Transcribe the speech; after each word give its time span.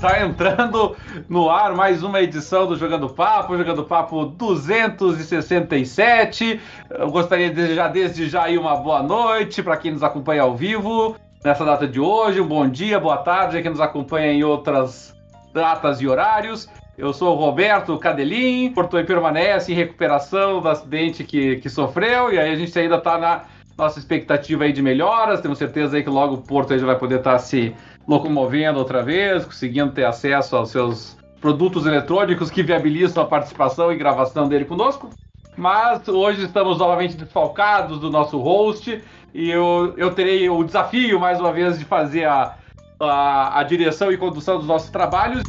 Tá 0.00 0.24
entrando 0.24 0.96
no 1.28 1.50
ar 1.50 1.74
mais 1.74 2.02
uma 2.02 2.22
edição 2.22 2.66
do 2.66 2.74
Jogando 2.74 3.06
Papo, 3.06 3.54
Jogando 3.54 3.84
Papo 3.84 4.24
267. 4.24 6.58
Eu 6.88 7.10
gostaria 7.10 7.50
de 7.50 7.56
desejar 7.56 7.88
desde 7.88 8.26
já 8.26 8.44
aí 8.44 8.56
uma 8.56 8.76
boa 8.76 9.02
noite 9.02 9.62
para 9.62 9.76
quem 9.76 9.92
nos 9.92 10.02
acompanha 10.02 10.40
ao 10.40 10.56
vivo 10.56 11.16
nessa 11.44 11.66
data 11.66 11.86
de 11.86 12.00
hoje. 12.00 12.40
Um 12.40 12.46
bom 12.46 12.66
dia, 12.66 12.98
boa 12.98 13.18
tarde 13.18 13.58
a 13.58 13.62
quem 13.62 13.70
nos 13.70 13.80
acompanha 13.80 14.32
em 14.32 14.42
outras 14.42 15.14
datas 15.52 16.00
e 16.00 16.08
horários. 16.08 16.66
Eu 16.96 17.12
sou 17.12 17.36
o 17.36 17.38
Roberto 17.38 17.98
Cadelin, 17.98 18.72
Porto 18.72 18.96
permanece 19.04 19.70
em 19.70 19.74
recuperação 19.74 20.62
do 20.62 20.68
acidente 20.70 21.24
que, 21.24 21.56
que 21.56 21.68
sofreu, 21.68 22.32
e 22.32 22.38
aí 22.38 22.50
a 22.50 22.56
gente 22.56 22.78
ainda 22.78 22.96
está 22.96 23.18
na 23.18 23.42
nossa 23.76 23.98
expectativa 23.98 24.64
aí 24.64 24.72
de 24.72 24.80
melhoras. 24.80 25.42
Temos 25.42 25.58
certeza 25.58 25.94
aí 25.96 26.02
que 26.02 26.08
logo 26.08 26.36
o 26.36 26.42
Porto 26.42 26.78
já 26.78 26.86
vai 26.86 26.98
poder 26.98 27.18
estar 27.18 27.32
tá 27.32 27.38
se 27.38 27.74
locomovendo 28.06 28.78
outra 28.78 29.02
vez, 29.02 29.44
conseguindo 29.44 29.92
ter 29.92 30.04
acesso 30.04 30.56
aos 30.56 30.70
seus 30.70 31.16
produtos 31.40 31.86
eletrônicos 31.86 32.50
que 32.50 32.62
viabilizam 32.62 33.22
a 33.22 33.26
participação 33.26 33.92
e 33.92 33.96
gravação 33.96 34.48
dele 34.48 34.64
conosco. 34.64 35.10
Mas 35.56 36.06
hoje 36.08 36.44
estamos 36.44 36.78
novamente 36.78 37.16
desfalcados 37.16 37.98
do 37.98 38.10
nosso 38.10 38.38
host 38.38 39.02
e 39.34 39.50
eu, 39.50 39.94
eu 39.96 40.12
terei 40.12 40.48
o 40.48 40.62
desafio, 40.64 41.18
mais 41.18 41.40
uma 41.40 41.52
vez, 41.52 41.78
de 41.78 41.84
fazer 41.84 42.24
a, 42.24 42.56
a, 43.00 43.60
a 43.60 43.62
direção 43.62 44.12
e 44.12 44.16
condução 44.16 44.58
dos 44.58 44.66
nossos 44.66 44.90
trabalhos. 44.90 45.42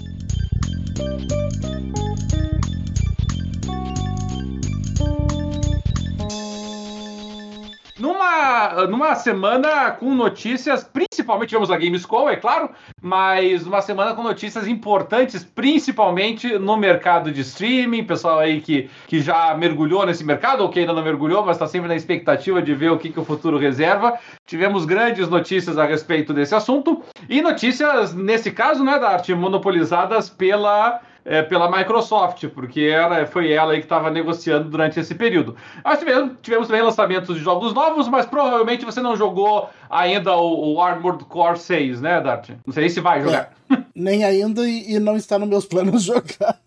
Numa, 8.02 8.88
numa 8.88 9.14
semana 9.14 9.92
com 9.92 10.16
notícias, 10.16 10.84
principalmente 10.84 11.50
tivemos 11.50 11.70
a 11.70 11.78
Gamescom, 11.78 12.28
é 12.28 12.36
claro, 12.36 12.72
mas 13.00 13.68
uma 13.68 13.80
semana 13.80 14.16
com 14.16 14.24
notícias 14.24 14.68
importantes, 14.68 15.44
principalmente 15.44 16.58
no 16.58 16.76
mercado 16.76 17.32
de 17.32 17.42
streaming, 17.42 18.04
pessoal 18.04 18.40
aí 18.40 18.60
que, 18.60 18.90
que 19.06 19.20
já 19.22 19.54
mergulhou 19.54 20.04
nesse 20.04 20.24
mercado, 20.24 20.62
ou 20.62 20.70
que 20.70 20.80
ainda 20.80 20.94
não 20.94 21.04
mergulhou, 21.04 21.46
mas 21.46 21.58
está 21.58 21.68
sempre 21.68 21.90
na 21.90 21.96
expectativa 21.96 22.60
de 22.60 22.74
ver 22.74 22.92
o 22.92 22.98
que, 22.98 23.12
que 23.12 23.20
o 23.20 23.24
futuro 23.24 23.60
reserva. 23.60 24.18
Tivemos 24.48 24.84
grandes 24.84 25.30
notícias 25.30 25.78
a 25.78 25.86
respeito 25.86 26.34
desse 26.34 26.56
assunto, 26.56 27.04
e 27.30 27.40
notícias, 27.40 28.16
nesse 28.16 28.50
caso, 28.50 28.84
né, 28.84 28.98
da 28.98 29.10
arte, 29.10 29.32
monopolizadas 29.36 30.28
pela 30.28 31.00
é, 31.24 31.42
pela 31.42 31.70
Microsoft, 31.70 32.48
porque 32.50 32.82
era, 32.82 33.26
foi 33.28 33.52
ela 33.52 33.74
que 33.74 33.82
estava 33.82 34.10
negociando 34.10 34.70
durante 34.70 35.00
esse 35.00 35.14
período. 35.16 35.56
Nós 35.84 36.00
tivemos, 36.00 36.34
tivemos 36.42 36.68
também 36.68 36.82
lançamentos 36.84 37.36
de 37.36 37.44
jogos 37.44 37.74
novos, 37.74 38.08
mas 38.08 38.26
provavelmente 38.26 38.86
você 38.86 39.02
não 39.02 39.16
jogou 39.16 39.70
ainda 39.92 40.36
o, 40.36 40.76
o 40.76 40.82
Armored 40.82 41.26
Core 41.26 41.60
6, 41.60 42.02
né, 42.02 42.22
Dart? 42.22 42.50
Não 42.66 42.74
sei 42.74 42.90
se 42.90 43.00
vai 43.00 43.22
jogar. 43.22 43.52
É, 43.70 43.78
nem 43.94 44.24
ainda 44.24 44.68
e, 44.68 44.96
e 44.96 45.00
não 45.00 45.18
está 45.18 45.38
nos 45.38 45.50
meus 45.50 45.66
planos 45.66 46.02
jogar. 46.04 46.60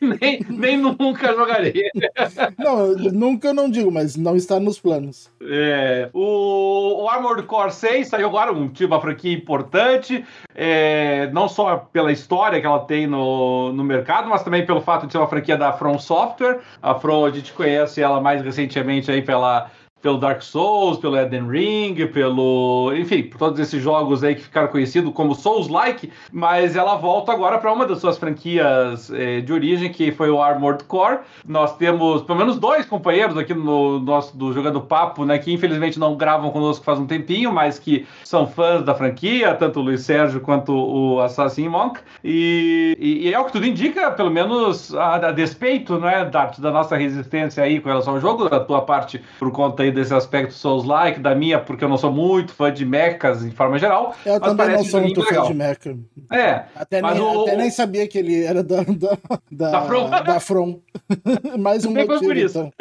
nem, 0.00 0.44
nem 0.50 0.76
nunca 0.76 1.34
jogarei. 1.34 1.72
não, 2.58 2.88
nunca 3.12 3.48
eu 3.48 3.54
não 3.54 3.70
digo, 3.70 3.90
mas 3.90 4.16
não 4.16 4.36
está 4.36 4.60
nos 4.60 4.78
planos. 4.78 5.30
É, 5.40 6.10
o, 6.12 7.04
o 7.04 7.08
Armored 7.08 7.46
Core 7.46 7.72
6 7.72 8.08
saiu 8.08 8.28
agora, 8.28 8.52
um, 8.52 8.68
tipo, 8.68 8.92
uma 8.92 9.00
franquia 9.00 9.32
importante, 9.32 10.24
é, 10.54 11.30
não 11.32 11.48
só 11.48 11.76
pela 11.90 12.12
história 12.12 12.60
que 12.60 12.66
ela 12.66 12.80
tem 12.80 13.06
no, 13.06 13.72
no 13.72 13.82
mercado, 13.82 14.28
mas 14.28 14.42
também 14.42 14.66
pelo 14.66 14.82
fato 14.82 15.06
de 15.06 15.12
ser 15.12 15.18
uma 15.18 15.28
franquia 15.28 15.56
da 15.56 15.72
From 15.72 15.98
Software. 15.98 16.60
A 16.82 16.94
From, 16.94 17.24
a 17.24 17.30
gente 17.30 17.52
conhece 17.52 18.02
ela 18.02 18.20
mais 18.20 18.42
recentemente 18.42 19.10
aí 19.10 19.22
pela 19.22 19.70
pelo 20.02 20.18
Dark 20.18 20.42
Souls, 20.42 20.98
pelo 20.98 21.16
Elden 21.16 21.48
Ring, 21.48 21.94
pelo. 22.08 22.92
Enfim, 22.94 23.22
por 23.22 23.38
todos 23.38 23.60
esses 23.60 23.80
jogos 23.80 24.24
aí 24.24 24.34
que 24.34 24.42
ficaram 24.42 24.68
conhecidos 24.68 25.12
como 25.12 25.34
Souls-like, 25.34 26.10
mas 26.32 26.74
ela 26.74 26.96
volta 26.96 27.32
agora 27.32 27.58
para 27.58 27.72
uma 27.72 27.86
das 27.86 28.00
suas 28.00 28.18
franquias 28.18 29.10
eh, 29.12 29.40
de 29.40 29.52
origem, 29.52 29.90
que 29.90 30.10
foi 30.10 30.28
o 30.28 30.42
Armored 30.42 30.84
Core. 30.84 31.20
Nós 31.46 31.76
temos 31.76 32.22
pelo 32.22 32.38
menos 32.38 32.58
dois 32.58 32.84
companheiros 32.84 33.38
aqui 33.38 33.54
no 33.54 34.00
nosso 34.00 34.36
do 34.36 34.52
Jogando 34.52 34.80
Papo, 34.80 35.24
né, 35.24 35.38
que 35.38 35.52
infelizmente 35.52 35.98
não 35.98 36.16
gravam 36.16 36.50
conosco 36.50 36.84
faz 36.84 36.98
um 36.98 37.06
tempinho, 37.06 37.52
mas 37.52 37.78
que 37.78 38.06
são 38.24 38.46
fãs 38.46 38.82
da 38.82 38.94
franquia, 38.94 39.54
tanto 39.54 39.78
o 39.78 39.82
Luiz 39.82 40.02
Sérgio 40.02 40.40
quanto 40.40 40.72
o 40.72 41.20
Assassin 41.20 41.68
Monk. 41.68 42.00
E, 42.24 42.96
e, 42.98 43.28
e 43.28 43.34
é 43.34 43.38
o 43.38 43.44
que 43.44 43.52
tudo 43.52 43.66
indica, 43.66 44.10
pelo 44.10 44.30
menos 44.30 44.92
a, 44.94 45.28
a 45.28 45.32
despeito, 45.32 45.98
né, 45.98 46.24
da, 46.24 46.46
da 46.46 46.70
nossa 46.72 46.96
resistência 46.96 47.62
aí 47.62 47.80
com 47.80 47.88
relação 47.88 48.14
ao 48.14 48.20
jogo, 48.20 48.48
da 48.48 48.58
tua 48.58 48.80
parte 48.80 49.22
por 49.38 49.52
conta 49.52 49.84
aí 49.84 49.91
desse 49.92 50.14
aspecto 50.14 50.54
Souls-like, 50.54 51.20
da 51.20 51.34
minha, 51.34 51.58
porque 51.58 51.84
eu 51.84 51.88
não 51.88 51.96
sou 51.96 52.12
muito 52.12 52.52
fã 52.52 52.72
de 52.72 52.84
mechas 52.84 53.44
em 53.44 53.50
forma 53.50 53.78
geral. 53.78 54.14
Eu 54.24 54.40
também 54.40 54.70
não 54.70 54.84
sou 54.84 55.00
muito 55.00 55.22
fã 55.22 55.42
de 55.42 55.54
mecha. 55.54 55.96
É. 56.30 56.62
Até, 56.74 57.02
nem, 57.02 57.20
o... 57.20 57.42
até 57.42 57.56
nem 57.56 57.70
sabia 57.70 58.06
que 58.08 58.18
ele 58.18 58.44
era 58.44 58.62
da, 58.62 58.82
da, 58.82 59.18
da, 59.50 59.70
da 59.70 59.82
From. 59.82 60.10
Da 60.10 60.40
From. 60.40 60.80
Mais 61.58 61.84
um 61.84 61.90
motivo, 61.90 62.20
por 62.20 62.36
isso. 62.36 62.58
Então. 62.58 62.72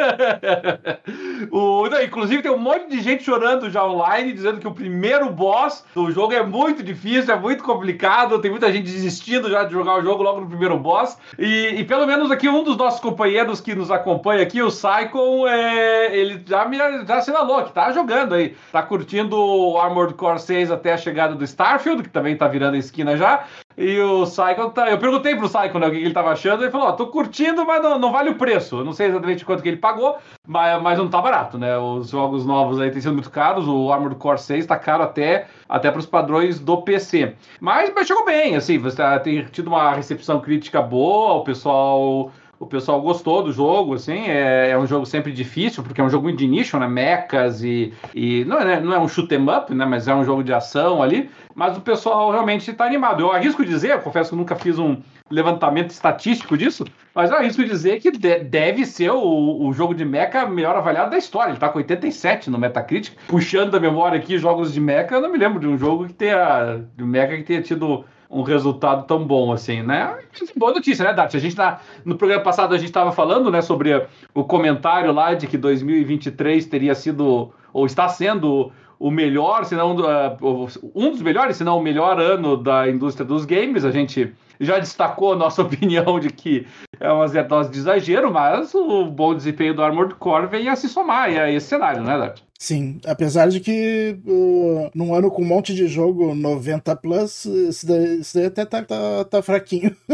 o, 1.52 1.90
não, 1.90 2.02
inclusive, 2.02 2.42
tem 2.42 2.52
um 2.52 2.58
monte 2.58 2.90
de 2.90 3.02
gente 3.02 3.24
chorando 3.24 3.70
já 3.70 3.86
online, 3.86 4.34
dizendo 4.34 4.60
que 4.60 4.68
o 4.68 4.74
primeiro 4.74 5.30
boss 5.30 5.84
do 5.94 6.12
jogo 6.12 6.34
é 6.34 6.44
muito 6.44 6.84
difícil, 6.84 7.34
é 7.34 7.40
muito 7.40 7.64
complicado, 7.64 8.40
tem 8.40 8.52
muita 8.52 8.72
gente 8.72 8.86
desistindo 8.86 9.50
já 9.50 9.64
de 9.64 9.74
jogar 9.74 10.00
o 10.00 10.04
jogo 10.04 10.24
logo 10.24 10.42
no 10.42 10.48
primeiro 10.48 10.78
boss. 10.78 11.18
E, 11.38 11.76
e 11.78 11.84
pelo 11.84 12.06
menos 12.06 12.32
aqui 12.32 12.48
um 12.48 12.64
dos 12.64 12.78
nossos 12.78 13.00
companheiros 13.00 13.62
que 13.62 13.76
nos 13.76 13.92
acompanha 13.92 14.44
aqui, 14.44 14.62
o 14.62 14.68
Psycho, 14.68 15.48
é, 15.48 16.16
ele 16.16 16.42
já 16.46 16.66
me 16.66 16.78
já 17.06 17.18
assinalou 17.18 17.64
que 17.64 17.72
tá 17.72 17.92
jogando 17.92 18.36
aí. 18.36 18.56
Tá 18.72 18.82
curtindo 18.84 19.38
o 19.38 19.78
Armored 19.78 20.14
Core 20.14 20.40
6 20.40 20.72
até 20.72 20.94
a 20.94 20.98
chegada 20.98 21.36
do 21.36 21.44
Starfield, 21.44 22.04
que 22.04 22.10
também 22.10 22.36
tá 22.36 22.48
virando 22.48 22.76
a 22.76 22.80
esquina 22.80 23.18
já. 23.18 23.46
E 23.78 24.00
o 24.00 24.24
Psycho 24.24 24.70
tá. 24.72 24.90
Eu 24.90 24.98
perguntei 24.98 25.36
pro 25.36 25.50
Psycho 25.50 25.80
né, 25.80 25.88
o 25.88 25.92
que 25.92 25.98
ele 25.98 26.14
tava 26.14 26.32
achando. 26.32 26.64
Ele 26.64 26.72
falou: 26.72 26.88
Ó, 26.88 26.92
tô 26.92 27.08
curtindo, 27.08 27.66
mas 27.66 27.82
não, 27.82 27.98
não 27.98 28.12
vale 28.12 28.30
o 28.30 28.36
preço. 28.36 28.80
Eu 28.80 28.86
não 28.86 28.94
sei 28.94 29.08
exatamente 29.08 29.46
quanto 29.46 29.64
que 29.64 29.70
ele 29.70 29.78
pagou, 29.78 30.18
mas, 30.48 30.82
mas 30.82 30.98
não 30.98 31.10
tá 31.10 31.22
barato, 31.22 31.58
né? 31.58 31.78
Os 31.78 32.10
jogos 32.10 32.46
novos 32.46 32.80
aí 32.80 32.92
têm 32.92 33.02
sido 33.02 33.14
muito 33.14 33.30
caros. 33.30 33.68
O 33.68 33.92
Armored 33.92 34.18
Core 34.18 34.40
6 34.40 34.66
tá 34.66 34.78
caro 34.78 35.04
até, 35.04 35.48
até 35.68 35.90
pros 35.90 36.06
padrões 36.06 36.60
do 36.60 36.82
PC. 36.82 37.36
Mas, 37.60 37.92
mas 37.96 38.08
chegou 38.08 38.26
bem, 38.26 38.56
assim. 38.56 38.78
Você 38.78 39.02
tem 39.24 39.44
tido 39.46 39.68
uma 39.68 39.94
recepção 39.94 40.40
crítica 40.40 40.82
boa, 40.82 41.34
o 41.34 41.44
pessoal 41.44 42.32
o 42.62 42.68
pessoal 42.68 43.02
gostou 43.02 43.42
do 43.42 43.52
jogo, 43.52 43.96
assim, 43.96 44.28
é, 44.28 44.70
é, 44.70 44.78
um 44.78 44.86
jogo 44.86 45.04
sempre 45.04 45.32
difícil, 45.32 45.82
porque 45.82 46.00
é 46.00 46.04
um 46.04 46.10
jogo 46.10 46.32
de 46.32 46.48
nicho, 46.48 46.78
né, 46.78 46.88
mechas 46.88 47.64
e, 47.64 47.92
e 48.14 48.46
não, 48.46 48.60
é, 48.60 48.80
não 48.80 48.94
é 48.94 49.00
um 49.00 49.08
shoot 49.08 49.34
'em 49.34 49.50
up, 49.50 49.74
né, 49.74 49.84
mas 49.84 50.08
é 50.08 50.14
um 50.14 50.24
jogo 50.24 50.44
de 50.44 50.54
ação 50.54 51.02
ali, 51.02 51.32
mas 51.56 51.76
o 51.76 51.82
pessoal 51.82 52.32
realmente 52.32 52.70
está 52.70 52.86
animado. 52.86 53.22
Eu 53.22 53.32
arrisco 53.32 53.66
dizer, 53.66 53.94
eu 53.94 54.00
confesso 54.00 54.30
que 54.30 54.36
nunca 54.36 54.56
fiz 54.56 54.78
um 54.78 54.98
levantamento 55.28 55.90
estatístico 55.90 56.56
disso, 56.56 56.86
mas 57.16 57.32
eu 57.32 57.38
arrisco 57.38 57.66
dizer 57.66 58.00
que 58.00 58.12
de, 58.12 58.44
deve 58.44 58.86
ser 58.86 59.10
o, 59.10 59.66
o 59.66 59.74
jogo 59.74 59.96
de 59.96 60.06
mecha 60.06 60.46
melhor 60.46 60.76
avaliado 60.76 61.10
da 61.10 61.18
história, 61.18 61.50
ele 61.50 61.58
está 61.58 61.68
com 61.68 61.80
87 61.80 62.52
no 62.52 62.60
Metacritic, 62.60 63.18
puxando 63.28 63.72
da 63.72 63.80
memória 63.80 64.20
aqui 64.20 64.38
jogos 64.38 64.72
de 64.72 64.80
mecha, 64.80 65.16
eu 65.16 65.22
não 65.22 65.32
me 65.32 65.38
lembro 65.40 65.60
de 65.60 65.68
um 65.68 65.80
jogo 65.80 66.06
que 66.06 66.14
tenha, 66.14 66.86
de 66.96 67.04
mecha 67.04 67.36
que 67.38 67.44
tenha 67.44 67.62
tido 67.64 68.06
um 68.32 68.44
resultado 68.44 69.06
tão 69.06 69.26
bom 69.26 69.52
assim, 69.52 69.84
né? 69.84 70.18
Boa 70.56 70.72
notícia, 70.74 71.04
né, 71.04 71.14
Dart? 71.14 71.36
A 71.36 71.40
gente 71.40 71.56
tá, 71.56 71.82
no 72.06 72.16
programa 72.16 72.42
passado 72.42 72.74
a 72.74 72.78
gente 72.78 72.88
estava 72.88 73.12
falando, 73.12 73.52
né, 73.52 73.62
sobre 73.62 74.08
o 74.34 74.44
comentário 74.44 75.12
lá 75.12 75.34
de 75.34 75.48
que 75.48 75.58
2023 75.58 76.66
teria 76.66 76.96
sido 76.96 77.52
ou 77.74 77.86
está 77.86 78.08
sendo 78.08 78.72
o 78.98 79.12
melhor, 79.12 79.66
se 79.66 79.76
não 79.76 79.96
uh, 79.96 80.68
um 80.96 81.10
dos 81.10 81.22
melhores, 81.22 81.58
se 81.58 81.64
não 81.64 81.80
o 81.80 81.82
melhor 81.82 82.20
ano 82.20 82.56
da 82.56 82.88
indústria 82.88 83.26
dos 83.26 83.46
games. 83.46 83.84
A 83.84 83.92
gente 83.92 84.34
já 84.62 84.80
destacou 84.80 85.34
a 85.34 85.36
nossa 85.36 85.62
opinião 85.64 86.20
de 86.20 86.30
que 86.30 86.66
é 87.00 87.12
uma 87.12 87.28
dose 87.44 87.72
de 87.72 87.80
exagero, 87.80 88.32
mas 88.32 88.74
o 88.74 89.06
bom 89.06 89.36
desempenho 89.36 89.74
do 89.74 89.84
Armored 89.84 90.16
Core 90.16 90.48
vem 90.48 90.70
a 90.70 90.76
se 90.76 90.88
somar 90.88 91.30
a 91.30 91.52
esse 91.52 91.68
cenário, 91.68 92.04
né, 92.04 92.18
Dart? 92.18 92.40
Sim, 92.62 93.02
apesar 93.08 93.50
de 93.50 93.60
que 93.60 94.20
uh, 94.24 94.92
num 94.94 95.16
ano 95.16 95.32
com 95.32 95.42
um 95.42 95.48
monte 95.48 95.74
de 95.74 95.88
jogo 95.88 96.36
90 96.36 96.96
plus, 96.98 97.46
isso 97.46 97.88
daí, 97.88 98.20
isso 98.20 98.38
daí 98.38 98.46
até 98.46 98.64
tá, 98.66 98.84
tá, 98.84 99.26
tá 99.26 99.42
fraquinho. 99.42 99.98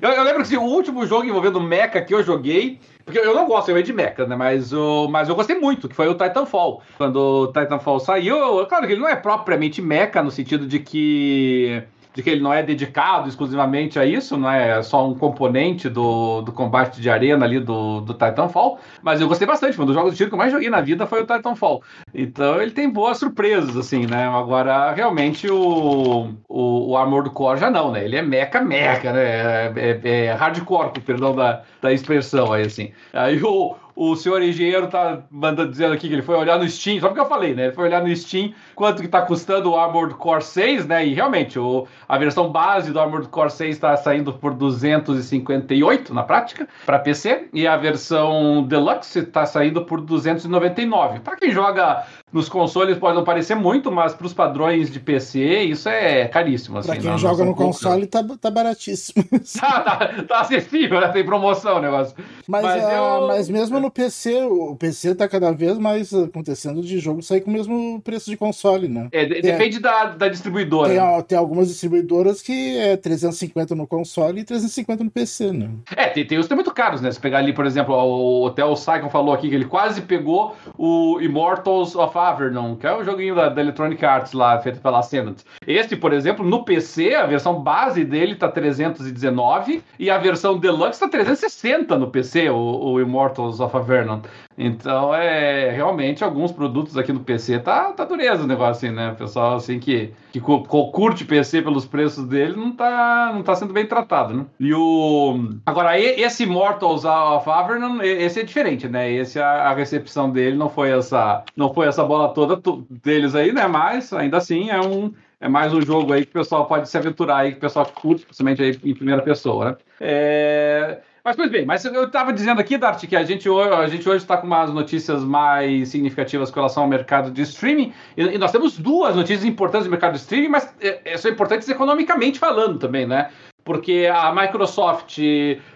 eu, 0.00 0.08
eu, 0.08 0.22
lembro 0.24 0.36
que 0.36 0.46
assim, 0.46 0.56
o 0.56 0.62
último 0.62 1.06
jogo 1.06 1.26
envolvendo 1.26 1.60
mecha 1.60 2.00
que 2.00 2.14
eu 2.14 2.22
joguei, 2.22 2.80
porque 3.04 3.18
eu 3.18 3.34
não 3.34 3.46
gosto 3.46 3.82
de 3.82 3.92
mecha, 3.92 4.26
né? 4.26 4.34
Mas, 4.34 4.72
o, 4.72 5.08
mas 5.08 5.28
eu 5.28 5.36
gostei 5.36 5.58
muito, 5.58 5.90
que 5.90 5.94
foi 5.94 6.08
o 6.08 6.14
Titanfall. 6.14 6.80
Quando 6.96 7.16
o 7.16 7.46
Titanfall 7.48 8.00
saiu, 8.00 8.64
claro 8.66 8.86
que 8.86 8.94
ele 8.94 9.02
não 9.02 9.08
é 9.10 9.14
propriamente 9.14 9.82
mecha 9.82 10.22
no 10.22 10.30
sentido 10.30 10.66
de 10.66 10.78
que 10.78 11.82
de 12.16 12.22
que 12.22 12.30
ele 12.30 12.40
não 12.40 12.52
é 12.52 12.62
dedicado 12.62 13.28
exclusivamente 13.28 13.98
a 13.98 14.06
isso, 14.06 14.38
não 14.38 14.50
é 14.50 14.82
só 14.82 15.06
um 15.06 15.14
componente 15.14 15.86
do, 15.86 16.40
do 16.40 16.50
combate 16.50 16.98
de 16.98 17.10
arena 17.10 17.44
ali 17.44 17.60
do, 17.60 18.00
do 18.00 18.14
Titanfall, 18.14 18.78
mas 19.02 19.20
eu 19.20 19.28
gostei 19.28 19.46
bastante, 19.46 19.78
um 19.78 19.84
dos 19.84 19.94
jogos 19.94 20.12
de 20.12 20.16
tiro 20.16 20.30
que 20.30 20.34
eu 20.34 20.38
mais 20.38 20.50
joguei 20.50 20.70
na 20.70 20.80
vida 20.80 21.06
foi 21.06 21.22
o 21.22 21.26
Titanfall. 21.26 21.82
Então 22.14 22.60
ele 22.62 22.70
tem 22.70 22.88
boas 22.88 23.18
surpresas, 23.18 23.76
assim, 23.76 24.06
né? 24.06 24.26
Agora, 24.28 24.92
realmente, 24.92 25.46
o, 25.50 26.30
o, 26.48 26.90
o 26.90 26.96
Armored 26.96 27.28
Core 27.34 27.60
já 27.60 27.70
não, 27.70 27.92
né? 27.92 28.02
Ele 28.02 28.16
é 28.16 28.22
meca 28.22 28.62
meca, 28.62 29.12
né? 29.12 29.22
É, 29.22 30.00
é, 30.02 30.24
é 30.24 30.32
hardcore, 30.32 30.98
perdão 31.04 31.36
da, 31.36 31.60
da 31.82 31.92
expressão 31.92 32.50
aí, 32.50 32.62
assim. 32.62 32.92
Aí 33.12 33.38
o, 33.42 33.76
o 33.96 34.14
senhor 34.14 34.42
engenheiro 34.42 34.88
tá 34.88 35.22
mandando 35.30 35.70
dizendo 35.70 35.94
aqui 35.94 36.06
que 36.06 36.14
ele 36.14 36.22
foi 36.22 36.36
olhar 36.36 36.58
no 36.58 36.68
Steam, 36.68 37.00
só 37.00 37.08
porque 37.08 37.20
eu 37.20 37.28
falei, 37.28 37.54
né? 37.54 37.64
Ele 37.64 37.72
foi 37.72 37.84
olhar 37.84 38.02
no 38.02 38.14
Steam 38.14 38.52
quanto 38.76 39.00
que 39.00 39.08
tá 39.08 39.22
custando 39.22 39.70
o 39.70 39.76
Armored 39.76 40.14
Core 40.14 40.44
6, 40.44 40.86
né? 40.86 41.04
E 41.04 41.14
realmente, 41.14 41.58
o, 41.58 41.88
a 42.06 42.18
versão 42.18 42.52
base 42.52 42.92
do 42.92 43.00
Armored 43.00 43.28
Core 43.28 43.50
6 43.50 43.74
está 43.74 43.96
saindo 43.96 44.34
por 44.34 44.52
258 44.54 46.12
na 46.12 46.22
prática 46.22 46.68
para 46.84 46.98
PC 46.98 47.48
e 47.52 47.66
a 47.66 47.76
versão 47.76 48.62
Deluxe 48.62 49.20
está 49.20 49.46
saindo 49.46 49.84
por 49.84 50.02
299. 50.02 51.20
Para 51.20 51.36
quem 51.36 51.50
joga 51.50 52.04
nos 52.32 52.48
consoles 52.48 52.98
pode 52.98 53.16
não 53.16 53.24
parecer 53.24 53.54
muito, 53.54 53.90
mas 53.90 54.12
para 54.12 54.26
os 54.26 54.34
padrões 54.34 54.90
de 54.90 55.00
PC 55.00 55.62
isso 55.62 55.88
é 55.88 56.28
caríssimo. 56.28 56.78
Assim, 56.78 56.88
para 56.88 57.00
quem 57.00 57.18
joga 57.18 57.44
no 57.44 57.54
console 57.54 58.06
tá, 58.06 58.22
tá 58.38 58.50
baratíssimo. 58.50 59.24
tá, 59.58 59.80
tá, 59.80 60.24
tá 60.28 60.40
acessível, 60.40 61.00
né? 61.00 61.08
tem 61.08 61.24
promoção 61.24 61.78
o 61.78 61.80
negócio. 61.80 62.14
Mas, 62.46 62.62
mas, 62.62 62.84
uh, 62.84 62.88
eu... 62.88 63.26
mas 63.28 63.48
mesmo 63.48 63.80
no 63.80 63.90
PC, 63.90 64.42
o 64.44 64.76
PC 64.76 65.14
tá 65.14 65.26
cada 65.26 65.50
vez 65.52 65.78
mais 65.78 66.12
acontecendo 66.12 66.82
de 66.82 66.98
jogo 66.98 67.22
sair 67.22 67.40
com 67.40 67.50
o 67.50 67.54
mesmo 67.54 68.00
preço 68.02 68.28
de 68.28 68.36
console, 68.36 68.65
né? 68.88 69.08
É, 69.12 69.24
tem, 69.26 69.40
depende 69.42 69.78
da, 69.78 70.06
da 70.06 70.28
distribuidora. 70.28 70.88
Tem, 70.88 71.22
tem, 71.22 71.38
algumas 71.38 71.68
distribuidoras 71.68 72.42
que 72.42 72.78
é 72.78 72.96
350 72.96 73.74
no 73.74 73.86
console 73.86 74.40
e 74.40 74.44
350 74.44 75.04
no 75.04 75.10
PC, 75.10 75.52
né? 75.52 75.70
É, 75.94 76.08
tem, 76.08 76.26
tem 76.26 76.38
os 76.38 76.46
que 76.46 76.54
muito 76.54 76.72
caros, 76.72 77.00
né? 77.00 77.10
Se 77.10 77.20
pegar 77.20 77.38
ali, 77.38 77.52
por 77.52 77.66
exemplo, 77.66 77.94
o, 77.94 78.46
até 78.46 78.64
o 78.64 78.76
Saikon 78.76 79.08
falou 79.08 79.34
aqui 79.34 79.48
que 79.48 79.54
ele 79.54 79.64
quase 79.64 80.02
pegou 80.02 80.56
o 80.76 81.20
Immortals 81.20 81.94
of 81.94 82.16
Avernon, 82.16 82.76
que 82.76 82.86
é 82.86 82.94
o 82.94 83.04
joguinho 83.04 83.34
da, 83.34 83.48
da 83.48 83.60
Electronic 83.60 84.04
Arts 84.04 84.32
lá, 84.32 84.58
feito 84.60 84.80
pela 84.80 84.98
Ascendant. 84.98 85.38
Este, 85.66 85.96
por 85.96 86.12
exemplo, 86.12 86.44
no 86.44 86.64
PC, 86.64 87.14
a 87.14 87.26
versão 87.26 87.60
base 87.60 88.04
dele 88.04 88.34
tá 88.34 88.48
319 88.48 89.82
e 89.98 90.10
a 90.10 90.18
versão 90.18 90.58
Deluxe 90.58 91.00
tá 91.00 91.08
360 91.08 91.96
no 91.98 92.10
PC, 92.10 92.50
o, 92.50 92.56
o 92.56 93.00
Immortals 93.00 93.60
of 93.60 93.76
Avernon. 93.76 94.20
Então, 94.58 95.14
é 95.14 95.70
realmente 95.70 96.24
alguns 96.24 96.50
produtos 96.50 96.96
aqui 96.96 97.12
no 97.12 97.20
PC 97.20 97.58
tá, 97.58 97.92
tá 97.92 98.04
dureza 98.04 98.42
o 98.42 98.46
negócio 98.56 98.88
assim, 98.88 98.96
né? 98.96 99.12
O 99.12 99.16
pessoal 99.16 99.56
assim 99.56 99.78
que, 99.78 100.12
que 100.32 100.40
curte 100.40 101.24
PC 101.24 101.62
pelos 101.62 101.86
preços 101.86 102.26
dele 102.26 102.56
não 102.56 102.72
tá, 102.72 103.30
não 103.32 103.42
tá 103.42 103.54
sendo 103.54 103.72
bem 103.72 103.86
tratado, 103.86 104.34
né? 104.34 104.46
E 104.58 104.72
o 104.74 105.58
agora 105.64 105.98
esse 105.98 106.44
Immortals 106.44 107.04
of 107.04 107.48
Avernon, 107.48 108.02
esse 108.02 108.40
é 108.40 108.42
diferente, 108.42 108.88
né? 108.88 109.10
Esse 109.10 109.38
a 109.38 109.72
recepção 109.72 110.30
dele 110.30 110.56
não 110.56 110.68
foi 110.68 110.90
essa, 110.90 111.44
não 111.56 111.72
foi 111.72 111.86
essa 111.86 112.04
bola 112.04 112.32
toda 112.32 112.60
deles 112.90 113.34
aí, 113.34 113.52
né? 113.52 113.66
Mas 113.66 114.12
ainda 114.12 114.38
assim 114.38 114.70
é 114.70 114.80
um 114.80 115.12
é 115.38 115.48
mais 115.48 115.72
um 115.72 115.82
jogo 115.82 116.12
aí 116.12 116.24
que 116.24 116.30
o 116.30 116.40
pessoal 116.40 116.66
pode 116.66 116.88
se 116.88 116.96
aventurar 116.96 117.38
aí, 117.38 117.52
que 117.52 117.58
o 117.58 117.60
pessoal 117.60 117.86
curte, 117.86 118.24
principalmente 118.24 118.62
aí 118.62 118.70
em 118.84 118.94
primeira 118.94 119.22
pessoa, 119.22 119.70
né? 119.70 119.76
É... 120.00 120.98
Mas, 121.26 121.34
pois 121.34 121.50
bem, 121.50 121.66
mas 121.66 121.84
eu 121.84 122.04
estava 122.04 122.32
dizendo 122.32 122.60
aqui, 122.60 122.78
Dart, 122.78 123.04
que 123.04 123.16
a 123.16 123.24
gente, 123.24 123.48
a 123.48 123.88
gente 123.88 124.08
hoje 124.08 124.18
está 124.18 124.36
com 124.36 124.46
umas 124.46 124.72
notícias 124.72 125.24
mais 125.24 125.88
significativas 125.88 126.52
com 126.52 126.60
relação 126.60 126.84
ao 126.84 126.88
mercado 126.88 127.32
de 127.32 127.42
streaming, 127.42 127.92
e, 128.16 128.22
e 128.22 128.38
nós 128.38 128.52
temos 128.52 128.78
duas 128.78 129.16
notícias 129.16 129.44
importantes 129.44 129.88
do 129.88 129.90
mercado 129.90 130.12
de 130.12 130.18
streaming, 130.18 130.46
mas 130.46 130.72
é, 130.80 131.00
é, 131.04 131.16
são 131.16 131.28
importantes 131.28 131.68
economicamente 131.68 132.38
falando 132.38 132.78
também, 132.78 133.08
né? 133.08 133.30
Porque 133.64 134.08
a 134.08 134.32
Microsoft, 134.32 135.18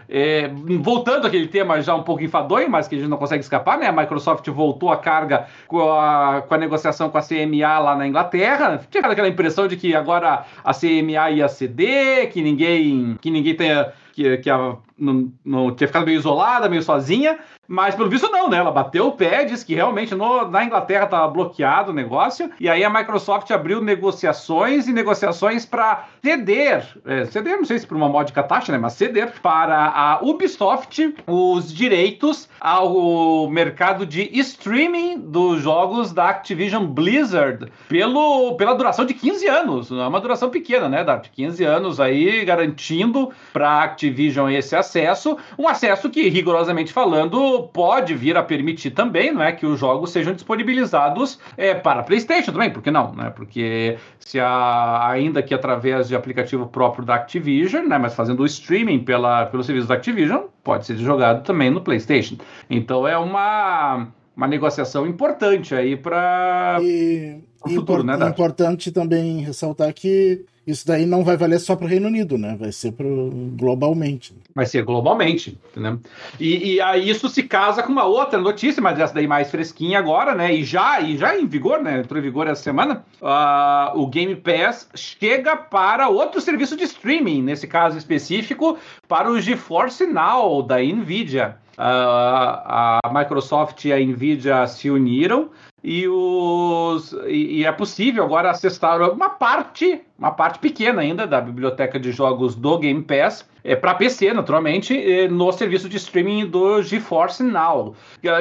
é, 0.09 0.49
voltando 0.79 1.27
àquele 1.27 1.49
tema 1.49 1.83
já 1.83 1.97
um 1.97 2.05
pouco 2.05 2.23
enfadonho, 2.23 2.71
mas 2.71 2.87
que 2.87 2.95
a 2.95 2.99
gente 2.99 3.11
não 3.11 3.17
consegue 3.17 3.43
escapar, 3.43 3.77
né? 3.77 3.89
A 3.89 3.93
Microsoft 3.93 4.49
voltou 4.51 4.93
a 4.93 4.99
carga 4.99 5.49
com 5.67 5.81
a, 5.81 6.43
com 6.43 6.55
a 6.55 6.59
negociação 6.59 7.11
com 7.11 7.19
a 7.19 7.23
CMA 7.23 7.77
lá 7.81 7.97
na 7.97 8.07
Inglaterra. 8.07 8.81
Tinha 8.89 9.05
aquela 9.05 9.27
impressão 9.27 9.67
de 9.67 9.77
que 9.77 9.97
agora 9.97 10.45
a 10.63 10.73
CMA 10.73 11.33
ia 11.33 11.49
ceder, 11.49 12.31
que 12.31 12.41
ninguém, 12.41 13.19
que 13.21 13.33
ninguém 13.33 13.57
tenha 13.57 13.93
que, 14.21 14.37
que 14.39 14.51
a, 14.51 14.77
não, 14.99 15.33
não 15.45 15.75
tinha 15.75 15.89
ficado 15.89 16.05
meio 16.05 16.19
isolada, 16.19 16.69
meio 16.69 16.83
sozinha, 16.83 17.39
mas 17.67 17.95
pelo 17.95 18.11
visto 18.11 18.29
não, 18.31 18.51
né? 18.51 18.59
Ela 18.59 18.71
bateu 18.71 19.07
o 19.07 19.13
pé, 19.13 19.45
disse 19.45 19.65
que 19.65 19.75
realmente 19.75 20.15
no, 20.15 20.47
na 20.49 20.65
Inglaterra 20.65 21.05
estava 21.05 21.27
bloqueado 21.29 21.91
o 21.91 21.95
negócio, 21.95 22.51
e 22.61 22.69
aí 22.69 22.85
a 22.85 22.91
Microsoft 22.91 23.51
abriu 23.51 23.81
negociações 23.81 24.87
e 24.89 24.93
negociações 24.93 25.65
para 25.65 26.07
ceder, 26.23 26.85
é, 27.07 27.25
ceder, 27.27 27.57
não 27.57 27.65
sei 27.65 27.79
se 27.79 27.87
por 27.87 27.97
uma 27.97 28.09
módica 28.09 28.43
taxa, 28.43 28.73
né? 28.73 28.79
Mas 28.79 28.95
ceder 28.95 29.33
para 29.41 29.87
a 29.87 30.21
Ubisoft 30.23 31.15
os 31.27 31.73
direitos 31.73 32.49
ao 32.61 33.49
mercado 33.49 34.05
de 34.05 34.29
streaming 34.41 35.19
dos 35.19 35.63
jogos 35.63 36.13
da 36.13 36.29
Activision 36.29 36.85
Blizzard 36.85 37.73
pelo, 37.89 38.57
pela 38.57 38.75
duração 38.75 39.07
de 39.07 39.15
15 39.15 39.47
anos. 39.47 39.91
Não 39.91 40.03
é 40.03 40.09
uma 40.09 40.21
duração 40.21 40.51
pequena, 40.51 40.89
né, 40.89 41.05
Dart? 41.05 41.29
15 41.33 41.65
anos 41.65 42.01
aí 42.01 42.45
garantindo 42.45 43.31
para 43.53 43.71
a 43.71 43.85
Activision 44.11 44.51
esse 44.51 44.75
acesso, 44.75 45.37
um 45.59 45.69
acesso 45.69 46.11
que, 46.11 46.29
rigorosamente 46.29 46.93
falando, 46.93 47.69
pode 47.73 48.15
vir 48.15 48.37
a 48.37 48.43
permitir 48.43 48.91
também, 48.91 49.33
não 49.33 49.43
é, 49.43 49.53
que 49.53 49.65
os 49.65 49.79
jogos 49.79 50.11
sejam 50.11 50.35
disponibilizados 50.35 51.39
é, 51.57 51.75
para 51.75 52.03
PlayStation 52.03 52.53
também, 52.53 52.71
por 52.71 52.83
que 52.83 52.91
não, 52.91 53.15
né? 53.15 53.31
Porque 53.31 53.97
se 54.19 54.39
há, 54.39 55.09
ainda 55.09 55.43
que 55.43 55.55
através 55.55 56.09
de 56.09 56.17
aplicativo 56.17 56.67
próprio 56.67 57.05
da 57.05 57.15
Activision, 57.15 57.87
né, 57.87 57.99
mas 57.99 58.15
fazendo 58.15 58.41
o 58.41 58.47
streaming 58.47 59.01
pela, 59.01 59.47
pelo 59.47 59.63
serviço 59.63 59.87
da 59.87 59.95
Activision, 59.95 60.43
pode 60.63 60.87
ser 60.87 60.97
jogado 60.97 61.45
também 61.45 61.71
no 61.71 61.81
PlayStation. 61.81 62.37
Então 62.69 63.07
é 63.07 63.17
uma 63.17 64.09
uma 64.37 64.47
negociação 64.49 65.07
importante 65.07 65.75
aí 65.75 65.97
para 65.97 66.79
o 66.81 67.50
futuro, 67.69 68.03
né? 68.03 68.17
É 68.21 68.29
importante 68.29 68.91
também 68.91 69.41
ressaltar 69.41 69.93
que 69.93 70.45
isso 70.67 70.87
daí 70.87 71.07
não 71.07 71.25
vai 71.25 71.37
valer 71.37 71.59
só 71.59 71.75
para 71.75 71.87
o 71.87 71.89
Reino 71.89 72.07
Unido, 72.07 72.39
né? 72.39 72.57
Vai 72.59 72.71
ser 72.71 72.93
pro, 72.93 73.31
globalmente. 73.57 74.35
Vai 74.55 74.67
ser 74.67 74.85
globalmente, 74.85 75.59
entendeu? 75.71 75.99
E, 76.39 76.75
e 76.75 76.81
aí 76.81 77.09
isso 77.09 77.29
se 77.29 77.43
casa 77.43 77.83
com 77.83 77.91
uma 77.91 78.05
outra 78.05 78.39
notícia, 78.39 78.83
mas 78.83 78.99
essa 78.99 79.15
daí 79.15 79.27
mais 79.27 79.51
fresquinha 79.51 79.99
agora, 79.99 80.35
né? 80.35 80.55
E 80.55 80.63
já, 80.63 81.01
e 81.01 81.17
já 81.17 81.37
em 81.37 81.47
vigor, 81.47 81.83
né? 81.83 82.01
Entrou 82.01 82.21
em 82.21 82.23
vigor 82.23 82.47
essa 82.47 82.63
semana. 82.63 83.05
Uh, 83.21 83.99
o 84.01 84.07
Game 84.07 84.37
Pass 84.37 84.89
chega 84.95 85.57
para 85.57 86.09
outro 86.09 86.41
serviço 86.41 86.77
de 86.77 86.85
streaming, 86.85 87.43
nesse 87.43 87.67
caso 87.67 87.99
específico, 87.99 88.79
para 89.09 89.31
o 89.31 89.41
GeForce 89.41 90.07
Now 90.07 90.63
da 90.63 90.79
Nvidia. 90.79 91.57
Uh, 91.79 91.83
a 91.83 93.01
Microsoft 93.13 93.87
e 93.87 93.93
a 93.93 93.99
Nvidia 93.99 94.67
se 94.67 94.91
uniram 94.91 95.49
e, 95.83 96.07
os, 96.07 97.13
e, 97.27 97.65
é 97.65 97.73
possível 97.73 98.25
agora 98.25 98.51
acessar 98.51 99.01
uma 99.11 99.31
parte, 99.31 100.01
uma 100.19 100.31
parte 100.31 100.59
pequena 100.59 101.01
ainda 101.01 101.27
da 101.27 101.41
biblioteca 101.41 101.99
de 101.99 102.13
jogos 102.13 102.55
do 102.55 102.79
Game 102.79 103.03
Pass, 103.03 103.49
é 103.63 103.77
para 103.77 103.95
PC, 103.95 104.33
naturalmente, 104.33 105.29
no 105.29 105.51
serviço 105.53 105.89
de 105.89 105.97
streaming 105.97 106.47
do 106.47 106.83
GeForce 106.83 107.43
Now, 107.43 107.95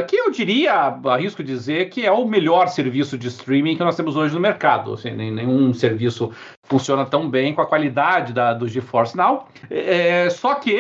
que 0.07 0.15
eu 0.15 0.31
diria, 0.31 0.97
arrisco 1.05 1.43
dizer, 1.43 1.89
que 1.89 2.05
é 2.05 2.11
o 2.11 2.25
melhor 2.25 2.67
serviço 2.67 3.17
de 3.17 3.27
streaming 3.27 3.75
que 3.75 3.83
nós 3.83 3.95
temos 3.95 4.15
hoje 4.15 4.33
no 4.33 4.39
mercado. 4.39 4.93
Assim, 4.93 5.11
nenhum 5.11 5.73
serviço 5.73 6.31
funciona 6.63 7.05
tão 7.05 7.29
bem 7.29 7.53
com 7.53 7.61
a 7.61 7.65
qualidade 7.65 8.31
da, 8.31 8.53
do 8.53 8.67
GeForce 8.67 9.17
Now, 9.17 9.47
é, 9.69 10.29
só 10.29 10.55
que 10.55 10.79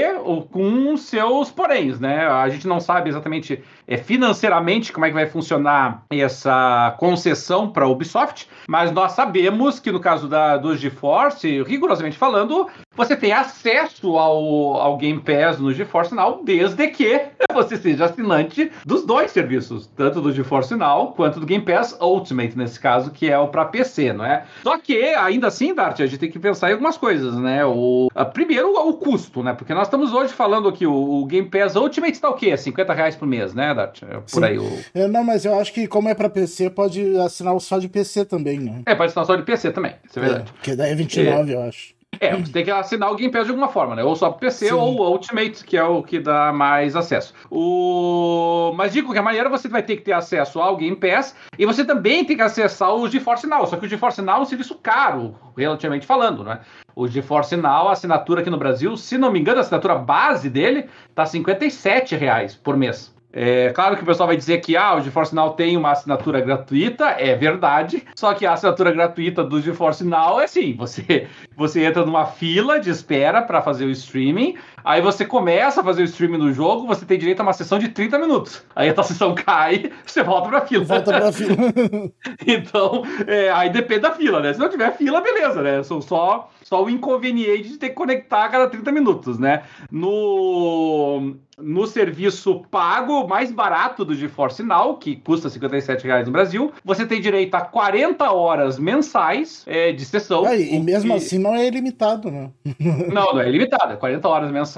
com 0.51 0.95
seus 0.95 1.49
poréns, 1.49 1.99
né? 1.99 2.27
A 2.27 2.47
gente 2.47 2.67
não 2.67 2.79
sabe 2.79 3.09
exatamente 3.09 3.61
é, 3.87 3.97
financeiramente 3.97 4.93
como 4.93 5.05
é 5.05 5.09
que 5.09 5.15
vai 5.15 5.25
funcionar 5.25 6.03
essa 6.11 6.95
concessão 6.99 7.69
para 7.69 7.85
a 7.85 7.87
Ubisoft, 7.87 8.47
mas 8.67 8.91
nós 8.91 9.13
sabemos 9.13 9.79
que 9.79 9.91
no 9.91 9.99
caso 9.99 10.27
da, 10.27 10.57
do 10.57 10.75
GeForce, 10.77 11.63
rigorosamente 11.63 12.17
falando, 12.17 12.67
você 12.95 13.15
tem 13.15 13.31
acesso 13.31 14.17
ao, 14.17 14.28
ao 14.29 14.97
Game 14.97 15.19
Pass 15.19 15.59
no 15.59 15.73
GeForce 15.73 16.13
Now 16.13 16.41
desde 16.43 16.87
que 16.87 17.21
você 17.53 17.77
seja 17.77 18.05
assinante 18.05 18.71
dos 18.85 19.05
dois 19.05 19.31
serviços, 19.31 19.87
tanto 19.95 20.21
do 20.21 20.31
GeForce 20.31 20.75
Now 20.75 21.13
quanto 21.13 21.39
do 21.39 21.45
Game 21.45 21.63
Pass 21.63 21.97
Ultimate, 21.99 22.57
nesse 22.57 22.79
caso, 22.79 23.11
que 23.11 23.29
é 23.29 23.37
o 23.37 23.47
para 23.47 23.65
PC, 23.65 24.13
não 24.13 24.25
é? 24.25 24.45
Só 24.63 24.77
que, 24.77 24.97
ainda 25.15 25.47
assim, 25.47 25.73
Dart, 25.73 25.99
a 25.99 26.05
gente 26.05 26.19
tem 26.19 26.31
que 26.31 26.39
pensar 26.39 26.69
em 26.69 26.73
algumas 26.73 26.97
coisas, 26.97 27.35
né? 27.35 27.65
O, 27.65 28.09
a, 28.13 28.25
primeiro, 28.25 28.73
o 28.73 28.93
custo, 28.93 29.43
né? 29.43 29.53
Porque 29.53 29.73
nós 29.73 29.87
estamos 29.87 30.13
hoje 30.13 30.33
falando 30.33 30.67
aqui, 30.67 30.85
o, 30.85 30.93
o 30.93 31.25
Game 31.25 31.49
Pass 31.49 31.75
Ultimate 31.75 32.13
está 32.13 32.29
o 32.29 32.33
quê? 32.33 32.55
50 32.55 32.93
reais 32.93 33.15
por 33.15 33.27
mês, 33.27 33.53
né, 33.53 33.73
Dart? 33.73 34.03
É 34.03 34.17
por 34.17 34.23
Sim. 34.27 34.43
aí. 34.43 34.57
O... 34.57 34.79
É, 34.93 35.07
não, 35.07 35.23
mas 35.23 35.45
eu 35.45 35.59
acho 35.59 35.73
que 35.73 35.87
como 35.87 36.09
é 36.09 36.13
para 36.13 36.29
PC, 36.29 36.69
pode 36.69 37.17
assinar 37.17 37.53
o 37.53 37.59
só 37.59 37.79
de 37.79 37.87
PC 37.87 38.25
também, 38.25 38.59
né? 38.59 38.81
É, 38.85 38.95
pode 38.95 39.09
assinar 39.09 39.25
só 39.25 39.35
de 39.35 39.43
PC 39.43 39.71
também, 39.71 39.93
isso 40.07 40.19
é, 40.19 40.21
é 40.21 40.25
verdade. 40.25 40.53
que 40.61 40.75
daí 40.75 40.91
é 40.91 40.95
29, 40.95 41.51
é. 41.51 41.55
eu 41.55 41.61
acho. 41.61 41.98
É, 42.19 42.35
você 42.35 42.51
tem 42.51 42.65
que 42.65 42.71
assinar 42.71 43.11
o 43.11 43.15
Game 43.15 43.31
Pass 43.31 43.45
de 43.45 43.51
alguma 43.51 43.69
forma, 43.69 43.95
né? 43.95 44.03
Ou 44.03 44.15
só 44.15 44.29
pro 44.29 44.41
PC 44.41 44.67
Sim. 44.67 44.73
ou 44.73 44.99
o 44.99 45.09
Ultimate, 45.09 45.63
que 45.63 45.77
é 45.77 45.83
o 45.83 46.03
que 46.03 46.19
dá 46.19 46.51
mais 46.51 46.95
acesso. 46.95 47.33
O... 47.49 48.73
Mas 48.75 48.91
de 48.91 49.01
qualquer 49.01 49.21
maneira, 49.21 49.47
você 49.47 49.69
vai 49.69 49.81
ter 49.81 49.95
que 49.95 50.03
ter 50.03 50.11
acesso 50.11 50.59
ao 50.59 50.75
Game 50.75 50.97
Pass 50.97 51.35
e 51.57 51.65
você 51.65 51.85
também 51.85 52.25
tem 52.25 52.35
que 52.35 52.41
acessar 52.41 52.93
o 52.93 53.07
GeForce 53.07 53.47
Now. 53.47 53.65
Só 53.65 53.77
que 53.77 53.85
o 53.85 53.89
GeForce 53.89 54.21
Now 54.21 54.39
é 54.39 54.41
um 54.41 54.45
serviço 54.45 54.75
caro, 54.75 55.35
relativamente 55.55 56.05
falando, 56.05 56.43
né? 56.43 56.59
O 56.93 57.07
GeForce 57.07 57.55
Now, 57.55 57.87
a 57.87 57.93
assinatura 57.93 58.41
aqui 58.41 58.49
no 58.49 58.57
Brasil, 58.57 58.97
se 58.97 59.17
não 59.17 59.31
me 59.31 59.39
engano, 59.39 59.59
a 59.59 59.61
assinatura 59.61 59.95
base 59.95 60.49
dele 60.49 60.89
tá 61.15 61.25
57 61.25 62.15
reais 62.15 62.53
por 62.55 62.75
mês. 62.75 63.15
É 63.31 63.69
claro 63.69 63.95
que 63.95 64.01
o 64.01 64.05
pessoal 64.05 64.25
vai 64.25 64.35
dizer 64.35 64.57
que 64.59 64.75
ah, 64.75 64.95
o 64.95 65.01
GeForce 65.01 65.35
Now 65.35 65.51
tem 65.53 65.77
uma 65.77 65.91
assinatura 65.91 66.41
gratuita, 66.41 67.09
é 67.09 67.35
verdade. 67.35 68.03
Só 68.15 68.33
que 68.33 68.43
a 68.43 68.53
assinatura 68.53 68.91
gratuita 68.91 69.43
do 69.43 69.61
GeForce 69.61 70.03
Now 70.03 70.41
é 70.41 70.45
assim: 70.45 70.73
você, 70.73 71.27
você 71.55 71.85
entra 71.85 72.03
numa 72.03 72.25
fila 72.25 72.79
de 72.79 72.89
espera 72.89 73.41
para 73.43 73.61
fazer 73.61 73.85
o 73.85 73.91
streaming, 73.91 74.57
aí 74.83 75.01
você 75.01 75.25
começa 75.25 75.81
a 75.81 75.83
fazer 75.83 76.01
o 76.01 76.05
streaming 76.05 76.37
no 76.37 76.53
jogo, 76.53 76.87
você 76.87 77.05
tem 77.05 77.17
direito 77.17 77.39
a 77.39 77.43
uma 77.43 77.53
sessão 77.53 77.79
de 77.79 77.89
30 77.89 78.19
minutos. 78.19 78.63
Aí 78.75 78.89
a 78.89 78.93
tua 78.93 79.03
sessão 79.03 79.33
cai, 79.35 79.91
você 80.05 80.23
volta 80.23 80.49
pra 80.49 80.65
fila. 80.65 80.85
Volta 80.85 81.11
pra 81.11 81.31
fila. 81.31 81.55
então, 82.45 83.03
é, 83.27 83.49
aí 83.51 83.69
depende 83.69 84.01
da 84.01 84.11
fila, 84.11 84.39
né? 84.39 84.53
Se 84.53 84.59
não 84.59 84.69
tiver 84.69 84.95
fila, 84.95 85.21
beleza, 85.21 85.61
né? 85.61 85.83
São 85.83 86.01
só, 86.01 86.49
só 86.63 86.83
o 86.83 86.89
inconveniente 86.89 87.69
de 87.69 87.77
ter 87.77 87.89
que 87.89 87.95
conectar 87.95 88.45
a 88.45 88.49
cada 88.49 88.67
30 88.69 88.91
minutos, 88.91 89.37
né? 89.37 89.63
No 89.91 91.35
no 91.61 91.85
serviço 91.85 92.61
pago 92.71 93.27
mais 93.27 93.51
barato 93.51 94.05
do 94.05 94.15
GeForce 94.15 94.63
Now, 94.63 94.97
que 94.97 95.15
custa 95.17 95.49
R$ 95.49 95.97
reais 96.03 96.25
no 96.25 96.31
Brasil, 96.31 96.71
você 96.83 97.05
tem 97.05 97.21
direito 97.21 97.53
a 97.55 97.61
40 97.61 98.31
horas 98.31 98.79
mensais 98.79 99.63
é, 99.67 99.91
de 99.91 100.05
sessão. 100.05 100.47
É, 100.47 100.59
e 100.59 100.79
mesmo 100.79 101.11
que... 101.11 101.17
assim 101.17 101.37
não 101.37 101.55
é 101.55 101.67
ilimitado, 101.67 102.31
né? 102.31 102.49
não, 102.79 103.33
não 103.33 103.39
é 103.39 103.49
ilimitado, 103.49 103.93
é 103.93 103.95
40 103.95 104.27
horas 104.27 104.51
mensais. 104.51 104.68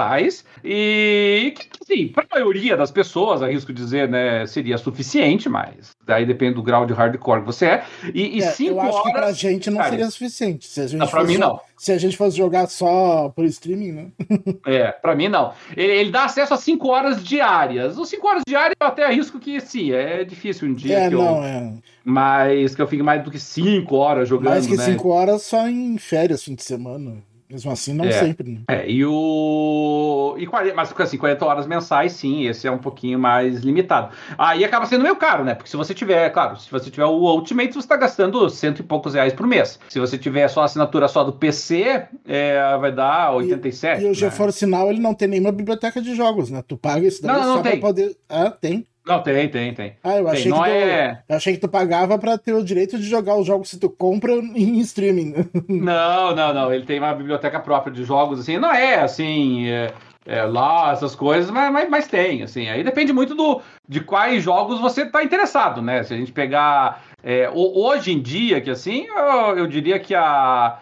E 0.63 1.53
que, 1.55 1.67
sim, 1.85 2.07
para 2.07 2.25
a 2.29 2.35
maioria 2.35 2.77
das 2.77 2.91
pessoas, 2.91 3.41
arrisco 3.41 3.73
dizer, 3.73 4.09
né, 4.09 4.45
seria 4.45 4.77
suficiente, 4.77 5.49
mas 5.49 5.91
daí 6.05 6.25
depende 6.25 6.55
do 6.55 6.63
grau 6.63 6.85
de 6.85 6.93
hardcore 6.93 7.41
que 7.41 7.45
você 7.45 7.65
é. 7.65 7.83
E, 8.13 8.37
e 8.37 8.43
é, 8.43 8.51
cinco 8.51 8.75
eu 8.75 8.81
acho 8.81 8.97
horas... 8.97 9.03
que 9.03 9.11
pra 9.11 9.31
gente 9.31 9.69
não 9.69 9.77
cara, 9.77 9.89
seria 9.89 10.09
suficiente. 10.09 10.67
Se 10.67 10.81
a 10.81 10.87
gente 10.87 10.99
não, 10.99 11.07
pra 11.07 11.23
mim 11.23 11.37
não 11.37 11.59
se 11.81 11.91
a 11.91 11.97
gente 11.97 12.15
fosse 12.15 12.37
jogar 12.37 12.67
só 12.67 13.29
por 13.29 13.43
streaming, 13.45 13.91
né? 13.91 14.07
é, 14.67 14.91
pra 14.91 15.15
mim 15.15 15.27
não. 15.27 15.51
Ele, 15.75 15.91
ele, 15.91 16.11
dá 16.11 16.25
acesso 16.25 16.53
a 16.53 16.57
5 16.57 16.87
horas 16.87 17.23
diárias. 17.23 17.97
Os 17.97 18.07
5 18.07 18.27
horas 18.27 18.43
diárias 18.47 18.75
eu 18.79 18.85
até 18.85 19.03
arrisco 19.03 19.39
que 19.39 19.59
sim, 19.59 19.91
é 19.91 20.23
difícil 20.23 20.67
um 20.67 20.75
dia. 20.75 20.99
É, 20.99 21.09
que 21.09 21.15
não, 21.15 21.37
eu, 21.37 21.43
é. 21.43 21.73
Mas 22.05 22.75
que 22.75 22.83
eu 22.83 22.87
fique 22.87 23.01
mais 23.01 23.23
do 23.23 23.31
que 23.31 23.39
5 23.39 23.95
horas 23.95 24.29
jogando. 24.29 24.49
Mais 24.49 24.67
que 24.67 24.77
5 24.77 25.07
né? 25.07 25.13
horas 25.15 25.41
só 25.41 25.67
em 25.67 25.97
férias, 25.97 26.43
fim 26.43 26.53
de 26.53 26.63
semana. 26.63 27.17
Mesmo 27.51 27.71
assim, 27.71 27.93
não 27.93 28.05
é, 28.05 28.11
sempre. 28.11 28.49
Né? 28.49 28.59
É, 28.67 28.89
e 28.89 29.05
o. 29.05 30.35
E 30.37 30.47
40, 30.47 30.73
mas 30.73 30.93
assim, 30.97 31.17
40 31.17 31.45
horas 31.45 31.67
mensais, 31.67 32.13
sim, 32.13 32.47
esse 32.47 32.65
é 32.65 32.71
um 32.71 32.77
pouquinho 32.77 33.19
mais 33.19 33.59
limitado. 33.59 34.13
Aí 34.37 34.63
acaba 34.63 34.85
sendo 34.85 35.03
meio 35.03 35.17
caro, 35.17 35.43
né? 35.43 35.53
Porque 35.53 35.69
se 35.69 35.75
você 35.75 35.93
tiver, 35.93 36.29
claro, 36.29 36.57
se 36.57 36.71
você 36.71 36.89
tiver 36.89 37.05
o 37.05 37.17
Ultimate, 37.17 37.73
você 37.73 37.79
está 37.79 37.97
gastando 37.97 38.49
cento 38.49 38.79
e 38.79 38.83
poucos 38.83 39.13
reais 39.13 39.33
por 39.33 39.45
mês. 39.45 39.79
Se 39.89 39.99
você 39.99 40.17
tiver 40.17 40.47
só 40.47 40.61
a 40.61 40.65
assinatura 40.65 41.07
só 41.07 41.23
do 41.23 41.33
PC, 41.33 42.05
é, 42.25 42.77
vai 42.79 42.91
dar 42.91 43.33
87. 43.33 43.99
E, 43.99 44.03
e 44.03 44.05
o 44.05 44.09
né? 44.09 44.13
GeForce 44.13 44.65
Now, 44.65 44.89
ele 44.89 44.99
não 44.99 45.13
tem 45.13 45.27
nenhuma 45.27 45.51
biblioteca 45.51 46.01
de 46.01 46.15
jogos, 46.15 46.49
né? 46.49 46.63
Tu 46.65 46.77
paga 46.77 47.05
esse 47.05 47.21
daí 47.21 47.35
não, 47.35 47.57
não, 47.57 47.63
só 47.63 47.77
poder. 47.77 48.15
Ah, 48.29 48.49
tem. 48.49 48.85
Não, 49.05 49.21
tem, 49.23 49.49
tem, 49.49 49.73
tem. 49.73 49.95
Ah, 50.03 50.17
eu 50.17 50.27
achei, 50.27 50.43
tem, 50.43 50.53
que 50.53 50.59
tu, 50.59 50.65
é... 50.65 51.23
eu 51.27 51.35
achei 51.35 51.53
que 51.53 51.59
tu 51.59 51.67
pagava 51.67 52.19
pra 52.19 52.37
ter 52.37 52.53
o 52.53 52.63
direito 52.63 52.99
de 52.99 53.03
jogar 53.03 53.35
os 53.35 53.47
jogos 53.47 53.71
que 53.71 53.77
tu 53.77 53.89
compra 53.89 54.31
em 54.33 54.79
streaming. 54.79 55.33
Não, 55.67 56.35
não, 56.35 56.53
não. 56.53 56.73
Ele 56.73 56.85
tem 56.85 56.99
uma 56.99 57.13
biblioteca 57.13 57.59
própria 57.59 57.91
de 57.91 58.03
jogos, 58.03 58.39
assim. 58.39 58.57
Não 58.57 58.71
é 58.71 58.99
assim. 58.99 59.67
É, 59.67 59.91
é, 60.25 60.43
lá, 60.43 60.91
essas 60.91 61.15
coisas, 61.15 61.49
mas, 61.49 61.71
mas, 61.71 61.89
mas, 61.89 62.07
tem, 62.07 62.43
assim. 62.43 62.69
Aí 62.69 62.83
depende 62.83 63.11
muito 63.11 63.33
do, 63.33 63.61
de 63.87 64.01
quais 64.01 64.43
jogos 64.43 64.79
você 64.79 65.05
tá 65.05 65.23
interessado, 65.23 65.81
né? 65.81 66.03
Se 66.03 66.13
a 66.13 66.17
gente 66.17 66.31
pegar. 66.31 67.03
É, 67.23 67.47
hoje 67.53 68.11
em 68.11 68.19
dia, 68.19 68.59
que 68.61 68.71
assim, 68.71 69.05
eu, 69.05 69.57
eu 69.59 69.67
diria 69.67 69.99
que 69.99 70.15
a, 70.15 70.79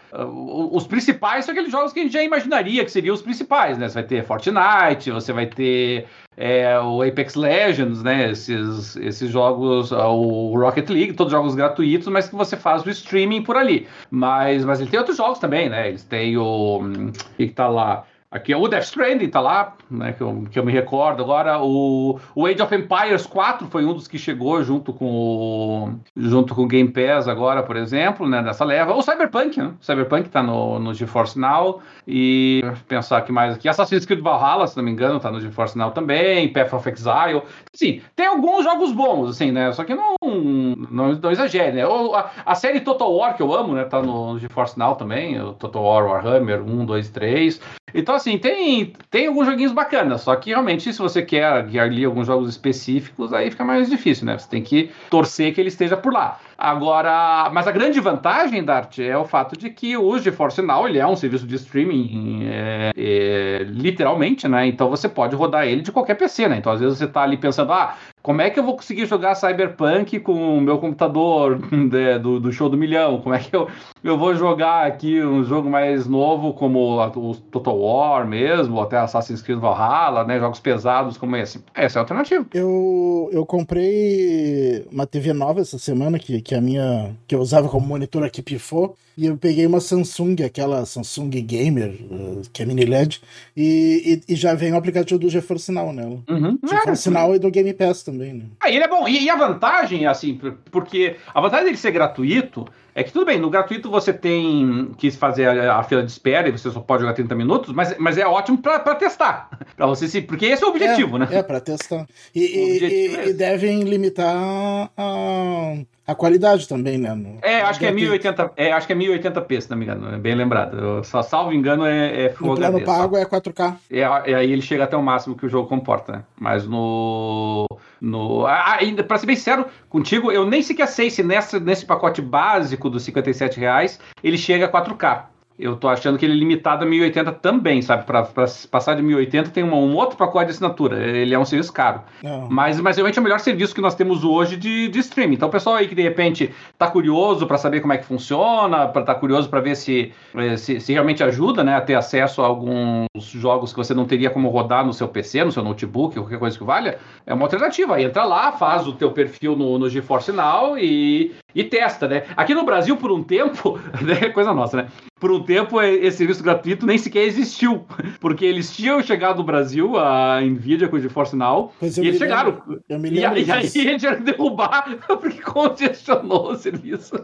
os 0.72 0.88
principais 0.88 1.44
são 1.44 1.52
aqueles 1.52 1.70
jogos 1.70 1.92
que 1.92 2.00
a 2.00 2.04
gente 2.04 2.14
já 2.14 2.24
imaginaria 2.24 2.86
que 2.86 2.92
seriam 2.92 3.14
os 3.14 3.22
principais, 3.22 3.78
né? 3.78 3.90
Você 3.90 3.96
vai 3.96 4.04
ter 4.04 4.24
Fortnite, 4.24 5.12
você 5.12 5.34
vai 5.34 5.48
ter 5.48 6.08
é, 6.38 6.80
o 6.80 7.02
Apex 7.02 7.36
Legends, 7.36 8.02
né? 8.02 8.32
Esses, 8.32 8.96
esses 8.96 9.30
jogos, 9.30 9.92
o 9.92 10.58
Rocket 10.58 10.90
League, 10.90 11.14
todos 11.14 11.32
jogos 11.32 11.56
gratuitos, 11.56 12.08
mas 12.08 12.30
que 12.30 12.36
você 12.36 12.56
faz 12.56 12.86
o 12.86 12.90
streaming 12.90 13.44
por 13.44 13.58
ali. 13.58 13.86
Mas, 14.10 14.64
mas 14.64 14.80
ele 14.80 14.90
tem 14.90 15.00
outros 15.00 15.18
jogos 15.18 15.40
também, 15.40 15.68
né? 15.68 15.90
Eles 15.90 16.06
têm 16.06 16.38
o. 16.38 16.80
Hum, 16.82 17.12
que 17.36 17.48
tá 17.48 17.68
lá? 17.68 18.06
Aqui 18.32 18.54
é 18.54 18.58
o 18.58 18.68
Death 18.68 18.84
Stranding, 18.84 19.28
tá 19.28 19.42
lá, 19.42 19.76
né, 19.90 20.14
que 20.14 20.22
eu, 20.22 20.46
que 20.52 20.60
eu 20.60 20.64
me 20.64 20.72
recordo 20.72 21.24
agora. 21.24 21.60
O, 21.60 22.20
o 22.36 22.46
Age 22.46 22.62
of 22.62 22.76
Empires 22.76 23.26
4 23.26 23.68
foi 23.68 23.84
um 23.84 23.94
dos 23.94 24.08
que 24.08 24.20
chegou 24.20 24.64
junto 24.64 24.94
com 24.94 25.06
o, 25.06 26.00
junto 26.16 26.54
com 26.54 26.62
o 26.62 26.68
Game 26.68 26.92
Pass 26.92 27.28
agora, 27.28 27.64
por 27.64 27.76
exemplo, 27.76 28.30
né, 28.30 28.40
nessa 28.40 28.64
leva. 28.64 28.94
O 28.94 29.02
Cyberpunk, 29.02 29.58
né? 29.58 29.74
O 29.82 29.84
Cyberpunk 29.84 30.30
tá 30.30 30.44
no, 30.44 30.78
no 30.78 30.94
GeForce 30.94 31.40
Now. 31.40 31.82
E 32.08 32.62
pensar 32.88 33.18
aqui 33.18 33.32
mais 33.32 33.56
aqui. 33.56 33.68
Assassin's 33.68 34.06
Creed 34.06 34.22
Valhalla, 34.22 34.68
se 34.68 34.78
não 34.78 34.84
me 34.84 34.92
engano, 34.92 35.20
tá 35.20 35.32
no 35.32 35.42
GeForce 35.42 35.76
Now 35.76 35.90
também. 35.90 36.54
Path 36.54 36.74
of 36.74 36.88
Exile. 36.88 37.42
Sim, 37.74 38.02
tem 38.16 38.28
alguns 38.28 38.64
jogos 38.64 38.92
bons, 38.92 39.32
assim, 39.32 39.52
né? 39.52 39.72
Só 39.72 39.84
que 39.84 39.96
não, 39.96 40.14
não, 40.30 41.14
não 41.14 41.32
exagere, 41.32 41.74
né? 41.74 41.84
A, 41.84 42.30
a, 42.46 42.56
série 42.56 42.82
Total 42.82 43.14
War, 43.14 43.36
que 43.36 43.42
eu 43.42 43.54
amo, 43.54 43.74
né? 43.74 43.84
Tá 43.86 44.02
no, 44.02 44.34
no 44.34 44.40
GeForce 44.40 44.78
Now 44.78 44.96
também. 44.96 45.40
O 45.42 45.54
Total 45.54 45.84
War 45.84 46.06
Warhammer 46.06 46.62
1, 46.62 46.86
2, 46.86 47.10
3. 47.10 47.62
Então, 47.94 48.16
assim, 48.16 48.38
tem, 48.38 48.94
tem 49.10 49.28
alguns 49.28 49.48
joguinhos 49.48 49.72
bacanas, 49.72 50.22
só 50.22 50.36
que 50.36 50.52
realmente, 50.52 50.94
se 50.94 51.00
você 51.00 51.22
quer 51.22 51.46
ali 51.46 52.06
alguns 52.06 52.28
jogos 52.28 52.50
específicos, 52.50 53.34
aí 53.34 53.50
fica 53.50 53.66
mais 53.66 53.90
difícil, 53.90 54.26
né? 54.26 54.38
Você 54.38 54.48
tem 54.48 54.62
que 54.62 54.92
torcer 55.10 55.54
que 55.54 55.60
ele 55.60 55.70
esteja 55.70 55.98
por 55.98 56.14
lá. 56.14 56.40
Agora, 56.62 57.50
mas 57.54 57.68
a 57.68 57.72
grande 57.72 58.02
vantagem, 58.02 58.62
Dart, 58.62 59.00
é 59.00 59.18
o 59.18 59.24
fato 59.24 59.58
de 59.58 59.70
que 59.70 59.96
o 59.96 60.20
GeForce 60.20 60.62
Now 60.62 60.86
ele 60.90 61.00
é 61.00 61.08
um 61.08 61.16
serviço 61.16 61.48
de 61.48 61.56
streaming, 61.56 62.50
é, 62.52 62.92
é, 62.98 63.64
literalmente, 63.64 64.46
né? 64.46 64.68
Então 64.68 64.90
você 64.90 65.08
pode 65.08 65.38
rodar 65.38 65.66
ele 65.66 65.82
de 65.82 65.90
qualquer 65.90 66.16
PC, 66.16 66.50
né? 66.50 66.58
Então 66.58 66.74
às 66.74 66.82
vezes 66.82 66.98
você 66.98 67.08
tá 67.08 67.22
ali 67.22 67.38
pensando, 67.38 67.72
ah, 67.72 67.96
como 68.22 68.42
é 68.42 68.50
que 68.50 68.60
eu 68.60 68.64
vou 68.64 68.76
conseguir 68.76 69.06
jogar 69.06 69.36
Cyberpunk 69.36 70.20
com 70.20 70.58
o 70.58 70.62
meu 70.62 70.78
computador 70.78 71.58
de, 71.58 72.20
do, 72.20 72.40
do, 72.40 72.52
show 72.52 72.68
do 72.68 72.76
milhão? 72.76 73.22
Como 73.22 73.34
é 73.34 73.40
que 73.40 73.56
eu, 73.56 73.70
eu 74.04 74.18
vou 74.18 74.36
jogar 74.36 74.86
aqui 74.86 75.24
um 75.24 75.44
jogo 75.44 75.70
mais 75.70 76.06
novo 76.06 76.54
como 76.54 77.00
o 77.00 77.36
Total 77.36 77.80
War 77.80 78.28
mesmo, 78.28 78.76
ou 78.76 78.84
até 78.84 78.98
Assassin's 78.98 79.42
Creed 79.42 79.60
Valhalla, 79.60 80.26
né? 80.26 80.38
Jogos 80.40 80.60
pesados 80.60 81.18
como 81.18 81.38
esse. 81.38 81.64
Essa 81.74 81.98
é 81.98 82.00
a 82.00 82.04
alternativa. 82.04 82.46
Eu, 82.54 83.30
eu 83.32 83.46
comprei 83.46 84.86
uma 84.92 85.08
TV 85.08 85.32
nova 85.32 85.62
essa 85.62 85.80
semana, 85.80 86.20
que, 86.20 86.42
que 86.50 86.56
a 86.56 86.62
minha. 86.62 87.16
que 87.28 87.36
eu 87.36 87.40
usava 87.40 87.70
como 87.70 87.86
monitor 87.86 88.24
aqui 88.24 88.42
pifou. 88.42 88.98
E 89.16 89.28
eu 89.28 89.38
peguei 89.38 89.68
uma 89.68 89.80
Samsung, 89.80 90.38
aquela 90.44 90.84
Samsung 90.84 91.30
Gamer, 91.30 91.94
uh, 92.10 92.42
que 92.52 92.64
é 92.64 92.66
mini 92.66 92.86
LED, 92.86 93.22
e, 93.56 94.24
e, 94.28 94.34
e, 94.34 94.36
já 94.36 94.56
vem 94.56 94.72
o 94.72 94.78
aplicativo 94.78 95.20
do 95.20 95.30
GeForce 95.30 95.72
Now 95.72 95.94
nela. 95.94 96.24
Uhum. 96.28 96.58
GeForce 96.66 97.10
é, 97.10 97.12
Now 97.12 97.36
e 97.36 97.40
do 97.40 97.52
Game 97.52 97.72
Pass 97.74 98.02
também, 98.02 98.34
né? 98.34 98.46
Ah, 98.60 98.72
ele 98.72 98.84
é 98.84 98.88
bom. 98.88 99.08
E, 99.08 99.26
e, 99.26 99.30
a 99.30 99.36
vantagem, 99.36 100.08
assim, 100.08 100.40
porque 100.72 101.18
a 101.36 101.40
vantagem 101.40 101.66
dele 101.66 101.78
ser 101.78 101.92
gratuito 101.92 102.66
é 103.00 103.04
que 103.04 103.14
tudo 103.14 103.26
bem, 103.26 103.40
no 103.40 103.50
gratuito 103.50 103.90
você 103.90 104.12
tem 104.12 104.92
que 104.98 105.10
fazer 105.10 105.48
a, 105.48 105.78
a 105.78 105.84
fila 105.84 106.04
de 106.04 106.12
espera 106.12 106.50
e 106.50 106.52
você 106.52 106.70
só 106.70 106.82
pode 106.82 107.02
jogar 107.02 107.14
30 107.14 107.34
minutos, 107.34 107.74
mas, 107.74 107.98
mas 107.98 108.18
é 108.18 108.28
ótimo 108.28 108.58
para 108.58 108.94
testar. 108.96 109.50
para 109.78 109.86
você 109.86 110.06
se, 110.06 110.22
porque 110.22 110.46
esse 110.48 110.62
é 110.62 110.68
o 110.68 110.70
objetivo, 110.70 111.16
é, 111.16 111.20
né? 111.20 111.28
É, 111.32 111.42
para 111.42 111.62
testar. 111.62 112.06
E, 112.36 112.42
e, 112.42 113.16
é 113.16 113.30
e, 113.30 113.34
devem 113.34 113.84
limitar 113.84 114.92
a, 114.98 115.76
a 116.06 116.14
qualidade 116.14 116.68
também, 116.68 116.98
né? 116.98 117.14
No, 117.14 117.40
é, 117.42 117.62
acho 117.62 117.80
que 117.80 117.86
é 117.86 117.92
1080, 117.92 118.52
é, 118.58 118.74
acho 118.74 118.86
que 118.86 118.92
é 118.92 118.96
1080p, 118.98 119.62
se 119.62 119.70
não 119.70 119.78
me 119.78 119.86
engano, 119.86 120.14
é 120.14 120.18
bem 120.18 120.36
lembrado. 120.36 120.78
Eu, 120.78 121.04
só 121.06 121.22
salvo 121.22 121.54
engano 121.54 121.86
é, 121.86 122.26
é 122.26 122.30
Full 122.32 122.50
no 122.50 122.56
plano 122.58 122.78
HD, 122.80 122.86
pago 122.86 123.16
só. 123.16 123.22
é 123.22 123.26
4K. 123.26 123.76
É, 123.90 124.00
é, 124.02 124.36
aí 124.36 124.52
ele 124.52 124.62
chega 124.62 124.84
até 124.84 124.98
o 124.98 125.02
máximo 125.02 125.38
que 125.38 125.46
o 125.46 125.50
jogo 125.50 125.70
comporta, 125.70 126.12
né? 126.12 126.24
Mas 126.38 126.68
no 126.68 127.66
no 128.02 128.46
ainda 128.46 129.04
para 129.04 129.18
ser 129.18 129.26
bem 129.26 129.36
sincero 129.36 129.66
contigo, 129.90 130.32
eu 130.32 130.46
nem 130.46 130.62
sequer 130.62 130.88
sei 130.88 131.10
se 131.10 131.24
nessa, 131.24 131.60
nesse 131.60 131.86
pacote 131.86 132.22
básico 132.22 132.90
dos 132.90 133.04
57 133.04 133.60
reais 133.60 134.00
ele 134.24 134.38
chega 134.38 134.66
a 134.66 134.72
4K 134.72 135.24
eu 135.60 135.76
tô 135.76 135.90
achando 135.90 136.18
que 136.18 136.26
ele 136.26 136.34
é 136.34 136.38
limitado 136.38 136.86
a 136.86 136.88
1080 136.88 137.34
também, 137.34 137.82
sabe? 137.82 138.06
Para 138.06 138.24
passar 138.72 138.96
de 138.96 139.02
1080 139.02 139.50
tem 139.50 139.64
um, 139.64 139.74
um, 139.74 139.96
outro 139.96 140.16
pacote 140.16 140.46
de 140.46 140.52
assinatura. 140.52 141.06
Ele 141.06 141.36
é 141.36 141.40
um 141.40 141.44
serviço 141.44 141.74
caro. 141.74 142.02
Mas, 142.50 142.80
mas 142.80 142.96
realmente 142.96 143.18
é 143.18 143.20
o 143.20 143.24
melhor 143.24 143.40
serviço 143.40 143.76
que 143.76 143.82
nós 143.82 143.94
temos 143.94 144.24
hoje 144.24 144.56
de, 144.56 144.88
de 144.88 145.00
streaming. 145.00 145.36
Então, 145.36 145.50
o 145.50 145.52
pessoal 145.52 145.76
aí 145.76 145.88
que 145.88 145.96
de 145.96 146.02
repente 146.02 146.50
tá 146.78 146.88
curioso 146.88 147.46
para 147.46 147.58
saber 147.58 147.82
como 147.82 147.92
é 147.92 147.98
que 147.98 148.06
funciona, 148.06 148.88
para 148.88 149.02
tá 149.02 149.14
curioso 149.14 149.50
para 149.50 149.60
ver 149.60 149.76
se, 149.76 150.14
eh, 150.34 150.56
se, 150.56 150.80
se, 150.80 150.94
realmente 150.94 151.24
ajuda, 151.24 151.64
né, 151.64 151.76
a 151.76 151.82
ter 151.82 151.96
acesso 151.96 152.42
a 152.42 152.46
alguns 152.46 153.08
jogos 153.22 153.74
que 153.74 153.78
você 153.78 153.94
não 153.94 154.06
teria 154.06 154.30
como 154.30 154.48
rodar 154.50 154.86
no 154.86 154.94
seu 154.94 155.10
PC, 155.10 155.44
no 155.44 155.52
seu 155.52 155.64
notebook, 155.64 156.16
qualquer 156.16 156.40
coisa 156.40 156.58
que 156.58 156.64
valha, 156.64 157.00
é 157.26 157.34
uma 157.34 157.46
alternativa. 157.46 158.02
Entra 158.02 158.24
lá, 158.24 158.54
faz 158.54 158.88
o 158.88 158.94
teu 158.94 159.12
perfil 159.12 159.58
no, 159.58 159.78
no 159.78 159.90
GeForce 159.90 160.32
Now 160.32 160.78
e, 160.78 161.34
e 161.54 161.64
testa, 161.64 162.08
né? 162.08 162.24
Aqui 162.36 162.54
no 162.54 162.66
Brasil, 162.66 162.96
por 162.98 163.12
um 163.12 163.24
tempo, 163.24 163.80
né, 164.02 164.30
coisa 164.30 164.54
nossa, 164.54 164.78
né? 164.78 164.88
por 165.20 165.32
um 165.32 165.44
tempo 165.44 165.82
esse 165.82 166.18
serviço 166.18 166.42
gratuito 166.42 166.86
nem 166.86 166.98
sequer 166.98 167.26
existiu, 167.26 167.86
porque 168.20 168.46
eles 168.46 168.74
tinham 168.74 169.02
chegado 169.04 169.38
no 169.38 169.44
Brasil, 169.44 169.98
a 169.98 170.40
Nvidia 170.42 170.88
com 170.88 170.96
o 170.96 171.00
GeForce 171.00 171.36
Now, 171.36 171.74
e 171.82 171.86
eles 171.86 172.18
chegaram. 172.18 172.62
Lembro, 172.90 173.08
e, 173.08 173.20
e, 173.20 173.26
aí 173.26 173.42
eles 173.42 173.74
tiveram 173.74 174.18
que 174.18 174.24
derrubar 174.24 174.98
porque 175.20 175.42
congestionou 175.42 176.52
o 176.52 176.56
serviço. 176.56 177.16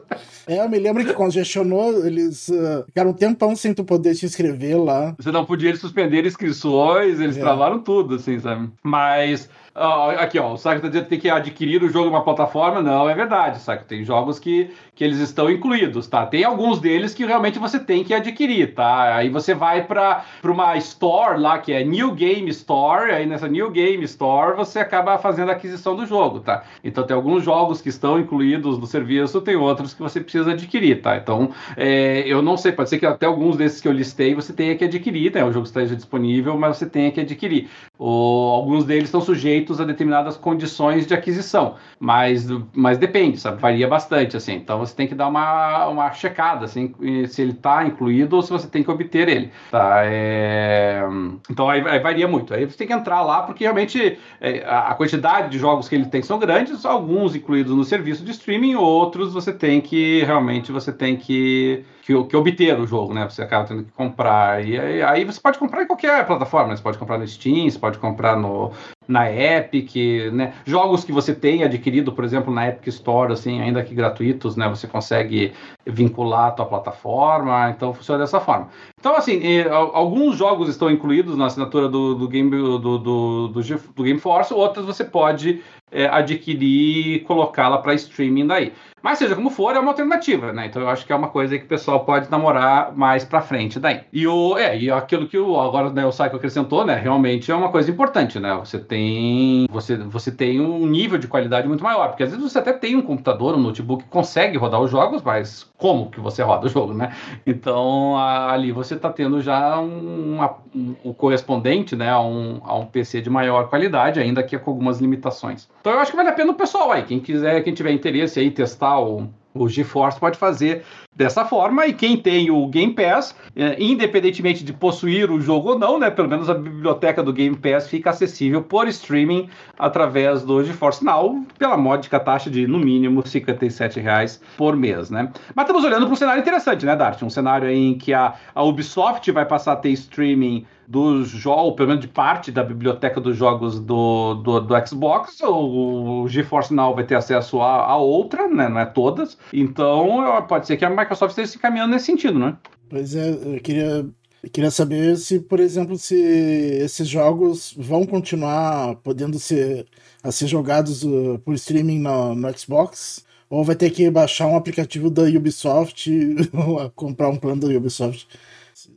É, 0.46 0.60
eu 0.60 0.70
me 0.70 0.78
lembro 0.78 1.06
que 1.06 1.14
congestionou, 1.14 2.06
eles 2.06 2.50
uh, 2.50 2.84
ficaram 2.86 3.12
um 3.12 3.14
tempão 3.14 3.56
sem 3.56 3.74
tu 3.74 3.84
poder 3.84 4.14
te 4.16 4.26
inscrever 4.26 4.78
lá. 4.78 5.16
Você 5.18 5.32
não 5.32 5.46
podia 5.46 5.76
suspender 5.76 6.26
inscrições, 6.26 7.20
eles 7.20 7.38
é. 7.38 7.40
travaram 7.40 7.80
tudo, 7.80 8.16
assim, 8.16 8.40
sabe? 8.40 8.70
Mas 8.84 9.50
aqui, 9.76 10.40
ó, 10.40 10.54
o 10.54 10.58
Saco 10.58 10.82
tá 10.82 10.88
dizendo 10.88 11.04
que 11.04 11.10
tem 11.10 11.20
que 11.20 11.30
adquirir 11.30 11.84
o 11.84 11.90
jogo 11.90 12.08
em 12.08 12.10
uma 12.10 12.24
plataforma. 12.24 12.82
Não, 12.82 13.10
é 13.10 13.14
verdade, 13.14 13.60
Saco. 13.60 13.84
Tem 13.84 14.06
jogos 14.06 14.40
que, 14.40 14.72
que 14.96 15.04
eles 15.04 15.20
estão 15.20 15.52
incluídos, 15.52 16.08
tá? 16.08 16.26
Tem 16.26 16.46
alguns 16.46 16.80
deles 16.80 17.14
que 17.14 17.26
realmente 17.26 17.60
você 17.60 17.78
tem 17.78 18.02
que 18.02 18.14
adquirir, 18.14 18.74
tá? 18.74 19.16
Aí 19.18 19.30
você 19.30 19.54
vai 19.54 19.84
para 19.84 20.24
uma 20.46 20.78
store 20.78 21.40
lá, 21.42 21.60
que 21.60 21.74
é 21.74 21.84
New 21.84 22.14
Game 22.14 22.50
Store, 22.52 23.12
aí 23.12 23.26
nessa 23.26 23.50
New 23.50 23.70
Game 23.70 24.02
Store 24.06 24.56
você 24.56 24.80
acaba 24.80 25.18
fazendo 25.18 25.50
a 25.50 25.52
aquisição 25.52 25.94
do 25.94 26.06
jogo, 26.06 26.40
tá? 26.40 26.64
Então 26.82 27.06
tem 27.06 27.16
alguns 27.16 27.44
jogos 27.44 27.82
que 27.82 27.90
estão 27.90 28.18
incluídos 28.18 28.80
no 28.80 28.88
serviço, 28.88 29.42
tem 29.42 29.58
outros 29.58 29.94
que 29.94 30.02
você 30.02 30.22
precisa 30.22 30.52
adquirir, 30.52 31.02
tá? 31.02 31.18
Então, 31.18 31.52
é, 31.76 32.24
eu 32.26 32.42
não 32.42 32.56
sei, 32.56 32.72
pode 32.72 32.90
ser 32.90 32.98
que 32.98 33.06
até 33.06 33.26
alguns 33.26 33.58
desses 33.58 33.82
que 33.82 33.88
eu 33.90 33.92
listei 33.92 34.34
você 34.34 34.54
tenha 34.54 34.76
que 34.78 34.86
adquirir, 34.86 35.34
né? 35.34 35.44
O 35.44 35.52
jogo 35.52 35.66
esteja 35.66 35.96
disponível, 35.98 36.58
mas 36.58 36.78
você 36.78 36.86
tenha 36.86 37.12
que 37.12 37.20
adquirir. 37.20 37.70
O, 38.00 38.08
alguns 38.56 38.86
deles 38.86 39.06
estão 39.06 39.20
sujeitos 39.20 39.65
a 39.74 39.84
determinadas 39.84 40.38
condições 40.38 41.06
de 41.06 41.14
aquisição, 41.14 41.76
mas, 42.00 42.48
mas 42.74 42.98
depende, 42.98 43.40
sabe? 43.40 43.62
Varia 43.62 43.88
bastante, 43.88 44.38
assim. 44.38 44.56
Então 44.56 44.80
você 44.80 44.96
tem 44.96 45.08
que 45.08 45.16
dar 45.16 45.28
uma, 45.28 45.88
uma 45.88 46.12
checada, 46.12 46.66
assim, 46.66 46.94
se 47.28 47.42
ele 47.42 47.52
está 47.52 47.86
incluído 47.86 48.36
ou 48.36 48.42
se 48.42 48.52
você 48.52 48.68
tem 48.68 48.84
que 48.84 48.92
obter 48.92 49.28
ele, 49.28 49.52
tá? 49.72 50.02
É... 50.06 51.02
Então 51.50 51.70
aí, 51.70 51.84
aí, 51.88 52.00
varia 52.00 52.28
muito. 52.28 52.54
Aí 52.54 52.66
você 52.66 52.78
tem 52.78 52.88
que 52.88 52.94
entrar 52.94 53.22
lá, 53.22 53.44
porque 53.44 53.64
realmente 53.64 54.18
é, 54.40 54.64
a 54.68 54.94
quantidade 54.94 55.50
de 55.50 55.58
jogos 55.58 55.90
que 55.90 55.96
ele 55.96 56.06
tem 56.06 56.22
são 56.22 56.40
grandes, 56.40 56.86
alguns 56.86 57.36
incluídos 57.36 57.76
no 57.76 57.84
serviço 57.84 58.24
de 58.24 58.32
streaming, 58.32 58.76
outros 58.76 59.34
você 59.34 59.52
tem 59.52 59.82
que, 59.82 60.24
realmente, 60.24 60.72
você 60.72 60.92
tem 60.92 61.16
que 61.16 61.86
que, 62.06 62.24
que 62.26 62.38
obter 62.38 62.80
o 62.80 62.86
jogo, 62.86 63.14
né? 63.16 63.28
Você 63.28 63.42
acaba 63.42 63.66
tendo 63.66 63.84
que 63.84 63.92
comprar. 63.92 64.64
E 64.64 64.80
aí, 64.80 65.02
aí, 65.02 65.26
você 65.26 65.42
pode 65.42 65.58
comprar 65.58 65.82
em 65.82 65.88
qualquer 65.88 66.26
plataforma, 66.28 66.70
né? 66.70 66.76
Você 66.76 66.84
pode 66.84 67.00
comprar 67.00 67.18
no 67.18 67.28
Steam, 67.28 67.68
você 67.68 67.80
pode 67.80 67.98
comprar 67.98 68.38
no, 68.38 68.72
na 69.08 69.32
Epic, 69.32 69.96
né? 70.32 70.54
Jogos 70.66 71.04
que 71.04 71.12
você 71.12 71.34
tem 71.34 71.64
adquirido, 71.64 72.12
por 72.12 72.24
exemplo, 72.24 72.54
na 72.54 72.68
Epic 72.68 72.88
Store, 72.88 73.34
assim, 73.34 73.60
ainda 73.60 73.84
que 73.84 73.96
gratuitos, 73.96 74.56
né? 74.56 74.70
Você 74.70 74.88
consegue 74.88 75.52
vincular 75.84 76.50
a 76.50 76.52
tua 76.52 76.66
plataforma, 76.68 77.72
então 77.72 77.92
funciona 77.92 78.20
dessa 78.20 78.40
forma. 78.40 78.70
Então, 79.00 79.16
assim, 79.16 79.42
alguns 79.72 80.38
jogos 80.38 80.70
estão 80.70 80.92
incluídos 80.92 81.36
na 81.36 81.48
assinatura 81.48 81.90
do, 81.90 82.14
do 82.14 82.28
Game 82.28 82.52
do, 82.52 82.78
do, 82.78 82.98
do, 83.00 83.48
do 83.50 84.04
Game 84.04 84.20
Force, 84.20 84.54
outros 84.54 84.86
você 84.86 85.04
pode 85.04 85.64
é, 85.92 86.08
adquirir 86.08 87.16
e 87.16 87.20
colocá-la 87.22 87.78
para 87.80 87.94
streaming 87.94 88.48
daí. 88.48 88.74
Mas 89.06 89.20
seja 89.20 89.36
como 89.36 89.52
for, 89.52 89.76
é 89.76 89.80
uma 89.80 89.92
alternativa, 89.92 90.52
né? 90.52 90.66
Então 90.66 90.82
eu 90.82 90.90
acho 90.90 91.06
que 91.06 91.14
é 91.14 91.16
uma 91.16 91.28
coisa 91.28 91.60
que 91.60 91.66
o 91.66 91.68
pessoal 91.68 92.04
pode 92.04 92.28
namorar 92.32 92.92
mais 92.98 93.24
para 93.24 93.40
frente 93.40 93.80
daí. 93.80 94.02
E 94.12 94.26
o 94.26 94.58
é, 94.58 94.76
e 94.76 94.90
aquilo 94.90 95.28
que 95.28 95.38
o 95.38 95.62
agora 95.62 95.92
né, 95.92 96.04
o 96.04 96.10
Psycho 96.10 96.36
acrescentou, 96.36 96.84
né, 96.84 96.96
realmente 96.96 97.52
é 97.52 97.56
uma 97.56 97.70
coisa 97.70 97.92
importante, 97.92 98.40
né? 98.40 98.56
Você 98.56 98.80
tem 98.80 99.68
você 99.70 99.96
você 99.96 100.32
tem 100.32 100.60
um 100.60 100.88
nível 100.88 101.20
de 101.20 101.28
qualidade 101.28 101.68
muito 101.68 101.84
maior, 101.84 102.08
porque 102.08 102.24
às 102.24 102.32
vezes 102.32 102.52
você 102.52 102.58
até 102.58 102.74
tem 102.74 102.96
um 102.96 103.02
computador, 103.04 103.54
um 103.54 103.60
notebook 103.60 104.06
que 104.06 104.10
consegue 104.10 104.58
rodar 104.58 104.82
os 104.82 104.90
jogos, 104.90 105.22
mas 105.22 105.72
como 105.78 106.10
que 106.10 106.20
você 106.20 106.42
roda 106.42 106.66
o 106.68 106.70
jogo, 106.70 106.94
né? 106.94 107.14
Então 107.46 108.18
ali 108.18 108.72
você 108.72 108.96
está 108.96 109.12
tendo 109.12 109.42
já 109.42 109.80
um, 109.80 110.40
um, 110.74 110.96
um, 111.04 111.14
correspondente, 111.14 111.96
né, 111.96 112.10
a 112.10 112.20
um, 112.20 112.62
a 112.64 112.76
um 112.76 112.86
PC 112.86 113.22
de 113.22 113.30
maior 113.30 113.70
qualidade, 113.70 114.20
ainda 114.20 114.42
que 114.44 114.58
com 114.58 114.72
algumas 114.72 115.00
limitações. 115.00 115.70
Então 115.82 115.94
eu 115.94 116.00
acho 116.00 116.12
que 116.12 116.18
vale 116.18 116.30
a 116.30 116.34
pena 116.34 116.52
o 116.52 116.56
pessoal 116.56 116.92
aí, 116.92 117.04
quem 117.04 117.20
quiser, 117.20 117.62
quem 117.64 117.74
tiver 117.74 117.92
interesse 117.92 118.40
aí 118.40 118.52
testar 118.52 119.00
o, 119.00 119.30
o 119.56 119.70
GeForce 119.70 120.20
pode 120.20 120.38
fazer 120.38 120.84
dessa 121.16 121.46
forma 121.46 121.88
e 121.88 121.94
quem 121.94 122.18
tem 122.18 122.52
o 122.52 122.68
Game 122.68 122.94
Pass, 122.94 123.34
é, 123.56 123.82
independentemente 123.82 124.66
de 124.66 124.74
possuir 124.74 125.32
o 125.32 125.40
jogo 125.40 125.70
ou 125.70 125.80
não, 125.80 125.98
né, 125.98 126.12
pelo 126.12 126.28
menos 126.28 126.50
a 126.50 126.54
biblioteca 126.54 127.24
do 127.24 127.32
Game 127.32 127.56
Pass 127.56 127.88
fica 127.88 128.10
acessível 128.10 128.62
por 128.62 128.86
streaming 128.90 129.50
através 129.80 130.44
do 130.44 130.62
GeForce 130.62 131.04
Now 131.06 131.46
pela 131.58 131.78
módica 131.78 132.20
taxa 132.20 132.50
de 132.50 132.68
no 132.68 132.80
mínimo 132.80 133.26
57 133.26 134.00
reais 134.02 134.42
por 134.58 134.76
mês, 134.76 135.10
né? 135.10 135.32
Mas 135.56 135.64
estamos 135.64 135.86
olhando 135.86 136.06
para 136.06 136.14
um 136.14 136.18
cenário 136.18 136.42
interessante, 136.42 136.86
né, 136.86 136.96
Dart? 136.96 137.22
Um 137.24 137.30
cenário 137.30 137.70
em 137.70 137.98
que 137.98 138.14
a, 138.14 138.34
a 138.54 138.62
Ubisoft 138.62 139.32
vai 139.32 139.46
passar 139.46 139.74
a 139.74 139.78
ter 139.78 139.92
streaming 139.92 140.66
dos 140.88 141.30
jogos, 141.30 141.76
pelo 141.76 141.90
menos 141.90 142.02
de 142.02 142.08
parte 142.08 142.52
da 142.52 142.64
biblioteca 142.64 143.20
dos 143.20 143.36
jogos 143.36 143.80
do, 143.80 144.36
do, 144.36 144.60
do 144.62 144.88
Xbox, 144.88 145.42
o, 145.42 146.24
o 146.24 146.28
GeForce 146.28 146.74
Now 146.74 146.94
vai 146.94 147.06
ter 147.06 147.16
acesso 147.16 147.62
a, 147.62 147.86
a, 147.86 147.98
outra, 147.98 148.48
né? 148.48 148.70
Não 148.70 148.80
é 148.80 148.86
todas. 148.86 149.38
Então 149.52 150.46
pode 150.48 150.68
ser 150.68 150.78
que 150.78 150.86
a 150.86 150.90
Microsoft 150.90 151.32
esteja 151.32 151.52
se 151.52 151.60
caminhando 151.60 151.94
nesse 151.94 152.06
sentido, 152.06 152.38
né? 152.38 152.58
Pois 152.90 153.16
é, 153.16 153.30
eu 153.30 153.60
queria, 153.62 154.06
eu 154.44 154.50
queria 154.52 154.72
saber 154.72 155.18
se, 155.18 155.40
por 155.40 155.60
exemplo, 155.60 155.98
se 155.98 156.16
esses 156.16 157.08
jogos 157.08 157.74
vão 157.78 158.06
continuar 158.06 158.96
podendo 158.98 159.40
ser, 159.40 159.88
a 160.24 160.32
ser 160.32 160.48
jogados 160.48 161.04
uh, 161.04 161.40
por 161.44 161.54
streaming 161.56 162.00
no, 162.00 162.36
no 162.36 162.58
Xbox 162.58 163.26
ou 163.50 163.64
vai 163.64 163.76
ter 163.76 163.90
que 163.90 164.10
baixar 164.10 164.48
um 164.48 164.56
aplicativo 164.56 165.10
da 165.10 165.24
Ubisoft 165.24 166.10
ou 166.54 166.90
comprar 166.92 167.30
um 167.30 167.38
plano 167.38 167.62
da 167.62 167.76
Ubisoft 167.76 168.28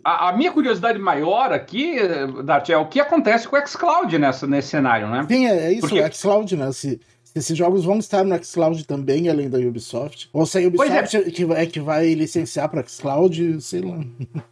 a, 0.05 0.29
a, 0.29 0.33
minha 0.33 0.53
curiosidade 0.53 0.99
maior 0.99 1.53
aqui, 1.53 1.97
Dart, 2.45 2.69
é 2.71 2.77
o 2.77 2.87
que 2.87 3.01
acontece 3.01 3.49
com 3.49 3.57
o 3.57 3.67
xCloud 3.67 4.19
nessa, 4.19 4.47
nesse 4.47 4.69
cenário, 4.69 5.09
né? 5.09 5.27
Sim, 5.29 5.47
é, 5.47 5.67
é 5.67 5.73
isso, 5.73 5.89
Porque... 5.89 6.01
o 6.01 6.13
xCloud, 6.13 6.57
né? 6.57 6.73
Se, 6.73 7.01
esses 7.35 7.57
jogos 7.57 7.85
vão 7.85 7.99
estar 7.99 8.25
no 8.25 8.43
xCloud 8.43 8.85
também, 8.87 9.29
além 9.29 9.49
da 9.49 9.59
Ubisoft. 9.59 10.29
Ou 10.33 10.47
se 10.47 10.59
a 10.59 10.67
Ubisoft 10.67 11.17
é. 11.17 11.31
Que, 11.31 11.45
é 11.53 11.67
que 11.67 11.81
vai 11.81 12.15
licenciar 12.15 12.69
para 12.69 12.87
xCloud, 12.87 13.61
sei 13.61 13.83
lá. 13.83 13.99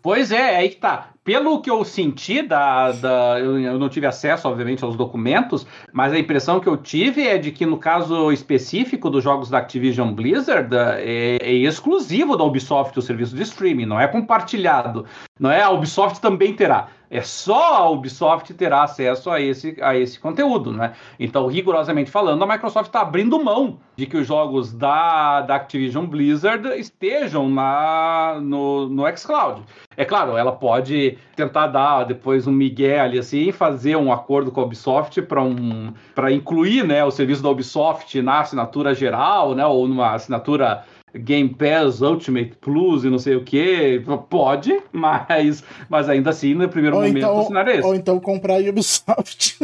Pois 0.03 0.31
é, 0.31 0.55
é 0.55 0.57
aí 0.57 0.69
que 0.69 0.77
tá 0.77 1.11
pelo 1.27 1.61
que 1.61 1.69
eu 1.69 1.85
senti 1.85 2.41
da, 2.41 2.93
da 2.93 3.41
eu, 3.41 3.59
eu, 3.59 3.79
não 3.81 3.89
tive 3.89 4.07
acesso, 4.07 4.49
obviamente, 4.49 4.85
aos 4.85 4.95
documentos, 4.95 5.67
mas 5.93 6.13
a 6.13 6.19
impressão 6.19 6.61
que 6.61 6.69
eu 6.69 6.77
tive 6.77 7.27
é 7.27 7.37
de 7.37 7.51
que 7.51 7.67
no 7.67 7.79
caso 7.79 8.31
específico 8.31 9.11
dos 9.11 9.25
jogos 9.25 9.51
da 9.51 9.59
Activision 9.59 10.13
Blizzard 10.13 10.73
é, 10.73 11.39
é 11.43 11.53
exclusivo 11.53 12.37
da 12.37 12.45
Ubisoft 12.45 12.97
o 12.97 13.03
serviço 13.03 13.35
de 13.35 13.43
streaming, 13.43 13.87
não 13.87 13.99
é 13.99 14.07
compartilhado, 14.07 15.05
não 15.39 15.51
é 15.51 15.61
a 15.61 15.71
Ubisoft 15.71 16.21
também 16.21 16.55
terá. 16.55 16.87
É 17.11 17.21
só 17.21 17.75
a 17.75 17.91
Ubisoft 17.91 18.55
terá 18.55 18.85
acesso 18.85 19.29
a 19.29 19.41
esse, 19.41 19.77
a 19.83 19.97
esse 19.97 20.21
conteúdo, 20.21 20.73
né? 20.73 20.93
Então, 21.19 21.49
rigorosamente 21.49 22.11
falando, 22.11 22.45
a 22.45 22.47
Microsoft 22.47 22.87
está 22.87 23.01
abrindo 23.01 23.43
mão 23.43 23.81
de 23.97 24.07
que 24.07 24.17
os 24.17 24.27
jogos 24.27 24.73
da, 24.73 25.41
da 25.41 25.57
Activision 25.57 26.05
Blizzard 26.05 26.69
estejam 26.79 27.49
na, 27.49 28.39
no, 28.43 28.89
no 28.89 29.17
xCloud. 29.17 29.63
É 29.97 30.05
claro, 30.05 30.37
ela 30.37 30.53
pode 30.53 31.17
tentar 31.35 31.69
dar 31.69 32.05
depois 32.05 32.47
um 32.47 32.53
migué 32.53 33.01
ali 33.01 33.19
assim, 33.19 33.51
fazer 33.51 33.97
um 33.97 34.13
acordo 34.13 34.53
com 34.53 34.61
a 34.61 34.65
Ubisoft 34.65 35.23
para 35.23 35.43
um, 35.43 35.93
incluir 36.31 36.85
né, 36.85 37.03
o 37.03 37.11
serviço 37.11 37.43
da 37.43 37.49
Ubisoft 37.49 38.21
na 38.21 38.41
assinatura 38.41 38.95
geral, 38.95 39.55
né, 39.55 39.65
ou 39.65 39.89
numa 39.89 40.13
assinatura 40.13 40.85
Game 41.19 41.49
Pass 41.49 42.01
Ultimate 42.01 42.57
Plus 42.61 43.05
e 43.05 43.11
não 43.11 43.19
sei 43.19 43.37
o 43.37 43.45
que, 43.45 44.03
pode, 44.29 44.81
mas, 44.93 45.63
mas 45.89 46.09
ainda 46.09 46.31
assim, 46.31 46.55
no 46.55 46.69
primeiro 46.69 46.97
ou 46.97 47.03
momento, 47.03 47.19
então, 47.19 47.47
cenário 47.47 47.73
é 47.73 47.77
esse. 47.79 47.87
Ou 47.87 47.95
então 47.95 48.21
comprar 48.21 48.55
a 48.55 48.59
Ubisoft. 48.59 49.59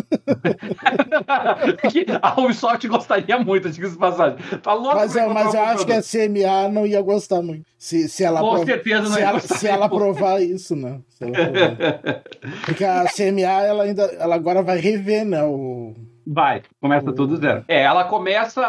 a 2.22 2.40
Ubisoft 2.40 2.88
gostaria 2.88 3.38
muito, 3.38 3.70
diga 3.70 3.86
essa 3.86 3.96
passagem. 3.96 4.38
Tá 4.62 4.74
louco 4.74 4.96
mas 4.96 5.16
eu, 5.16 5.30
mas 5.30 5.54
eu 5.54 5.62
acho 5.62 5.86
que 5.86 5.92
a 5.92 6.02
CMA 6.02 6.68
não 6.70 6.86
ia 6.86 7.00
gostar 7.02 7.42
muito. 7.42 7.64
Se, 7.78 8.08
se 8.08 8.22
ela 8.22 8.40
Com 8.40 8.64
certeza 8.64 9.02
não 9.02 9.12
se 9.12 9.20
ia 9.20 9.26
ela, 9.26 9.40
Se 9.40 9.66
ela 9.66 9.88
provar 9.88 10.40
isso, 10.40 10.76
né? 10.76 11.00
Provar. 11.18 12.22
Porque 12.64 12.84
a 12.84 13.04
CMA, 13.04 13.64
ela 13.64 13.84
ainda, 13.84 14.02
ela 14.04 14.34
agora 14.34 14.62
vai 14.62 14.78
rever, 14.78 15.24
né, 15.24 15.42
o 15.42 15.94
Vai, 16.26 16.62
começa 16.80 17.06
uhum. 17.06 17.14
tudo 17.14 17.36
zero. 17.36 17.64
É, 17.66 17.82
ela 17.82 18.04
começa. 18.04 18.62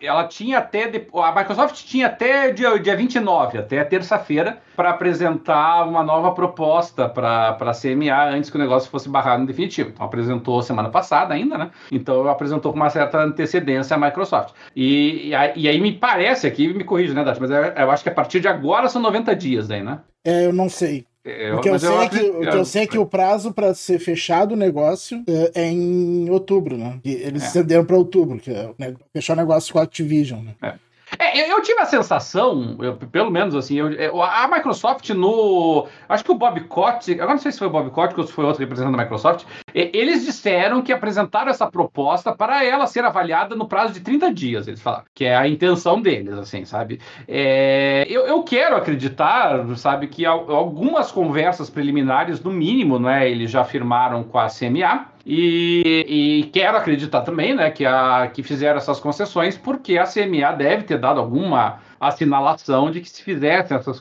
Ela 0.00 0.24
tinha 0.24 0.58
até. 0.58 0.84
A 1.14 1.34
Microsoft 1.34 1.84
tinha 1.84 2.06
até 2.06 2.50
dia, 2.52 2.78
dia 2.78 2.96
29, 2.96 3.58
até 3.58 3.84
terça-feira, 3.84 4.58
para 4.74 4.90
apresentar 4.90 5.84
uma 5.84 6.02
nova 6.02 6.32
proposta 6.32 7.08
para 7.08 7.50
a 7.50 7.72
CMA 7.72 8.30
antes 8.30 8.50
que 8.50 8.56
o 8.56 8.60
negócio 8.60 8.90
fosse 8.90 9.08
barrado 9.08 9.42
em 9.42 9.46
definitivo. 9.46 9.90
Então 9.90 10.06
apresentou 10.06 10.62
semana 10.62 10.88
passada 10.88 11.34
ainda, 11.34 11.58
né? 11.58 11.70
Então 11.92 12.26
apresentou 12.28 12.72
com 12.72 12.78
uma 12.78 12.90
certa 12.90 13.22
antecedência 13.22 13.94
a 13.94 13.98
Microsoft. 13.98 14.54
E, 14.74 15.30
e, 15.30 15.60
e 15.60 15.68
aí 15.68 15.80
me 15.80 15.92
parece 15.92 16.46
aqui, 16.46 16.72
me 16.72 16.84
corrija, 16.84 17.14
né, 17.14 17.24
Dati? 17.24 17.40
Mas 17.40 17.50
eu, 17.50 17.56
eu 17.56 17.90
acho 17.90 18.02
que 18.02 18.08
a 18.08 18.14
partir 18.14 18.40
de 18.40 18.48
agora 18.48 18.88
são 18.88 19.02
90 19.02 19.36
dias 19.36 19.70
aí, 19.70 19.82
né? 19.82 20.00
É, 20.24 20.46
eu 20.46 20.52
não 20.52 20.68
sei. 20.68 21.06
Eu, 21.26 21.56
o 21.56 21.60
que 21.60 21.68
eu, 21.68 21.78
sei, 21.78 21.88
eu 21.88 22.00
é 22.00 22.08
que, 22.08 22.20
o 22.20 22.40
que 22.40 22.56
eu 22.56 22.64
sei 22.64 22.82
é 22.82 22.86
que 22.86 22.98
o 22.98 23.04
prazo 23.04 23.52
para 23.52 23.74
ser 23.74 23.98
fechado 23.98 24.52
o 24.52 24.56
negócio 24.56 25.24
é, 25.26 25.62
é 25.62 25.70
em 25.70 26.30
outubro, 26.30 26.78
né? 26.78 27.00
E 27.04 27.12
eles 27.14 27.42
é. 27.42 27.46
estenderam 27.46 27.84
para 27.84 27.96
outubro, 27.96 28.38
que 28.38 28.50
é 28.52 28.94
fechar 29.12 29.32
o 29.32 29.36
negócio 29.36 29.72
com 29.72 29.80
a 29.80 29.82
Activision, 29.82 30.44
né? 30.44 30.54
É. 30.62 30.74
É, 31.18 31.40
eu, 31.40 31.56
eu, 31.56 31.62
tive 31.62 31.80
a 31.80 31.86
sensação, 31.86 32.76
eu, 32.80 32.96
pelo 32.96 33.30
menos 33.30 33.54
assim, 33.54 33.76
eu, 33.76 34.22
a 34.22 34.48
Microsoft 34.48 35.10
no. 35.10 35.86
Acho 36.08 36.24
que 36.24 36.32
o 36.32 36.34
Bob 36.34 36.60
Cott, 36.62 37.12
agora 37.12 37.30
não 37.30 37.38
sei 37.38 37.52
se 37.52 37.58
foi 37.58 37.68
o 37.68 37.70
Bob 37.70 37.90
Cott 37.90 38.14
ou 38.18 38.26
se 38.26 38.32
foi 38.32 38.44
outro 38.44 38.60
representante 38.60 38.96
da 38.96 39.02
Microsoft, 39.02 39.44
eles 39.74 40.24
disseram 40.24 40.82
que 40.82 40.92
apresentaram 40.92 41.50
essa 41.50 41.66
proposta 41.66 42.34
para 42.34 42.64
ela 42.64 42.86
ser 42.86 43.04
avaliada 43.04 43.54
no 43.54 43.68
prazo 43.68 43.92
de 43.92 44.00
30 44.00 44.32
dias, 44.32 44.68
eles 44.68 44.80
falaram, 44.80 45.04
que 45.14 45.24
é 45.24 45.36
a 45.36 45.48
intenção 45.48 46.00
deles, 46.00 46.34
assim, 46.34 46.64
sabe? 46.64 47.00
É, 47.26 48.06
eu, 48.08 48.26
eu 48.26 48.42
quero 48.42 48.76
acreditar, 48.76 49.64
sabe, 49.76 50.08
que 50.08 50.24
algumas 50.24 51.10
conversas 51.12 51.70
preliminares, 51.70 52.42
no 52.42 52.50
mínimo, 52.50 52.98
né, 52.98 53.28
eles 53.30 53.50
já 53.50 53.64
firmaram 53.64 54.24
com 54.24 54.38
a 54.38 54.48
CMA 54.48 55.15
E, 55.28 56.04
e, 56.08 56.50
quero 56.52 56.76
acreditar 56.76 57.22
também, 57.22 57.52
né, 57.52 57.68
que, 57.68 57.84
a, 57.84 58.30
que 58.32 58.44
fizeram 58.44 58.76
essas 58.76 59.00
concessões 59.00 59.58
porque 59.58 59.98
a 59.98 60.04
CMA 60.04 60.52
deve 60.56 60.84
ter 60.84 60.98
dado 60.98 61.18
alguma 61.18 61.80
assinalação 61.98 62.92
de 62.92 63.00
que 63.00 63.10
se 63.10 63.24
fizessem 63.24 63.76
essas, 63.76 64.00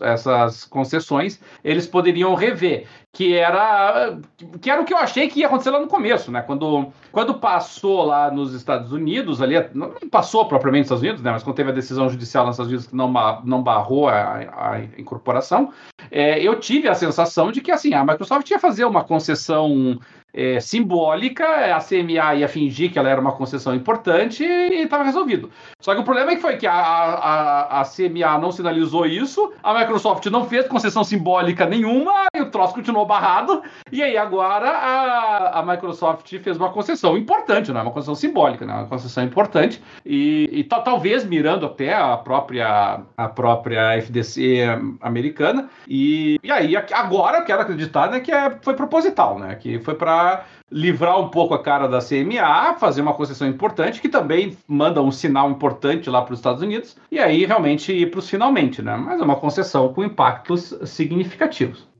essas 0.00 0.64
concessões, 0.64 1.40
eles 1.62 1.86
poderiam 1.86 2.34
rever. 2.34 2.88
Que 3.12 3.36
era, 3.36 4.18
que 4.60 4.68
era 4.68 4.82
o 4.82 4.84
que 4.84 4.92
eu 4.92 4.98
achei 4.98 5.28
que 5.28 5.38
ia 5.38 5.46
acontecer 5.46 5.70
lá 5.70 5.78
no 5.78 5.86
começo, 5.86 6.32
né? 6.32 6.42
Quando, 6.42 6.88
quando 7.12 7.34
passou 7.34 8.04
lá 8.06 8.28
nos 8.28 8.52
Estados 8.52 8.90
Unidos, 8.90 9.40
ali, 9.40 9.54
não 9.72 9.92
passou 10.10 10.46
propriamente 10.46 10.80
nos 10.80 10.86
Estados 10.86 11.02
Unidos, 11.04 11.22
né? 11.22 11.30
Mas 11.30 11.44
quando 11.44 11.54
teve 11.54 11.70
a 11.70 11.74
decisão 11.74 12.08
judicial 12.08 12.44
nos 12.44 12.56
Estados 12.56 12.72
Unidos 12.72 12.88
que 12.88 12.96
não, 12.96 13.12
não 13.44 13.62
barrou 13.62 14.08
a, 14.08 14.38
a 14.72 14.80
incorporação, 14.98 15.72
é, 16.10 16.42
eu 16.42 16.58
tive 16.58 16.88
a 16.88 16.94
sensação 16.96 17.52
de 17.52 17.60
que 17.60 17.70
assim, 17.70 17.94
a 17.94 18.04
Microsoft 18.04 18.50
ia 18.50 18.58
fazer 18.58 18.84
uma 18.84 19.04
concessão 19.04 20.00
é, 20.34 20.58
simbólica, 20.58 21.44
a 21.76 21.78
CMA 21.78 22.34
ia 22.34 22.48
fingir 22.48 22.92
que 22.92 22.98
ela 22.98 23.08
era 23.08 23.20
uma 23.20 23.32
concessão 23.32 23.72
importante 23.72 24.42
e 24.42 24.82
estava 24.82 25.04
resolvido. 25.04 25.48
Só 25.80 25.94
que 25.94 26.00
o 26.00 26.04
problema 26.04 26.32
é 26.32 26.34
que 26.34 26.42
foi 26.42 26.56
que 26.56 26.66
a, 26.66 26.74
a, 26.74 27.80
a 27.80 27.84
CMA 27.84 28.38
não 28.40 28.50
sinalizou 28.50 29.06
isso, 29.06 29.52
a 29.62 29.72
Microsoft 29.78 30.26
não 30.26 30.44
fez 30.46 30.66
concessão 30.66 31.04
simbólica 31.04 31.66
nenhuma 31.66 32.26
o 32.44 32.50
troço 32.50 32.74
continuou 32.74 33.06
barrado. 33.06 33.62
E 33.90 34.02
aí 34.02 34.16
agora 34.16 34.68
a, 34.68 35.60
a 35.60 35.62
Microsoft 35.64 36.28
fez 36.38 36.56
uma 36.56 36.70
concessão 36.70 37.16
importante, 37.16 37.72
não 37.72 37.80
é 37.80 37.82
uma 37.82 37.92
concessão 37.92 38.14
simbólica, 38.14 38.64
não 38.64 38.74
é 38.74 38.76
uma 38.78 38.86
concessão 38.86 39.24
importante. 39.24 39.82
E, 40.04 40.48
e 40.52 40.64
talvez 40.64 41.24
mirando 41.24 41.66
até 41.66 41.94
a 41.94 42.16
própria, 42.16 43.00
a 43.16 43.28
própria 43.28 43.96
FDC 43.98 44.60
americana. 45.00 45.68
E, 45.88 46.38
e 46.42 46.50
aí 46.50 46.76
agora 46.76 47.42
quero 47.42 47.62
acreditar 47.62 48.10
né, 48.10 48.20
que 48.20 48.32
é, 48.32 48.56
foi 48.62 48.74
proposital, 48.74 49.38
né? 49.38 49.54
Que 49.54 49.78
foi 49.78 49.94
para 49.94 50.44
livrar 50.70 51.20
um 51.20 51.28
pouco 51.28 51.54
a 51.54 51.62
cara 51.62 51.86
da 51.86 52.00
CMA, 52.00 52.74
fazer 52.78 53.00
uma 53.00 53.14
concessão 53.14 53.46
importante, 53.46 54.00
que 54.00 54.08
também 54.08 54.56
manda 54.66 55.00
um 55.00 55.10
sinal 55.10 55.50
importante 55.50 56.10
lá 56.10 56.22
para 56.22 56.32
os 56.32 56.40
Estados 56.40 56.62
Unidos, 56.62 56.96
e 57.10 57.18
aí 57.18 57.44
realmente 57.44 57.92
ir 57.92 58.10
para 58.10 58.18
os 58.18 58.28
finalmente, 58.28 58.82
né? 58.82 58.96
Mas 58.96 59.20
é 59.20 59.24
uma 59.24 59.36
concessão 59.36 59.92
com 59.92 60.02
impactos 60.02 60.74
significativos. 60.84 61.93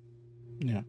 Yeah. 0.61 0.83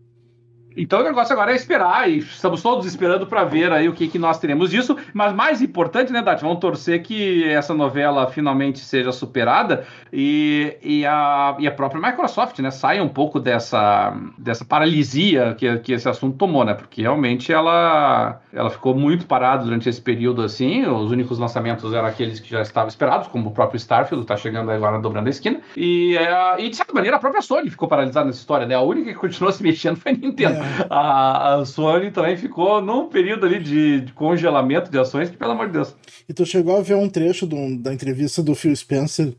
Então 0.75 0.99
o 0.99 1.03
negócio 1.03 1.33
agora 1.33 1.51
é 1.51 1.55
esperar, 1.55 2.09
e 2.09 2.19
estamos 2.19 2.61
todos 2.61 2.85
esperando 2.85 3.25
para 3.25 3.43
ver 3.43 3.71
aí 3.71 3.88
o 3.88 3.93
que, 3.93 4.07
que 4.07 4.19
nós 4.19 4.38
teremos 4.39 4.69
disso. 4.69 4.97
Mas 5.13 5.33
mais 5.33 5.61
importante, 5.61 6.11
né, 6.11 6.21
Dati? 6.21 6.41
Vamos 6.41 6.59
torcer 6.59 7.01
que 7.01 7.43
essa 7.45 7.73
novela 7.73 8.27
finalmente 8.27 8.79
seja 8.79 9.11
superada 9.11 9.85
e, 10.11 10.77
e, 10.83 11.05
a, 11.05 11.55
e 11.59 11.67
a 11.67 11.71
própria 11.71 12.01
Microsoft 12.01 12.59
né, 12.59 12.71
saia 12.71 13.03
um 13.03 13.09
pouco 13.09 13.39
dessa, 13.39 14.15
dessa 14.38 14.65
paralisia 14.65 15.55
que, 15.57 15.77
que 15.79 15.93
esse 15.93 16.09
assunto 16.09 16.38
tomou, 16.38 16.65
né? 16.65 16.73
Porque 16.73 17.01
realmente 17.01 17.53
ela, 17.53 18.41
ela 18.51 18.69
ficou 18.69 18.93
muito 18.93 19.25
parada 19.25 19.63
durante 19.63 19.88
esse 19.88 20.01
período 20.01 20.41
assim. 20.41 20.85
Os 20.85 21.11
únicos 21.11 21.39
lançamentos 21.39 21.93
eram 21.93 22.07
aqueles 22.07 22.39
que 22.39 22.49
já 22.49 22.61
estavam 22.61 22.89
esperados, 22.89 23.27
como 23.27 23.49
o 23.49 23.51
próprio 23.51 23.77
Starfield, 23.77 24.23
está 24.23 24.35
chegando 24.35 24.71
agora 24.71 24.99
dobrando 24.99 25.27
a 25.27 25.29
esquina. 25.29 25.59
E, 25.77 26.17
é, 26.17 26.61
e 26.61 26.69
de 26.69 26.75
certa 26.75 26.93
maneira 26.93 27.17
a 27.17 27.19
própria 27.19 27.41
Sony 27.41 27.69
ficou 27.69 27.88
paralisada 27.88 28.25
nessa 28.25 28.39
história, 28.39 28.65
né? 28.65 28.75
A 28.75 28.81
única 28.81 29.11
que 29.13 29.17
continuou 29.17 29.51
se 29.53 29.63
mexendo 29.63 29.95
foi 29.97 30.11
a 30.11 30.15
Nintendo. 30.15 30.55
É 30.55 30.64
a, 30.89 31.56
a 31.56 31.65
Sony 31.65 32.12
também 32.12 32.38
ficou 32.38 32.82
num 32.82 33.08
período 33.08 33.45
ali 33.45 33.60
de, 33.60 34.01
de, 34.01 34.13
congelamento 34.13 34.89
de 34.91 34.97
ações 34.97 35.30
que, 35.30 35.38
pelo 35.38 35.51
amor 35.51 35.67
de 35.67 35.73
Deus. 35.73 35.95
E 36.28 36.34
tu 36.34 36.45
chegou 36.45 36.78
a 36.78 36.82
ver 36.82 36.95
um 36.95 37.10
trecho 37.10 37.45
do, 37.45 37.78
da 37.78 37.93
entrevista 37.93 38.41
do 38.41 38.56
Phil 38.56 38.75
Spencer? 38.75 39.34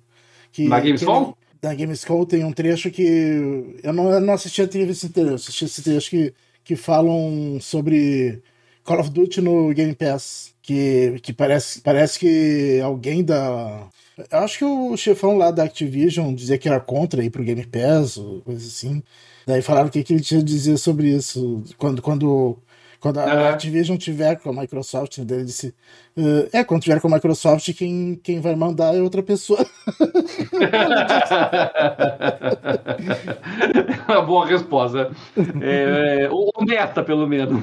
Que, 0.52 0.68
Na 0.68 0.80
Gamescom? 0.80 1.32
Que 1.32 1.46
da 1.60 1.74
Gamescom 1.74 2.24
tem 2.24 2.44
um 2.44 2.52
trecho 2.52 2.90
que. 2.90 3.78
Eu 3.82 3.92
não, 3.92 4.10
eu 4.10 4.20
não 4.20 4.34
assisti 4.34 4.60
a 4.60 4.64
entrevista 4.64 5.06
inteira, 5.06 5.30
eu 5.30 5.34
assisti 5.34 5.64
esse 5.64 5.82
trecho 5.82 6.10
que, 6.10 6.34
que 6.64 6.76
falam 6.76 7.58
sobre 7.60 8.42
Call 8.84 9.00
of 9.00 9.10
Duty 9.10 9.40
no 9.40 9.72
Game 9.74 9.94
Pass. 9.94 10.54
Que, 10.62 11.20
que 11.22 11.32
parece, 11.32 11.80
parece 11.80 12.18
que 12.18 12.80
alguém 12.82 13.24
da. 13.24 13.88
Eu 14.30 14.38
acho 14.38 14.58
que 14.58 14.64
o 14.64 14.96
chefão 14.96 15.36
lá 15.36 15.50
da 15.50 15.64
Activision 15.64 16.34
dizia 16.34 16.58
que 16.58 16.68
era 16.68 16.80
contra 16.80 17.22
ir 17.22 17.30
pro 17.30 17.44
Game 17.44 17.64
Pass, 17.66 18.16
ou 18.16 18.40
coisa 18.40 18.66
assim. 18.66 19.02
Daí 19.46 19.62
falaram 19.62 19.88
o 19.88 19.90
que, 19.90 20.02
que 20.02 20.12
ele 20.12 20.22
tinha 20.22 20.40
a 20.40 20.44
dizer 20.44 20.76
sobre 20.78 21.08
isso. 21.08 21.64
Quando, 21.78 22.02
quando, 22.02 22.58
quando 23.00 23.18
a 23.20 23.50
Activision 23.50 23.96
tiver 23.96 24.36
com 24.36 24.50
a 24.50 24.52
Microsoft, 24.52 25.18
ele 25.18 25.44
disse: 25.44 25.74
Uh, 26.18 26.48
é, 26.50 26.64
quando 26.64 26.80
tiver 26.80 26.98
com 26.98 27.08
a 27.08 27.14
Microsoft, 27.16 27.74
quem, 27.74 28.18
quem 28.24 28.40
vai 28.40 28.56
mandar 28.56 28.94
é 28.94 29.02
outra 29.02 29.22
pessoa. 29.22 29.58
Uma 34.08 34.22
boa 34.22 34.46
resposta. 34.46 35.10
É, 35.60 36.24
é, 36.24 36.30
honesta, 36.56 37.02
pelo 37.02 37.26
menos. 37.26 37.62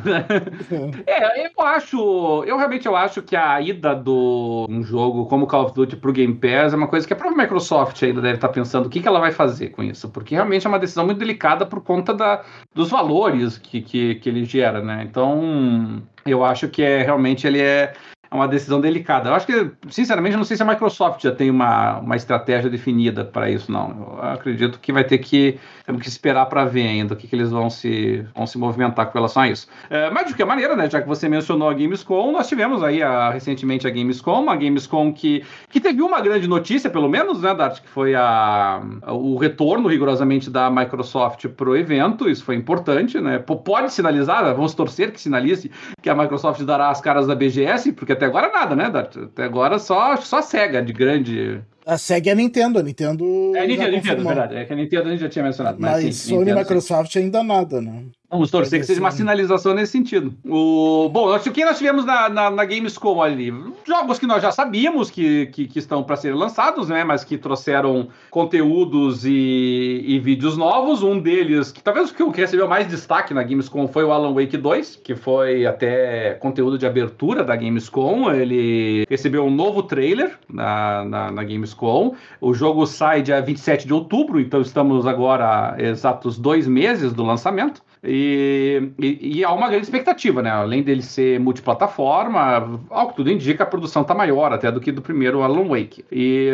É, 1.08 1.48
eu 1.48 1.66
acho. 1.66 2.44
Eu 2.46 2.58
realmente 2.58 2.86
eu 2.86 2.96
acho 2.96 3.24
que 3.24 3.36
a 3.36 3.60
ida 3.60 3.96
do 3.96 4.68
um 4.70 4.84
jogo 4.84 5.26
como 5.26 5.48
Call 5.48 5.66
of 5.66 5.74
Duty 5.74 5.96
pro 5.96 6.14
Game 6.14 6.36
Pass 6.36 6.74
é 6.74 6.76
uma 6.76 6.88
coisa 6.88 7.08
que 7.08 7.14
a 7.14 7.16
própria 7.16 7.42
Microsoft 7.42 8.04
ainda 8.04 8.22
deve 8.22 8.36
estar 8.36 8.50
pensando 8.50 8.86
o 8.86 8.90
que, 8.90 9.02
que 9.02 9.08
ela 9.08 9.20
vai 9.20 9.32
fazer 9.32 9.70
com 9.70 9.82
isso. 9.82 10.10
Porque 10.10 10.36
realmente 10.36 10.68
é 10.68 10.70
uma 10.70 10.78
decisão 10.78 11.06
muito 11.06 11.18
delicada 11.18 11.66
por 11.66 11.82
conta 11.82 12.14
da, 12.14 12.44
dos 12.74 12.92
valores 12.92 13.58
que, 13.58 13.82
que, 13.82 14.14
que 14.16 14.30
ele 14.30 14.46
gera, 14.46 14.80
né? 14.80 15.04
Então, 15.10 16.04
eu 16.24 16.46
acho 16.46 16.68
que 16.68 16.84
é 16.84 17.02
realmente 17.02 17.48
ele 17.48 17.60
é 17.60 17.64
é 17.64 17.94
uma 18.36 18.48
decisão 18.48 18.82
delicada. 18.82 19.30
Eu 19.30 19.36
acho 19.36 19.46
que, 19.46 19.72
sinceramente, 19.90 20.36
não 20.36 20.44
sei 20.44 20.58
se 20.58 20.64
a 20.64 20.66
Microsoft 20.66 21.22
já 21.22 21.32
tem 21.32 21.50
uma, 21.50 22.00
uma 22.00 22.16
estratégia 22.16 22.70
definida 22.70 23.24
para 23.24 23.50
isso, 23.50 23.72
não. 23.72 24.18
Eu 24.18 24.24
acredito 24.24 24.80
que 24.80 24.92
vai 24.92 25.04
ter 25.04 25.20
que, 25.20 25.60
temos 25.86 26.02
que 26.02 26.08
esperar 26.08 26.48
para 26.48 26.66
ver 26.66 26.88
ainda 26.88 27.14
o 27.14 27.18
que, 27.18 27.28
que, 27.28 27.36
eles 27.36 27.52
vão 27.52 27.70
se, 27.70 28.26
vão 28.36 28.48
se 28.48 28.58
movimentar 28.58 29.06
com 29.08 29.14
relação 29.14 29.44
a 29.44 29.50
isso. 29.50 29.68
É, 29.90 30.10
mas, 30.10 30.26
de 30.26 30.34
qualquer 30.34 30.46
maneira, 30.46 30.76
né, 30.76 30.90
já 30.90 31.02
que 31.02 31.08
você 31.08 31.30
mencionou 31.30 31.70
a 31.70 31.74
Gamescom, 31.74 32.32
nós 32.32 32.48
tivemos 32.48 32.84
aí 32.84 33.04
a, 33.04 33.30
recentemente 33.30 33.88
a 33.88 33.90
Gamescom, 33.90 34.42
uma 34.42 34.56
Gamescom 34.56 35.14
que, 35.14 35.44
que 35.70 35.80
teve 35.80 36.02
uma 36.02 36.20
grande 36.20 36.48
notícia, 36.48 36.90
pelo 36.90 37.08
menos, 37.08 37.42
né, 37.42 37.54
Dart, 37.54 37.82
que 37.82 37.90
foi 37.90 38.16
a, 38.16 38.82
o 39.08 39.38
retorno 39.38 39.88
rigorosamente 39.88 40.50
da 40.50 40.70
Microsoft 40.70 41.48
para 41.50 41.70
o 41.70 41.76
evento. 41.76 42.30
Isso 42.30 42.44
foi 42.44 42.56
importante, 42.56 43.20
né? 43.20 43.40
Pode 43.40 43.94
sinalizar, 43.94 44.44
vamos 44.56 44.74
torcer 44.74 45.12
que 45.12 45.22
sinalize 45.22 45.70
que 46.02 46.10
a 46.10 46.16
Microsoft 46.16 46.62
dará 46.64 46.90
as 46.90 47.00
caras 47.00 47.28
da 47.28 47.36
BGS, 47.36 47.92
porque 47.94 48.14
até 48.14 48.23
até 48.24 48.26
agora 48.26 48.52
nada, 48.52 48.76
né, 48.76 48.90
Dart? 48.90 49.18
Até 49.18 49.44
agora 49.44 49.78
só, 49.78 50.16
só 50.18 50.42
SEGA 50.42 50.82
de 50.82 50.94
grande. 50.94 51.62
A 51.86 51.98
SEGA 51.98 52.32
é 52.32 52.34
a 52.34 52.36
Nintendo, 52.36 52.80
a 52.80 52.84
Nintendo. 52.84 53.26
É 53.56 53.60
a 53.60 53.68
Nintendo, 53.68 53.92
Nintendo, 53.92 54.24
verdade. 54.24 54.56
É 54.56 54.66
que 54.66 54.74
a 54.74 54.76
Nintendo 54.76 55.08
a 55.08 55.12
gente 55.12 55.20
já 55.20 55.30
tinha 55.30 55.44
mencionado. 55.44 55.78
Mas, 55.80 56.04
mas 56.04 56.16
sim, 56.16 56.36
Sony 56.36 56.52
e 56.52 56.56
Microsoft 56.56 57.12
sim. 57.12 57.20
ainda 57.20 57.44
nada, 57.44 57.82
né? 57.82 58.06
Vamos 58.34 58.50
torcer 58.50 58.80
que 58.80 58.86
seja 58.88 59.00
uma 59.00 59.12
sinalização 59.12 59.76
nesse 59.76 59.92
sentido. 59.92 60.34
O... 60.44 61.08
Bom, 61.10 61.36
o 61.36 61.40
que 61.40 61.64
nós 61.64 61.78
tivemos 61.78 62.04
na, 62.04 62.28
na, 62.30 62.50
na, 62.50 62.66
Gamescom 62.66 63.22
ali? 63.22 63.54
Jogos 63.86 64.18
que 64.18 64.26
nós 64.26 64.42
já 64.42 64.52
sabíamos 64.52 65.12
que, 65.12 65.46
que, 65.48 65.68
que 65.68 65.78
estão 65.78 66.02
para 66.02 66.16
serem 66.16 66.36
lançados, 66.36 66.90
né? 66.90 67.04
Mas 67.04 67.24
que 67.24 67.38
trouxeram 67.38 68.08
conteúdos 68.32 69.24
e, 69.24 70.04
e, 70.04 70.18
vídeos 70.18 70.58
novos. 70.58 71.04
Um 71.04 71.20
deles, 71.20 71.72
que 71.72 71.84
talvez 71.84 72.10
o 72.10 72.32
que 72.32 72.42
recebeu 72.42 72.68
mais 72.68 72.88
destaque 72.88 73.36
na 73.36 73.44
Gamescom 73.44 73.88
foi 73.88 74.04
o 74.04 74.12
Alan 74.12 74.34
Wake 74.34 74.58
2, 74.58 75.02
que 75.04 75.14
foi 75.14 75.68
até 75.68 76.34
conteúdo 76.34 76.76
de 76.76 76.88
abertura 76.88 77.44
da 77.44 77.56
Gamescom. 77.56 78.32
Ele 78.32 79.06
recebeu 79.08 79.46
um 79.46 79.52
novo 79.52 79.84
trailer 79.84 80.40
na, 80.52 81.06
na, 81.06 81.32
na 81.32 81.44
Gamescom. 81.44 82.16
O 82.42 82.52
jogo 82.52 82.88
sai 82.88 83.22
dia 83.22 83.40
27 83.40 83.86
de 83.86 83.94
outubro, 83.94 84.40
então 84.40 84.60
estamos 84.60 85.06
agora 85.06 85.76
exatos 85.78 86.40
dois 86.40 86.68
meses 86.68 87.14
do 87.14 87.24
lançamento. 87.24 87.84
E, 88.04 88.92
e, 89.00 89.38
e, 89.38 89.44
há 89.46 89.54
uma 89.54 89.70
grande 89.70 89.86
expectativa, 89.86 90.42
né? 90.42 90.50
Além 90.50 90.84
dele 90.84 91.02
ser 91.02 91.40
multiplataforma, 91.40 92.82
ao 92.90 93.10
que 93.10 93.16
tudo 93.16 93.32
indica, 93.32 93.64
a 93.64 93.68
produção 93.68 94.04
tá 94.04 94.14
maior 94.14 94.52
até 94.52 94.70
do 94.70 94.82
que 94.82 94.92
do 94.92 95.02
primeiro 95.02 95.42
Alan 95.42 95.70
Wake. 95.70 96.04
E 96.12 96.50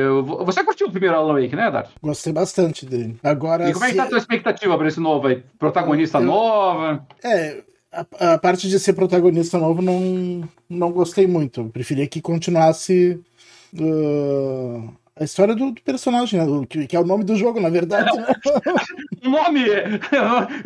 você 0.46 0.64
curtiu 0.64 0.88
o 0.88 0.92
primeiro 0.92 1.16
Alan 1.16 1.42
Wake, 1.42 1.56
né, 1.56 1.72
Dart? 1.72 1.90
Gostei 2.02 2.32
bastante 2.32 2.86
dele. 2.86 3.18
Agora, 3.24 3.68
e 3.68 3.74
como 3.74 3.84
é 3.84 3.90
que 3.90 3.96
tá 3.96 4.04
a 4.04 4.08
tua 4.08 4.20
expectativa 4.20 4.78
para 4.78 4.88
esse 4.88 5.00
novo 5.00 5.26
aí? 5.26 5.44
Protagonista 5.58 6.20
eu, 6.20 6.24
nova? 6.24 7.04
É, 7.24 7.64
a, 7.92 8.34
a, 8.34 8.38
parte 8.38 8.70
de 8.70 8.80
ser 8.80 8.94
protagonista 8.94 9.58
novo 9.58 9.82
não, 9.82 10.48
não 10.70 10.92
gostei 10.92 11.26
muito. 11.26 11.62
Eu 11.62 11.70
preferia 11.70 12.06
que 12.06 12.22
continuasse 12.22 13.20
uh, 13.74 14.94
a 15.20 15.24
história 15.26 15.54
do, 15.54 15.72
do 15.72 15.82
personagem, 15.82 16.40
né? 16.40 16.66
que, 16.68 16.88
que, 16.88 16.96
é 16.96 17.00
o 17.00 17.06
nome 17.06 17.26
do 17.26 17.36
jogo, 17.36 17.60
na 17.60 17.70
verdade. 17.70 18.10
Né? 18.16 18.26
o 19.26 19.30
nome, 19.30 19.66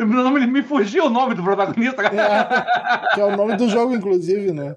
nome. 0.05 0.45
Me 0.45 0.61
fugiu 0.61 1.05
o 1.05 1.09
nome 1.09 1.33
do 1.33 1.41
protagonista. 1.43 2.03
É, 2.03 3.15
que 3.15 3.21
é 3.21 3.25
o 3.25 3.35
nome 3.35 3.57
do 3.57 3.67
jogo, 3.67 3.95
inclusive, 3.95 4.51
né? 4.51 4.75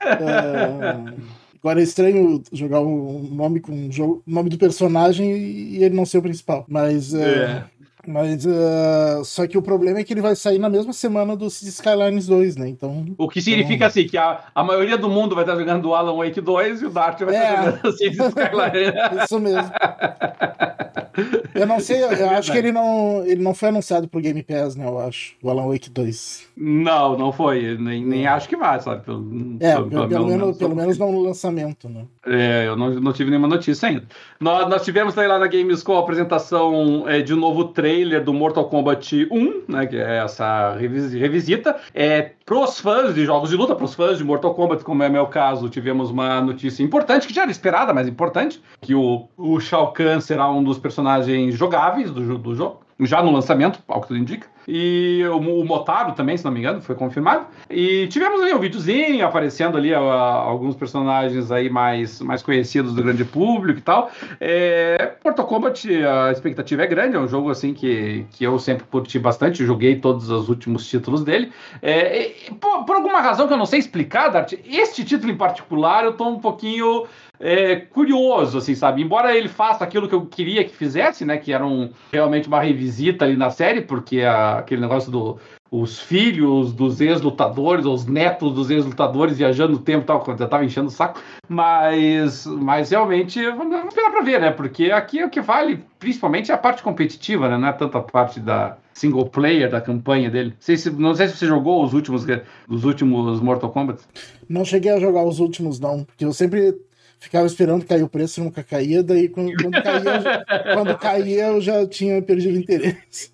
É, 0.00 1.12
agora 1.60 1.80
é 1.80 1.82
estranho 1.82 2.40
jogar 2.52 2.80
um 2.80 3.22
nome 3.32 3.58
com 3.58 3.88
o 3.88 3.92
jogo, 3.92 4.22
nome 4.24 4.48
do 4.48 4.58
personagem 4.58 5.36
e 5.36 5.82
ele 5.82 5.96
não 5.96 6.06
ser 6.06 6.18
o 6.18 6.22
principal. 6.22 6.64
Mas. 6.68 7.12
É, 7.12 7.20
é. 7.20 7.64
Mas 8.06 8.46
uh, 8.46 9.24
só 9.24 9.46
que 9.46 9.58
o 9.58 9.62
problema 9.62 9.98
é 9.98 10.04
que 10.04 10.12
ele 10.12 10.20
vai 10.20 10.36
sair 10.36 10.58
na 10.58 10.68
mesma 10.68 10.92
semana 10.92 11.34
do 11.36 11.46
Skylines 11.46 12.26
2, 12.26 12.56
né? 12.56 12.68
Então. 12.68 13.04
O 13.18 13.28
que 13.28 13.42
significa 13.42 13.74
então... 13.74 13.86
assim 13.88 14.06
que 14.06 14.16
a, 14.16 14.44
a 14.54 14.62
maioria 14.62 14.96
do 14.96 15.08
mundo 15.08 15.34
vai 15.34 15.42
estar 15.42 15.56
jogando 15.56 15.86
o 15.86 15.94
Alan 15.94 16.16
Wake 16.16 16.40
2 16.40 16.82
e 16.82 16.86
o 16.86 16.90
Dart 16.90 17.20
vai 17.22 17.34
é, 17.34 17.40
estar 17.40 17.64
jogando 17.64 17.84
o 17.84 17.88
Skylines. 17.90 19.24
Isso 19.24 19.40
mesmo. 19.40 19.70
Eu 21.56 21.66
não 21.66 21.80
sei, 21.80 22.02
eu 22.02 22.30
acho 22.30 22.52
que 22.52 22.58
ele 22.58 22.72
não, 22.72 23.24
ele 23.24 23.42
não 23.42 23.54
foi 23.54 23.68
anunciado 23.68 24.08
pro 24.08 24.20
Game 24.20 24.42
Pass, 24.42 24.76
né? 24.76 24.86
Eu 24.86 24.98
acho. 24.98 25.34
O 25.42 25.50
Alan 25.50 25.68
Wake 25.68 25.90
2. 25.90 26.48
Não, 26.56 27.16
não 27.16 27.32
foi. 27.32 27.76
Nem, 27.78 28.04
nem 28.04 28.26
acho 28.26 28.48
que 28.48 28.56
vai, 28.56 28.80
sabe? 28.80 29.04
Pelo, 29.04 29.56
é, 29.60 29.74
pelo, 29.74 29.90
pelo, 29.90 30.08
pelo 30.08 30.26
menos, 30.26 30.56
pelo 30.58 30.76
menos 30.76 30.98
não 30.98 31.12
no 31.12 31.20
lançamento, 31.22 31.88
né? 31.88 32.04
É, 32.26 32.66
eu 32.66 32.76
não, 32.76 32.90
não 32.94 33.12
tive 33.12 33.30
nenhuma 33.30 33.48
notícia 33.48 33.88
ainda. 33.88 34.04
Nós, 34.40 34.68
nós 34.68 34.84
tivemos 34.84 35.16
aí 35.16 35.28
lá 35.28 35.38
na 35.38 35.46
Gamescom 35.46 35.96
a 35.96 36.00
apresentação 36.00 37.08
é, 37.08 37.20
de 37.20 37.34
um 37.34 37.36
novo 37.36 37.66
trailer 37.66 38.22
do 38.24 38.32
Mortal 38.32 38.68
Kombat 38.68 39.28
1, 39.30 39.62
né? 39.68 39.86
Que 39.86 39.96
é 39.96 40.18
essa 40.18 40.76
revisita. 40.76 41.76
É, 41.94 42.32
pros 42.44 42.80
fãs 42.80 43.14
de 43.14 43.24
jogos 43.24 43.50
de 43.50 43.56
luta, 43.56 43.74
pros 43.74 43.94
fãs 43.94 44.18
de 44.18 44.24
Mortal 44.24 44.54
Kombat, 44.54 44.84
como 44.84 45.02
é 45.02 45.08
meu 45.08 45.26
caso, 45.26 45.68
tivemos 45.68 46.10
uma 46.10 46.40
notícia 46.40 46.82
importante, 46.82 47.26
que 47.26 47.34
já 47.34 47.42
era 47.42 47.50
esperada, 47.50 47.92
mas 47.92 48.08
importante, 48.08 48.62
que 48.80 48.94
o, 48.94 49.28
o 49.36 49.58
Shao 49.60 49.92
Kahn 49.92 50.20
será 50.20 50.50
um 50.50 50.62
dos 50.62 50.78
personagens 50.78 51.45
jogáveis 51.54 52.10
do, 52.10 52.38
do 52.38 52.54
jogo 52.54 52.86
já 53.00 53.22
no 53.22 53.30
lançamento, 53.30 53.78
ao 53.86 54.00
que 54.00 54.08
tudo 54.08 54.18
indica. 54.18 54.48
E 54.66 55.22
o, 55.30 55.36
o 55.36 55.64
Motaro 55.64 56.12
também, 56.12 56.36
se 56.36 56.44
não 56.44 56.50
me 56.50 56.60
engano, 56.60 56.80
foi 56.80 56.94
confirmado. 56.94 57.46
E 57.70 58.06
tivemos 58.08 58.40
ali 58.40 58.52
um 58.54 58.58
videozinho 58.58 59.24
aparecendo 59.24 59.76
ali 59.76 59.94
a, 59.94 60.00
a, 60.00 60.32
alguns 60.32 60.74
personagens 60.74 61.52
aí 61.52 61.68
mais, 61.68 62.20
mais 62.20 62.42
conhecidos 62.42 62.94
do 62.94 63.02
grande 63.02 63.24
público 63.24 63.78
e 63.78 63.82
tal. 63.82 64.10
É, 64.40 65.12
Mortal 65.24 65.46
Kombat, 65.46 65.88
a 66.04 66.32
expectativa 66.32 66.82
é 66.82 66.86
grande, 66.86 67.16
é 67.16 67.20
um 67.20 67.28
jogo 67.28 67.50
assim 67.50 67.74
que, 67.74 68.26
que 68.30 68.44
eu 68.44 68.58
sempre 68.58 68.84
curti 68.86 69.18
bastante, 69.18 69.64
joguei 69.64 69.96
todos 69.96 70.30
os 70.30 70.48
últimos 70.48 70.88
títulos 70.88 71.22
dele. 71.22 71.52
É, 71.82 72.32
por, 72.60 72.84
por, 72.84 72.96
alguma 72.96 73.20
razão 73.20 73.46
que 73.46 73.52
eu 73.52 73.58
não 73.58 73.66
sei 73.66 73.78
explicar, 73.78 74.30
Dart, 74.30 74.54
este 74.64 75.04
título 75.04 75.30
em 75.30 75.36
particular 75.36 76.04
eu 76.04 76.14
tô 76.14 76.26
um 76.26 76.40
pouquinho 76.40 77.04
é, 77.38 77.76
curioso, 77.76 78.58
assim, 78.58 78.74
sabe? 78.74 79.02
Embora 79.02 79.36
ele 79.36 79.48
faça 79.48 79.84
aquilo 79.84 80.08
que 80.08 80.14
eu 80.14 80.26
queria 80.26 80.64
que 80.64 80.74
fizesse, 80.74 81.24
né? 81.24 81.36
Que 81.36 81.52
era 81.52 81.66
um, 81.66 81.90
realmente 82.12 82.48
uma 82.48 82.60
revisita 82.60 83.24
ali 83.24 83.36
na 83.36 83.50
série, 83.50 83.82
porque 83.82 84.22
a, 84.22 84.58
aquele 84.58 84.80
negócio 84.80 85.10
do 85.10 85.38
os 85.70 85.98
filhos 85.98 86.72
dos 86.72 87.00
ex-lutadores, 87.00 87.84
os 87.86 88.06
netos 88.06 88.54
dos 88.54 88.70
ex-lutadores 88.70 89.36
viajando 89.36 89.72
no 89.72 89.78
tempo 89.78 90.04
e 90.04 90.06
tal, 90.06 90.20
quando 90.20 90.40
eu 90.40 90.48
tava 90.48 90.64
enchendo 90.64 90.88
o 90.88 90.92
saco. 90.92 91.20
Mas, 91.48 92.46
mas 92.46 92.90
realmente, 92.90 93.44
vamos 93.50 93.88
esperar 93.88 94.10
pra 94.10 94.20
ver, 94.20 94.40
né? 94.40 94.50
Porque 94.50 94.90
aqui 94.90 95.18
é 95.18 95.26
o 95.26 95.30
que 95.30 95.40
vale, 95.40 95.84
principalmente, 95.98 96.50
é 96.50 96.54
a 96.54 96.58
parte 96.58 96.82
competitiva, 96.82 97.48
né? 97.48 97.58
Não 97.58 97.68
é 97.68 97.72
tanto 97.72 97.98
a 97.98 98.02
parte 98.02 98.38
da 98.38 98.76
single 98.94 99.26
player 99.26 99.70
da 99.70 99.80
campanha 99.80 100.30
dele. 100.30 100.50
Não 100.50 100.56
sei 100.60 100.76
se, 100.76 100.90
não 100.90 101.14
sei 101.14 101.28
se 101.28 101.36
você 101.36 101.46
jogou 101.46 101.84
os 101.84 101.92
últimos, 101.92 102.24
os 102.68 102.84
últimos 102.84 103.40
Mortal 103.40 103.70
Kombat. 103.70 104.02
Não 104.48 104.64
cheguei 104.64 104.92
a 104.92 105.00
jogar 105.00 105.24
os 105.24 105.40
últimos, 105.40 105.80
não. 105.80 106.04
Porque 106.04 106.24
eu 106.24 106.32
sempre 106.32 106.74
ficava 107.18 107.46
esperando 107.46 107.84
cair 107.84 108.02
o 108.02 108.08
preço 108.08 108.42
nunca 108.42 108.62
caía, 108.62 109.02
daí 109.02 109.28
quando, 109.28 109.52
quando 109.54 109.82
caía, 109.82 110.44
quando 110.74 110.98
caía 110.98 111.46
eu 111.46 111.60
já 111.60 111.86
tinha 111.86 112.20
perdido 112.22 112.56
o 112.56 112.60
interesse. 112.60 113.30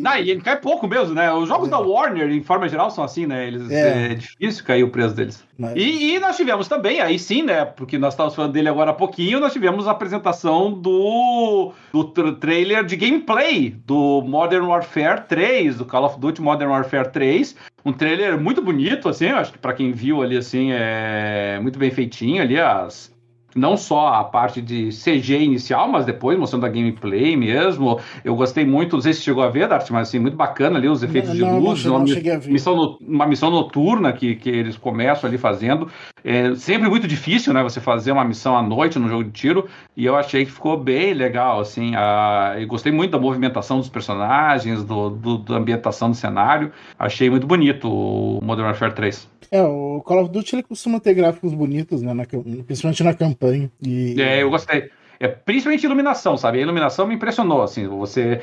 Não, 0.00 0.16
e 0.16 0.30
ele 0.30 0.40
cai 0.40 0.56
pouco 0.60 0.86
mesmo, 0.86 1.14
né? 1.14 1.32
Os 1.32 1.48
jogos 1.48 1.68
é. 1.68 1.70
da 1.70 1.78
Warner, 1.78 2.30
em 2.30 2.42
forma 2.42 2.68
geral, 2.68 2.90
são 2.90 3.04
assim, 3.04 3.26
né? 3.26 3.46
Eles, 3.46 3.70
é. 3.70 4.12
é 4.12 4.14
difícil 4.14 4.64
cair 4.64 4.84
o 4.84 4.90
preço 4.90 5.14
deles. 5.14 5.44
Mas... 5.58 5.74
E, 5.76 6.14
e, 6.14 6.18
nós 6.18 6.36
tivemos 6.36 6.68
também, 6.68 7.00
aí 7.00 7.18
sim, 7.18 7.42
né? 7.42 7.64
Porque 7.64 7.98
nós 7.98 8.14
estávamos 8.14 8.34
falando 8.34 8.52
dele 8.52 8.68
agora 8.68 8.90
há 8.90 8.94
pouquinho, 8.94 9.40
nós 9.40 9.52
tivemos 9.52 9.86
a 9.86 9.90
apresentação 9.90 10.72
do, 10.72 11.72
do 11.92 12.04
trailer 12.34 12.84
de 12.84 12.96
gameplay 12.96 13.70
do 13.86 14.22
Modern 14.22 14.66
Warfare 14.66 15.22
3, 15.28 15.76
do 15.76 15.84
Call 15.84 16.04
of 16.04 16.18
Duty 16.18 16.40
Modern 16.40 16.70
Warfare 16.70 17.10
3. 17.10 17.54
Um 17.84 17.92
trailer 17.92 18.40
muito 18.40 18.62
bonito, 18.62 19.08
assim, 19.08 19.26
eu 19.26 19.36
acho 19.36 19.52
que 19.52 19.58
para 19.58 19.72
quem 19.72 19.92
viu 19.92 20.22
ali, 20.22 20.36
assim, 20.36 20.70
é 20.72 21.58
muito 21.60 21.78
bem 21.78 21.90
feitinho 21.90 22.40
ali, 22.40 22.58
as, 22.58 23.11
não 23.54 23.76
só 23.76 24.08
a 24.08 24.24
parte 24.24 24.60
de 24.60 24.88
CG 24.88 25.38
inicial, 25.38 25.88
mas 25.88 26.04
depois 26.04 26.38
mostrando 26.38 26.66
a 26.66 26.68
gameplay 26.68 27.36
mesmo. 27.36 28.00
Eu 28.24 28.34
gostei 28.34 28.64
muito, 28.64 28.96
não 28.96 29.00
sei 29.00 29.12
se 29.12 29.22
chegou 29.22 29.42
a 29.42 29.48
ver, 29.48 29.68
Dart, 29.68 29.88
mas 29.90 30.08
assim, 30.08 30.18
muito 30.18 30.36
bacana 30.36 30.78
ali 30.78 30.88
os 30.88 31.02
efeitos 31.02 31.30
não, 31.30 31.36
de 31.36 31.66
luz, 31.66 31.84
não, 31.84 31.96
uma, 31.96 32.04
missão, 32.04 32.98
uma 33.00 33.26
missão 33.26 33.50
noturna 33.50 34.12
que, 34.12 34.36
que 34.36 34.48
eles 34.48 34.76
começam 34.76 35.28
ali 35.28 35.38
fazendo. 35.38 35.88
É 36.24 36.54
sempre 36.54 36.88
muito 36.88 37.08
difícil, 37.08 37.52
né, 37.52 37.62
você 37.62 37.80
fazer 37.80 38.12
uma 38.12 38.24
missão 38.24 38.56
à 38.56 38.62
noite 38.62 38.98
no 38.98 39.08
jogo 39.08 39.24
de 39.24 39.30
tiro, 39.30 39.68
e 39.96 40.04
eu 40.04 40.16
achei 40.16 40.44
que 40.44 40.52
ficou 40.52 40.78
bem 40.78 41.14
legal, 41.14 41.60
assim, 41.60 41.94
a, 41.96 42.54
eu 42.58 42.66
gostei 42.66 42.92
muito 42.92 43.10
da 43.10 43.18
movimentação 43.18 43.78
dos 43.78 43.88
personagens, 43.88 44.84
do, 44.84 45.10
do, 45.10 45.38
da 45.38 45.56
ambientação 45.56 46.10
do 46.10 46.16
cenário, 46.16 46.70
achei 46.98 47.28
muito 47.28 47.46
bonito 47.46 47.88
o 47.88 48.40
Modern 48.42 48.68
Warfare 48.68 48.94
3. 48.94 49.32
É, 49.50 49.62
o 49.62 50.00
Call 50.00 50.22
of 50.22 50.30
Duty 50.30 50.56
ele 50.56 50.62
costuma 50.62 50.98
ter 50.98 51.12
gráficos 51.12 51.52
bonitos, 51.52 52.00
né? 52.00 52.14
Na, 52.14 52.24
principalmente 52.24 53.04
na 53.04 53.12
campanha. 53.12 53.41
E... 53.82 54.20
É, 54.20 54.42
eu 54.42 54.50
gostei. 54.50 54.90
É, 55.22 55.28
principalmente 55.28 55.84
iluminação, 55.84 56.36
sabe? 56.36 56.58
A 56.58 56.62
iluminação 56.62 57.06
me 57.06 57.14
impressionou, 57.14 57.62
assim, 57.62 57.86
você... 57.86 58.40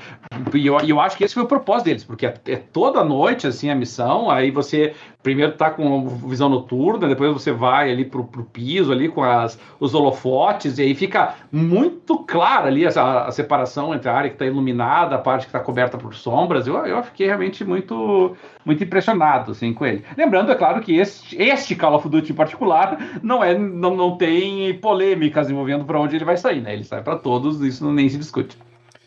E 0.53 0.65
eu, 0.65 0.79
eu 0.79 0.99
acho 1.01 1.17
que 1.17 1.25
esse 1.25 1.33
foi 1.33 1.43
o 1.43 1.45
propósito 1.45 1.85
deles, 1.87 2.05
porque 2.05 2.25
é, 2.25 2.33
é 2.47 2.55
toda 2.55 3.03
noite, 3.03 3.45
assim, 3.45 3.69
a 3.69 3.75
missão, 3.75 4.31
aí 4.31 4.49
você 4.49 4.93
primeiro 5.21 5.53
tá 5.53 5.69
com 5.69 6.07
visão 6.07 6.47
noturna, 6.47 7.07
depois 7.07 7.33
você 7.33 7.51
vai 7.51 7.91
ali 7.91 8.05
pro, 8.05 8.23
pro 8.23 8.43
piso 8.43 8.91
ali 8.91 9.09
com 9.09 9.21
as, 9.21 9.59
os 9.79 9.93
holofotes, 9.93 10.77
e 10.77 10.83
aí 10.83 10.95
fica 10.95 11.35
muito 11.51 12.19
clara 12.19 12.67
ali 12.67 12.85
a, 12.85 13.25
a 13.25 13.31
separação 13.31 13.93
entre 13.93 14.09
a 14.09 14.13
área 14.13 14.29
que 14.29 14.35
está 14.35 14.45
iluminada, 14.45 15.15
a 15.15 15.19
parte 15.19 15.41
que 15.41 15.49
está 15.49 15.59
coberta 15.59 15.97
por 15.97 16.15
sombras. 16.15 16.67
Eu, 16.67 16.75
eu 16.85 17.03
fiquei 17.03 17.27
realmente 17.27 17.65
muito, 17.65 18.35
muito 18.65 18.83
impressionado 18.83 19.51
assim, 19.51 19.73
com 19.73 19.85
ele. 19.85 20.03
Lembrando, 20.17 20.51
é 20.51 20.55
claro, 20.55 20.81
que 20.81 20.97
este, 20.97 21.41
este 21.41 21.75
Call 21.75 21.95
of 21.95 22.07
Duty 22.07 22.31
em 22.31 22.35
particular 22.35 23.19
não, 23.21 23.43
é, 23.43 23.57
não, 23.57 23.95
não 23.95 24.17
tem 24.17 24.73
polêmicas 24.79 25.49
envolvendo 25.49 25.83
para 25.83 25.99
onde 25.99 26.15
ele 26.15 26.25
vai 26.25 26.37
sair, 26.37 26.61
né? 26.61 26.73
Ele 26.73 26.85
sai 26.85 27.03
para 27.03 27.17
todos, 27.17 27.61
isso 27.61 27.91
nem 27.91 28.07
se 28.07 28.17
discute. 28.17 28.57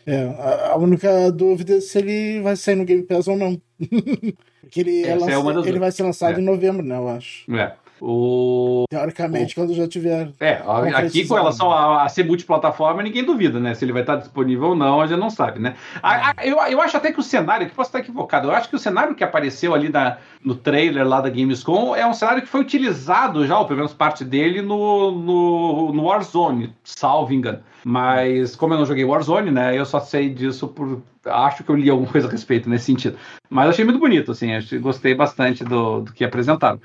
É, 0.05 0.69
a 0.71 0.77
única 0.77 1.31
dúvida 1.31 1.75
é 1.75 1.81
se 1.81 1.97
ele 1.97 2.41
vai 2.41 2.55
sair 2.55 2.75
no 2.75 2.85
Game 2.85 3.03
Pass 3.03 3.27
ou 3.27 3.37
não. 3.37 3.59
Porque 4.63 4.79
ele, 4.79 5.05
é, 5.05 5.13
lança, 5.13 5.69
ele 5.69 5.79
vai 5.79 5.91
ser 5.91 6.03
lançado 6.03 6.39
é. 6.39 6.41
em 6.41 6.45
novembro, 6.45 6.85
né? 6.85 6.95
Eu 6.95 7.09
acho. 7.09 7.53
É. 7.53 7.73
O... 8.01 8.85
Teoricamente, 8.89 9.53
o... 9.53 9.55
quando 9.55 9.73
já 9.73 9.87
tiver. 9.87 10.29
É, 10.39 10.61
aqui 10.95 11.27
com 11.27 11.35
relação 11.35 11.71
a, 11.71 12.03
a, 12.03 12.09
ser 12.09 12.25
multiplataforma, 12.25 13.01
ninguém 13.01 13.23
duvida, 13.23 13.59
né? 13.59 13.73
Se 13.73 13.85
ele 13.85 13.93
vai 13.93 14.01
estar 14.01 14.17
disponível 14.17 14.69
ou 14.69 14.75
não, 14.75 15.01
a 15.01 15.07
gente 15.07 15.19
não 15.19 15.29
sabe, 15.29 15.59
né? 15.59 15.75
A, 16.01 16.31
a, 16.31 16.45
eu, 16.45 16.57
eu 16.57 16.81
acho 16.81 16.97
até 16.97 17.11
que 17.11 17.19
o 17.19 17.23
cenário, 17.23 17.67
que 17.67 17.75
posso 17.75 17.89
estar 17.89 17.99
equivocado, 17.99 18.47
eu 18.47 18.51
acho 18.51 18.69
que 18.69 18.75
o 18.75 18.79
cenário 18.79 19.15
que 19.15 19.23
apareceu 19.23 19.73
ali 19.73 19.89
na, 19.89 20.17
no 20.43 20.55
trailer 20.55 21.07
lá 21.07 21.21
da 21.21 21.29
Gamescom 21.29 21.95
é 21.95 22.05
um 22.05 22.13
cenário 22.13 22.41
que 22.41 22.47
foi 22.47 22.61
utilizado 22.61 23.45
já, 23.47 23.57
ou 23.57 23.65
pelo 23.65 23.77
menos 23.77 23.93
parte 23.93 24.25
dele, 24.25 24.61
no, 24.61 25.11
no, 25.11 25.93
no 25.93 26.03
Warzone, 26.03 26.73
salvo 26.83 27.33
engano. 27.33 27.59
Mas, 27.85 28.55
como 28.55 28.73
eu 28.73 28.77
não 28.77 28.85
joguei 28.85 29.03
Warzone, 29.03 29.51
né? 29.51 29.77
Eu 29.77 29.85
só 29.85 29.99
sei 29.99 30.29
disso 30.29 30.67
por. 30.67 31.01
Acho 31.25 31.63
que 31.63 31.69
eu 31.69 31.75
li 31.75 31.89
alguma 31.89 32.09
coisa 32.11 32.27
a 32.27 32.31
respeito 32.31 32.69
nesse 32.69 32.85
sentido. 32.85 33.17
Mas 33.49 33.69
achei 33.69 33.83
muito 33.83 33.99
bonito, 33.99 34.31
assim. 34.31 34.47
Gostei 34.79 35.13
bastante 35.13 35.63
do, 35.63 36.01
do 36.01 36.13
que 36.13 36.23
apresentaram. 36.23 36.79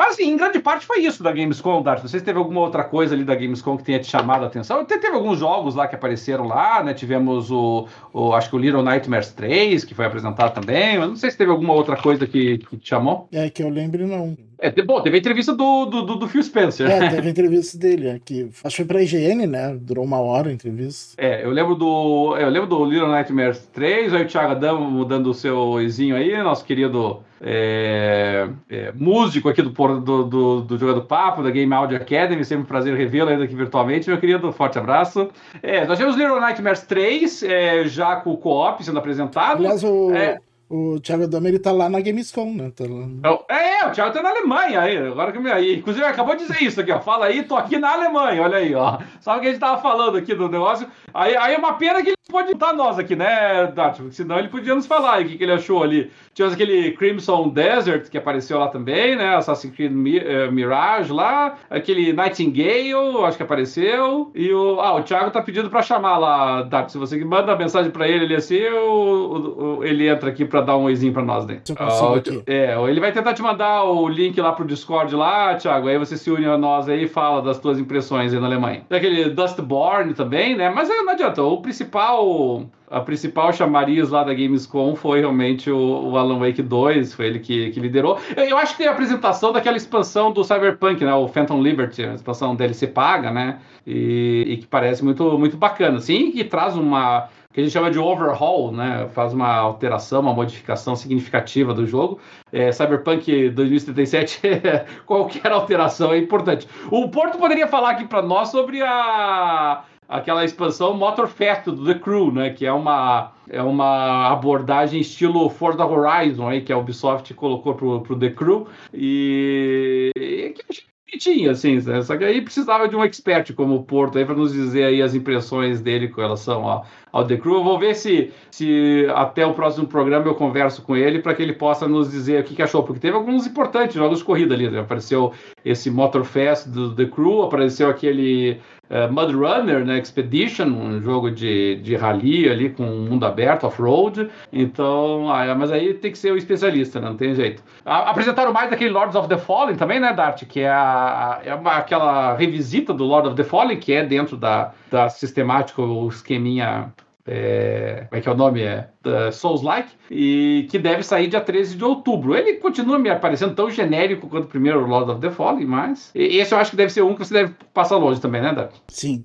Mas, 0.00 0.18
em 0.18 0.34
grande 0.34 0.58
parte 0.58 0.86
foi 0.86 1.00
isso 1.00 1.22
da 1.22 1.30
Gamescom, 1.30 1.82
Dart. 1.82 2.00
Não 2.00 2.08
sei 2.08 2.20
se 2.20 2.24
teve 2.24 2.38
alguma 2.38 2.62
outra 2.62 2.82
coisa 2.82 3.14
ali 3.14 3.22
da 3.22 3.34
Gamescom 3.34 3.76
que 3.76 3.82
tenha 3.82 3.98
te 3.98 4.06
chamado 4.06 4.42
a 4.42 4.46
atenção. 4.46 4.80
Até 4.80 4.96
teve 4.96 5.14
alguns 5.14 5.38
jogos 5.38 5.74
lá 5.74 5.86
que 5.86 5.94
apareceram 5.94 6.46
lá, 6.46 6.82
né? 6.82 6.94
Tivemos 6.94 7.50
o, 7.50 7.86
o 8.10 8.32
acho 8.32 8.48
que 8.48 8.56
o 8.56 8.58
Little 8.58 8.82
Nightmares 8.82 9.30
3, 9.34 9.84
que 9.84 9.94
foi 9.94 10.06
apresentado 10.06 10.54
também. 10.54 10.98
Mas 10.98 11.06
não 11.06 11.16
sei 11.16 11.30
se 11.30 11.36
teve 11.36 11.50
alguma 11.50 11.74
outra 11.74 11.98
coisa 11.98 12.26
que, 12.26 12.56
que 12.56 12.78
te 12.78 12.88
chamou. 12.88 13.28
É, 13.30 13.50
que 13.50 13.62
eu 13.62 13.68
lembre, 13.68 14.06
não. 14.06 14.34
É, 14.60 14.70
bom, 14.82 15.00
teve 15.00 15.16
a 15.16 15.18
entrevista 15.18 15.54
do, 15.54 15.86
do, 15.86 16.02
do, 16.02 16.16
do 16.16 16.28
Phil 16.28 16.42
Spencer. 16.42 16.88
É, 16.88 17.08
teve 17.08 17.28
a 17.28 17.30
entrevista 17.30 17.78
dele, 17.78 18.10
aqui. 18.10 18.42
É, 18.42 18.66
acho 18.66 18.76
que 18.76 18.82
foi 18.82 18.84
pra 18.84 19.02
IGN, 19.02 19.46
né? 19.46 19.76
Durou 19.80 20.04
uma 20.04 20.20
hora 20.20 20.50
a 20.50 20.52
entrevista. 20.52 21.14
É, 21.16 21.44
eu 21.44 21.50
lembro 21.50 21.74
do. 21.74 22.36
Eu 22.36 22.48
lembro 22.50 22.68
do 22.68 22.84
Little 22.84 23.08
Nightmares 23.08 23.66
3, 23.72 24.12
aí 24.12 24.22
o 24.22 24.26
Thiago 24.26 24.52
Adamo 24.52 24.90
mudando 24.90 25.28
o 25.28 25.34
seu 25.34 25.56
oizinho 25.56 26.14
aí, 26.14 26.36
nosso 26.42 26.64
querido 26.64 27.22
é, 27.40 28.48
é, 28.68 28.92
músico 28.94 29.48
aqui 29.48 29.62
do, 29.62 29.70
do, 29.70 30.24
do, 30.24 30.62
do 30.62 31.02
Papo, 31.02 31.42
da 31.42 31.50
Game 31.50 31.72
Audio 31.72 31.96
Academy, 31.96 32.44
sempre 32.44 32.64
um 32.64 32.66
prazer 32.66 32.94
revê-lo 32.94 33.30
ainda 33.30 33.44
aqui 33.44 33.54
virtualmente, 33.54 34.08
meu 34.10 34.18
querido, 34.18 34.52
forte 34.52 34.78
abraço. 34.78 35.30
É, 35.62 35.86
nós 35.86 35.98
temos 35.98 36.16
Little 36.16 36.38
Nightmares 36.38 36.82
3, 36.82 37.42
é, 37.44 37.84
já 37.86 38.16
com 38.16 38.32
o 38.32 38.36
co-op 38.36 38.84
sendo 38.84 38.98
apresentado. 38.98 39.60
Aliás, 39.60 39.82
o, 39.82 40.12
é, 40.12 40.38
o 40.70 41.00
Thiago 41.00 41.24
Adamo, 41.24 41.48
ele 41.48 41.58
tá 41.58 41.72
lá 41.72 41.88
na 41.88 42.00
Gamescom, 42.00 42.54
né? 42.54 42.70
Tá 42.70 42.84
lá... 42.84 43.38
É, 43.48 43.86
o 43.88 43.90
Thiago 43.90 44.14
tá 44.14 44.22
na 44.22 44.30
Alemanha 44.30 44.80
aí, 44.80 44.96
agora 44.96 45.32
que 45.32 45.38
me 45.40 45.50
aí. 45.50 45.78
Inclusive, 45.78 46.06
acabou 46.06 46.36
de 46.36 46.46
dizer 46.46 46.62
isso 46.62 46.80
aqui, 46.80 46.92
ó. 46.92 47.00
Fala 47.00 47.26
aí, 47.26 47.42
tô 47.42 47.56
aqui 47.56 47.76
na 47.76 47.92
Alemanha, 47.92 48.42
olha 48.42 48.58
aí, 48.58 48.72
ó. 48.72 48.98
Sabe 49.20 49.38
o 49.38 49.40
que 49.42 49.48
a 49.48 49.50
gente 49.50 49.60
tava 49.60 49.82
falando 49.82 50.16
aqui 50.16 50.32
do 50.32 50.48
negócio? 50.48 50.86
Aí, 51.12 51.36
aí 51.36 51.54
é 51.54 51.58
uma 51.58 51.72
pena 51.72 52.00
que 52.00 52.10
ele 52.10 52.16
pode 52.30 52.52
estar 52.52 52.72
nós 52.72 52.98
aqui, 52.98 53.16
né, 53.16 53.66
Dati? 53.74 54.02
Senão 54.14 54.38
ele 54.38 54.48
podia 54.48 54.74
nos 54.74 54.86
falar 54.86 55.20
o 55.20 55.24
que, 55.24 55.36
que 55.36 55.42
ele 55.42 55.52
achou 55.52 55.82
ali. 55.82 56.10
Tivemos 56.32 56.54
aquele 56.54 56.92
Crimson 56.92 57.48
Desert 57.48 58.08
que 58.08 58.16
apareceu 58.16 58.58
lá 58.58 58.68
também, 58.68 59.16
né? 59.16 59.34
Assassin's 59.34 59.74
Creed 59.74 59.92
eh, 59.92 60.50
Mirage 60.50 61.12
lá. 61.12 61.58
Aquele 61.68 62.12
Nightingale, 62.12 63.24
acho 63.24 63.36
que 63.36 63.42
apareceu. 63.42 64.30
E 64.34 64.52
o. 64.52 64.80
Ah, 64.80 64.94
o 64.94 65.02
Thiago 65.02 65.30
tá 65.30 65.42
pedindo 65.42 65.68
pra 65.68 65.82
chamar 65.82 66.18
lá, 66.18 66.62
Dati. 66.62 66.92
Se 66.92 66.98
você 66.98 67.22
manda 67.24 67.56
mensagem 67.56 67.90
pra 67.90 68.08
ele, 68.08 68.24
ele 68.24 68.36
assim, 68.36 68.62
o, 68.64 69.80
ele 69.82 70.08
entra 70.08 70.30
aqui 70.30 70.44
pra 70.44 70.59
pra 70.60 70.66
dar 70.66 70.76
um 70.76 70.84
oizinho 70.84 71.12
pra 71.12 71.22
nós, 71.22 71.46
né? 71.46 71.60
Uh, 71.70 72.42
é, 72.46 72.76
ele 72.88 73.00
vai 73.00 73.12
tentar 73.12 73.34
te 73.34 73.42
mandar 73.42 73.84
o 73.84 74.08
link 74.08 74.38
lá 74.40 74.52
pro 74.52 74.64
Discord 74.64 75.14
lá, 75.14 75.54
Thiago. 75.54 75.88
Aí 75.88 75.98
você 75.98 76.16
se 76.16 76.30
une 76.30 76.46
a 76.46 76.58
nós 76.58 76.88
aí 76.88 77.04
e 77.04 77.08
fala 77.08 77.42
das 77.42 77.58
tuas 77.58 77.78
impressões 77.78 78.32
aí 78.32 78.40
na 78.40 78.46
Alemanha. 78.46 78.82
Tem 78.88 78.98
aquele 78.98 79.30
Dustborn 79.30 80.14
também, 80.14 80.56
né? 80.56 80.70
Mas 80.70 80.88
não 80.88 81.10
adianta. 81.10 81.42
O 81.42 81.60
principal 81.60 82.66
a 82.90 83.00
principal 83.00 83.52
chamariz 83.52 84.10
lá 84.10 84.24
da 84.24 84.34
Gamescom 84.34 84.96
foi 84.96 85.20
realmente 85.20 85.70
o, 85.70 86.10
o, 86.10 86.18
Alan 86.18 86.40
Wake 86.40 86.60
2, 86.60 87.14
foi 87.14 87.26
ele 87.26 87.38
que, 87.38 87.70
que 87.70 87.78
liderou. 87.78 88.18
Eu, 88.36 88.44
eu, 88.44 88.58
acho 88.58 88.72
que 88.72 88.78
tem 88.78 88.88
a 88.88 88.90
apresentação 88.90 89.52
daquela 89.52 89.76
expansão 89.76 90.32
do 90.32 90.42
Cyberpunk, 90.42 91.04
né? 91.04 91.14
O 91.14 91.28
Phantom 91.28 91.62
Liberty, 91.62 92.02
a 92.02 92.14
expansão 92.14 92.56
DLC 92.56 92.88
paga, 92.88 93.30
né? 93.30 93.60
E, 93.86 94.44
e 94.48 94.56
que 94.56 94.66
parece 94.66 95.04
muito, 95.04 95.38
muito 95.38 95.56
bacana, 95.56 96.00
sim, 96.00 96.32
que 96.32 96.42
traz 96.42 96.76
uma 96.76 97.28
que 97.52 97.60
a 97.60 97.64
gente 97.64 97.72
chama 97.72 97.90
de 97.90 97.98
overhaul, 97.98 98.70
né? 98.70 99.08
Faz 99.12 99.32
uma 99.32 99.52
alteração, 99.56 100.20
uma 100.20 100.32
modificação 100.32 100.94
significativa 100.94 101.74
do 101.74 101.84
jogo. 101.84 102.20
É, 102.52 102.70
Cyberpunk 102.70 103.50
2077, 103.50 104.40
qualquer 105.04 105.50
alteração 105.50 106.12
é 106.12 106.18
importante. 106.18 106.68
O 106.90 107.08
Porto 107.08 107.38
poderia 107.38 107.66
falar 107.66 107.90
aqui 107.90 108.06
para 108.06 108.22
nós 108.22 108.50
sobre 108.50 108.82
a 108.82 109.84
aquela 110.08 110.44
expansão 110.44 110.92
Motorfest 110.94 111.66
do 111.66 111.84
The 111.84 111.94
Crew, 111.94 112.32
né? 112.32 112.50
Que 112.50 112.66
é 112.66 112.72
uma, 112.72 113.32
é 113.48 113.62
uma 113.62 114.28
abordagem 114.32 115.00
estilo 115.00 115.48
Forza 115.48 115.84
Horizon 115.86 116.48
aí, 116.48 116.60
que 116.62 116.72
a 116.72 116.78
Ubisoft 116.78 117.32
colocou 117.34 117.74
pro, 117.74 118.00
pro 118.00 118.18
The 118.18 118.30
Crew. 118.30 118.66
E, 118.92 120.10
e 120.16 120.50
que 120.50 120.89
achei 121.10 121.20
bonitinho, 121.20 121.50
assim, 121.50 121.80
né? 121.80 122.02
só 122.02 122.16
que 122.16 122.24
aí 122.24 122.40
precisava 122.40 122.88
de 122.88 122.96
um 122.96 123.04
expert 123.04 123.52
como 123.54 123.76
o 123.76 123.82
Porto 123.82 124.18
aí 124.18 124.24
para 124.24 124.34
nos 124.34 124.52
dizer 124.52 124.84
aí 124.84 125.02
as 125.02 125.14
impressões 125.14 125.80
dele 125.80 126.08
com 126.08 126.20
relação 126.20 126.66
ao, 126.66 126.86
ao 127.12 127.26
The 127.26 127.36
Crew. 127.36 127.54
Eu 127.54 127.64
vou 127.64 127.78
ver 127.78 127.94
se, 127.94 128.32
se 128.50 129.06
até 129.14 129.44
o 129.44 129.54
próximo 129.54 129.86
programa 129.86 130.26
eu 130.26 130.34
converso 130.34 130.82
com 130.82 130.96
ele 130.96 131.20
para 131.20 131.34
que 131.34 131.42
ele 131.42 131.52
possa 131.52 131.86
nos 131.88 132.10
dizer 132.10 132.40
o 132.40 132.44
que, 132.44 132.54
que, 132.54 132.62
achou, 132.62 132.82
porque 132.82 133.00
teve 133.00 133.16
alguns 133.16 133.46
importantes 133.46 133.96
jogos 133.96 134.20
de 134.20 134.24
corrida 134.24 134.54
ali. 134.54 134.70
Né? 134.70 134.80
Apareceu 134.80 135.32
esse 135.64 135.90
Motorfest 135.90 136.68
do 136.68 136.94
The 136.94 137.06
Crew, 137.06 137.42
apareceu 137.42 137.88
aquele 137.88 138.60
uh, 138.90 139.12
Mud 139.12 139.34
Runner 139.34 139.84
né, 139.84 139.98
Expedition, 139.98 140.66
um 140.66 141.00
jogo 141.00 141.30
de, 141.30 141.76
de 141.76 141.96
rally 141.96 142.48
ali 142.48 142.70
com 142.70 142.84
mundo 142.84 143.24
aberto, 143.24 143.66
off-road. 143.66 144.28
Então, 144.52 145.30
ah, 145.32 145.54
mas 145.54 145.70
aí 145.70 145.94
tem 145.94 146.10
que 146.10 146.18
ser 146.18 146.32
o 146.32 146.36
especialista, 146.36 147.00
né? 147.00 147.08
não 147.08 147.16
tem 147.16 147.34
jeito. 147.34 147.62
A, 147.84 148.10
apresentaram 148.10 148.52
mais 148.52 148.70
daquele 148.70 148.90
Lords 148.90 149.14
of 149.14 149.28
the 149.28 149.38
Fallen 149.38 149.76
também, 149.76 150.00
né, 150.00 150.12
Dart? 150.12 150.44
Que 150.44 150.60
é, 150.60 150.70
a, 150.70 151.40
é 151.44 151.54
uma, 151.54 151.76
aquela 151.76 152.34
revisita 152.34 152.92
do 152.92 153.04
Lord 153.04 153.28
of 153.28 153.36
the 153.36 153.44
Fallen, 153.44 153.78
que 153.78 153.92
é 153.92 154.04
dentro 154.04 154.36
da, 154.36 154.72
da 154.90 155.08
sistemática, 155.08 155.80
o 155.80 156.08
esqueminha 156.08 156.92
é, 157.26 158.06
como 158.08 158.18
é 158.18 158.22
que 158.22 158.28
é 158.28 158.32
o 158.32 158.36
nome? 158.36 158.62
É 158.62 158.88
Souls-like, 159.32 159.90
e 160.10 160.66
que 160.70 160.78
deve 160.78 161.02
sair 161.02 161.28
dia 161.28 161.40
13 161.40 161.76
de 161.76 161.84
outubro. 161.84 162.34
Ele 162.34 162.54
continua 162.54 162.98
me 162.98 163.08
aparecendo 163.10 163.54
tão 163.54 163.70
genérico 163.70 164.28
quanto 164.28 164.44
o 164.44 164.48
primeiro 164.48 164.86
Lord 164.86 165.10
of 165.10 165.20
the 165.20 165.30
Fallen, 165.30 165.66
mas 165.66 166.10
esse 166.14 166.54
eu 166.54 166.58
acho 166.58 166.70
que 166.70 166.76
deve 166.76 166.92
ser 166.92 167.02
um 167.02 167.14
que 167.14 167.24
você 167.24 167.34
deve 167.34 167.54
passar 167.72 167.96
longe 167.96 168.20
também, 168.20 168.42
né, 168.42 168.52
Davi? 168.52 168.74
Sim. 168.88 169.22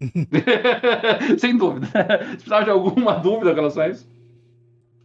Sem 1.37 1.57
dúvida. 1.57 1.87
Se 1.87 1.91
precisava 2.35 2.63
de 2.63 2.69
alguma 2.69 3.13
dúvida 3.13 3.51
em 3.51 3.55
relação 3.55 3.83
a 3.83 3.89
isso. 3.89 4.07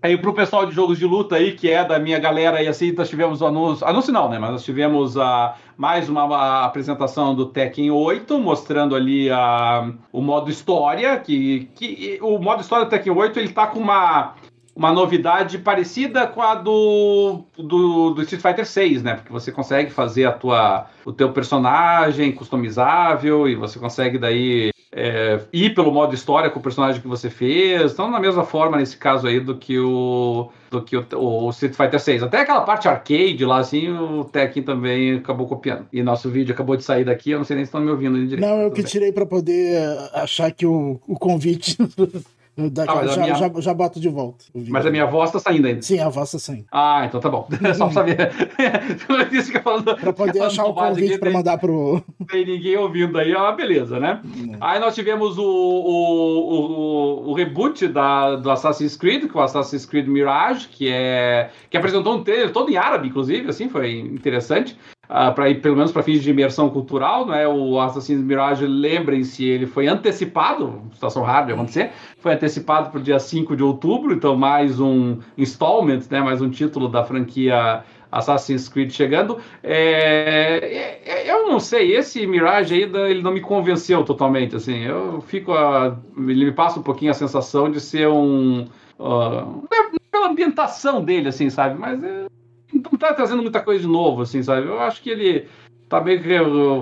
Aí 0.02 0.16
pro 0.16 0.32
pessoal 0.32 0.64
de 0.64 0.74
jogos 0.74 0.98
de 0.98 1.04
luta 1.04 1.36
aí, 1.36 1.52
que 1.52 1.70
é 1.70 1.84
da 1.84 1.98
minha 1.98 2.18
galera, 2.18 2.62
e 2.62 2.68
assim, 2.68 2.90
nós 2.92 3.10
tivemos 3.10 3.42
o 3.42 3.46
anúncio, 3.46 3.86
anúncio 3.86 4.10
não, 4.10 4.30
né, 4.30 4.38
mas 4.38 4.50
nós 4.50 4.64
tivemos 4.64 5.18
a, 5.18 5.54
mais 5.76 6.08
uma 6.08 6.64
apresentação 6.64 7.34
do 7.34 7.44
Tekken 7.44 7.90
8, 7.90 8.38
mostrando 8.38 8.96
ali 8.96 9.30
a, 9.30 9.92
o 10.10 10.22
modo 10.22 10.50
história, 10.50 11.18
que, 11.18 11.68
que 11.74 12.18
o 12.22 12.38
modo 12.38 12.62
história 12.62 12.86
do 12.86 12.88
Tekken 12.88 13.12
8, 13.12 13.38
ele 13.38 13.50
tá 13.50 13.66
com 13.66 13.78
uma, 13.78 14.36
uma 14.74 14.90
novidade 14.90 15.58
parecida 15.58 16.26
com 16.26 16.40
a 16.40 16.54
do, 16.54 17.44
do, 17.58 18.14
do 18.14 18.22
Street 18.22 18.40
Fighter 18.40 18.66
6, 18.66 19.02
né, 19.02 19.14
porque 19.16 19.30
você 19.30 19.52
consegue 19.52 19.90
fazer 19.90 20.24
a 20.24 20.32
tua, 20.32 20.86
o 21.04 21.12
teu 21.12 21.30
personagem 21.30 22.32
customizável, 22.32 23.46
e 23.46 23.54
você 23.54 23.78
consegue 23.78 24.16
daí 24.16 24.70
é, 24.92 25.40
ir 25.52 25.74
pelo 25.74 25.92
modo 25.92 26.14
história 26.14 26.50
com 26.50 26.58
o 26.58 26.62
personagem 26.62 27.00
que 27.00 27.06
você 27.06 27.30
fez. 27.30 27.92
Então, 27.92 28.10
na 28.10 28.18
mesma 28.18 28.44
forma, 28.44 28.76
nesse 28.76 28.96
caso 28.96 29.26
aí, 29.26 29.38
do 29.38 29.56
que 29.56 29.78
o 29.78 30.50
do 30.70 30.82
que 30.82 30.96
o, 30.96 31.04
o 31.12 31.50
Street 31.50 31.74
Fighter 31.74 31.98
6. 31.98 32.22
Até 32.22 32.40
aquela 32.40 32.60
parte 32.60 32.86
arcade 32.86 33.44
lá, 33.44 33.58
assim, 33.58 33.90
o 33.90 34.24
Tekken 34.24 34.62
também 34.62 35.16
acabou 35.16 35.48
copiando. 35.48 35.86
E 35.92 36.00
nosso 36.00 36.30
vídeo 36.30 36.54
acabou 36.54 36.76
de 36.76 36.84
sair 36.84 37.04
daqui, 37.04 37.32
eu 37.32 37.38
não 37.38 37.44
sei 37.44 37.56
nem 37.56 37.64
se 37.64 37.68
estão 37.68 37.80
me 37.80 37.90
ouvindo 37.90 38.14
direito. 38.24 38.40
Não, 38.40 38.62
eu 38.62 38.70
que 38.70 38.84
tirei 38.84 39.10
para 39.10 39.26
poder 39.26 39.76
achar 40.14 40.50
que 40.52 40.64
o, 40.64 41.00
o 41.08 41.18
convite 41.18 41.76
Daqui, 42.56 42.92
ah, 42.92 43.06
já, 43.06 43.22
minha... 43.22 43.34
já, 43.34 43.50
já 43.58 43.74
boto 43.74 44.00
de 44.00 44.08
volta. 44.08 44.44
Mas 44.54 44.84
a 44.84 44.90
minha 44.90 45.06
voz 45.06 45.30
tá 45.30 45.38
saindo 45.38 45.66
ainda. 45.66 45.82
Sim, 45.82 45.98
a 46.00 46.08
voz 46.08 46.30
tá 46.30 46.38
saindo. 46.38 46.66
Ah, 46.70 47.04
então 47.06 47.20
tá 47.20 47.28
bom. 47.28 47.48
Só 47.74 47.86
pra 47.86 47.94
saber. 47.94 48.32
fica 49.42 49.62
falando, 49.62 49.96
pra 49.96 50.12
poder 50.12 50.42
achar 50.42 50.64
o 50.64 50.74
convite 50.74 51.18
pra 51.18 51.30
mandar 51.30 51.58
pro. 51.58 52.02
Tem 52.30 52.44
ninguém 52.44 52.76
ouvindo 52.76 53.18
aí, 53.18 53.34
ó, 53.34 53.52
beleza, 53.52 53.98
né? 53.98 54.20
É. 54.52 54.56
Aí 54.60 54.80
nós 54.80 54.94
tivemos 54.94 55.38
o, 55.38 55.44
o, 55.44 56.50
o, 56.50 57.30
o, 57.30 57.34
reboot 57.34 57.88
da, 57.88 58.36
do 58.36 58.50
Assassin's 58.50 58.96
Creed, 58.96 59.28
com 59.28 59.38
o 59.38 59.42
Assassin's 59.42 59.86
Creed 59.86 60.06
Mirage, 60.06 60.68
que 60.68 60.88
é. 60.90 61.50
que 61.70 61.76
apresentou 61.76 62.14
um 62.14 62.24
trailer 62.24 62.52
todo 62.52 62.70
em 62.70 62.76
árabe, 62.76 63.08
inclusive, 63.08 63.48
assim, 63.48 63.68
foi 63.68 63.98
interessante 63.98 64.76
uh, 65.10 65.34
para 65.34 65.50
ir 65.50 65.60
pelo 65.60 65.76
menos 65.76 65.90
para 65.90 66.02
fins 66.02 66.22
de 66.22 66.30
imersão 66.30 66.70
cultural, 66.70 67.26
né? 67.26 67.46
O 67.46 67.78
Assassin's 67.80 68.22
Mirage, 68.22 68.66
lembrem-se, 68.66 69.44
ele 69.44 69.66
foi 69.66 69.88
antecipado, 69.88 70.82
situação 70.94 71.22
rara 71.22 71.46
de 71.46 71.52
acontecer, 71.52 71.90
foi 72.18 72.32
antecipado 72.32 72.90
para 72.90 73.00
o 73.00 73.02
dia 73.02 73.18
5 73.18 73.56
de 73.56 73.62
outubro, 73.62 74.14
então 74.14 74.36
mais 74.36 74.80
um 74.80 75.18
installment, 75.36 76.02
né? 76.10 76.20
Mais 76.20 76.40
um 76.40 76.48
título 76.48 76.88
da 76.88 77.04
franquia 77.04 77.82
Assassin's 78.10 78.68
Creed 78.68 78.92
chegando. 78.92 79.38
É, 79.62 81.00
é, 81.04 81.28
é 81.28 81.30
eu 81.30 81.48
não 81.48 81.58
sei, 81.58 81.94
esse 81.96 82.26
Mirage 82.26 82.74
aí 82.74 82.82
ele 82.82 83.22
não 83.22 83.32
me 83.32 83.40
convenceu 83.40 84.04
totalmente, 84.04 84.56
assim. 84.56 84.84
Eu 84.84 85.20
fico 85.20 85.52
a, 85.52 85.98
ele 86.16 86.46
me 86.46 86.52
passa 86.52 86.78
um 86.78 86.82
pouquinho 86.82 87.10
a 87.10 87.14
sensação 87.14 87.70
de 87.70 87.80
ser 87.80 88.08
um 88.08 88.66
uh, 88.98 89.68
pela 90.10 90.28
ambientação 90.28 91.04
dele, 91.04 91.28
assim, 91.28 91.50
sabe? 91.50 91.78
Mas 91.78 92.02
é, 92.02 92.26
não 92.72 92.98
tá 92.98 93.12
trazendo 93.14 93.42
muita 93.42 93.60
coisa 93.60 93.80
de 93.80 93.88
novo, 93.88 94.22
assim, 94.22 94.42
sabe? 94.42 94.66
Eu 94.66 94.80
acho 94.80 95.02
que 95.02 95.10
ele 95.10 95.48
tá 95.90 96.00
meio 96.00 96.22
que 96.22 96.28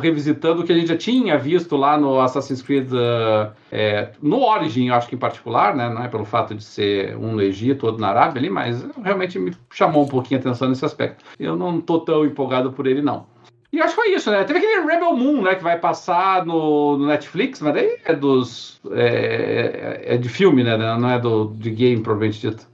revisitando 0.02 0.60
o 0.60 0.64
que 0.64 0.72
a 0.72 0.74
gente 0.74 0.88
já 0.88 0.96
tinha 0.96 1.38
visto 1.38 1.76
lá 1.76 1.96
no 1.96 2.20
Assassin's 2.20 2.60
Creed, 2.60 2.92
uh, 2.92 3.50
é, 3.72 4.10
no 4.20 4.42
Origin, 4.42 4.88
eu 4.88 4.94
acho 4.94 5.08
que 5.08 5.14
em 5.14 5.18
particular, 5.18 5.74
né? 5.74 5.88
Não 5.88 6.04
é 6.04 6.08
pelo 6.08 6.26
fato 6.26 6.54
de 6.54 6.62
ser 6.62 7.16
um 7.16 7.32
no 7.32 7.42
Egito, 7.42 7.86
outro 7.86 8.02
na 8.02 8.08
Arábia 8.08 8.38
ali, 8.38 8.50
mas 8.50 8.86
realmente 9.02 9.38
me 9.38 9.52
chamou 9.72 10.04
um 10.04 10.08
pouquinho 10.08 10.38
a 10.38 10.42
atenção 10.42 10.68
nesse 10.68 10.84
aspecto. 10.84 11.24
Eu 11.40 11.56
não 11.56 11.80
tô 11.80 12.00
tão 12.00 12.26
empolgado 12.26 12.70
por 12.70 12.86
ele, 12.86 13.00
não. 13.00 13.26
E 13.72 13.80
acho 13.80 13.94
que 13.94 14.02
foi 14.02 14.14
isso, 14.14 14.30
né? 14.30 14.44
Teve 14.44 14.58
aquele 14.58 14.86
Rebel 14.86 15.16
Moon, 15.16 15.42
né? 15.42 15.54
Que 15.54 15.62
vai 15.62 15.78
passar 15.78 16.44
no, 16.44 16.98
no 16.98 17.06
Netflix, 17.06 17.60
mas 17.60 17.74
daí 17.74 17.98
é 18.04 18.14
dos. 18.14 18.80
É, 18.92 20.00
é, 20.04 20.16
de 20.16 20.28
filme, 20.28 20.62
né? 20.62 20.76
Não 20.76 21.10
é 21.10 21.18
do, 21.18 21.52
de 21.54 21.70
game, 21.70 22.02
provavelmente 22.02 22.40
dito. 22.40 22.66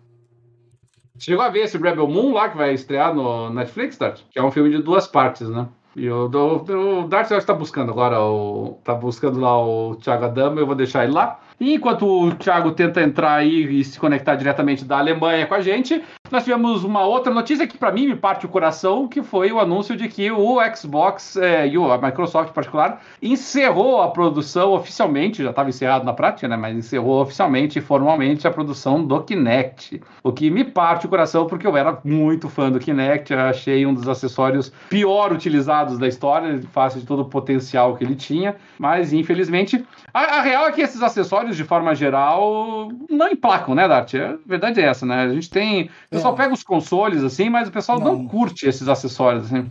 Chegou 1.24 1.42
a 1.42 1.48
ver 1.48 1.60
esse 1.60 1.78
Rebel 1.78 2.06
Moon 2.06 2.34
lá 2.34 2.50
que 2.50 2.56
vai 2.58 2.74
estrear 2.74 3.14
no 3.14 3.48
Netflix, 3.48 3.96
Dart? 3.96 4.20
Que 4.30 4.38
é 4.38 4.42
um 4.42 4.50
filme 4.50 4.68
de 4.68 4.82
duas 4.82 5.06
partes, 5.06 5.48
né? 5.48 5.66
E 5.96 6.10
o, 6.10 6.26
o, 6.26 7.00
o 7.04 7.08
Dart 7.08 7.30
está 7.30 7.54
buscando 7.54 7.92
agora, 7.92 8.20
o, 8.20 8.78
tá 8.84 8.94
buscando 8.94 9.40
lá 9.40 9.58
o 9.58 9.94
Thiago 9.96 10.26
Adama, 10.26 10.60
eu 10.60 10.66
vou 10.66 10.74
deixar 10.74 11.04
ele 11.04 11.14
lá. 11.14 11.40
E 11.60 11.74
enquanto 11.74 12.06
o 12.06 12.34
Thiago 12.34 12.72
tenta 12.72 13.02
entrar 13.02 13.34
aí 13.34 13.80
e 13.80 13.84
se 13.84 13.98
conectar 13.98 14.34
diretamente 14.34 14.84
da 14.84 14.98
Alemanha 14.98 15.46
com 15.46 15.54
a 15.54 15.60
gente, 15.60 16.02
nós 16.30 16.42
tivemos 16.42 16.82
uma 16.82 17.04
outra 17.04 17.32
notícia 17.32 17.66
que 17.66 17.78
para 17.78 17.92
mim 17.92 18.08
me 18.08 18.16
parte 18.16 18.46
o 18.46 18.48
coração, 18.48 19.06
que 19.06 19.22
foi 19.22 19.52
o 19.52 19.60
anúncio 19.60 19.94
de 19.94 20.08
que 20.08 20.30
o 20.30 20.58
Xbox 20.74 21.36
é, 21.36 21.68
e 21.68 21.76
a 21.76 21.98
Microsoft 21.98 22.50
em 22.50 22.52
particular 22.54 23.02
encerrou 23.22 24.02
a 24.02 24.10
produção 24.10 24.72
oficialmente, 24.72 25.44
já 25.44 25.50
estava 25.50 25.68
encerrado 25.68 26.04
na 26.04 26.12
prática, 26.12 26.48
né, 26.48 26.56
mas 26.56 26.76
encerrou 26.76 27.20
oficialmente 27.20 27.78
e 27.78 27.82
formalmente 27.82 28.48
a 28.48 28.50
produção 28.50 29.04
do 29.04 29.22
Kinect. 29.22 30.00
O 30.22 30.32
que 30.32 30.50
me 30.50 30.64
parte 30.64 31.06
o 31.06 31.08
coração 31.08 31.46
porque 31.46 31.66
eu 31.66 31.76
era 31.76 31.98
muito 32.02 32.48
fã 32.48 32.70
do 32.70 32.80
Kinect, 32.80 33.32
achei 33.34 33.86
um 33.86 33.94
dos 33.94 34.08
acessórios 34.08 34.72
pior 34.88 35.30
utilizados 35.30 35.98
da 35.98 36.08
história, 36.08 36.60
face 36.72 36.98
de 36.98 37.06
todo 37.06 37.20
o 37.20 37.26
potencial 37.26 37.94
que 37.96 38.02
ele 38.02 38.16
tinha, 38.16 38.56
mas 38.78 39.12
infelizmente 39.12 39.84
a, 40.12 40.38
a 40.38 40.40
real 40.40 40.66
é 40.66 40.72
que 40.72 40.80
esses 40.80 41.02
acessórios 41.02 41.43
de 41.52 41.64
forma 41.64 41.94
geral 41.94 42.90
não 43.10 43.28
emplacam, 43.28 43.74
né, 43.74 43.86
Dart? 43.88 44.14
A 44.14 44.36
verdade 44.46 44.80
é 44.80 44.84
essa, 44.84 45.04
né? 45.04 45.22
A 45.22 45.28
gente 45.28 45.50
tem 45.50 45.84
o 45.84 46.10
pessoal 46.10 46.34
é. 46.34 46.36
pega 46.36 46.54
os 46.54 46.62
consoles, 46.62 47.22
assim, 47.22 47.48
mas 47.48 47.68
o 47.68 47.72
pessoal 47.72 47.98
não, 47.98 48.16
não 48.16 48.28
curte 48.28 48.66
esses 48.66 48.88
acessórios, 48.88 49.46
assim. 49.46 49.68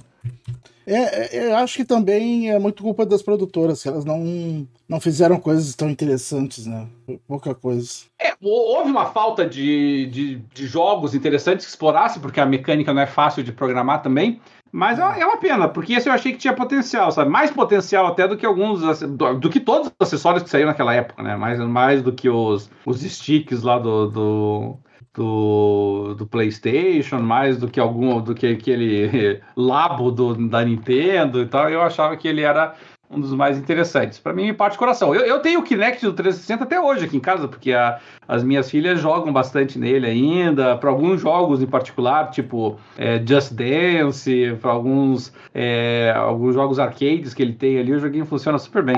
É, 0.86 1.38
é, 1.38 1.48
eu 1.48 1.56
acho 1.58 1.78
que 1.78 1.86
também 1.86 2.52
é 2.52 2.60
muito 2.60 2.84
culpa 2.84 3.06
das 3.06 3.22
produtoras, 3.22 3.82
que 3.82 3.88
elas 3.88 4.04
não, 4.04 4.68
não 4.88 5.00
fizeram 5.00 5.40
coisas 5.40 5.74
tão 5.76 5.90
interessantes, 5.90 6.66
né? 6.66 6.88
Pouca 7.26 7.56
coisa. 7.56 7.90
É, 8.20 8.34
houve 8.42 8.92
uma 8.92 9.06
falta 9.06 9.48
de, 9.48 10.08
de, 10.08 10.36
de 10.54 10.68
jogos 10.68 11.16
interessantes 11.16 11.66
que 11.66 11.72
explorassem, 11.72 12.22
porque 12.22 12.40
a 12.40 12.46
mecânica 12.46 12.94
não 12.94 13.02
é 13.02 13.08
fácil 13.08 13.44
de 13.44 13.54
programar 13.54 14.02
também. 14.02 14.42
Mas 14.74 14.98
é, 14.98 15.22
é 15.22 15.26
uma 15.26 15.38
pena, 15.38 15.70
porque 15.70 15.94
esse 15.94 16.10
eu 16.10 16.14
achei 16.14 16.32
que 16.32 16.40
tinha 16.40 16.52
potencial, 16.52 17.12
sabe? 17.12 17.30
Mais 17.30 17.52
potencial 17.52 18.08
até 18.08 18.28
do 18.28 18.36
que 18.36 18.44
alguns, 18.44 19.00
do, 19.02 19.36
do 19.36 19.48
que 19.48 19.60
todos 19.60 19.88
os 19.88 19.94
acessórios 20.00 20.42
que 20.42 20.50
saíram 20.50 20.70
naquela 20.70 20.96
época, 20.96 21.22
né? 21.22 21.36
Mais, 21.36 21.60
mais 21.60 22.02
do 22.02 22.12
que 22.12 22.28
os, 22.28 22.72
os 22.84 23.02
sticks 23.02 23.62
lá 23.62 23.78
do, 23.78 24.08
do 24.08 24.80
do, 25.14 26.16
do 26.18 26.26
PlayStation, 26.26 27.20
mais 27.20 27.58
do 27.60 27.68
que 27.68 27.80
algum 27.80 28.20
do 28.20 28.34
que 28.34 28.48
aquele 28.48 29.40
labo 29.56 30.12
do, 30.12 30.34
da 30.50 30.66
Nintendo 30.66 31.42
e 31.42 31.46
tal. 31.46 31.70
Eu 31.70 31.84
achava 31.84 32.18
que 32.18 32.28
ele 32.28 32.42
era 32.42 32.74
um 33.14 33.20
dos 33.20 33.34
mais 33.34 33.58
interessantes. 33.58 34.20
Para 34.20 34.34
mim, 34.34 34.54
parte 34.54 34.74
do 34.74 34.80
coração. 34.80 35.14
Eu, 35.14 35.22
eu, 35.22 35.40
tenho 35.40 35.60
o 35.60 35.64
Kinect 35.64 36.06
do 36.06 36.14
360 36.14 36.64
até 36.64 36.80
hoje 36.80 37.06
aqui 37.06 37.18
em 37.18 37.20
casa, 37.20 37.48
porque 37.48 37.72
a, 37.74 38.00
as 38.28 38.44
minhas 38.44 38.70
filhas 38.70 39.00
jogam 39.00 39.32
bastante 39.32 39.78
nele 39.78 40.08
ainda. 40.08 40.78
Para 40.78 40.90
alguns 40.90 41.22
jogos 41.22 41.62
em 41.62 41.68
particular, 41.68 42.30
tipo 42.32 42.78
é, 42.98 43.22
Just 43.26 43.54
Dance, 43.54 44.58
para 44.62 44.72
alguns, 44.72 45.34
é, 45.54 46.14
alguns 46.16 46.54
jogos 46.56 46.80
arcades 46.80 47.34
que 47.34 47.42
ele 47.42 47.54
tem 47.54 47.80
ali, 47.80 47.94
o 47.94 48.00
joguinho 48.00 48.26
funciona 48.26 48.58
super 48.58 48.84
bem. 48.84 48.96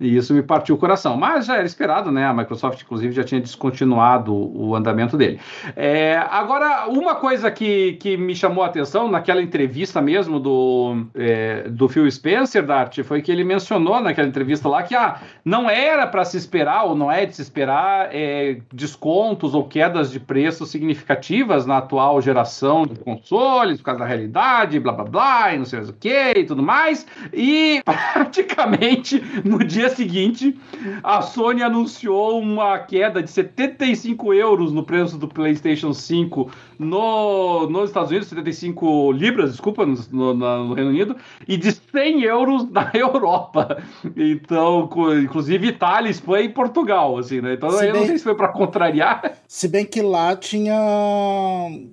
E 0.00 0.16
isso 0.16 0.32
me 0.32 0.42
partiu 0.42 0.76
o 0.76 0.78
coração. 0.78 1.16
Mas 1.16 1.46
já 1.46 1.56
era 1.56 1.66
esperado, 1.66 2.10
né? 2.12 2.26
A 2.26 2.32
Microsoft, 2.32 2.82
inclusive, 2.82 3.12
já 3.12 3.24
tinha 3.24 3.40
descontinuado 3.40 4.32
o 4.32 4.74
andamento 4.74 5.16
dele. 5.16 5.40
É, 5.74 6.22
agora, 6.30 6.86
uma 6.88 7.16
coisa 7.16 7.50
que, 7.50 7.94
que 7.94 8.16
me 8.16 8.34
chamou 8.34 8.62
a 8.62 8.66
atenção 8.66 9.08
naquela 9.08 9.42
entrevista 9.42 10.00
mesmo 10.00 10.38
do, 10.38 11.04
é, 11.14 11.68
do 11.68 11.88
Phil 11.88 12.10
Spencer, 12.10 12.64
Dart, 12.64 13.02
foi 13.02 13.20
que 13.20 13.32
ele 13.32 13.42
mencionou 13.42 14.00
naquela 14.00 14.28
entrevista 14.28 14.68
lá 14.68 14.82
que 14.82 14.94
ah, 14.94 15.20
não 15.44 15.68
era 15.68 16.06
para 16.06 16.24
se 16.24 16.36
esperar, 16.36 16.84
ou 16.84 16.94
não 16.94 17.10
é 17.10 17.26
de 17.26 17.34
se 17.34 17.42
esperar, 17.42 18.08
é, 18.12 18.58
descontos 18.72 19.54
ou 19.54 19.64
quedas 19.64 20.10
de 20.10 20.20
preços 20.20 20.70
significativas 20.70 21.66
na 21.66 21.78
atual 21.78 22.20
geração 22.20 22.86
de 22.86 22.94
consoles, 22.96 23.78
por 23.78 23.84
causa 23.84 24.00
da 24.00 24.06
realidade, 24.06 24.78
blá 24.78 24.92
blá 24.92 25.04
blá, 25.04 25.54
e 25.54 25.58
não 25.58 25.64
sei 25.64 25.80
o 25.80 25.92
que 25.92 26.32
e 26.36 26.44
tudo 26.44 26.62
mais. 26.62 27.06
E 27.32 27.82
praticamente 28.12 29.22
no 29.44 29.58
dia 29.64 29.87
dia 29.88 29.96
seguinte, 29.96 30.56
a 31.02 31.22
Sony 31.22 31.62
anunciou 31.62 32.40
uma 32.40 32.78
queda 32.78 33.22
de 33.22 33.30
75 33.30 34.34
euros 34.34 34.72
no 34.72 34.82
preço 34.82 35.16
do 35.16 35.28
PlayStation 35.28 35.92
5 35.92 36.50
no, 36.78 37.68
nos 37.68 37.90
Estados 37.90 38.10
Unidos, 38.10 38.28
75 38.28 39.12
libras, 39.12 39.52
desculpa, 39.52 39.84
no, 39.84 39.96
no, 40.12 40.34
no 40.34 40.74
Reino 40.74 40.90
Unido, 40.90 41.16
e 41.46 41.56
de 41.56 41.72
100 41.72 42.22
euros 42.22 42.70
na 42.70 42.90
Europa. 42.94 43.82
Então, 44.16 44.88
inclusive 45.22 45.68
Itália, 45.68 46.10
Espanha 46.10 46.44
e 46.44 46.48
Portugal, 46.48 47.18
assim, 47.18 47.40
né? 47.40 47.54
Então, 47.54 47.70
se 47.70 47.86
eu 47.86 47.92
bem, 47.92 48.00
não 48.00 48.06
sei 48.06 48.18
se 48.18 48.24
foi 48.24 48.34
para 48.34 48.48
contrariar. 48.48 49.38
Se 49.48 49.66
bem 49.66 49.84
que 49.84 50.00
lá 50.00 50.36
tinha, 50.36 50.74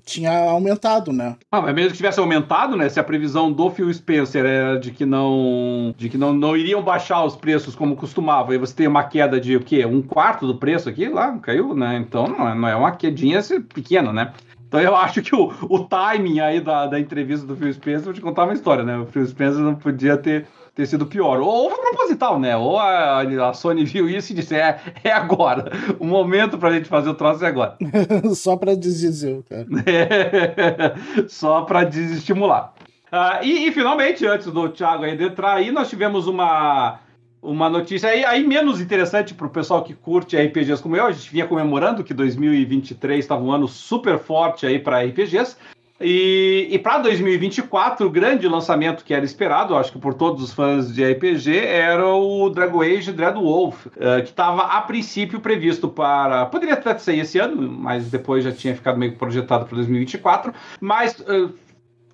tinha 0.06 0.50
aumentado, 0.50 1.12
né? 1.12 1.36
Ah, 1.52 1.62
mas 1.62 1.74
mesmo 1.74 1.92
que 1.92 1.98
tivesse 1.98 2.20
aumentado, 2.20 2.76
né? 2.78 2.88
Se 2.90 3.00
a 3.00 3.04
previsão 3.04 3.52
do 3.52 3.70
Phil 3.72 3.92
Spencer 3.92 4.46
era 4.46 4.80
de 4.80 4.92
que 4.92 5.06
não, 5.06 5.94
de 5.98 6.10
que 6.10 6.18
não, 6.18 6.34
não 6.34 6.56
iriam 6.56 6.84
baixar 6.84 7.24
os 7.24 7.36
preços 7.36 7.76
como 7.76 7.96
costumava, 7.96 8.54
e 8.54 8.58
você 8.58 8.76
tem 8.76 8.88
uma 8.88 9.04
queda 9.04 9.40
de 9.40 9.56
o 9.56 9.62
quê? 9.62 9.86
Um 9.86 10.02
quarto 10.02 10.46
do 10.46 10.56
preço 10.56 10.90
aqui, 10.90 11.10
lá, 11.10 11.38
caiu, 11.40 11.74
né? 11.74 11.98
Então, 11.98 12.28
não 12.28 12.48
é, 12.48 12.56
não 12.56 12.68
é 12.68 12.76
uma 12.76 12.92
quedinha 12.92 13.42
pequena, 13.74 14.14
né? 14.14 14.34
Então 14.76 14.84
eu 14.84 14.93
acho 14.93 15.21
que 15.21 15.34
o, 15.34 15.53
o 15.69 15.86
timing 15.86 16.41
aí 16.41 16.59
da, 16.59 16.86
da 16.86 16.99
entrevista 16.99 17.47
do 17.47 17.55
Phil 17.55 17.73
Spencer, 17.73 18.03
vou 18.03 18.13
te 18.13 18.19
contar 18.19 18.43
uma 18.43 18.53
história, 18.53 18.84
né? 18.84 18.97
O 18.97 19.05
Phil 19.05 19.26
Spencer 19.26 19.61
não 19.61 19.73
podia 19.73 20.17
ter, 20.17 20.47
ter 20.76 20.86
sido 20.86 21.05
pior. 21.05 21.39
Ou, 21.39 21.69
foi 21.69 21.80
proposital, 21.80 22.38
né? 22.38 22.57
Ou 22.57 22.78
a, 22.78 23.21
a, 23.21 23.53
Sony 23.53 23.86
viu 23.86 24.09
isso 24.09 24.34
e 24.34 24.36
disse: 24.36 24.53
é, 24.53 24.82
é 25.01 25.13
agora. 25.13 25.71
O 25.97 26.05
momento 26.05 26.57
pra 26.57 26.73
gente 26.73 26.89
fazer 26.89 27.09
o 27.09 27.13
troço 27.13 27.45
é 27.45 27.47
agora. 27.47 27.78
Só 28.36 28.57
pra 28.57 28.76
desdizer, 28.76 29.43
cara. 29.49 29.65
É, 29.86 31.23
só 31.30 31.61
pra 31.61 31.86
desestimular. 31.86 32.73
Uh, 33.05 33.45
e, 33.45 33.67
e, 33.67 33.71
finalmente, 33.71 34.28
antes 34.28 34.47
do 34.47 34.67
Thiago 34.67 35.05
ainda 35.05 35.23
entrar 35.23 35.53
aí, 35.53 35.71
nós 35.71 35.89
tivemos 35.89 36.28
uma 36.28 36.99
uma 37.46 37.70
notícia 37.70 38.10
aí, 38.10 38.26
aí 38.26 38.46
menos 38.46 38.82
interessante 38.82 39.34
para 39.34 39.48
o 39.48 39.50
pessoal 39.50 39.84
que 39.84 39.93
curte 39.93 40.36
RPGs 40.36 40.82
como 40.82 40.96
eu. 40.96 41.06
A 41.06 41.12
gente 41.12 41.32
vinha 41.32 41.48
comemorando 41.48 42.04
que 42.04 42.14
2023 42.14 43.20
estava 43.20 43.43
um 43.43 43.52
ano 43.52 43.68
super 43.68 44.18
forte 44.18 44.66
aí 44.66 44.80
para 44.80 45.04
RPGs. 45.04 45.56
E, 46.00 46.68
e 46.72 46.78
para 46.78 46.98
2024, 46.98 48.06
o 48.06 48.10
grande 48.10 48.46
lançamento 48.50 49.06
que 49.06 49.14
era 49.14 49.24
esperado, 49.24 49.76
acho 49.78 49.93
que 49.93 50.00
por 50.00 50.14
todos 50.14 50.43
os 50.43 50.54
fãs 50.54 50.93
de 50.93 51.06
RPG, 51.10 51.58
era 51.58 52.06
o 52.14 52.50
Dragon 52.50 52.82
Age 52.82 53.14
Dreadwolf, 53.14 53.86
uh, 53.86 53.91
que 54.22 54.30
estava 54.30 54.64
a 54.64 54.82
princípio 54.82 55.39
previsto 55.39 55.88
para. 55.88 56.48
Poderia 56.48 56.74
até 56.74 56.98
sair 56.98 57.22
esse 57.22 57.39
ano, 57.39 57.72
mas 57.72 58.12
depois 58.12 58.43
já 58.43 58.52
tinha 58.52 58.76
ficado 58.76 58.98
meio 58.98 59.16
projetado 59.16 59.66
para 59.66 59.76
2024. 59.78 60.54
Mas 60.82 61.18
uh, 61.22 61.54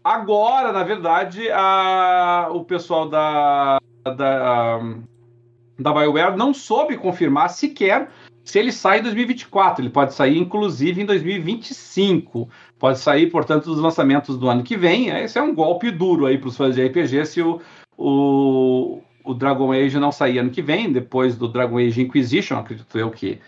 agora, 0.03 0.71
na 0.71 0.83
verdade, 0.83 1.49
a, 1.49 2.49
o 2.51 2.63
pessoal 2.63 3.09
da. 3.09 3.79
da 4.15 4.79
da 5.81 5.93
BioWare 5.93 6.37
não 6.37 6.53
soube 6.53 6.97
confirmar 6.97 7.49
sequer 7.49 8.09
se 8.43 8.59
ele 8.59 8.71
sai 8.71 8.99
em 8.99 9.03
2024. 9.03 9.83
Ele 9.83 9.89
pode 9.89 10.13
sair, 10.13 10.37
inclusive, 10.37 11.01
em 11.01 11.05
2025. 11.05 12.49
Pode 12.79 12.99
sair, 12.99 13.27
portanto, 13.29 13.65
dos 13.65 13.79
lançamentos 13.79 14.37
do 14.37 14.49
ano 14.49 14.63
que 14.63 14.75
vem. 14.77 15.09
Esse 15.09 15.37
é 15.37 15.41
um 15.41 15.53
golpe 15.53 15.91
duro 15.91 16.25
aí 16.25 16.37
para 16.37 16.49
os 16.49 16.57
fãs 16.57 16.75
de 16.75 16.85
RPG 16.85 17.25
se 17.25 17.41
o, 17.41 17.61
o, 17.97 19.01
o 19.23 19.33
Dragon 19.33 19.71
Age 19.71 19.99
não 19.99 20.11
sair 20.11 20.39
ano 20.39 20.49
que 20.49 20.61
vem, 20.61 20.91
depois 20.91 21.35
do 21.35 21.47
Dragon 21.47 21.77
Age 21.77 22.01
Inquisition, 22.01 22.57
acredito 22.57 22.97
eu 22.97 23.11
que 23.11 23.39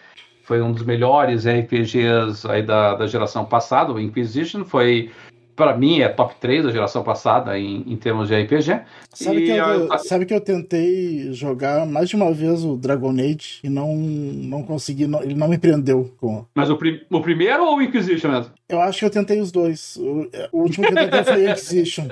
foi 0.44 0.62
um 0.62 0.72
dos 0.72 0.84
melhores 0.84 1.46
RPGs 1.48 2.46
aí 2.50 2.62
da, 2.62 2.96
da 2.96 3.08
geração 3.08 3.46
passada. 3.46 3.94
O 3.94 4.00
Inquisition 4.00 4.66
foi 4.66 5.10
para 5.56 5.76
mim 5.78 6.02
é 6.02 6.10
top 6.10 6.36
3 6.40 6.64
da 6.64 6.72
geração 6.72 7.04
passada 7.04 7.58
em, 7.58 7.84
em 7.88 7.96
termos 7.96 8.28
de 8.28 8.36
RPG. 8.36 8.82
Sabe 9.14 9.46
que, 9.46 9.52
eu, 9.52 10.00
sabe 10.00 10.26
que 10.26 10.34
eu 10.34 10.42
tentei 10.42 11.32
jogar 11.34 11.86
mais 11.86 12.10
de 12.10 12.16
uma 12.16 12.32
vez 12.34 12.64
o 12.64 12.76
Dragon 12.76 13.12
Age 13.12 13.60
e 13.64 13.70
não, 13.70 13.96
não 13.96 14.64
consegui, 14.64 15.08
não, 15.08 15.22
ele 15.22 15.36
não 15.36 15.48
me 15.48 15.58
prendeu. 15.58 16.14
Com... 16.18 16.46
Mas 16.56 16.70
o, 16.70 16.78
prim, 16.78 17.02
o 17.10 17.22
primeiro 17.22 17.64
ou 17.64 17.78
o 17.78 17.82
Inquisition 17.82 18.30
mesmo? 18.30 18.52
Eu 18.68 18.82
acho 18.82 19.00
que 19.00 19.06
eu 19.06 19.10
tentei 19.10 19.40
os 19.40 19.52
dois. 19.52 19.96
O, 19.98 20.30
o 20.52 20.62
último 20.62 20.88
que 20.88 20.94
eu 20.94 20.98
tentei 20.98 21.24
foi 21.24 21.46
o 21.46 21.50
Inquisition. 21.52 22.08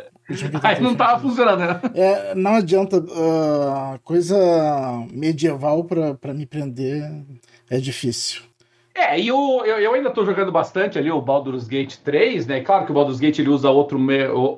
Aí 0.63 0.79
não 0.79 0.95
tava 0.95 1.19
funcionando, 1.19 1.59
né? 1.59 1.81
É, 1.93 2.35
não 2.35 2.55
adianta. 2.55 2.97
Uh, 2.99 3.99
coisa 4.03 4.37
medieval 5.11 5.83
pra 5.83 6.33
me 6.33 6.45
prender 6.45 7.11
é 7.69 7.77
difícil. 7.79 8.43
É, 8.93 9.19
e 9.19 9.31
o, 9.31 9.63
eu, 9.63 9.79
eu 9.79 9.93
ainda 9.93 10.09
estou 10.09 10.25
jogando 10.25 10.51
bastante 10.51 10.99
ali 10.99 11.09
o 11.09 11.21
Baldur's 11.21 11.67
Gate 11.67 11.95
3, 11.97 12.45
né? 12.45 12.59
Claro 12.61 12.85
que 12.85 12.91
o 12.91 12.93
Baldur's 12.93 13.19
Gate 13.19 13.39
ele 13.39 13.49
usa 13.49 13.69
outro, 13.69 13.97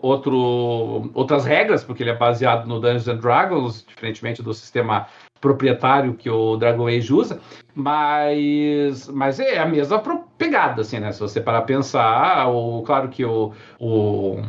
outro, 0.01 1.11
outras 1.13 1.45
regras, 1.45 1.83
porque 1.83 2.01
ele 2.01 2.09
é 2.09 2.15
baseado 2.15 2.67
no 2.67 2.79
Dungeons 2.79 3.07
and 3.07 3.17
Dragons, 3.17 3.85
diferentemente 3.87 4.41
do 4.41 4.53
sistema 4.53 5.07
proprietário 5.39 6.13
que 6.13 6.29
o 6.29 6.55
Dragon 6.55 6.87
Age 6.87 7.13
usa, 7.13 7.39
mas, 7.75 9.09
mas 9.09 9.39
é 9.39 9.59
a 9.59 9.65
mesma 9.65 10.01
pegada, 10.37 10.81
assim, 10.81 10.99
né? 10.99 11.11
Se 11.11 11.19
você 11.19 11.41
parar 11.41 11.59
a 11.59 11.63
pensar, 11.63 12.47
o, 12.47 12.81
claro 12.83 13.09
que 13.09 13.25
o, 13.25 13.51
o, 13.77 14.41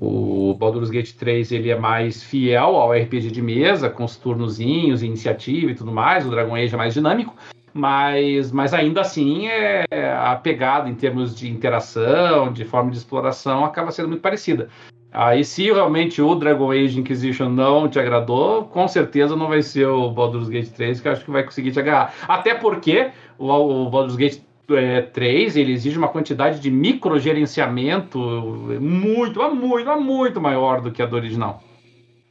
o 0.00 0.54
Baldur's 0.54 0.88
Gate 0.88 1.12
3 1.14 1.50
ele 1.50 1.70
é 1.70 1.78
mais 1.78 2.22
fiel 2.22 2.76
ao 2.76 2.92
RPG 2.92 3.32
de 3.32 3.42
mesa, 3.42 3.90
com 3.90 4.04
os 4.04 4.16
turnozinhos, 4.16 5.02
iniciativa 5.02 5.72
e 5.72 5.74
tudo 5.74 5.90
mais, 5.90 6.24
o 6.24 6.30
Dragon 6.30 6.54
Age 6.54 6.74
é 6.74 6.78
mais 6.78 6.94
dinâmico, 6.94 7.34
mas, 7.72 8.50
mas 8.52 8.74
ainda 8.74 9.00
assim 9.00 9.48
é, 9.48 9.84
a 10.16 10.34
pegada 10.36 10.88
em 10.88 10.94
termos 10.94 11.34
de 11.34 11.50
interação, 11.50 12.52
de 12.52 12.64
forma 12.64 12.90
de 12.90 12.98
exploração, 12.98 13.64
acaba 13.64 13.90
sendo 13.90 14.08
muito 14.08 14.20
parecida. 14.20 14.68
Aí, 15.10 15.42
se 15.42 15.64
realmente 15.64 16.20
o 16.20 16.34
Dragon 16.34 16.70
Age 16.70 17.00
Inquisition 17.00 17.48
não 17.48 17.88
te 17.88 17.98
agradou, 17.98 18.64
com 18.64 18.86
certeza 18.86 19.34
não 19.34 19.48
vai 19.48 19.62
ser 19.62 19.86
o 19.86 20.10
Baldur's 20.10 20.48
Gate 20.48 20.68
3 20.68 21.00
que 21.00 21.08
eu 21.08 21.12
acho 21.12 21.24
que 21.24 21.30
vai 21.30 21.42
conseguir 21.42 21.72
te 21.72 21.80
agarrar. 21.80 22.14
Até 22.28 22.54
porque 22.54 23.10
o, 23.38 23.46
o 23.50 23.90
Baldur's 23.90 24.16
Gate 24.16 24.42
é, 24.70 25.00
3 25.00 25.56
ele 25.56 25.72
exige 25.72 25.96
uma 25.96 26.08
quantidade 26.08 26.60
de 26.60 26.70
microgerenciamento 26.70 28.18
muito, 28.18 29.40
muito, 29.54 30.00
muito 30.00 30.40
maior 30.40 30.82
do 30.82 30.92
que 30.92 31.02
a 31.02 31.06
do 31.06 31.16
original. 31.16 31.62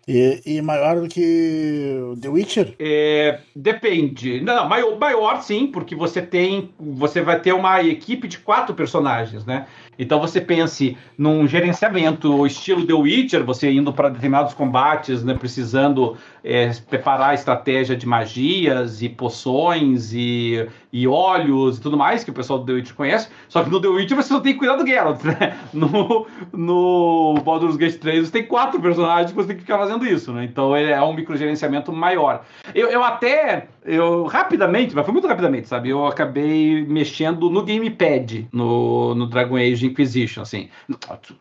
E, 0.07 0.41
e, 0.45 0.61
maior 0.61 1.01
do 1.01 1.07
que 1.09 1.99
The 2.21 2.29
Witcher? 2.29 2.75
É, 2.79 3.41
depende. 3.53 4.39
Não, 4.39 4.67
maior, 4.69 4.97
maior 4.97 5.41
sim, 5.41 5.67
porque 5.67 5.93
você 5.95 6.21
tem. 6.21 6.69
Você 6.79 7.21
vai 7.21 7.39
ter 7.41 7.51
uma 7.51 7.83
equipe 7.83 8.25
de 8.25 8.37
quatro 8.37 8.73
personagens, 8.73 9.45
né? 9.45 9.67
Então 9.99 10.19
você 10.21 10.39
pense 10.39 10.95
num 11.17 11.45
gerenciamento 11.45 12.45
estilo 12.45 12.85
The 12.85 12.93
Witcher, 12.93 13.43
você 13.43 13.69
indo 13.69 13.91
para 13.91 14.07
determinados 14.09 14.53
combates, 14.53 15.23
né, 15.23 15.33
precisando 15.33 16.15
é, 16.47 16.71
preparar 16.89 17.33
estratégia 17.33 17.93
de 17.93 18.07
magias 18.07 19.01
e 19.01 19.09
poções 19.09 20.13
e, 20.13 20.65
e 20.93 21.05
óleos 21.05 21.77
e 21.77 21.81
tudo 21.81 21.97
mais, 21.97 22.23
que 22.23 22.29
o 22.29 22.33
pessoal 22.33 22.59
do 22.59 22.65
The 22.65 22.71
Witcher 22.71 22.95
conhece. 22.95 23.27
Só 23.49 23.61
que 23.61 23.69
no 23.69 23.81
The 23.81 23.89
Witcher 23.89 24.15
você 24.15 24.29
só 24.29 24.39
tem 24.39 24.53
que 24.53 24.59
cuidar 24.59 24.77
do 24.77 24.87
Geralt, 24.87 25.21
né? 25.25 25.57
No, 25.73 26.25
no 26.53 27.41
Baldur's 27.43 27.75
Gate 27.75 27.97
3 27.97 28.25
você 28.25 28.31
tem 28.31 28.43
quatro 28.43 28.79
personagens 28.79 29.31
que 29.31 29.35
você 29.35 29.49
tem 29.49 29.57
que 29.57 29.63
ficar 29.63 29.77
fazendo 29.77 30.05
isso, 30.05 30.31
né? 30.31 30.45
Então 30.45 30.73
é 30.73 31.01
um 31.03 31.13
microgerenciamento 31.13 31.91
maior. 31.91 32.45
Eu, 32.73 32.89
eu 32.89 33.03
até 33.03 33.67
eu 33.87 34.25
rapidamente, 34.25 34.93
mas 34.93 35.05
foi 35.05 35.13
muito 35.13 35.27
rapidamente, 35.27 35.67
sabe? 35.67 35.89
Eu 35.89 36.05
acabei 36.05 36.85
mexendo 36.85 37.49
no 37.49 37.63
gamepad, 37.63 38.47
no, 38.51 39.15
no 39.15 39.27
Dragon 39.27 39.55
Age 39.55 39.85
Inquisition, 39.85 40.41
assim. 40.41 40.69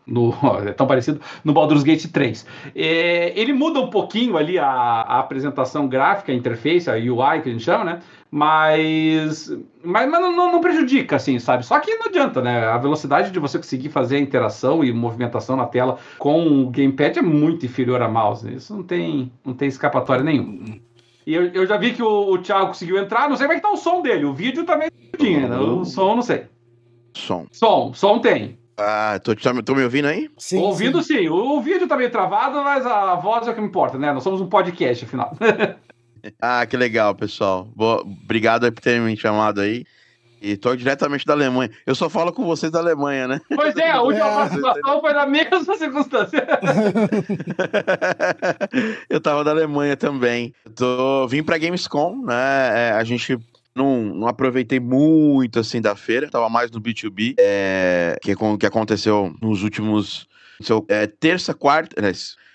No, 0.07 0.33
é 0.67 0.73
tão 0.73 0.87
parecido, 0.87 1.21
no 1.45 1.53
Baldur's 1.53 1.83
Gate 1.83 2.07
3. 2.07 2.47
É, 2.75 3.33
ele 3.39 3.53
muda 3.53 3.81
um 3.81 3.91
pouquinho 3.91 4.37
ali 4.37 4.59
a, 4.59 4.96
a 5.03 5.19
apresentação 5.21 5.89
gráfica, 5.89 6.33
a 6.33 6.35
interface, 6.35 6.91
a 6.91 6.95
UI 6.95 7.43
que 7.43 7.49
a 7.49 7.53
gente 7.53 7.65
chama, 7.65 7.85
né? 7.85 8.01
Mas, 8.31 9.51
mas, 9.83 10.11
mas 10.11 10.21
não, 10.21 10.33
não, 10.53 10.61
prejudica, 10.61 11.17
assim, 11.17 11.39
sabe? 11.39 11.65
Só 11.65 11.79
que 11.81 11.95
não 11.95 12.07
adianta, 12.07 12.43
né? 12.43 12.67
A 12.67 12.77
velocidade 12.77 13.31
de 13.31 13.39
você 13.39 13.59
conseguir 13.59 13.89
fazer 13.89 14.17
a 14.17 14.21
interação 14.21 14.85
e 14.85 14.93
movimentação 14.93 15.57
na 15.57 15.67
tela 15.67 15.99
com 16.19 16.63
o 16.63 16.71
gamepad 16.71 17.19
é 17.19 17.23
muito 17.23 17.65
inferior 17.65 18.03
a 18.03 18.09
mouse. 18.09 18.53
Isso 18.53 18.75
não 18.75 18.83
tem, 18.83 19.33
não 19.45 19.55
tem 19.55 19.69
escapatória 19.69 20.25
nenhuma. 20.25 20.79
E 21.27 21.35
eu, 21.35 21.47
eu 21.47 21.67
já 21.67 21.77
vi 21.77 21.93
que 21.93 22.03
o, 22.03 22.33
o 22.33 22.39
Thiago 22.39 22.69
conseguiu 22.69 22.99
entrar, 22.99 23.29
não 23.29 23.37
sei 23.37 23.47
como 23.47 23.55
é 23.55 23.61
que 23.61 23.67
tá 23.67 23.73
o 23.73 23.77
som 23.77 24.03
dele. 24.03 24.25
O 24.25 24.35
vídeo 24.35 24.65
também 24.65 24.91
tinha, 25.19 25.49
né? 25.49 25.57
O 25.57 25.85
som, 25.85 26.15
não 26.15 26.23
sei. 26.23 26.47
Som. 27.15 27.47
Som, 27.51 27.93
som 27.95 28.19
tem. 28.19 28.59
Ah, 28.79 29.19
tô, 29.23 29.35
tô 29.35 29.75
me 29.75 29.85
ouvindo 29.85 30.07
aí? 30.07 30.29
Sim. 30.37 30.59
Ouvindo 30.59 31.03
sim. 31.03 31.21
sim. 31.21 31.29
O, 31.29 31.57
o 31.57 31.63
vídeo 31.63 31.89
tá 31.89 31.97
meio 31.97 32.11
travado, 32.11 32.63
mas 32.63 32.85
a 32.85 33.15
voz 33.15 33.47
é 33.47 33.51
o 33.51 33.55
que 33.55 33.61
me 33.61 33.69
importa, 33.69 33.99
né? 33.99 34.13
Nós 34.13 34.23
somos 34.23 34.41
um 34.41 34.49
podcast, 34.49 35.05
afinal. 35.05 35.37
ah, 36.41 36.67
que 36.67 36.77
legal, 36.77 37.15
pessoal. 37.15 37.67
Boa, 37.75 38.03
obrigado 38.03 38.71
por 38.71 38.83
terem 38.83 39.01
me 39.01 39.17
chamado 39.17 39.61
aí. 39.61 39.85
E 40.41 40.57
tô 40.57 40.77
diretamente 40.77 41.25
da 41.25 41.33
Alemanha. 41.33 41.71
Eu 41.87 41.95
só 41.95 42.11
falo 42.11 42.33
com 42.33 42.45
vocês 42.45 42.71
da 42.71 42.79
Alemanha, 42.79 43.27
né? 43.27 43.41
Pois 43.55 43.75
é, 43.77 43.91
a 43.91 44.03
última 44.03 44.29
participação 44.31 45.01
foi 45.01 45.13
na 45.15 45.27
mesma 45.27 45.77
circunstância. 45.77 46.47
eu 49.09 49.21
tava 49.21 49.43
da 49.43 49.51
Alemanha 49.51 49.97
também. 49.97 50.55
tô, 50.75 51.27
vim 51.27 51.43
pra 51.43 51.57
Gamescom, 51.57 52.23
né? 52.23 52.91
É, 52.91 52.93
a 52.93 53.03
gente 53.03 53.39
não, 53.77 54.03
não 54.03 54.27
aproveitei 54.27 54.81
muito 54.81 55.61
assim 55.61 55.81
da 55.81 55.95
feira, 55.95 56.31
tava 56.31 56.49
mais 56.49 56.71
no 56.71 56.81
B2B, 56.81 57.35
é, 57.39 58.17
que, 58.23 58.35
que 58.59 58.67
aconteceu 58.67 59.35
nos 59.41 59.63
últimos. 59.63 60.27
É, 60.89 61.07
terça, 61.07 61.53
quarta. 61.53 62.01
Né, 62.01 62.13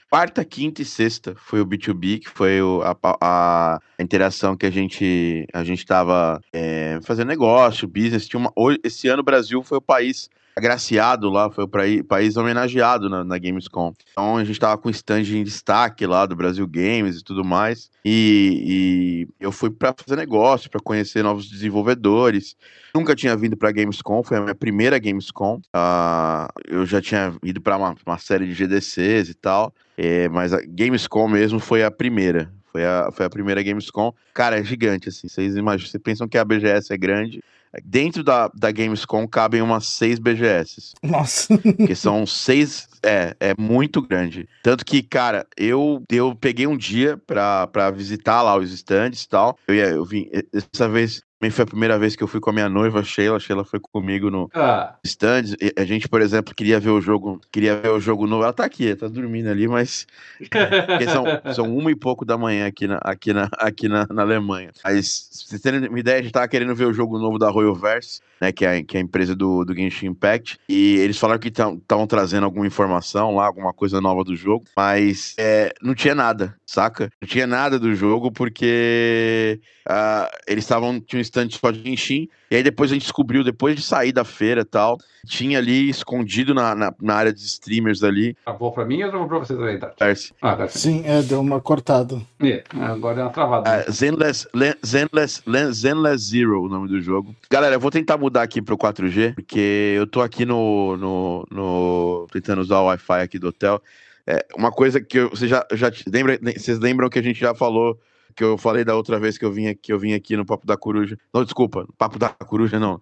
quarta, 0.10 0.44
quinta 0.44 0.82
e 0.82 0.86
sexta 0.86 1.36
foi 1.38 1.62
o 1.62 1.66
B2B, 1.66 2.20
que 2.20 2.30
foi 2.30 2.62
o, 2.62 2.82
a, 2.82 2.98
a, 3.22 3.80
interação 3.98 4.58
que 4.58 4.66
a 4.66 4.72
gente 4.72 5.48
a 5.54 5.64
gente 5.64 5.80
estava 5.80 6.42
é, 6.52 7.00
fazendo 7.04 7.30
negócio, 7.30 7.88
business. 7.88 8.28
Tinha 8.28 8.40
uma, 8.40 8.54
esse 8.84 9.08
ano 9.08 9.22
o 9.22 9.26
Brasil 9.26 9.64
foi 9.64 9.78
o 9.78 9.82
país 9.82 10.30
agraciado 10.56 11.30
lá, 11.30 11.50
foi 11.50 11.64
o 11.64 12.04
país 12.04 12.38
homenageado 12.38 13.10
na, 13.10 13.24
na 13.24 13.38
Gamescom. 13.38 13.94
Então 14.12 14.38
a 14.38 14.44
gente 14.44 14.60
tava 14.60 14.78
com 14.78 14.90
stand 14.90 15.22
em 15.22 15.44
destaque 15.44 16.06
lá 16.06 16.26
do 16.26 16.36
Brasil 16.36 16.68
Games 16.68 17.18
e 17.18 17.24
tudo 17.24 17.44
mais. 17.44 17.90
E, 18.04 19.28
e 19.40 19.44
eu 19.44 19.52
fui 19.52 19.70
para 19.70 19.94
fazer 19.94 20.16
negócio, 20.16 20.70
para 20.70 20.82
conhecer 20.82 21.24
novos 21.24 21.50
desenvolvedores. 21.50 22.56
Nunca 22.94 23.16
tinha 23.16 23.36
vindo 23.38 23.56
para 23.56 23.72
Gamescom, 23.72 24.24
foi 24.24 24.38
a 24.38 24.42
minha 24.42 24.56
primeira 24.56 25.00
Gamescom. 25.00 25.62
Uh, 25.76 26.48
eu 26.68 26.86
já 26.86 27.02
tinha 27.02 27.34
ido 27.44 27.62
para 27.62 27.78
uma, 27.78 27.96
uma, 28.06 28.18
série 28.18 28.46
de 28.46 28.54
GDCs 28.54 29.30
e 29.30 29.34
tal, 29.34 29.74
é, 29.98 30.28
mas 30.30 30.54
a 30.54 30.62
Gamescom 30.62 31.28
mesmo 31.28 31.60
foi 31.60 31.84
a 31.84 31.92
primeira. 31.92 32.52
Foi 32.72 32.86
a, 32.86 33.10
foi 33.12 33.26
a 33.26 33.30
primeira 33.30 33.62
Gamescom. 33.62 34.14
Cara, 34.34 34.60
é 34.60 34.64
gigante, 34.64 35.10
assim. 35.10 35.28
Vocês 35.28 35.56
imaginam, 35.56 35.90
vocês 35.90 36.02
pensam 36.02 36.28
que 36.28 36.38
a 36.38 36.46
BGS 36.46 36.94
é 36.94 36.98
grande. 36.98 37.44
Dentro 37.84 38.24
da, 38.24 38.50
da 38.54 38.72
Gamescom 38.72 39.28
cabem 39.28 39.62
umas 39.62 39.88
seis 39.88 40.20
BGS. 40.20 40.94
Nossa. 41.02 41.58
Que 41.58 41.96
são 41.96 42.26
seis. 42.26 42.88
É, 43.04 43.36
é 43.40 43.56
muito 43.58 44.02
grande. 44.02 44.48
Tanto 44.62 44.86
que, 44.86 45.02
cara, 45.02 45.48
eu, 45.58 46.04
eu 46.12 46.36
peguei 46.36 46.68
um 46.68 46.78
dia 46.78 47.18
pra, 47.18 47.66
pra 47.68 47.90
visitar 47.90 48.42
lá 48.42 48.56
os 48.56 48.72
stands 48.72 49.24
e 49.24 49.30
tal. 49.30 49.58
Eu, 49.68 49.76
ia, 49.76 49.86
eu 49.88 50.06
vim. 50.06 50.30
Dessa 50.52 50.88
vez 50.88 51.24
também 51.42 51.50
foi 51.50 51.64
a 51.64 51.68
primeira 51.68 51.98
vez 51.98 52.16
que 52.16 52.22
eu 52.22 52.28
fui 52.28 52.40
com 52.40 52.52
a 52.52 52.54
minha 52.54 52.70
noiva, 52.70 53.04
Sheila. 53.04 53.40
Sheila 53.40 53.66
foi 53.66 53.80
comigo 53.80 54.30
no 54.30 54.48
ah. 54.54 54.96
stand. 55.04 55.56
A 55.76 55.84
gente, 55.84 56.08
por 56.08 56.22
exemplo, 56.22 56.54
queria 56.54 56.80
ver 56.80 56.92
o 56.92 57.02
jogo, 57.02 57.42
queria 57.52 57.78
ver 57.78 57.90
o 57.90 58.00
jogo 58.00 58.28
novo. 58.28 58.44
Ela 58.44 58.54
tá 58.54 58.64
aqui, 58.64 58.96
tá 58.96 59.08
dormindo 59.08 59.50
ali, 59.50 59.68
mas 59.68 60.06
são, 61.12 61.54
são 61.56 61.76
uma 61.76 61.90
e 61.90 61.96
pouco 61.96 62.24
da 62.24 62.38
manhã 62.38 62.68
aqui 62.68 62.86
na, 62.86 63.00
aqui 63.02 63.34
na, 63.34 63.50
aqui 63.58 63.88
na, 63.88 64.06
na 64.12 64.22
Alemanha. 64.22 64.70
Mas, 64.84 65.30
se 65.32 65.48
vocês 65.48 65.62
terem 65.62 65.88
uma 65.88 66.00
ideia, 66.00 66.20
a 66.20 66.22
gente 66.22 66.32
tava 66.32 66.48
querendo 66.48 66.76
ver 66.76 66.86
o 66.86 66.94
jogo 66.94 67.18
novo 67.18 67.40
da 67.40 67.50
Royal 67.50 67.74
Verse 67.74 68.22
né, 68.42 68.52
que 68.52 68.66
é, 68.66 68.82
que 68.82 68.98
é 68.98 69.00
a 69.00 69.04
empresa 69.04 69.36
do, 69.36 69.64
do 69.64 69.76
Genshin 69.76 70.08
Impact, 70.08 70.60
e 70.68 70.98
eles 70.98 71.20
falaram 71.20 71.40
que 71.40 71.50
estavam 71.50 72.08
trazendo 72.08 72.44
alguma 72.46 72.66
informação 72.66 73.36
lá, 73.36 73.46
alguma 73.46 73.72
coisa 73.72 74.02
nova 74.02 74.24
do 74.24 74.36
jogo, 74.36 74.66
mas 74.76 75.36
é, 75.38 75.72
não 75.80 75.94
tinha 75.94 76.16
nada, 76.16 76.56
saca? 76.66 77.12
Não 77.22 77.28
tinha 77.28 77.46
nada 77.46 77.78
do 77.78 77.94
jogo 77.94 78.32
porque 78.32 79.62
uh, 79.88 80.28
eles 80.48 80.64
estavam, 80.64 81.00
stand 81.32 81.50
só 81.52 81.72
de 81.72 81.82
Genshin, 81.82 82.28
e 82.50 82.56
aí 82.56 82.64
depois 82.64 82.92
a 82.92 82.94
gente 82.94 83.04
descobriu, 83.04 83.44
depois 83.44 83.76
de 83.76 83.82
sair 83.82 84.12
da 84.12 84.26
feira 84.26 84.62
e 84.62 84.66
tal, 84.66 84.98
tinha 85.26 85.58
ali 85.58 85.90
escondido 85.90 86.54
na, 86.54 86.76
na, 86.76 86.94
na 87.02 87.16
área 87.16 87.32
dos 87.32 87.44
streamers 87.44 88.04
ali. 88.04 88.36
Travou 88.44 88.72
pra 88.72 88.86
mim 88.86 89.02
ou 89.04 89.10
travou 89.10 89.28
pra 89.28 89.40
vocês 89.40 89.58
também, 89.58 89.80
tá? 89.80 89.94
Ah, 90.42 90.56
tá. 90.56 90.68
Sim, 90.68 91.04
é, 91.06 91.22
deu 91.22 91.40
uma 91.40 91.62
cortada. 91.62 92.20
É, 92.42 92.64
agora 92.80 93.22
é 93.22 93.24
uma 93.24 93.32
travada. 93.32 93.86
Uh, 93.88 93.92
Zenless, 93.92 94.48
Zenless, 94.86 95.44
Zenless 95.72 96.30
Zero, 96.30 96.64
o 96.64 96.70
nome 96.70 96.88
do 96.88 97.00
jogo. 97.00 97.36
Galera, 97.50 97.76
eu 97.76 97.80
vou 97.80 97.92
tentar 97.92 98.18
mudar 98.18 98.44
aqui 98.44 98.62
pro 98.62 98.78
4G, 98.78 99.36
porque 99.36 99.94
eu 99.96 100.06
tô 100.06 100.22
aqui 100.22 100.46
no. 100.46 100.98
no, 100.98 101.48
no 101.50 102.28
tentando 102.32 102.62
usar 102.62 102.80
o 102.80 102.86
Wi-Fi 102.86 103.22
aqui 103.22 103.40
do 103.40 103.48
hotel. 103.48 103.82
É, 104.28 104.46
uma 104.56 104.72
coisa 104.72 105.02
que 105.02 105.18
eu, 105.18 105.30
você 105.30 105.48
já, 105.48 105.66
já 105.74 105.92
lembra, 106.08 106.40
vocês 106.56 106.80
lembram 106.80 107.10
que 107.10 107.20
a 107.20 107.24
gente 107.24 107.40
já 107.40 107.56
falou 107.56 107.98
que 108.36 108.44
eu 108.44 108.58
falei 108.58 108.84
da 108.84 108.96
outra 108.96 109.20
vez 109.20 109.38
que 109.38 109.46
eu 109.46 109.52
vim 109.52 109.68
aqui, 109.68 109.82
que 109.82 109.94
eu 109.94 110.00
vim 110.00 110.14
aqui 110.14 110.36
no 110.36 110.46
Papo 110.46 110.66
da 110.66 110.78
Coruja. 110.78 111.18
Não, 111.34 111.44
desculpa, 111.44 111.86
Papo 111.98 112.18
da 112.18 112.30
Coruja 112.30 112.80
não. 112.80 113.02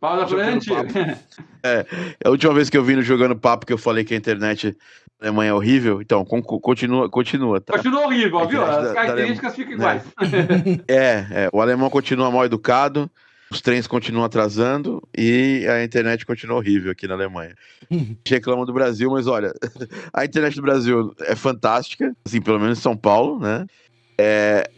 Papo 0.00 0.16
da 0.16 0.26
Coruja 0.26 1.18
é, 1.62 1.78
é, 1.80 1.86
a 2.24 2.30
última 2.30 2.54
vez 2.54 2.70
que 2.70 2.76
eu 2.76 2.84
vim 2.84 2.96
no 2.96 3.02
Jogando 3.02 3.36
Papo 3.36 3.66
que 3.66 3.72
eu 3.72 3.78
falei 3.78 4.04
que 4.04 4.14
a 4.14 4.16
internet 4.16 4.76
na 5.20 5.28
Alemanha 5.28 5.50
é 5.50 5.54
horrível, 5.54 6.00
então 6.00 6.24
continua, 6.24 7.10
continua. 7.10 7.60
Tá? 7.60 7.74
Continua 7.74 8.02
horrível, 8.02 8.46
viu? 8.46 8.64
As 8.64 8.92
características 8.92 9.54
ficam 9.54 9.74
iguais. 9.74 10.02
É, 10.86 11.26
é, 11.30 11.50
o 11.52 11.60
alemão 11.60 11.90
continua 11.90 12.30
mal 12.30 12.44
educado, 12.44 13.10
os 13.50 13.60
trens 13.60 13.86
continuam 13.86 14.24
atrasando 14.24 15.02
e 15.16 15.66
a 15.68 15.82
internet 15.82 16.24
continua 16.24 16.56
horrível 16.56 16.92
aqui 16.92 17.06
na 17.06 17.14
Alemanha. 17.14 17.54
Reclamam 18.26 18.64
do 18.64 18.72
Brasil, 18.72 19.10
mas 19.10 19.26
olha, 19.26 19.52
a 20.12 20.24
internet 20.24 20.54
do 20.56 20.62
Brasil 20.62 21.14
é 21.20 21.34
fantástica, 21.34 22.14
assim, 22.24 22.40
pelo 22.40 22.60
menos 22.60 22.78
em 22.78 22.82
São 22.82 22.96
Paulo, 22.96 23.40
né? 23.40 23.66
É, 24.20 24.68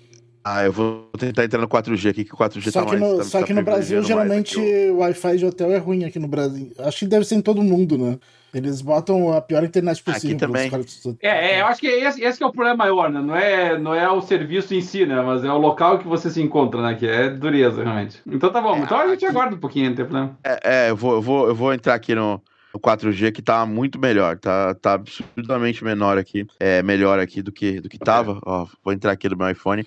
ah, 0.43 0.64
eu 0.64 0.72
vou 0.72 1.11
tentar 1.18 1.45
entrar 1.45 1.61
no 1.61 1.68
4G 1.68 2.11
aqui, 2.11 2.24
que 2.24 2.34
o 2.34 2.36
4G 2.36 2.70
só 2.70 2.80
tá 2.80 2.91
que 2.91 2.97
mais. 2.97 3.12
No, 3.12 3.18
tá, 3.18 3.24
só 3.24 3.41
tá 3.41 3.47
que 3.47 3.53
no 3.53 3.62
Brasil, 3.62 4.03
geralmente, 4.03 4.59
o 4.59 4.99
Wi-Fi 4.99 5.36
de 5.36 5.47
hotel 5.47 5.70
é 5.70 5.76
ruim 5.76 6.05
aqui 6.05 6.18
no 6.18 6.28
Brasil. 6.28 6.72
Acho 6.78 7.01
que 7.01 7.07
deve 7.07 7.24
ser 7.24 7.34
em 7.34 7.43
todo 7.43 7.62
mundo, 7.62 7.99
né? 7.99 8.18
Eles 8.53 8.80
botam 8.80 9.32
a 9.32 9.41
pior 9.41 9.62
internet 9.62 10.03
possível. 10.03 10.30
Aqui 10.30 10.38
também. 10.38 10.70
É, 11.22 11.57
é, 11.57 11.61
eu 11.61 11.66
acho 11.66 11.80
que 11.80 11.86
esse, 11.86 12.24
esse 12.24 12.38
que 12.38 12.43
é 12.43 12.47
o 12.47 12.53
problema 12.53 12.78
maior, 12.78 13.11
né? 13.11 13.20
Não 13.20 13.36
é, 13.36 13.78
não 13.78 13.95
é 13.95 14.11
o 14.11 14.20
serviço 14.20 14.74
em 14.74 14.80
si, 14.80 15.07
né? 15.07 15.20
Mas 15.22 15.45
é 15.45 15.53
o 15.53 15.59
local 15.59 15.99
que 15.99 16.09
você 16.09 16.30
se 16.30 16.43
encontra, 16.43 16.82
né? 16.82 16.95
Que 16.95 17.07
é 17.07 17.30
dureza, 17.30 17.84
realmente. 17.84 18.20
Então 18.26 18.51
tá 18.51 18.61
bom. 18.61 18.76
É, 18.76 18.80
então 18.80 18.99
a 18.99 19.07
gente 19.09 19.24
aqui... 19.24 19.26
aguarda 19.26 19.55
um 19.55 19.61
pouquinho, 19.61 19.91
não 19.91 19.97
tem 19.97 20.05
problema. 20.05 20.38
É, 20.43 20.86
é 20.86 20.91
eu, 20.91 20.97
vou, 20.97 21.14
eu, 21.14 21.22
vou, 21.22 21.49
eu 21.49 21.55
vou 21.55 21.72
entrar 21.72 21.95
aqui 21.95 22.12
no, 22.14 22.43
no 22.72 22.80
4G 22.80 23.32
que 23.32 23.42
tá 23.42 23.66
muito 23.66 23.98
melhor, 23.98 24.38
tá, 24.38 24.74
tá 24.74 24.94
absurdamente 24.94 25.82
menor 25.82 26.18
aqui, 26.18 26.46
é 26.58 26.82
melhor 26.82 27.18
aqui 27.18 27.42
do 27.42 27.52
que 27.52 27.80
do 27.80 27.88
que 27.88 27.98
tava. 27.98 28.38
Ó, 28.44 28.66
vou 28.84 28.92
entrar 28.92 29.12
aqui 29.12 29.28
no 29.28 29.36
meu 29.36 29.50
iPhone. 29.50 29.86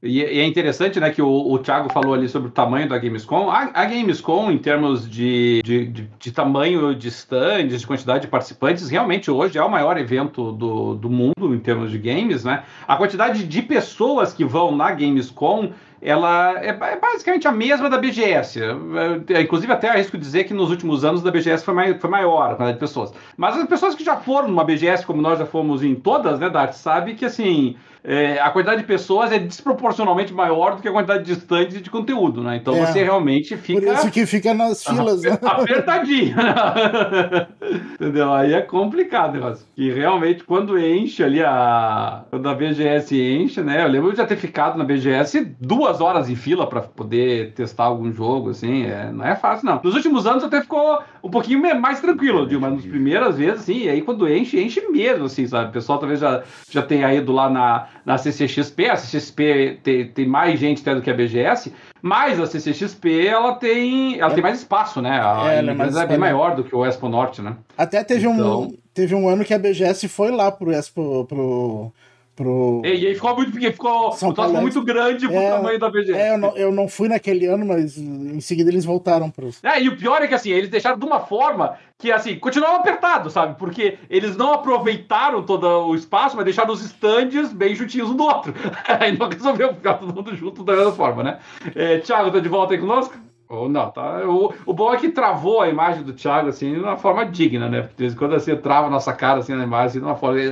E, 0.00 0.22
e, 0.22 0.40
é 0.40 0.44
interessante, 0.44 1.00
né, 1.00 1.10
que 1.10 1.20
o, 1.20 1.28
o 1.28 1.58
Thiago 1.58 1.92
falou 1.92 2.14
ali 2.14 2.28
sobre 2.28 2.48
o 2.48 2.52
tamanho 2.52 2.88
da 2.88 2.96
Gamescom. 2.96 3.50
A, 3.50 3.70
a 3.74 3.84
Gamescom, 3.84 4.50
em 4.50 4.58
termos 4.58 5.08
de, 5.10 5.60
de, 5.64 5.86
de, 5.86 6.10
de, 6.18 6.32
tamanho 6.32 6.94
de 6.94 7.08
stands, 7.08 7.80
de 7.80 7.86
quantidade 7.86 8.22
de 8.22 8.28
participantes, 8.28 8.88
realmente 8.88 9.28
hoje 9.28 9.58
é 9.58 9.62
o 9.62 9.68
maior 9.68 9.98
evento 9.98 10.52
do, 10.52 10.94
do 10.94 11.10
mundo 11.10 11.52
em 11.52 11.58
termos 11.58 11.90
de 11.90 11.98
games, 11.98 12.44
né? 12.44 12.62
A 12.86 12.96
quantidade 12.96 13.44
de 13.44 13.62
pessoas 13.62 14.32
que 14.32 14.44
vão 14.44 14.74
na 14.74 14.92
Gamescom 14.92 15.72
ela 16.00 16.58
é, 16.62 16.68
é 16.68 16.98
basicamente 16.98 17.46
a 17.48 17.52
mesma 17.52 17.90
da 17.90 17.98
BGS. 17.98 18.60
É, 18.60 19.34
é, 19.34 19.42
inclusive, 19.42 19.72
até 19.72 19.88
arrisco 19.88 20.16
dizer 20.16 20.44
que 20.44 20.54
nos 20.54 20.70
últimos 20.70 21.04
anos 21.04 21.22
da 21.22 21.30
BGS 21.30 21.64
foi, 21.64 21.74
mai, 21.74 21.98
foi 21.98 22.10
maior 22.10 22.42
a 22.42 22.48
quantidade 22.48 22.74
de 22.74 22.78
pessoas. 22.78 23.12
Mas 23.36 23.56
as 23.56 23.66
pessoas 23.66 23.94
que 23.94 24.04
já 24.04 24.16
foram 24.16 24.48
numa 24.48 24.64
BGS, 24.64 25.04
como 25.04 25.20
nós 25.20 25.38
já 25.38 25.46
fomos 25.46 25.82
em 25.82 25.94
todas, 25.94 26.38
né, 26.38 26.48
Dart, 26.48 26.72
sabe 26.72 27.14
que 27.14 27.24
assim 27.24 27.76
é, 28.10 28.40
a 28.40 28.48
quantidade 28.48 28.80
de 28.80 28.86
pessoas 28.86 29.30
é 29.30 29.38
desproporcionalmente 29.38 30.32
maior 30.32 30.76
do 30.76 30.80
que 30.80 30.88
a 30.88 30.90
quantidade 30.90 31.24
de 31.24 31.32
estandes 31.32 31.76
e 31.76 31.80
de 31.82 31.90
conteúdo, 31.90 32.42
né? 32.42 32.56
Então 32.56 32.74
é, 32.74 32.86
você 32.86 33.04
realmente 33.04 33.54
fica. 33.58 33.82
Por 33.82 33.92
isso 33.92 34.10
que 34.10 34.24
fica 34.24 34.54
nas 34.54 34.82
filas, 34.82 35.20
né? 35.20 35.38
Apertadinho. 35.44 36.34
Entendeu? 38.00 38.32
Aí 38.32 38.54
é 38.54 38.62
complicado, 38.62 39.34
negócio. 39.34 39.66
Que 39.76 39.92
realmente, 39.92 40.42
quando 40.42 40.78
enche 40.78 41.22
ali 41.22 41.42
a. 41.42 42.24
Quando 42.30 42.48
a 42.48 42.54
BGS 42.54 43.14
enche, 43.14 43.60
né? 43.60 43.84
Eu 43.84 43.88
lembro 43.88 44.10
de 44.10 44.16
já 44.16 44.24
ter 44.24 44.36
ficado 44.36 44.78
na 44.78 44.84
BGS 44.84 45.54
duas 45.60 46.00
horas 46.00 46.30
em 46.30 46.34
fila 46.34 46.66
para 46.66 46.80
poder 46.80 47.52
testar 47.52 47.84
algum 47.84 48.10
jogo, 48.10 48.50
assim. 48.50 48.86
É, 48.86 49.12
não 49.12 49.26
é 49.26 49.36
fácil, 49.36 49.66
não. 49.66 49.82
Nos 49.84 49.94
últimos 49.94 50.26
anos 50.26 50.42
até 50.42 50.62
ficou 50.62 51.02
um 51.22 51.28
pouquinho 51.28 51.60
mais 51.78 52.00
tranquilo, 52.00 52.46
digo, 52.46 52.60
mas 52.62 52.72
nas 52.72 52.86
primeiras 52.86 53.36
vezes, 53.36 53.60
assim, 53.60 53.80
e 53.80 53.90
aí 53.90 54.00
quando 54.00 54.26
enche, 54.26 54.58
enche 54.58 54.80
mesmo, 54.88 55.26
assim, 55.26 55.46
sabe? 55.46 55.68
O 55.68 55.72
pessoal 55.72 55.98
talvez 55.98 56.20
já, 56.20 56.42
já 56.70 56.80
tenha 56.80 57.12
ido 57.12 57.32
lá 57.32 57.50
na 57.50 57.86
na 58.04 58.18
CCXP. 58.18 58.86
A 58.86 58.96
CCXP 58.96 59.80
tem, 59.82 60.08
tem 60.08 60.26
mais 60.26 60.58
gente 60.58 60.80
até 60.80 60.94
do 60.94 61.02
que 61.02 61.10
a 61.10 61.14
BGS, 61.14 61.72
mas 62.00 62.40
a 62.40 62.46
CCXP 62.46 63.26
ela 63.26 63.54
tem, 63.54 64.18
ela 64.18 64.32
é, 64.32 64.34
tem 64.34 64.42
mais 64.42 64.58
espaço, 64.58 65.00
né? 65.00 65.20
A 65.20 65.52
é, 65.52 65.62
empresa 65.62 66.00
é, 66.00 66.04
é 66.04 66.06
bem 66.06 66.18
maior 66.18 66.54
do 66.54 66.64
que 66.64 66.74
o 66.74 66.84
Expo 66.84 67.08
Norte, 67.08 67.42
né? 67.42 67.56
Até 67.76 68.02
teve, 68.04 68.26
então... 68.26 68.62
um, 68.62 68.76
teve 68.94 69.14
um 69.14 69.28
ano 69.28 69.44
que 69.44 69.54
a 69.54 69.58
BGS 69.58 70.08
foi 70.08 70.30
lá 70.30 70.50
pro 70.50 70.72
Expo. 70.72 71.24
Pro 71.26 71.92
pro. 72.38 72.80
E, 72.84 73.08
aí 73.08 73.14
ficou 73.16 73.34
muito 73.34 73.50
pequeno, 73.50 73.72
ficou 73.72 74.12
São 74.12 74.30
o 74.30 74.60
muito 74.60 74.80
grande 74.82 75.26
pro 75.26 75.36
é, 75.36 75.50
tamanho 75.50 75.78
da 75.78 75.90
BGS. 75.90 76.12
É, 76.12 76.34
eu 76.34 76.38
não, 76.38 76.56
eu 76.56 76.72
não 76.72 76.88
fui 76.88 77.08
naquele 77.08 77.46
ano, 77.46 77.66
mas 77.66 77.98
em 77.98 78.40
seguida 78.40 78.70
eles 78.70 78.84
voltaram 78.84 79.28
pro. 79.28 79.50
É, 79.64 79.82
e 79.82 79.88
o 79.88 79.96
pior 79.96 80.22
é 80.22 80.28
que 80.28 80.34
assim, 80.34 80.50
eles 80.50 80.70
deixaram 80.70 80.96
de 80.96 81.04
uma 81.04 81.18
forma 81.18 81.76
que 81.98 82.12
assim, 82.12 82.38
continuava 82.38 82.76
apertado, 82.76 83.28
sabe? 83.28 83.58
Porque 83.58 83.98
eles 84.08 84.36
não 84.36 84.52
aproveitaram 84.52 85.42
todo 85.42 85.66
o 85.66 85.94
espaço, 85.96 86.36
mas 86.36 86.44
deixaram 86.44 86.72
os 86.72 86.80
stands 86.82 87.52
bem 87.52 87.74
juntinhos 87.74 88.10
um 88.10 88.16
do 88.16 88.22
outro. 88.22 88.54
aí 88.86 89.18
não 89.18 89.28
resolveu 89.28 89.74
ficar 89.74 89.94
todo 89.94 90.14
mundo 90.14 90.34
junto 90.36 90.62
da 90.62 90.76
mesma 90.76 90.92
forma, 90.92 91.24
né? 91.24 91.38
É, 91.74 91.98
Thiago, 91.98 92.30
tá 92.30 92.38
de 92.38 92.48
volta 92.48 92.74
aí 92.74 92.78
conosco? 92.78 93.27
Ou 93.48 93.68
não, 93.68 93.90
tá? 93.90 94.28
O, 94.28 94.52
o 94.66 94.74
bom 94.74 94.92
é 94.92 94.98
que 94.98 95.08
travou 95.08 95.62
a 95.62 95.68
imagem 95.68 96.02
do 96.02 96.12
Thiago, 96.12 96.48
assim, 96.48 96.74
de 96.74 96.80
uma 96.80 96.98
forma 96.98 97.24
digna, 97.24 97.68
né? 97.68 97.82
Porque 97.82 97.96
de 97.96 98.02
vez 98.02 98.12
em 98.12 98.16
quando 98.16 98.34
assim, 98.34 98.54
trava 98.56 98.88
a 98.88 98.90
nossa 98.90 99.12
cara, 99.12 99.40
assim, 99.40 99.54
na 99.54 99.64
imagem, 99.64 99.86
assim, 99.86 99.98
de 100.00 100.04
uma 100.04 100.16
forma... 100.16 100.38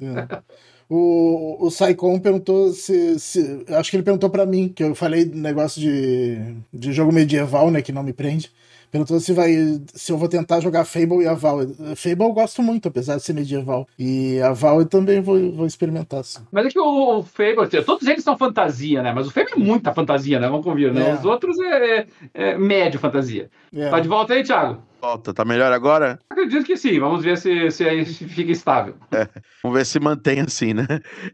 é. 0.00 0.42
O, 0.88 1.66
o 1.66 1.70
Saicon 1.70 2.18
perguntou 2.18 2.70
se, 2.70 3.16
se. 3.20 3.64
Acho 3.68 3.90
que 3.90 3.96
ele 3.96 4.02
perguntou 4.02 4.28
para 4.28 4.44
mim, 4.44 4.68
que 4.68 4.82
eu 4.82 4.92
falei 4.92 5.24
do 5.24 5.38
negócio 5.38 5.80
de, 5.80 6.56
de 6.72 6.92
jogo 6.92 7.12
medieval, 7.12 7.70
né? 7.70 7.80
Que 7.80 7.92
não 7.92 8.02
me 8.02 8.12
prende. 8.12 8.52
Perguntou 8.90 9.20
se 9.20 9.32
vai. 9.32 9.52
se 9.94 10.10
eu 10.10 10.18
vou 10.18 10.28
tentar 10.28 10.60
jogar 10.60 10.84
Fable 10.84 11.22
e 11.22 11.26
a 11.26 11.34
Val. 11.34 11.60
Fable 11.94 12.24
eu 12.24 12.32
gosto 12.32 12.62
muito, 12.62 12.88
apesar 12.88 13.16
de 13.16 13.22
ser 13.22 13.32
medieval. 13.32 13.86
E 13.98 14.40
a 14.40 14.52
Val 14.52 14.80
eu 14.80 14.86
também 14.86 15.20
vou, 15.20 15.52
vou 15.52 15.66
experimentar. 15.66 16.24
Sim. 16.24 16.40
Mas 16.50 16.66
é 16.66 16.68
que 16.70 16.78
o, 16.78 17.18
o 17.18 17.22
Fable, 17.22 17.68
todos 17.84 18.06
eles 18.06 18.24
são 18.24 18.36
fantasia, 18.36 19.02
né? 19.02 19.12
Mas 19.12 19.28
o 19.28 19.30
Fable 19.30 19.52
é 19.52 19.56
muita 19.56 19.94
fantasia, 19.94 20.40
né? 20.40 20.48
Vamos 20.48 20.64
convir, 20.64 20.92
né? 20.92 21.10
É. 21.10 21.14
Os 21.14 21.24
outros 21.24 21.58
é, 21.60 21.98
é, 21.98 22.06
é 22.34 22.58
médio 22.58 22.98
fantasia. 22.98 23.48
É. 23.72 23.88
Tá 23.88 24.00
de 24.00 24.08
volta 24.08 24.34
aí, 24.34 24.42
Thiago? 24.42 24.82
Volta, 25.00 25.32
tá 25.32 25.44
melhor 25.44 25.72
agora? 25.72 26.18
Acredito 26.28 26.64
que 26.64 26.76
sim, 26.76 26.98
vamos 27.00 27.22
ver 27.24 27.38
se, 27.38 27.70
se 27.70 27.88
aí 27.88 28.04
fica 28.04 28.52
estável. 28.52 28.94
É, 29.12 29.26
vamos 29.62 29.78
ver 29.78 29.86
se 29.86 29.98
mantém 29.98 30.40
assim, 30.40 30.74
né? 30.74 30.86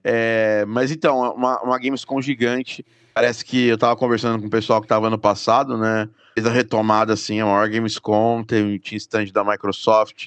É, 0.04 0.64
mas 0.66 0.90
então, 0.90 1.34
uma, 1.34 1.60
uma 1.62 1.78
Gamescom 1.78 2.20
gigante. 2.20 2.84
Parece 3.14 3.44
que 3.44 3.66
eu 3.66 3.78
tava 3.78 3.96
conversando 3.96 4.40
com 4.40 4.46
o 4.46 4.50
pessoal 4.50 4.80
que 4.80 4.86
tava 4.86 5.06
ano 5.06 5.18
passado, 5.18 5.76
né? 5.76 6.08
Fez 6.36 6.46
a 6.46 6.50
retomada, 6.50 7.14
assim, 7.14 7.40
a 7.40 7.46
maior 7.46 7.66
Gamescom, 7.66 8.42
tem, 8.42 8.76
tinha 8.78 8.98
stand 8.98 9.28
da 9.32 9.42
Microsoft, 9.42 10.26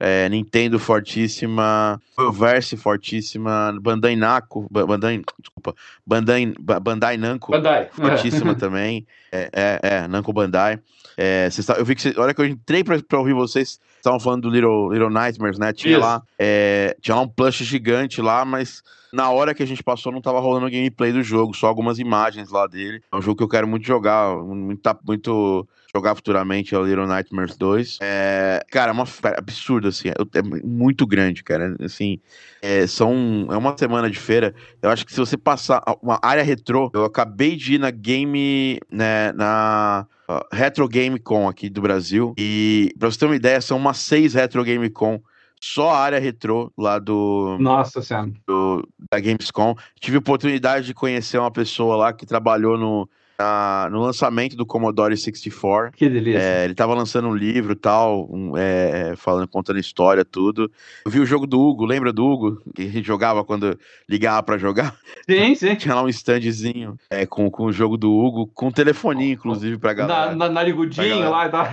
é, 0.00 0.26
Nintendo 0.30 0.78
fortíssima, 0.78 2.00
Verse 2.32 2.74
fortíssima, 2.74 3.78
Bandai 3.78 4.16
Namco, 4.16 4.66
Bandai, 4.70 5.22
desculpa, 5.38 5.74
Bandai, 6.06 6.54
Bandai 6.58 7.18
Namco 7.18 7.52
Bandai. 7.52 7.90
fortíssima 7.92 8.54
também, 8.56 9.06
é, 9.30 9.50
é, 9.52 9.80
é, 9.82 10.08
Namco 10.08 10.32
Bandai. 10.32 10.80
É, 11.18 11.50
cês, 11.50 11.68
eu 11.68 11.84
vi 11.84 11.96
que 11.96 12.00
cês, 12.00 12.16
a 12.16 12.22
hora 12.22 12.32
que 12.32 12.40
eu 12.40 12.46
entrei 12.46 12.82
pra, 12.82 12.98
pra 13.02 13.18
ouvir 13.18 13.34
vocês, 13.34 13.78
estavam 14.02 14.18
falando 14.18 14.42
do 14.42 14.50
Little, 14.50 14.90
Little 14.90 15.10
Nightmares, 15.10 15.58
né? 15.58 15.72
Tinha 15.72 15.98
lá, 15.98 16.22
é, 16.36 16.96
tinha 17.00 17.14
lá 17.14 17.22
um 17.22 17.28
plush 17.28 17.64
gigante 17.64 18.20
lá, 18.20 18.44
mas 18.44 18.82
na 19.12 19.30
hora 19.30 19.54
que 19.54 19.62
a 19.62 19.66
gente 19.66 19.82
passou 19.82 20.10
não 20.10 20.20
tava 20.20 20.40
rolando 20.40 20.68
gameplay 20.68 21.12
do 21.12 21.22
jogo, 21.22 21.54
só 21.54 21.68
algumas 21.68 22.00
imagens 22.00 22.50
lá 22.50 22.66
dele. 22.66 23.00
É 23.12 23.16
um 23.16 23.22
jogo 23.22 23.36
que 23.36 23.44
eu 23.44 23.48
quero 23.48 23.68
muito 23.68 23.86
jogar, 23.86 24.36
muito, 24.36 24.98
muito 25.06 25.68
jogar 25.94 26.14
futuramente, 26.14 26.74
é 26.74 26.78
o 26.78 26.84
Little 26.84 27.06
Nightmares 27.06 27.56
2. 27.56 27.98
É, 28.00 28.64
cara, 28.70 28.90
é 28.90 28.94
uma 28.94 29.04
é 29.04 29.38
absurdo, 29.38 29.88
assim, 29.88 30.08
é, 30.08 30.12
é, 30.12 30.42
muito 30.42 31.06
grande, 31.06 31.44
cara. 31.44 31.76
Assim, 31.80 32.18
é, 32.62 32.86
são, 32.86 33.46
é 33.50 33.56
uma 33.56 33.76
semana 33.76 34.10
de 34.10 34.18
feira. 34.18 34.54
Eu 34.80 34.88
acho 34.88 35.04
que 35.04 35.12
se 35.12 35.20
você 35.20 35.36
passar 35.36 35.82
uma 36.02 36.18
área 36.22 36.42
retrô, 36.42 36.90
eu 36.94 37.04
acabei 37.04 37.56
de 37.56 37.74
ir 37.74 37.78
na 37.78 37.90
game, 37.90 38.80
né, 38.90 39.32
na 39.32 40.06
Retro 40.50 40.88
Game 40.88 41.18
Con 41.18 41.46
aqui 41.46 41.68
do 41.68 41.82
Brasil. 41.82 42.32
E 42.38 42.94
pra 42.98 43.10
você 43.10 43.18
ter 43.18 43.26
uma 43.26 43.36
ideia, 43.36 43.60
são 43.60 43.76
umas 43.76 43.98
seis 43.98 44.32
Retro 44.32 44.64
Game 44.64 44.88
Con 44.88 45.20
só 45.60 45.90
a 45.90 45.98
área 45.98 46.18
retrô 46.18 46.72
lá 46.76 46.98
do. 46.98 47.56
Nossa 47.60 48.02
Senhora. 48.02 48.32
Do, 48.44 48.88
da 49.10 49.20
Gamescom. 49.20 49.76
Tive 50.00 50.16
oportunidade 50.16 50.86
de 50.86 50.94
conhecer 50.94 51.38
uma 51.38 51.52
pessoa 51.52 51.94
lá 51.94 52.12
que 52.12 52.26
trabalhou 52.26 52.76
no, 52.76 53.08
na, 53.42 53.88
no 53.90 54.00
lançamento 54.00 54.56
do 54.56 54.64
Commodore 54.64 55.16
64. 55.16 55.92
Que 55.96 56.08
delícia. 56.08 56.38
É, 56.38 56.64
ele 56.64 56.74
tava 56.74 56.94
lançando 56.94 57.28
um 57.28 57.34
livro 57.34 57.74
tal, 57.74 58.28
um, 58.30 58.56
é, 58.56 59.14
falando, 59.16 59.48
contando 59.48 59.80
história, 59.80 60.24
tudo. 60.24 60.70
Eu 61.04 61.10
vi 61.10 61.18
o 61.18 61.26
jogo 61.26 61.46
do 61.46 61.60
Hugo, 61.60 61.84
lembra 61.84 62.12
do 62.12 62.24
Hugo? 62.24 62.62
Que 62.74 62.82
a 62.82 62.90
gente 62.90 63.06
jogava 63.06 63.44
quando 63.44 63.76
ligava 64.08 64.42
para 64.42 64.58
jogar? 64.58 64.94
Sim, 65.28 65.54
sim. 65.56 65.74
Tinha 65.74 65.94
lá 65.94 66.02
um 66.02 66.08
standzinho 66.08 66.96
é, 67.10 67.26
com, 67.26 67.50
com 67.50 67.64
o 67.64 67.72
jogo 67.72 67.96
do 67.96 68.12
Hugo, 68.12 68.46
com 68.46 68.70
telefoninho, 68.70 69.34
inclusive, 69.34 69.76
pra 69.78 69.92
galera. 69.92 70.30
Na, 70.30 70.34
na 70.36 70.48
narigudinho 70.48 71.30
lá 71.30 71.46
e 71.46 71.50
tal. 71.50 71.66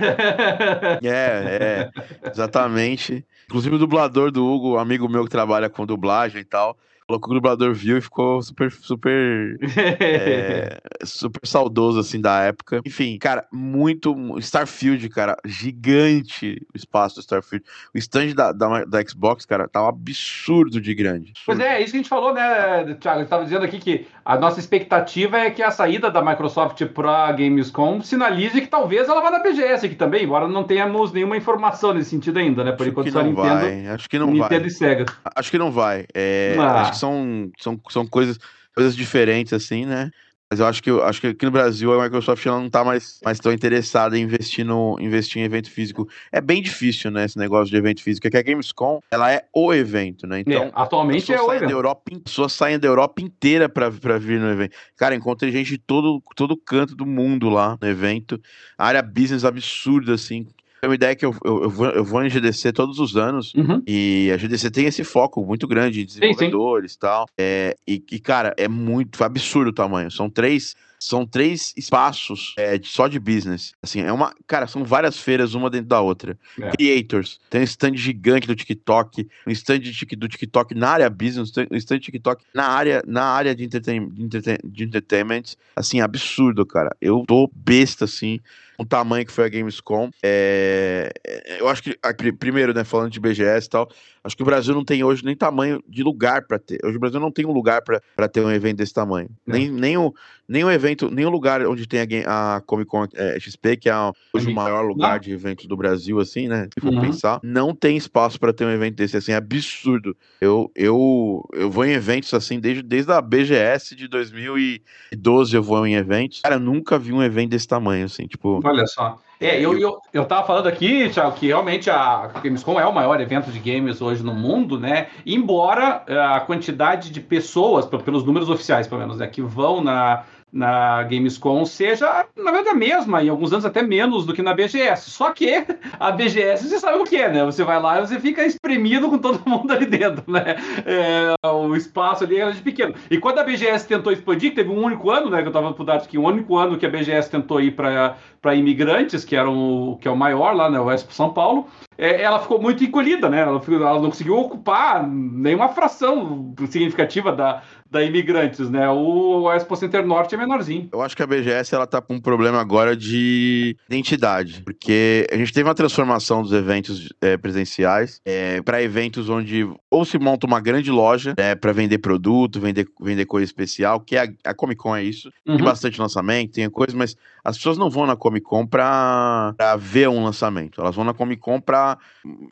É, 1.02 1.90
é, 2.22 2.30
exatamente. 2.30 3.24
Inclusive 3.46 3.76
o 3.76 3.78
dublador 3.78 4.30
do 4.30 4.44
Hugo, 4.44 4.76
amigo 4.76 5.08
meu 5.08 5.24
que 5.24 5.30
trabalha 5.30 5.68
com 5.68 5.86
dublagem 5.86 6.40
e 6.40 6.44
tal, 6.44 6.76
falou 7.10 7.20
que 7.20 7.28
o 7.28 7.34
dublador 7.34 7.74
viu 7.74 7.98
e 7.98 8.00
ficou 8.00 8.40
super, 8.40 8.70
super, 8.70 9.58
é, 9.98 10.80
super 11.04 11.44
saudoso, 11.44 11.98
assim, 11.98 12.20
da 12.20 12.40
época. 12.42 12.80
Enfim, 12.86 13.18
cara, 13.18 13.46
muito. 13.52 14.14
Starfield, 14.38 15.08
cara, 15.08 15.36
gigante 15.44 16.64
o 16.72 16.76
espaço 16.76 17.16
do 17.16 17.20
Starfield. 17.20 17.64
O 17.92 17.98
stand 17.98 18.34
da, 18.34 18.52
da, 18.52 18.84
da 18.84 19.02
Xbox, 19.02 19.44
cara, 19.44 19.66
tá 19.66 19.82
um 19.82 19.88
absurdo 19.88 20.80
de 20.80 20.94
grande. 20.94 21.32
Pois 21.44 21.58
é, 21.58 21.78
é 21.78 21.82
isso 21.82 21.90
que 21.90 21.96
a 21.96 22.00
gente 22.00 22.08
falou, 22.08 22.32
né, 22.32 22.94
Thiago? 23.00 23.18
A 23.18 23.22
gente 23.22 23.28
tava 23.28 23.44
dizendo 23.44 23.64
aqui 23.64 23.78
que 23.78 24.06
a 24.24 24.38
nossa 24.38 24.60
expectativa 24.60 25.38
é 25.38 25.50
que 25.50 25.62
a 25.62 25.70
saída 25.70 26.10
da 26.10 26.22
Microsoft 26.22 26.84
pra 26.86 27.32
Gamescom 27.32 28.00
sinalize 28.00 28.60
que 28.60 28.68
talvez 28.68 29.08
ela 29.08 29.20
vá 29.20 29.30
na 29.30 29.40
BGS 29.40 29.86
aqui 29.86 29.96
também, 29.96 30.24
embora 30.24 30.46
não 30.46 30.62
tenhamos 30.62 31.12
nenhuma 31.12 31.36
informação 31.36 31.92
nesse 31.92 32.10
sentido 32.10 32.38
ainda, 32.38 32.62
né? 32.62 32.72
Por 32.72 32.82
acho 32.82 32.90
enquanto 32.90 33.06
que 33.06 33.12
não 33.12 33.24
Nintendo, 33.24 33.60
vai. 33.60 33.86
Acho 33.88 34.08
que 34.08 34.18
não 34.18 34.26
Nintendo 34.28 34.60
vai. 34.60 34.68
e 34.68 34.70
Sega. 34.70 35.06
Acho 35.34 35.50
que 35.50 35.58
não 35.58 35.72
vai. 35.72 36.06
É, 36.14 36.54
ah. 36.58 36.82
Acho 36.82 36.92
que 36.92 36.98
são, 37.00 37.50
são, 37.58 37.80
são 37.88 38.06
coisas, 38.06 38.38
coisas 38.74 38.94
diferentes, 38.94 39.52
assim, 39.52 39.84
né? 39.84 40.10
Mas 40.52 40.58
eu 40.58 40.66
acho 40.66 40.82
que, 40.82 40.90
eu 40.90 41.04
acho 41.04 41.20
que 41.20 41.28
aqui 41.28 41.44
no 41.44 41.52
Brasil 41.52 41.92
a 41.92 42.02
Microsoft 42.02 42.44
ela 42.44 42.58
não 42.58 42.66
está 42.66 42.82
mais, 42.82 43.20
mais 43.24 43.38
tão 43.38 43.52
interessada 43.52 44.18
em 44.18 44.22
investir, 44.22 44.64
no, 44.64 44.98
investir 45.00 45.40
em 45.40 45.44
evento 45.44 45.70
físico. 45.70 46.08
É 46.32 46.40
bem 46.40 46.60
difícil, 46.60 47.08
né, 47.08 47.24
esse 47.24 47.38
negócio 47.38 47.70
de 47.70 47.76
evento 47.76 48.02
físico. 48.02 48.26
É 48.26 48.30
que 48.30 48.36
a 48.36 48.42
Gamescom, 48.42 48.98
ela 49.12 49.32
é 49.32 49.44
o 49.54 49.72
evento, 49.72 50.26
né? 50.26 50.40
Então, 50.40 50.64
é, 50.64 50.72
atualmente 50.74 51.32
é 51.32 51.40
o 51.40 51.52
evento. 51.52 51.68
Da 51.68 51.72
Europa, 51.72 52.02
pessoas 52.24 52.52
saem 52.52 52.80
da 52.80 52.88
Europa 52.88 53.22
inteira 53.22 53.68
para 53.68 54.18
vir 54.18 54.40
no 54.40 54.50
evento. 54.50 54.76
Cara, 54.96 55.14
encontrei 55.14 55.52
gente 55.52 55.68
de 55.68 55.78
todo, 55.78 56.20
todo 56.34 56.56
canto 56.56 56.96
do 56.96 57.06
mundo 57.06 57.48
lá 57.48 57.78
no 57.80 57.86
evento. 57.86 58.40
A 58.76 58.88
área 58.88 59.02
business 59.02 59.44
absurda, 59.44 60.14
assim 60.14 60.48
uma 60.86 60.94
ideia 60.94 61.14
que 61.14 61.24
eu, 61.24 61.34
eu, 61.44 61.62
eu, 61.64 61.70
vou, 61.70 61.86
eu 61.86 62.04
vou 62.04 62.24
em 62.24 62.30
GDC 62.30 62.72
todos 62.72 62.98
os 62.98 63.16
anos 63.16 63.52
uhum. 63.54 63.82
e 63.86 64.30
a 64.32 64.36
GDC 64.36 64.70
tem 64.70 64.86
esse 64.86 65.04
foco 65.04 65.44
muito 65.44 65.66
grande 65.66 66.02
em 66.02 66.06
desenvolvedores 66.06 66.94
e 66.94 66.98
tal. 66.98 67.26
É, 67.38 67.76
e, 67.86 68.02
e, 68.10 68.18
cara, 68.18 68.54
é 68.56 68.68
muito 68.68 69.22
absurdo 69.22 69.68
o 69.68 69.74
tamanho. 69.74 70.10
São 70.10 70.30
três 70.30 70.74
são 71.00 71.24
três 71.24 71.72
espaços 71.78 72.54
é, 72.58 72.78
só 72.82 73.08
de 73.08 73.18
business. 73.18 73.72
Assim, 73.82 74.02
é 74.02 74.12
uma. 74.12 74.34
Cara, 74.46 74.66
são 74.66 74.84
várias 74.84 75.18
feiras, 75.18 75.54
uma 75.54 75.70
dentro 75.70 75.88
da 75.88 76.00
outra. 76.00 76.38
É. 76.60 76.70
Creators. 76.72 77.40
Tem 77.48 77.62
um 77.62 77.64
stand 77.64 77.96
gigante 77.96 78.46
do 78.46 78.54
TikTok, 78.54 79.26
um 79.46 79.50
stand 79.50 79.80
do 80.18 80.28
TikTok 80.28 80.74
na 80.74 80.90
área 80.90 81.08
business, 81.08 81.50
um 81.70 81.76
stand 81.76 81.96
do 81.96 82.02
TikTok 82.02 82.44
na 82.54 82.66
área, 82.66 83.02
na 83.06 83.24
área 83.24 83.54
de, 83.54 83.66
de, 83.66 83.80
de 83.80 84.84
entertainment. 84.84 85.54
Assim, 85.74 86.02
absurdo, 86.02 86.66
cara. 86.66 86.94
Eu 87.00 87.24
tô 87.26 87.50
besta, 87.54 88.04
assim 88.04 88.38
o 88.80 88.86
tamanho 88.86 89.26
que 89.26 89.32
foi 89.32 89.44
a 89.44 89.48
Gamescom. 89.48 90.10
É, 90.22 91.12
eu 91.58 91.68
acho 91.68 91.82
que, 91.82 91.98
primeiro, 92.32 92.72
né, 92.72 92.82
falando 92.82 93.10
de 93.10 93.20
BGS 93.20 93.66
e 93.66 93.70
tal, 93.70 93.90
acho 94.24 94.34
que 94.34 94.42
o 94.42 94.46
Brasil 94.46 94.74
não 94.74 94.82
tem 94.82 95.04
hoje 95.04 95.22
nem 95.22 95.36
tamanho 95.36 95.82
de 95.86 96.02
lugar 96.02 96.46
para 96.46 96.58
ter. 96.58 96.78
Hoje 96.82 96.96
o 96.96 97.00
Brasil 97.00 97.20
não 97.20 97.30
tem 97.30 97.44
um 97.44 97.52
lugar 97.52 97.82
para 97.82 98.28
ter 98.28 98.40
um 98.40 98.50
evento 98.50 98.78
desse 98.78 98.94
tamanho. 98.94 99.28
É. 99.46 99.52
Nem, 99.52 99.70
nem, 99.70 99.98
o, 99.98 100.14
nem 100.48 100.64
o 100.64 100.70
evento, 100.70 101.10
nem 101.10 101.26
o 101.26 101.30
lugar 101.30 101.60
onde 101.66 101.86
tem 101.86 102.00
a, 102.24 102.56
a 102.56 102.60
Comic 102.62 102.90
Con 102.90 103.06
é, 103.14 103.38
XP, 103.38 103.76
que 103.76 103.90
é 103.90 103.94
hoje 104.32 104.50
o 104.50 104.54
maior 104.54 104.80
lugar 104.82 105.20
de 105.20 105.30
eventos 105.30 105.66
do 105.66 105.76
Brasil, 105.76 106.18
assim, 106.18 106.48
né? 106.48 106.66
Se 106.72 106.80
for 106.80 106.90
uhum. 106.90 107.02
pensar, 107.02 107.38
não 107.42 107.74
tem 107.74 107.98
espaço 107.98 108.40
para 108.40 108.50
ter 108.50 108.64
um 108.64 108.70
evento 108.70 108.96
desse, 108.96 109.14
assim, 109.14 109.32
é 109.32 109.36
absurdo. 109.36 110.16
Eu, 110.40 110.72
eu, 110.74 111.46
eu 111.52 111.70
vou 111.70 111.84
em 111.84 111.92
eventos 111.92 112.32
assim 112.32 112.58
desde, 112.58 112.82
desde 112.82 113.12
a 113.12 113.20
BGS 113.20 113.94
de 113.94 114.08
2012 114.08 115.54
eu 115.54 115.62
vou 115.62 115.86
em 115.86 115.96
eventos. 115.96 116.40
Cara, 116.40 116.58
nunca 116.58 116.98
vi 116.98 117.12
um 117.12 117.22
evento 117.22 117.50
desse 117.50 117.68
tamanho, 117.68 118.06
assim, 118.06 118.26
tipo. 118.26 118.58
Olha 118.70 118.86
só. 118.86 119.18
É, 119.40 119.58
eu, 119.58 119.78
eu, 119.78 119.98
eu 120.12 120.26
tava 120.26 120.46
falando 120.46 120.66
aqui, 120.66 121.08
Thiago, 121.08 121.32
que 121.32 121.46
realmente 121.46 121.88
a 121.88 122.30
Gamescom 122.42 122.78
é 122.78 122.84
o 122.84 122.92
maior 122.92 123.18
evento 123.22 123.50
de 123.50 123.58
games 123.58 124.02
hoje 124.02 124.22
no 124.22 124.34
mundo, 124.34 124.78
né? 124.78 125.06
Embora 125.24 126.04
eh, 126.06 126.14
a 126.14 126.40
quantidade 126.40 127.10
de 127.10 127.22
pessoas, 127.22 127.86
pelos 127.86 128.22
números 128.22 128.50
oficiais, 128.50 128.86
pelo 128.86 129.00
menos, 129.00 129.16
né, 129.16 129.26
que 129.26 129.40
vão 129.40 129.82
na, 129.82 130.24
na 130.52 131.02
Gamescom 131.04 131.64
seja, 131.64 132.26
na 132.36 132.50
verdade, 132.50 132.70
a 132.70 132.74
mesma, 132.74 133.22
em 133.22 133.28
alguns 133.28 133.52
anos 133.52 133.64
até 133.64 133.82
menos 133.82 134.26
do 134.26 134.34
que 134.34 134.42
na 134.42 134.54
BGS. 134.54 135.10
Só 135.10 135.30
que 135.30 135.64
a 135.98 136.10
BGS, 136.10 136.68
você 136.68 136.78
sabe 136.78 136.98
o 136.98 137.04
que 137.04 137.16
é, 137.16 137.30
né? 137.30 137.44
Você 137.44 137.62
vai 137.62 137.80
lá 137.80 137.98
e 137.98 138.06
você 138.06 138.18
fica 138.18 138.44
espremido 138.44 139.08
com 139.08 139.18
todo 139.18 139.40
mundo 139.48 139.72
ali 139.72 139.86
dentro, 139.86 140.24
né? 140.30 140.56
É, 140.84 141.34
o 141.46 141.74
espaço 141.76 142.24
ali 142.24 142.38
é 142.38 142.52
pequeno. 142.54 142.94
E 143.10 143.18
quando 143.18 143.38
a 143.38 143.44
BGS 143.44 143.86
tentou 143.86 144.12
expandir, 144.12 144.54
teve 144.54 144.70
um 144.70 144.82
único 144.82 145.10
ano, 145.10 145.30
né? 145.30 145.42
Que 145.42 145.48
eu 145.48 145.52
tava 145.52 145.72
pro 145.72 145.84
Dart 145.84 146.04
aqui, 146.04 146.18
um 146.18 146.26
único 146.26 146.56
ano 146.56 146.76
que 146.76 146.86
a 146.86 146.90
BGS 146.90 147.30
tentou 147.30 147.60
ir 147.60 147.72
para 147.72 148.54
imigrantes, 148.54 149.24
que, 149.24 149.36
eram, 149.36 149.98
que 150.00 150.08
é 150.08 150.10
o 150.10 150.16
maior 150.16 150.54
lá, 150.54 150.68
né? 150.68 150.80
O 150.80 150.90
Expo 150.90 151.12
São 151.12 151.32
Paulo 151.32 151.68
é, 152.00 152.22
ela 152.22 152.38
ficou 152.38 152.60
muito 152.60 152.82
encolhida, 152.82 153.28
né? 153.28 153.40
Ela, 153.40 153.60
não 154.00 154.08
conseguiu 154.08 154.38
ocupar 154.38 155.06
nenhuma 155.06 155.68
fração 155.68 156.54
significativa 156.70 157.30
da, 157.30 157.62
da 157.90 158.02
imigrantes, 158.02 158.70
né? 158.70 158.88
O, 158.88 159.50
Expo 159.52 159.74
Center 159.74 160.06
Norte 160.06 160.34
é 160.34 160.38
menorzinho. 160.38 160.88
Eu 160.92 161.02
acho 161.02 161.16
que 161.16 161.22
a 161.22 161.26
BGS 161.26 161.74
ela 161.74 161.86
tá 161.86 162.00
com 162.00 162.14
um 162.14 162.20
problema 162.20 162.60
agora 162.60 162.96
de 162.96 163.76
identidade, 163.88 164.62
porque 164.62 165.26
a 165.30 165.36
gente 165.36 165.52
teve 165.52 165.68
uma 165.68 165.74
transformação 165.74 166.42
dos 166.42 166.52
eventos 166.52 167.08
é, 167.20 167.36
presenciais 167.36 168.20
é, 168.24 168.62
para 168.62 168.82
eventos 168.82 169.28
onde 169.28 169.68
ou 169.90 170.04
se 170.04 170.18
monta 170.18 170.46
uma 170.46 170.60
grande 170.60 170.90
loja 170.90 171.34
é, 171.36 171.54
para 171.54 171.72
vender 171.72 171.98
produto, 171.98 172.60
vender, 172.60 172.86
vender 173.00 173.26
coisa 173.26 173.44
especial, 173.44 174.00
que 174.00 174.16
é 174.16 174.22
a, 174.22 174.50
a 174.50 174.54
Comic 174.54 174.80
Con 174.80 174.94
é 174.94 175.02
isso, 175.02 175.30
uhum. 175.46 175.56
tem 175.56 175.64
bastante 175.64 176.00
lançamento, 176.00 176.52
tem 176.52 176.70
coisa, 176.70 176.96
mas 176.96 177.16
as 177.44 177.56
pessoas 177.56 177.76
não 177.76 177.90
vão 177.90 178.06
na 178.06 178.16
Comic 178.16 178.46
Con 178.46 178.66
para 178.66 179.54
ver 179.78 180.08
um 180.08 180.22
lançamento, 180.22 180.80
elas 180.80 180.94
vão 180.94 181.04
na 181.04 181.14
Comic 181.14 181.40
Con 181.40 181.60
para 181.60 181.98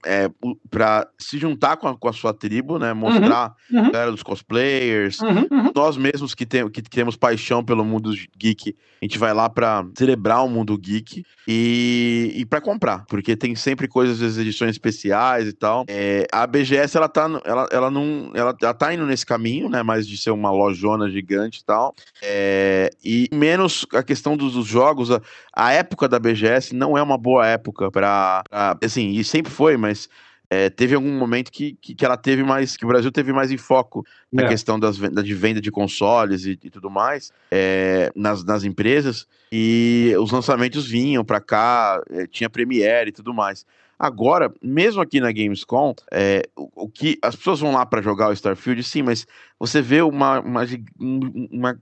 é, 0.04 0.30
para 0.70 1.06
se 1.18 1.38
juntar 1.38 1.76
com 1.76 1.88
a, 1.88 1.96
com 1.96 2.08
a, 2.08 2.12
sua 2.12 2.32
tribo, 2.32 2.78
né? 2.78 2.92
Mostrar 2.92 3.54
uhum, 3.70 3.80
uhum. 3.80 3.86
a 3.86 3.90
galera 3.90 4.10
dos 4.10 4.22
cosplayers, 4.22 5.20
uhum, 5.20 5.27
uhum. 5.28 5.72
nós 5.74 5.96
mesmos 5.96 6.34
que, 6.34 6.46
tem, 6.46 6.68
que 6.68 6.82
temos 6.82 7.16
paixão 7.16 7.64
pelo 7.64 7.84
mundo 7.84 8.12
geek, 8.36 8.76
a 9.00 9.04
gente 9.04 9.18
vai 9.18 9.32
lá 9.32 9.48
para 9.48 9.86
celebrar 9.96 10.44
o 10.44 10.48
mundo 10.48 10.76
geek 10.76 11.24
e, 11.46 12.32
e 12.36 12.44
para 12.44 12.60
comprar, 12.60 13.04
porque 13.06 13.36
tem 13.36 13.54
sempre 13.54 13.86
coisas, 13.86 14.20
as 14.20 14.36
edições 14.38 14.72
especiais 14.72 15.46
e 15.46 15.52
tal. 15.52 15.84
É, 15.88 16.26
a 16.32 16.46
BGS 16.46 16.96
ela 16.96 17.08
tá, 17.08 17.28
ela, 17.44 17.68
ela 17.70 17.90
não, 17.90 18.30
ela, 18.34 18.56
ela 18.60 18.74
tá 18.74 18.92
indo 18.92 19.06
nesse 19.06 19.24
caminho, 19.24 19.68
né? 19.68 19.82
Mais 19.82 20.06
de 20.06 20.16
ser 20.16 20.30
uma 20.30 20.50
lojona 20.50 21.08
gigante 21.08 21.60
e 21.60 21.64
tal. 21.64 21.94
É, 22.22 22.90
e 23.04 23.28
menos 23.32 23.86
a 23.94 24.02
questão 24.02 24.36
dos, 24.36 24.54
dos 24.54 24.66
jogos, 24.66 25.10
a, 25.10 25.20
a, 25.54 25.72
época 25.72 26.08
da 26.08 26.18
BGS 26.18 26.74
não 26.74 26.98
é 26.98 27.02
uma 27.02 27.16
boa 27.16 27.46
época 27.46 27.90
para, 27.90 28.42
assim, 28.82 29.10
e 29.10 29.22
sempre 29.22 29.52
foi, 29.52 29.76
mas 29.76 30.08
é, 30.50 30.70
teve 30.70 30.94
algum 30.94 31.12
momento 31.12 31.50
que, 31.52 31.76
que, 31.80 31.94
que, 31.94 32.04
ela 32.04 32.16
teve 32.16 32.42
mais, 32.42 32.76
que 32.76 32.84
o 32.84 32.88
Brasil 32.88 33.12
teve 33.12 33.32
mais 33.32 33.50
em 33.50 33.58
foco 33.58 34.04
na 34.32 34.44
é. 34.44 34.48
questão 34.48 34.78
das, 34.78 34.98
da, 34.98 35.20
de 35.20 35.34
venda 35.34 35.60
de 35.60 35.70
consoles 35.70 36.44
e, 36.44 36.58
e 36.62 36.70
tudo 36.70 36.88
mais 36.90 37.32
é, 37.50 38.10
nas, 38.14 38.44
nas 38.44 38.64
empresas, 38.64 39.26
e 39.52 40.14
os 40.18 40.30
lançamentos 40.30 40.86
vinham 40.86 41.24
para 41.24 41.40
cá, 41.40 42.02
é, 42.10 42.26
tinha 42.26 42.48
Premiere 42.48 43.10
e 43.10 43.12
tudo 43.12 43.34
mais. 43.34 43.66
Agora, 43.98 44.52
mesmo 44.62 45.02
aqui 45.02 45.20
na 45.20 45.32
Gamescom, 45.32 45.92
é, 46.12 46.48
o, 46.56 46.84
o, 46.84 46.88
que 46.88 47.18
as 47.20 47.34
pessoas 47.34 47.58
vão 47.58 47.72
lá 47.72 47.84
para 47.84 48.00
jogar 48.00 48.28
o 48.28 48.32
Starfield, 48.32 48.82
sim, 48.84 49.02
mas 49.02 49.26
você 49.58 49.82
vê 49.82 50.00
uma, 50.02 50.38
uma, 50.38 50.62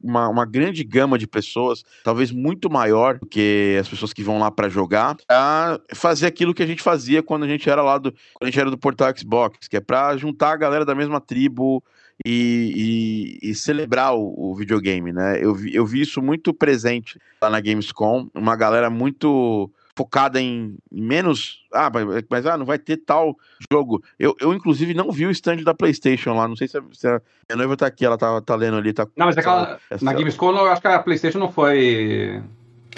uma, 0.03 0.29
uma, 0.31 0.45
grande 0.47 0.83
gama 0.83 1.19
de 1.19 1.27
pessoas, 1.27 1.85
talvez 2.03 2.33
muito 2.33 2.71
maior 2.71 3.19
do 3.19 3.27
que 3.27 3.77
as 3.79 3.87
pessoas 3.87 4.15
que 4.15 4.23
vão 4.23 4.39
lá 4.39 4.51
para 4.51 4.71
jogar, 4.71 5.17
a 5.29 5.79
fazer 5.95 6.27
aquilo 6.27 6.55
que 6.55 6.63
a 6.63 6.67
gente 6.67 6.83
fazia 6.83 7.23
quando 7.23 7.45
a 7.45 7.49
gente 7.49 7.69
era 7.69 7.83
lá 7.83 7.99
do, 7.99 8.15
a 8.41 8.47
gente 8.47 8.59
era 8.59 8.71
do 8.71 8.79
portal 8.79 9.13
Xbox, 9.15 9.69
que 9.69 9.77
é 9.77 9.81
para 9.81 10.17
juntar 10.17 10.53
a 10.53 10.57
galera 10.57 10.87
da 10.87 10.95
mesma 10.95 11.21
tribo, 11.21 11.85
e, 12.25 13.39
e, 13.43 13.51
e, 13.51 13.55
celebrar 13.55 14.15
o, 14.15 14.51
o, 14.51 14.55
videogame, 14.55 15.13
né? 15.13 15.39
Eu 15.39 15.55
vi, 15.55 15.75
eu 15.75 15.85
vi 15.85 16.01
isso 16.01 16.23
muito 16.23 16.55
presente 16.55 17.21
lá 17.43 17.51
na 17.51 17.61
Gamescom, 17.61 18.31
uma 18.35 18.57
galera 18.57 18.89
muito 18.89 19.71
focada 19.97 20.41
em 20.41 20.77
menos. 20.93 21.65
Ah, 21.73 21.91
mas, 21.93 22.25
mas 22.31 22.47
ah, 22.47 22.57
não 22.57 22.67
vai 22.67 22.79
ter 22.79 22.99
tal 22.99 23.35
jogo. 23.73 24.05
Eu, 24.19 24.37
eu, 24.39 24.53
inclusive, 24.53 24.93
não 24.93 25.11
vi 25.11 25.27
o 25.27 25.31
stand 25.31 25.63
da 25.65 25.75
PlayStation 25.75 26.35
lá. 26.35 26.47
Não 26.47 26.55
sei 26.55 26.69
se 26.69 26.77
a, 26.77 26.83
se 26.93 27.09
a 27.09 27.21
minha 27.49 27.57
noiva 27.57 27.77
tá 27.77 27.87
aqui, 27.87 28.05
ela 28.05 28.19
tá, 28.19 28.41
tá 28.43 28.55
lendo 28.55 28.77
ali. 28.77 28.93
Tá, 28.93 29.07
não, 29.17 29.27
mas 29.27 29.39
aquela. 29.39 29.81
Essa, 29.91 30.05
na 30.05 30.13
Gamescom, 30.13 30.51
eu 30.51 30.71
acho 30.71 30.81
que 30.83 30.89
a 30.89 30.99
PlayStation 30.99 31.39
não 31.39 31.51
foi. 31.51 32.43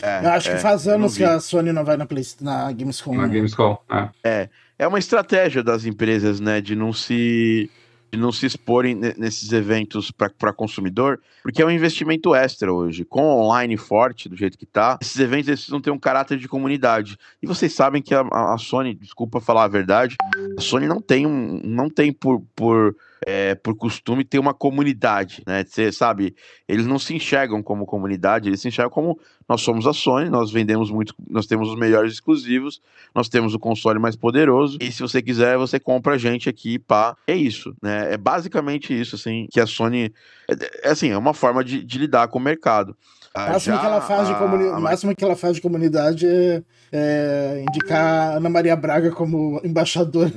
É, 0.02 0.24
eu 0.24 0.30
acho 0.30 0.50
é, 0.50 0.54
que 0.54 0.60
faz 0.60 0.86
anos 0.88 1.16
que 1.16 1.24
a 1.24 1.40
Sony 1.40 1.72
não 1.72 1.84
vai 1.84 1.96
na, 1.96 2.06
Play, 2.06 2.24
na 2.40 2.70
Gamescom. 2.72 3.14
Na 3.14 3.28
Gamescom, 3.28 3.78
é. 3.90 4.08
é. 4.24 4.48
É 4.80 4.86
uma 4.86 5.00
estratégia 5.00 5.60
das 5.60 5.84
empresas, 5.84 6.38
né, 6.38 6.60
de 6.60 6.76
não 6.76 6.92
se 6.92 7.68
de 8.10 8.18
não 8.18 8.32
se 8.32 8.46
exporem 8.46 8.94
nesses 8.94 9.52
eventos 9.52 10.10
para 10.10 10.52
consumidor, 10.52 11.20
porque 11.42 11.62
é 11.62 11.66
um 11.66 11.70
investimento 11.70 12.34
extra 12.34 12.72
hoje. 12.72 13.04
Com 13.04 13.22
online 13.22 13.76
forte, 13.76 14.28
do 14.28 14.36
jeito 14.36 14.56
que 14.56 14.64
está, 14.64 14.98
esses 15.00 15.18
eventos 15.18 15.46
precisam 15.46 15.80
ter 15.80 15.90
um 15.90 15.98
caráter 15.98 16.38
de 16.38 16.48
comunidade. 16.48 17.18
E 17.42 17.46
vocês 17.46 17.72
sabem 17.72 18.00
que 18.00 18.14
a, 18.14 18.22
a 18.22 18.58
Sony, 18.58 18.94
desculpa 18.94 19.40
falar 19.40 19.64
a 19.64 19.68
verdade, 19.68 20.16
a 20.56 20.60
Sony 20.60 20.86
não 20.86 21.00
tem, 21.00 21.26
um, 21.26 21.60
não 21.62 21.90
tem 21.90 22.12
por, 22.12 22.40
por 22.54 22.96
é, 23.26 23.54
por 23.54 23.74
costume 23.74 24.24
ter 24.24 24.38
uma 24.38 24.54
comunidade, 24.54 25.42
né? 25.46 25.64
Você 25.64 25.90
sabe, 25.90 26.34
eles 26.66 26.86
não 26.86 26.98
se 26.98 27.14
enxergam 27.14 27.62
como 27.62 27.86
comunidade, 27.86 28.48
eles 28.48 28.60
se 28.60 28.68
enxergam 28.68 28.90
como 28.90 29.18
nós 29.48 29.62
somos 29.62 29.86
a 29.86 29.92
Sony, 29.92 30.28
nós 30.28 30.50
vendemos 30.50 30.90
muito, 30.90 31.14
nós 31.28 31.46
temos 31.46 31.68
os 31.70 31.76
melhores 31.76 32.12
exclusivos, 32.12 32.80
nós 33.14 33.28
temos 33.28 33.54
o 33.54 33.58
console 33.58 33.98
mais 33.98 34.14
poderoso, 34.14 34.78
e 34.80 34.92
se 34.92 35.00
você 35.00 35.22
quiser, 35.22 35.56
você 35.56 35.80
compra 35.80 36.14
a 36.14 36.18
gente 36.18 36.48
aqui, 36.48 36.78
pá. 36.78 37.16
É 37.26 37.34
isso, 37.34 37.74
né? 37.82 38.12
É 38.12 38.16
basicamente 38.16 38.98
isso, 38.98 39.16
assim, 39.16 39.46
que 39.50 39.60
a 39.60 39.66
Sony. 39.66 40.12
É, 40.48 40.88
é 40.88 40.90
assim, 40.90 41.10
é 41.10 41.18
uma 41.18 41.34
forma 41.34 41.64
de, 41.64 41.82
de 41.82 41.98
lidar 41.98 42.28
com 42.28 42.38
o 42.38 42.42
mercado. 42.42 42.96
O 43.34 43.40
máximo, 43.40 43.78
que 43.78 43.86
ela 43.86 44.00
faz 44.00 44.28
de 44.28 44.34
comuni... 44.34 44.68
a... 44.68 44.80
máximo 44.80 45.14
que 45.14 45.24
ela 45.24 45.36
faz 45.36 45.54
de 45.54 45.60
comunidade 45.60 46.26
é, 46.26 46.62
é 46.90 47.64
indicar 47.68 48.36
Ana 48.36 48.48
Maria 48.48 48.74
Braga 48.74 49.10
como 49.12 49.60
embaixadora 49.62 50.32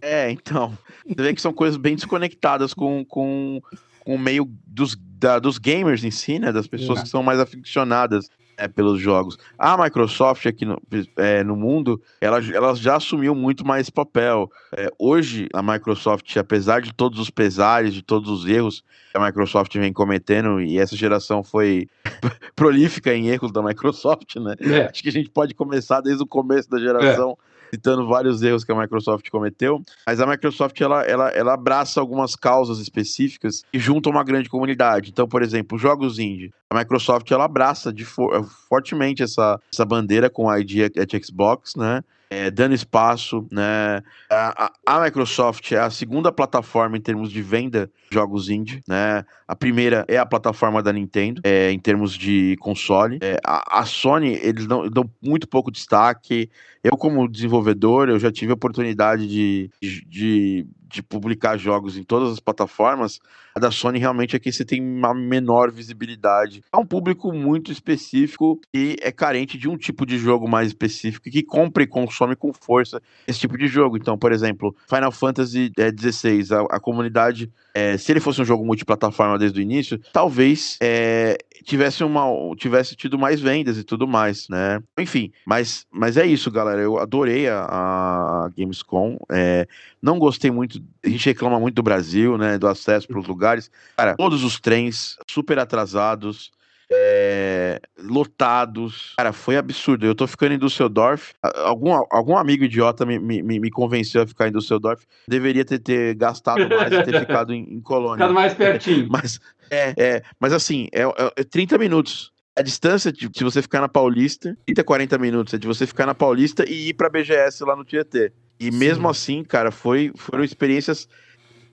é, 0.00 0.30
então. 0.30 0.76
Você 1.06 1.22
vê 1.22 1.34
que 1.34 1.42
são 1.42 1.52
coisas 1.52 1.76
bem 1.76 1.94
desconectadas 1.94 2.74
com, 2.74 3.04
com, 3.04 3.60
com 4.00 4.14
o 4.14 4.18
meio 4.18 4.48
dos, 4.66 4.96
da, 5.18 5.38
dos 5.38 5.58
gamers 5.58 6.04
em 6.04 6.10
si, 6.10 6.38
né? 6.38 6.52
Das 6.52 6.66
pessoas 6.66 7.00
é. 7.00 7.02
que 7.02 7.08
são 7.08 7.22
mais 7.22 7.40
aficionadas 7.40 8.28
é, 8.56 8.68
pelos 8.68 9.00
jogos. 9.00 9.36
A 9.58 9.76
Microsoft 9.76 10.46
aqui 10.46 10.64
no, 10.64 10.80
é, 11.16 11.42
no 11.42 11.56
mundo, 11.56 12.00
ela, 12.20 12.38
ela 12.52 12.74
já 12.74 12.96
assumiu 12.96 13.34
muito 13.34 13.66
mais 13.66 13.90
papel. 13.90 14.50
É, 14.76 14.88
hoje, 14.98 15.48
a 15.52 15.62
Microsoft, 15.62 16.36
apesar 16.36 16.80
de 16.80 16.92
todos 16.92 17.18
os 17.18 17.30
pesares, 17.30 17.94
de 17.94 18.02
todos 18.02 18.30
os 18.30 18.46
erros 18.46 18.84
que 19.10 19.18
a 19.18 19.24
Microsoft 19.24 19.74
vem 19.76 19.92
cometendo, 19.92 20.60
e 20.60 20.78
essa 20.78 20.96
geração 20.96 21.42
foi 21.42 21.88
prolífica 22.54 23.14
em 23.14 23.28
erros 23.28 23.52
da 23.52 23.62
Microsoft, 23.62 24.36
né? 24.36 24.54
É. 24.60 24.86
Acho 24.86 25.02
que 25.02 25.08
a 25.08 25.12
gente 25.12 25.30
pode 25.30 25.54
começar 25.54 26.00
desde 26.00 26.22
o 26.22 26.26
começo 26.26 26.68
da 26.68 26.78
geração 26.78 27.36
citando 27.74 28.06
vários 28.06 28.42
erros 28.42 28.64
que 28.64 28.70
a 28.70 28.74
Microsoft 28.74 29.28
cometeu, 29.30 29.82
mas 30.06 30.20
a 30.20 30.26
Microsoft 30.26 30.80
ela, 30.80 31.02
ela, 31.02 31.28
ela 31.30 31.54
abraça 31.54 32.00
algumas 32.00 32.36
causas 32.36 32.78
específicas 32.78 33.62
e 33.72 33.78
junta 33.78 34.08
uma 34.08 34.22
grande 34.22 34.48
comunidade. 34.48 35.10
Então, 35.10 35.26
por 35.26 35.42
exemplo, 35.42 35.76
jogos 35.76 36.18
indie. 36.18 36.52
A 36.70 36.78
Microsoft 36.78 37.30
ela 37.30 37.44
abraça 37.44 37.92
de 37.92 38.04
for, 38.04 38.44
fortemente 38.68 39.22
essa, 39.22 39.60
essa 39.72 39.84
bandeira 39.84 40.30
com 40.30 40.48
a 40.48 40.58
ID 40.60 40.96
at 40.96 41.24
Xbox, 41.24 41.74
né? 41.76 42.02
É, 42.30 42.50
dando 42.50 42.74
espaço, 42.74 43.46
né? 43.50 44.02
A, 44.28 44.64
a, 44.64 44.96
a, 44.96 45.04
Microsoft 45.04 45.70
é 45.70 45.78
a 45.78 45.90
segunda 45.90 46.32
plataforma 46.32 46.96
em 46.96 47.00
termos 47.00 47.30
de 47.30 47.40
venda 47.40 47.88
de 48.10 48.14
jogos 48.14 48.48
indie, 48.48 48.82
né? 48.88 49.24
A 49.46 49.54
primeira 49.54 50.04
é 50.08 50.16
a 50.16 50.26
plataforma 50.26 50.82
da 50.82 50.92
Nintendo, 50.92 51.42
é, 51.44 51.70
em 51.70 51.78
termos 51.78 52.14
de 52.14 52.56
console. 52.58 53.18
É, 53.22 53.38
a, 53.44 53.80
a, 53.80 53.84
Sony, 53.84 54.32
eles 54.42 54.66
dão, 54.66 54.88
dão 54.88 55.08
muito 55.22 55.46
pouco 55.46 55.70
destaque. 55.70 56.50
Eu, 56.84 56.98
como 56.98 57.26
desenvolvedor, 57.26 58.10
eu 58.10 58.18
já 58.18 58.30
tive 58.30 58.52
a 58.52 58.54
oportunidade 58.54 59.26
de, 59.26 59.70
de, 60.06 60.66
de 60.86 61.02
publicar 61.02 61.56
jogos 61.56 61.96
em 61.96 62.04
todas 62.04 62.30
as 62.30 62.38
plataformas, 62.38 63.18
a 63.54 63.60
da 63.60 63.70
Sony 63.70 64.00
realmente 64.00 64.34
é 64.34 64.38
que 64.38 64.50
você 64.50 64.64
tem 64.64 64.82
uma 64.82 65.14
menor 65.14 65.70
visibilidade. 65.70 66.62
É 66.72 66.76
um 66.76 66.84
público 66.84 67.32
muito 67.32 67.70
específico 67.70 68.60
e 68.74 68.96
é 69.00 69.12
carente 69.12 69.56
de 69.56 69.68
um 69.68 69.76
tipo 69.76 70.04
de 70.04 70.18
jogo 70.18 70.48
mais 70.48 70.68
específico 70.68 71.30
que 71.30 71.42
compra 71.42 71.84
e 71.84 71.86
consome 71.86 72.34
com 72.34 72.52
força 72.52 73.00
esse 73.28 73.38
tipo 73.38 73.56
de 73.56 73.68
jogo. 73.68 73.96
Então, 73.96 74.18
por 74.18 74.32
exemplo, 74.32 74.74
Final 74.88 75.12
Fantasy 75.12 75.70
XVI, 76.00 76.52
a, 76.52 76.76
a 76.76 76.80
comunidade, 76.80 77.48
é, 77.72 77.96
se 77.96 78.10
ele 78.10 78.18
fosse 78.18 78.42
um 78.42 78.44
jogo 78.44 78.66
multiplataforma 78.66 79.38
desde 79.38 79.60
o 79.60 79.62
início, 79.62 80.00
talvez 80.12 80.76
é, 80.82 81.38
tivesse, 81.62 82.02
uma, 82.02 82.26
tivesse 82.56 82.96
tido 82.96 83.16
mais 83.16 83.40
vendas 83.40 83.78
e 83.78 83.84
tudo 83.84 84.08
mais, 84.08 84.48
né? 84.48 84.80
Enfim, 84.98 85.30
mas, 85.46 85.86
mas 85.92 86.16
é 86.16 86.26
isso, 86.26 86.50
galera. 86.50 86.73
Eu 86.82 86.98
adorei 86.98 87.48
a, 87.48 87.64
a 87.64 88.50
Gamescom. 88.56 89.18
É, 89.30 89.66
não 90.02 90.18
gostei 90.18 90.50
muito. 90.50 90.80
A 91.04 91.08
gente 91.08 91.26
reclama 91.26 91.58
muito 91.60 91.74
do 91.74 91.82
Brasil, 91.82 92.36
né? 92.38 92.58
Do 92.58 92.68
acesso 92.68 93.06
para 93.08 93.18
os 93.18 93.26
lugares. 93.26 93.70
Cara, 93.96 94.14
todos 94.16 94.44
os 94.44 94.60
trens 94.60 95.16
super 95.28 95.58
atrasados. 95.58 96.50
é, 96.90 97.80
lotados. 97.98 99.14
Cara, 99.16 99.32
foi 99.32 99.56
absurdo. 99.56 100.06
Eu 100.06 100.14
tô 100.14 100.26
ficando 100.26 100.54
em 100.54 100.58
Düsseldorf. 100.58 101.32
Algum, 101.42 101.92
algum 102.10 102.36
amigo 102.36 102.64
idiota 102.64 103.04
me, 103.06 103.18
me, 103.18 103.42
me 103.42 103.70
convenceu 103.70 104.22
a 104.22 104.26
ficar 104.26 104.48
em 104.48 104.52
Düsseldorf. 104.52 105.04
Deveria 105.26 105.64
ter, 105.64 105.78
ter 105.78 106.14
gastado 106.14 106.68
mais 106.68 106.92
e 106.92 107.02
ter 107.02 107.18
ficado 107.20 107.52
em, 107.52 107.62
em 107.74 107.80
Colônia. 107.80 108.16
Ficado 108.16 108.34
mais 108.34 108.54
pertinho. 108.54 109.08
mas, 109.10 109.40
é, 109.70 109.94
é, 109.96 110.22
mas 110.38 110.52
assim, 110.52 110.88
é, 110.92 111.02
é 111.36 111.44
30 111.44 111.78
minutos. 111.78 112.33
A 112.56 112.62
distância 112.62 113.12
de, 113.12 113.28
de 113.28 113.44
você 113.44 113.60
ficar 113.60 113.80
na 113.80 113.88
Paulista, 113.88 114.56
30, 114.66 114.84
40 114.84 115.18
minutos, 115.18 115.54
é 115.54 115.58
de 115.58 115.66
você 115.66 115.86
ficar 115.86 116.06
na 116.06 116.14
Paulista 116.14 116.64
e 116.68 116.90
ir 116.90 116.94
pra 116.94 117.10
BGS 117.10 117.64
lá 117.64 117.74
no 117.74 117.84
Tietê. 117.84 118.32
E 118.60 118.70
Sim. 118.70 118.78
mesmo 118.78 119.08
assim, 119.08 119.42
cara, 119.42 119.72
foi, 119.72 120.12
foram 120.14 120.44
experiências 120.44 121.08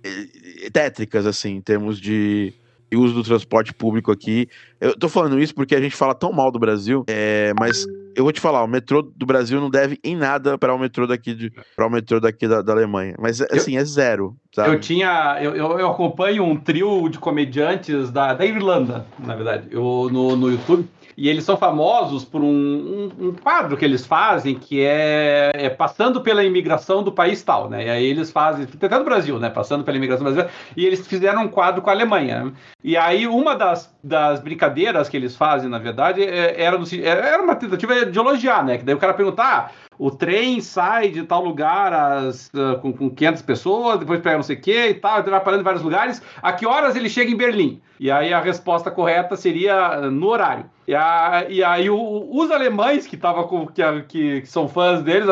eh, 0.04 0.70
tétricas, 0.72 1.28
assim, 1.28 1.56
em 1.56 1.62
termos 1.62 2.00
de 2.00 2.54
uso 2.94 3.14
do 3.14 3.24
transporte 3.24 3.74
público 3.74 4.12
aqui. 4.12 4.50
Eu 4.80 4.98
tô 4.98 5.08
falando 5.08 5.40
isso 5.40 5.54
porque 5.54 5.76
a 5.76 5.82
gente 5.82 5.96
fala 5.96 6.16
tão 6.16 6.34
mal 6.34 6.52
do 6.52 6.60
Brasil, 6.60 7.06
é, 7.08 7.54
mas 7.60 7.86
eu 8.16 8.24
vou 8.24 8.32
te 8.32 8.40
falar, 8.40 8.64
o 8.64 8.68
metrô 8.68 9.02
do 9.02 9.26
Brasil 9.26 9.60
não 9.60 9.70
deve 9.70 10.00
em 10.04 10.16
nada 10.16 10.58
para 10.58 10.74
o 10.74 10.78
metrô 10.80 11.08
daqui 11.08 11.34
de, 11.34 11.52
para 11.76 11.88
o 11.88 11.90
metrô 11.90 12.20
daqui 12.20 12.48
da, 12.48 12.62
da 12.62 12.74
Alemanha. 12.74 13.16
Mas 13.20 13.42
assim, 13.42 13.76
eu, 13.76 13.82
é 13.82 13.86
zero. 13.86 14.36
Sabe? 14.54 14.76
Eu 14.76 14.80
tinha. 14.80 15.38
Eu, 15.42 15.56
eu, 15.56 15.90
acompanho 15.90 16.44
um 16.44 16.56
trio 16.56 17.08
de 17.10 17.18
comediantes 17.18 18.12
da, 18.12 18.34
da 18.34 18.46
Irlanda, 18.46 19.06
na 19.20 19.36
verdade, 19.36 19.68
eu, 19.72 20.10
no, 20.12 20.36
no 20.36 20.50
YouTube. 20.50 20.88
E 21.22 21.30
eles 21.30 21.44
são 21.44 21.56
famosos 21.56 22.26
por 22.26 22.42
um, 22.42 22.48
um, 22.48 23.28
um 23.28 23.32
quadro 23.32 23.78
que 23.78 23.86
eles 23.86 24.04
fazem 24.04 24.56
que 24.56 24.84
é, 24.84 25.52
é, 25.54 25.70
passando 25.70 26.22
pela 26.22 26.44
imigração 26.44 27.04
do 27.04 27.12
país 27.12 27.44
tal, 27.44 27.70
né? 27.70 27.86
E 27.86 27.90
aí 27.92 28.06
eles 28.08 28.32
fazem, 28.32 28.64
até 28.64 28.98
do 28.98 29.04
Brasil, 29.04 29.38
né? 29.38 29.48
Passando 29.48 29.84
pela 29.84 29.98
imigração 29.98 30.24
brasileira. 30.24 30.52
E 30.76 30.84
eles 30.84 31.06
fizeram 31.06 31.44
um 31.44 31.48
quadro 31.48 31.84
com 31.84 31.92
a 31.92 31.94
Alemanha. 31.94 32.52
E 32.84 32.98
aí 32.98 33.28
uma 33.28 33.56
das, 33.56 33.96
das 34.04 34.40
brincadeiras 34.40 35.10
que 35.10 35.16
eles 35.16 35.36
fazem, 35.36 35.70
na 35.70 35.78
verdade, 35.78 36.24
é, 36.24 36.60
era, 36.60 36.76
no, 36.76 36.86
era 37.04 37.44
uma 37.44 37.54
tentativa 37.54 38.04
de 38.04 38.18
elogiar, 38.18 38.66
né? 38.66 38.80
Que 38.80 38.84
daí 38.84 38.96
o 38.96 38.98
cara 38.98 39.14
perguntar, 39.14 39.72
ah, 39.72 39.92
o 40.00 40.10
trem 40.10 40.60
sai 40.60 41.10
de 41.10 41.22
tal 41.22 41.44
lugar 41.44 41.94
uh, 41.94 42.80
com, 42.80 42.92
com 42.92 43.08
500 43.12 43.44
pessoas, 43.44 44.00
depois 44.00 44.20
pega 44.20 44.38
não 44.38 44.44
sei 44.44 44.56
o 44.56 44.60
que 44.60 44.88
e 44.88 44.94
tal, 44.96 45.22
vai 45.22 45.40
parando 45.40 45.62
em 45.62 45.64
vários 45.64 45.84
lugares. 45.84 46.20
A 46.42 46.52
que 46.52 46.66
horas 46.66 46.96
ele 46.96 47.08
chega 47.08 47.30
em 47.30 47.38
Berlim? 47.38 47.80
E 48.00 48.10
aí 48.10 48.34
a 48.34 48.42
resposta 48.42 48.90
correta 48.90 49.36
seria 49.36 50.00
uh, 50.00 50.10
no 50.10 50.26
horário. 50.26 50.66
E, 50.92 50.96
a, 50.96 51.46
e 51.48 51.64
aí 51.64 51.90
o, 51.90 52.28
os 52.30 52.52
alemães 52.52 53.08
que, 53.08 53.16
tava 53.16 53.46
com, 53.48 53.66
que, 53.66 53.82
que, 54.10 54.42
que 54.42 54.46
são 54.46 54.68
fãs 54.68 55.02
deles, 55.02 55.26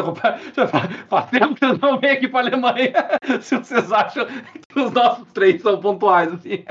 faz 1.09 1.29
tempo 1.29 1.53
que 1.53 1.65
não 1.65 1.99
venho 1.99 2.13
aqui 2.13 2.29
para 2.29 2.39
a 2.39 2.43
Alemanha, 2.43 2.93
se 3.41 3.57
vocês 3.57 3.91
acham 3.91 4.25
que 4.25 4.79
os 4.79 4.89
nossos 4.93 5.29
trens 5.33 5.61
são 5.61 5.77
pontuais. 5.77 6.31
Assim. 6.31 6.63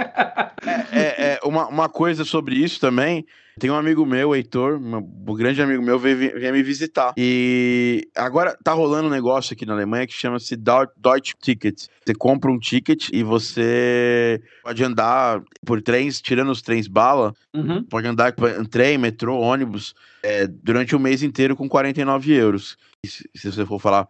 É, 0.90 1.00
é, 1.00 1.38
é 1.42 1.46
uma, 1.46 1.68
uma 1.68 1.88
coisa 1.90 2.24
sobre 2.24 2.54
isso 2.54 2.80
também 2.80 3.26
tem 3.58 3.70
um 3.70 3.74
amigo 3.74 4.06
meu, 4.06 4.34
Heitor, 4.34 4.80
um 4.80 5.34
grande 5.34 5.60
amigo 5.60 5.82
meu, 5.82 5.98
veio, 5.98 6.16
veio 6.16 6.52
me 6.52 6.62
visitar. 6.62 7.12
E 7.16 8.08
agora 8.16 8.56
tá 8.62 8.72
rolando 8.72 9.08
um 9.08 9.10
negócio 9.10 9.52
aqui 9.52 9.66
na 9.66 9.74
Alemanha 9.74 10.06
que 10.06 10.12
chama-se 10.12 10.56
Deutsche 10.56 11.34
Ticket. 11.40 11.86
Você 12.04 12.14
compra 12.14 12.50
um 12.50 12.58
ticket 12.58 13.08
e 13.12 13.22
você 13.22 14.40
pode 14.62 14.82
andar 14.82 15.42
por 15.66 15.82
trens, 15.82 16.22
tirando 16.22 16.50
os 16.50 16.62
trens 16.62 16.88
bala, 16.88 17.34
uhum. 17.54 17.84
pode 17.84 18.06
andar 18.06 18.34
em 18.58 18.64
trem, 18.64 18.96
metrô, 18.96 19.38
ônibus, 19.38 19.94
é, 20.22 20.46
durante 20.46 20.96
o 20.96 21.00
mês 21.00 21.22
inteiro 21.22 21.54
com 21.54 21.68
49 21.68 22.32
euros. 22.32 22.76
E 23.04 23.08
se, 23.08 23.28
se 23.36 23.52
você 23.52 23.66
for 23.66 23.78
falar, 23.78 24.08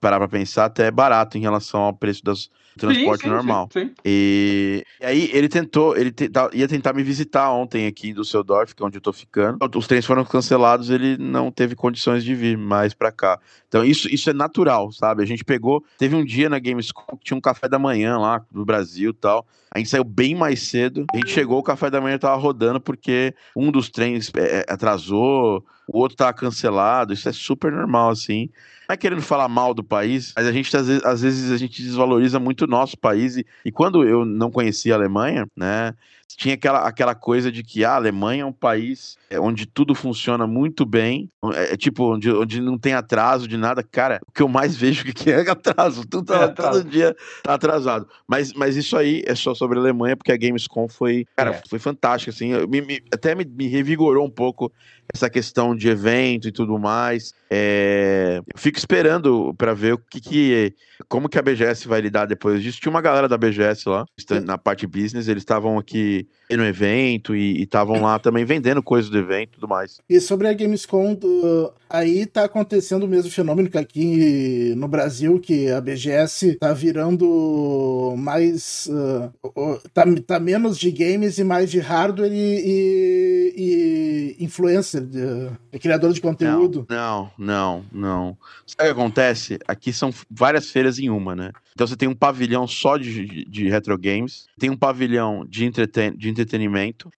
parar 0.00 0.18
pra 0.18 0.28
pensar, 0.28 0.66
até 0.66 0.86
é 0.86 0.90
barato 0.90 1.38
em 1.38 1.40
relação 1.40 1.80
ao 1.80 1.94
preço 1.94 2.22
das, 2.22 2.50
transporte 2.78 3.22
sim, 3.22 3.28
sim, 3.28 3.34
normal. 3.34 3.68
Sim, 3.72 3.90
e, 4.04 4.84
e, 5.00 5.04
aí 5.04 5.30
ele 5.32 5.48
tentou, 5.48 5.96
ele 5.96 6.10
te, 6.10 6.30
ia 6.52 6.68
tentar 6.68 6.92
me 6.92 7.02
visitar 7.02 7.50
ontem 7.50 7.86
aqui 7.86 8.10
em 8.10 8.14
Düsseldorf, 8.14 8.74
que 8.74 8.82
é 8.82 8.86
onde 8.86 8.98
eu 8.98 9.00
tô 9.00 9.12
ficando. 9.12 9.58
Os 9.76 9.86
trens 9.86 10.06
foram 10.06 10.24
cancelados, 10.24 10.90
ele 10.90 11.16
não 11.18 11.50
teve 11.50 11.74
condições 11.74 12.24
de 12.24 12.34
vir 12.34 12.56
mais 12.56 12.94
para 12.94 13.10
cá. 13.10 13.38
Então 13.68 13.84
isso, 13.84 14.08
isso 14.08 14.30
é 14.30 14.32
natural, 14.32 14.92
sabe? 14.92 15.22
A 15.22 15.26
gente 15.26 15.44
pegou, 15.44 15.84
teve 15.98 16.14
um 16.14 16.24
dia 16.24 16.48
na 16.48 16.58
Gamescom 16.58 17.16
que 17.16 17.24
tinha 17.24 17.36
um 17.36 17.40
café 17.40 17.68
da 17.68 17.78
manhã 17.78 18.18
lá 18.18 18.44
do 18.50 18.64
Brasil 18.64 19.10
e 19.10 19.14
tal. 19.14 19.46
A 19.72 19.78
gente 19.78 19.88
saiu 19.88 20.02
bem 20.02 20.34
mais 20.34 20.62
cedo. 20.62 21.06
A 21.14 21.16
gente 21.16 21.30
chegou, 21.30 21.58
o 21.58 21.62
café 21.62 21.88
da 21.90 22.00
manhã 22.00 22.18
tava 22.18 22.34
rodando 22.36 22.80
porque 22.80 23.32
um 23.54 23.70
dos 23.70 23.88
trens 23.88 24.30
é, 24.36 24.64
é 24.68 24.72
atrasou, 24.72 25.64
o 25.86 25.98
outro 25.98 26.16
tava 26.16 26.32
cancelado. 26.32 27.12
Isso 27.12 27.28
é 27.28 27.32
super 27.32 27.70
normal, 27.70 28.10
assim 28.10 28.50
não 28.90 28.94
é 28.94 28.96
querendo 28.96 29.22
falar 29.22 29.48
mal 29.48 29.72
do 29.72 29.84
país, 29.84 30.32
mas 30.36 30.46
a 30.46 30.52
gente 30.52 30.76
às 30.76 30.88
vezes, 30.88 31.04
às 31.04 31.22
vezes 31.22 31.52
a 31.52 31.56
gente 31.56 31.80
desvaloriza 31.80 32.40
muito 32.40 32.64
o 32.64 32.66
nosso 32.66 32.98
país. 32.98 33.36
E, 33.36 33.46
e 33.64 33.70
quando 33.70 34.04
eu 34.04 34.24
não 34.24 34.50
conhecia 34.50 34.94
a 34.94 34.98
Alemanha, 34.98 35.46
né? 35.56 35.94
Tinha 36.36 36.54
aquela, 36.54 36.86
aquela 36.86 37.14
coisa 37.14 37.50
de 37.50 37.62
que 37.62 37.84
ah, 37.84 37.92
a 37.92 37.96
Alemanha 37.96 38.42
é 38.42 38.46
um 38.46 38.52
país 38.52 39.16
é, 39.28 39.38
onde 39.38 39.66
tudo 39.66 39.94
funciona 39.94 40.46
muito 40.46 40.84
bem, 40.84 41.30
é, 41.54 41.74
é, 41.74 41.76
tipo, 41.76 42.14
onde, 42.14 42.30
onde 42.30 42.60
não 42.60 42.78
tem 42.78 42.94
atraso 42.94 43.46
de 43.46 43.56
nada. 43.56 43.82
Cara, 43.82 44.20
o 44.26 44.32
que 44.32 44.42
eu 44.42 44.48
mais 44.48 44.74
vejo 44.76 45.04
que 45.04 45.30
é 45.30 45.48
atraso, 45.48 46.06
tudo 46.06 46.26
tá, 46.26 46.42
é 46.42 46.48
todo 46.48 46.84
dia 46.84 47.16
tá 47.42 47.54
atrasado. 47.54 48.08
Mas, 48.26 48.52
mas 48.52 48.76
isso 48.76 48.96
aí 48.96 49.22
é 49.26 49.34
só 49.34 49.54
sobre 49.54 49.78
a 49.78 49.80
Alemanha, 49.80 50.16
porque 50.16 50.32
a 50.32 50.36
Gamescom 50.36 50.88
foi, 50.88 51.26
cara, 51.36 51.50
é. 51.50 51.62
foi 51.68 51.78
fantástica, 51.78 52.30
assim, 52.30 52.52
me, 52.66 52.80
me, 52.80 53.02
até 53.12 53.34
me, 53.34 53.44
me 53.44 53.66
revigorou 53.68 54.26
um 54.26 54.30
pouco 54.30 54.72
essa 55.12 55.28
questão 55.28 55.74
de 55.74 55.88
evento 55.88 56.48
e 56.48 56.52
tudo 56.52 56.78
mais. 56.78 57.32
É, 57.50 58.40
eu 58.54 58.58
fico 58.58 58.78
esperando 58.78 59.52
para 59.54 59.74
ver 59.74 59.94
o 59.94 59.98
que, 59.98 60.20
que 60.20 60.74
como 61.08 61.28
que 61.28 61.38
a 61.38 61.42
BGS 61.42 61.88
vai 61.88 62.00
lidar 62.00 62.26
depois 62.26 62.62
disso. 62.62 62.80
Tinha 62.80 62.90
uma 62.90 63.00
galera 63.00 63.28
da 63.28 63.36
BGS 63.36 63.88
lá, 63.88 64.04
na 64.44 64.56
parte 64.56 64.86
business, 64.86 65.28
eles 65.28 65.42
estavam 65.42 65.78
aqui 65.78 66.19
be 66.22 66.28
no 66.56 66.64
evento 66.64 67.34
e 67.34 67.62
estavam 67.62 68.00
lá 68.00 68.18
também 68.18 68.44
vendendo 68.44 68.82
coisas 68.82 69.10
do 69.10 69.18
evento 69.18 69.50
e 69.50 69.54
tudo 69.54 69.68
mais. 69.68 69.98
E 70.08 70.20
sobre 70.20 70.48
a 70.48 70.52
Gamescom, 70.52 71.14
do... 71.14 71.72
aí 71.88 72.26
tá 72.26 72.44
acontecendo 72.44 73.04
o 73.04 73.08
mesmo 73.08 73.30
fenômeno 73.30 73.68
que 73.68 73.78
aqui 73.78 74.74
no 74.76 74.88
Brasil, 74.88 75.40
que 75.40 75.70
a 75.70 75.80
BGS 75.80 76.56
tá 76.56 76.72
virando 76.72 78.14
mais. 78.16 78.88
Uh, 78.90 79.80
tá, 79.92 80.04
tá 80.26 80.40
menos 80.40 80.78
de 80.78 80.90
games 80.90 81.38
e 81.38 81.44
mais 81.44 81.70
de 81.70 81.78
hardware 81.78 82.32
e, 82.32 82.36
e, 82.36 83.54
e 83.56 84.44
influencer, 84.44 85.02
de, 85.02 85.78
criador 85.78 86.12
de 86.12 86.20
conteúdo. 86.20 86.86
Não, 86.88 87.30
não, 87.38 87.84
não, 87.92 87.92
não. 87.92 88.38
Sabe 88.66 88.90
o 88.90 88.94
que 88.94 89.00
acontece? 89.00 89.58
Aqui 89.66 89.92
são 89.92 90.12
várias 90.30 90.70
feiras 90.70 90.98
em 90.98 91.10
uma, 91.10 91.34
né? 91.34 91.52
Então 91.74 91.86
você 91.86 91.96
tem 91.96 92.08
um 92.08 92.14
pavilhão 92.14 92.66
só 92.66 92.96
de, 92.96 93.24
de, 93.24 93.44
de 93.44 93.68
retro 93.68 93.96
games, 93.96 94.46
tem 94.58 94.70
um 94.70 94.76
pavilhão 94.76 95.46
de, 95.48 95.64
entreten 95.64 96.16
de 96.16 96.28
entretenimento, 96.28 96.39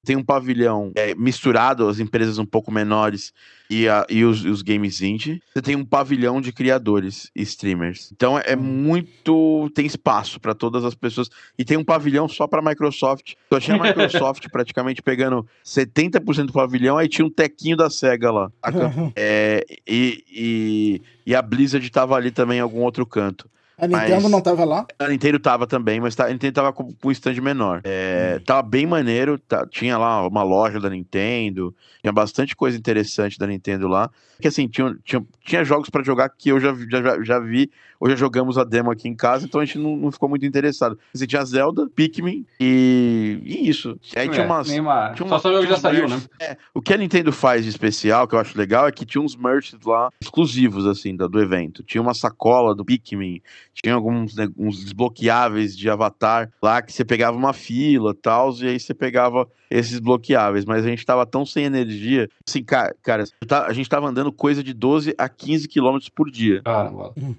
tem 0.05 0.17
um 0.17 0.25
pavilhão 0.25 0.93
é, 0.95 1.15
misturado 1.15 1.89
às 1.89 1.99
empresas 1.99 2.39
um 2.39 2.47
pouco 2.47 2.71
menores 2.71 3.33
e, 3.69 3.89
a, 3.89 4.07
e 4.09 4.25
os, 4.25 4.45
os, 4.45 4.61
games 4.61 5.01
indie. 5.01 5.41
Você 5.53 5.63
tem 5.63 5.77
um 5.77 5.85
pavilhão 5.85 6.41
de 6.41 6.53
criadores 6.53 7.31
e 7.35 7.43
streamers. 7.43 8.11
Então 8.13 8.39
é, 8.39 8.43
é 8.49 8.57
muito. 8.57 9.71
tem 9.75 9.87
espaço 9.87 10.39
para 10.39 10.55
todas 10.55 10.85
as 10.85 10.95
pessoas. 10.95 11.31
E 11.59 11.65
tem 11.65 11.77
um 11.77 11.85
pavilhão 11.85 12.29
só 12.29 12.47
para 12.47 12.61
Microsoft. 12.63 13.35
Eu 13.51 13.57
achei 13.57 13.75
a 13.75 13.83
Microsoft 13.83 14.47
praticamente 14.53 15.03
pegando 15.03 15.47
70% 15.65 16.47
do 16.47 16.53
pavilhão, 16.53 16.99
aí 16.99 17.09
tinha 17.09 17.25
um 17.25 17.31
tequinho 17.31 17.77
da 17.77 17.89
SEGA 17.89 18.31
lá. 18.31 18.53
É, 19.15 19.65
e, 19.87 20.25
e, 20.29 21.03
e 21.27 21.35
a 21.35 21.43
Blizzard 21.43 21.89
tava 21.91 22.15
ali 22.15 22.31
também 22.31 22.59
em 22.59 22.61
algum 22.61 22.81
outro 22.81 23.05
canto. 23.07 23.49
A 23.83 23.89
Nintendo 23.89 24.23
mas... 24.23 24.31
não 24.31 24.41
tava 24.41 24.65
lá? 24.65 24.87
A 24.97 25.09
Nintendo 25.09 25.41
tava 25.41 25.67
também, 25.67 26.01
mas 26.01 26.15
tá, 26.15 26.27
a 26.27 26.31
Nintendo 26.31 26.53
tava 26.53 26.73
com, 26.73 26.93
com 26.93 27.09
um 27.09 27.11
stand 27.11 27.35
menor. 27.43 27.81
É, 27.83 28.37
hum. 28.39 28.45
Tava 28.45 28.63
bem 28.63 28.87
maneiro, 28.87 29.37
tá, 29.37 29.67
tinha 29.67 29.99
lá 29.99 30.25
uma 30.25 30.45
loja 30.45 30.79
da 30.79 30.89
Nintendo, 30.89 31.75
tinha 32.01 32.13
bastante 32.13 32.55
coisa 32.55 32.79
interessante 32.79 33.37
da 33.37 33.45
Nintendo 33.45 33.89
lá. 33.89 34.09
Que 34.41 34.47
assim, 34.47 34.69
tinha, 34.69 34.97
tinha, 35.05 35.27
tinha 35.45 35.65
jogos 35.65 35.91
para 35.91 36.05
jogar 36.05 36.29
que 36.29 36.51
eu 36.51 36.61
já, 36.61 36.73
já, 36.89 37.25
já 37.25 37.41
vi 37.41 37.73
Hoje 38.05 38.17
jogamos 38.17 38.59
a 38.59 38.65
demo 38.65 38.91
aqui 38.91 39.07
em 39.09 39.15
casa, 39.15 39.47
então 39.47 39.61
a 39.61 39.65
gente 39.65 39.79
não, 39.79 39.97
não 39.97 40.11
ficou 40.11 40.29
muito 40.29 40.45
interessado. 40.45 40.99
Você 41.15 41.25
tinha 41.25 41.45
Zelda, 41.45 41.89
Pikmin 41.89 42.45
e, 42.59 43.39
e 43.45 43.71
isso. 43.71 43.97
Aí 44.17 44.27
é, 44.27 44.29
tinha 44.29 44.45
umas. 44.45 44.67
Tinha 44.67 44.83
uma... 44.83 45.15
Só 45.15 45.39
sabe 45.39 45.61
que 45.61 45.69
já 45.69 45.77
saiu, 45.77 46.09
né? 46.09 46.21
É, 46.41 46.57
o 46.75 46.83
que 46.83 46.93
a 46.93 46.97
Nintendo 46.97 47.31
faz 47.31 47.63
de 47.63 47.71
especial, 47.71 48.27
que 48.27 48.35
eu 48.35 48.41
acho 48.41 48.59
legal, 48.59 48.89
é 48.89 48.91
que 48.91 49.07
tinha 49.07 49.23
uns 49.23 49.37
merchs 49.37 49.79
lá 49.87 50.11
exclusivos, 50.21 50.85
assim, 50.85 51.15
do, 51.15 51.29
do 51.29 51.41
evento. 51.41 51.85
Tinha 51.85 52.03
uma 52.03 52.13
sacola 52.13 52.75
do 52.75 52.85
Pikmin, 52.85 53.41
tinha 53.73 53.95
alguns 53.95 54.35
né, 54.35 54.49
uns 54.57 54.85
desbloqueáveis 54.85 55.77
de 55.77 55.89
avatar 55.89 56.51
lá 56.63 56.83
que 56.83 56.93
você 56.93 57.05
pegava 57.05 57.37
uma 57.37 57.53
fila 57.53 58.11
e 58.11 58.15
tal, 58.15 58.55
e 58.61 58.69
aí 58.69 58.79
você 58.79 58.93
pegava 58.93 59.49
esses 59.71 59.99
bloqueáveis. 59.99 60.65
Mas 60.65 60.85
a 60.85 60.89
gente 60.89 61.05
tava 61.05 61.25
tão 61.25 61.47
sem 61.47 61.65
energia. 61.65 62.29
Assim, 62.47 62.63
cara, 62.63 62.95
cara 63.03 63.25
a 63.67 63.73
gente 63.73 63.89
tava 63.89 64.09
andando 64.09 64.31
coisa 64.31 64.63
de 64.63 64.73
12 64.73 65.15
a 65.17 65.29
15 65.29 65.69
quilômetros 65.69 66.09
por 66.09 66.31
dia. 66.31 66.61
Ah, 66.65 66.91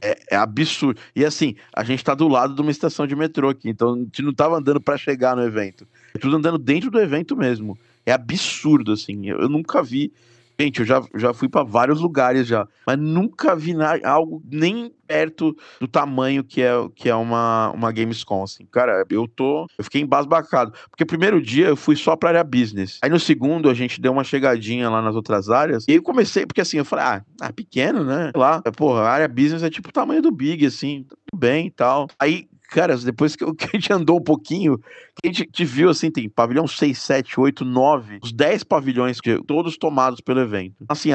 é, 0.02 0.18
é 0.32 0.36
absurdo. 0.36 1.00
E 1.16 1.24
assim, 1.24 1.56
a 1.74 1.84
gente 1.84 2.04
tá 2.04 2.16
do 2.16 2.28
lado 2.28 2.56
de 2.56 2.62
uma 2.62 2.72
estação 2.72 3.06
de 3.06 3.16
metrô 3.16 3.50
aqui, 3.50 3.70
então 3.70 3.94
a 3.94 3.98
gente 3.98 4.22
não 4.22 4.34
tava 4.34 4.58
andando 4.58 4.82
para 4.82 4.98
chegar 4.98 5.36
no 5.36 5.44
evento. 5.44 5.88
É 6.14 6.18
tudo 6.18 6.38
andando 6.38 6.58
dentro 6.58 6.90
do 6.90 7.00
evento 7.00 7.36
mesmo. 7.36 7.78
É 8.06 8.12
absurdo, 8.12 8.92
assim. 8.92 9.30
Eu, 9.30 9.40
eu 9.40 9.50
nunca 9.50 9.82
vi 9.82 10.12
Gente, 10.60 10.82
eu 10.82 10.86
já, 10.86 11.02
já 11.16 11.34
fui 11.34 11.50
para 11.50 11.64
vários 11.64 12.00
lugares 12.00 12.48
já, 12.48 12.68
mas 12.86 12.98
nunca 12.98 13.56
vi 13.56 13.74
na, 13.74 13.98
algo 14.04 14.42
nem 14.52 14.94
perto 15.08 15.56
do 15.80 15.88
tamanho 15.88 16.44
que 16.44 16.62
é, 16.62 16.72
que 16.96 17.10
é 17.10 17.16
uma, 17.16 17.72
uma 17.72 17.92
Gamescom, 17.92 18.44
assim. 18.44 18.66
Cara, 18.72 19.06
eu 19.10 19.28
tô. 19.28 19.68
Eu 19.78 19.84
fiquei 19.84 20.02
embasbacado. 20.02 20.74
Porque 20.90 21.06
primeiro 21.06 21.42
dia 21.42 21.68
eu 21.68 21.76
fui 21.76 21.96
só 21.96 22.16
pra 22.16 22.30
área 22.30 22.44
business. 22.44 23.00
Aí 23.02 23.10
no 23.10 23.20
segundo 23.20 23.70
a 23.70 23.74
gente 23.74 24.02
deu 24.02 24.12
uma 24.12 24.24
chegadinha 24.24 24.90
lá 24.90 25.02
nas 25.02 25.16
outras 25.16 25.50
áreas. 25.50 25.86
E 25.88 25.92
aí 25.92 25.98
eu 25.98 26.04
comecei, 26.04 26.46
porque 26.46 26.62
assim, 26.62 26.78
eu 26.78 26.86
falei, 26.86 27.06
ah, 27.06 27.26
ah 27.42 27.54
pequeno, 27.54 28.04
né? 28.04 28.32
Lá, 28.36 28.62
porra, 28.76 29.02
a 29.02 29.12
área 29.12 29.28
business 29.28 29.64
é 29.64 29.70
tipo 29.70 29.90
o 29.90 29.94
tamanho 29.94 30.22
do 30.22 30.32
Big, 30.32 30.66
assim, 30.66 31.06
tudo 31.08 31.40
bem 31.40 31.68
e 31.68 31.72
tal. 31.72 32.08
Aí 32.20 32.48
cara, 32.74 32.98
depois 32.98 33.36
que, 33.38 33.46
a 33.46 33.48
gente 33.74 33.94
andou 33.94 34.18
um 34.18 34.24
pouquinho, 34.24 34.80
a 35.24 35.28
gente 35.28 35.46
te 35.46 35.64
viu 35.64 35.90
assim, 35.90 36.10
tem 36.10 36.28
pavilhão 36.28 36.68
6, 36.68 36.98
7, 36.98 37.40
8, 37.40 37.64
9, 37.64 38.20
os 38.24 38.32
10 38.32 38.64
pavilhões, 38.64 39.20
todos 39.46 39.78
tomados 39.78 40.20
pelo 40.20 40.42
evento. 40.42 40.84
Assim, 40.90 41.12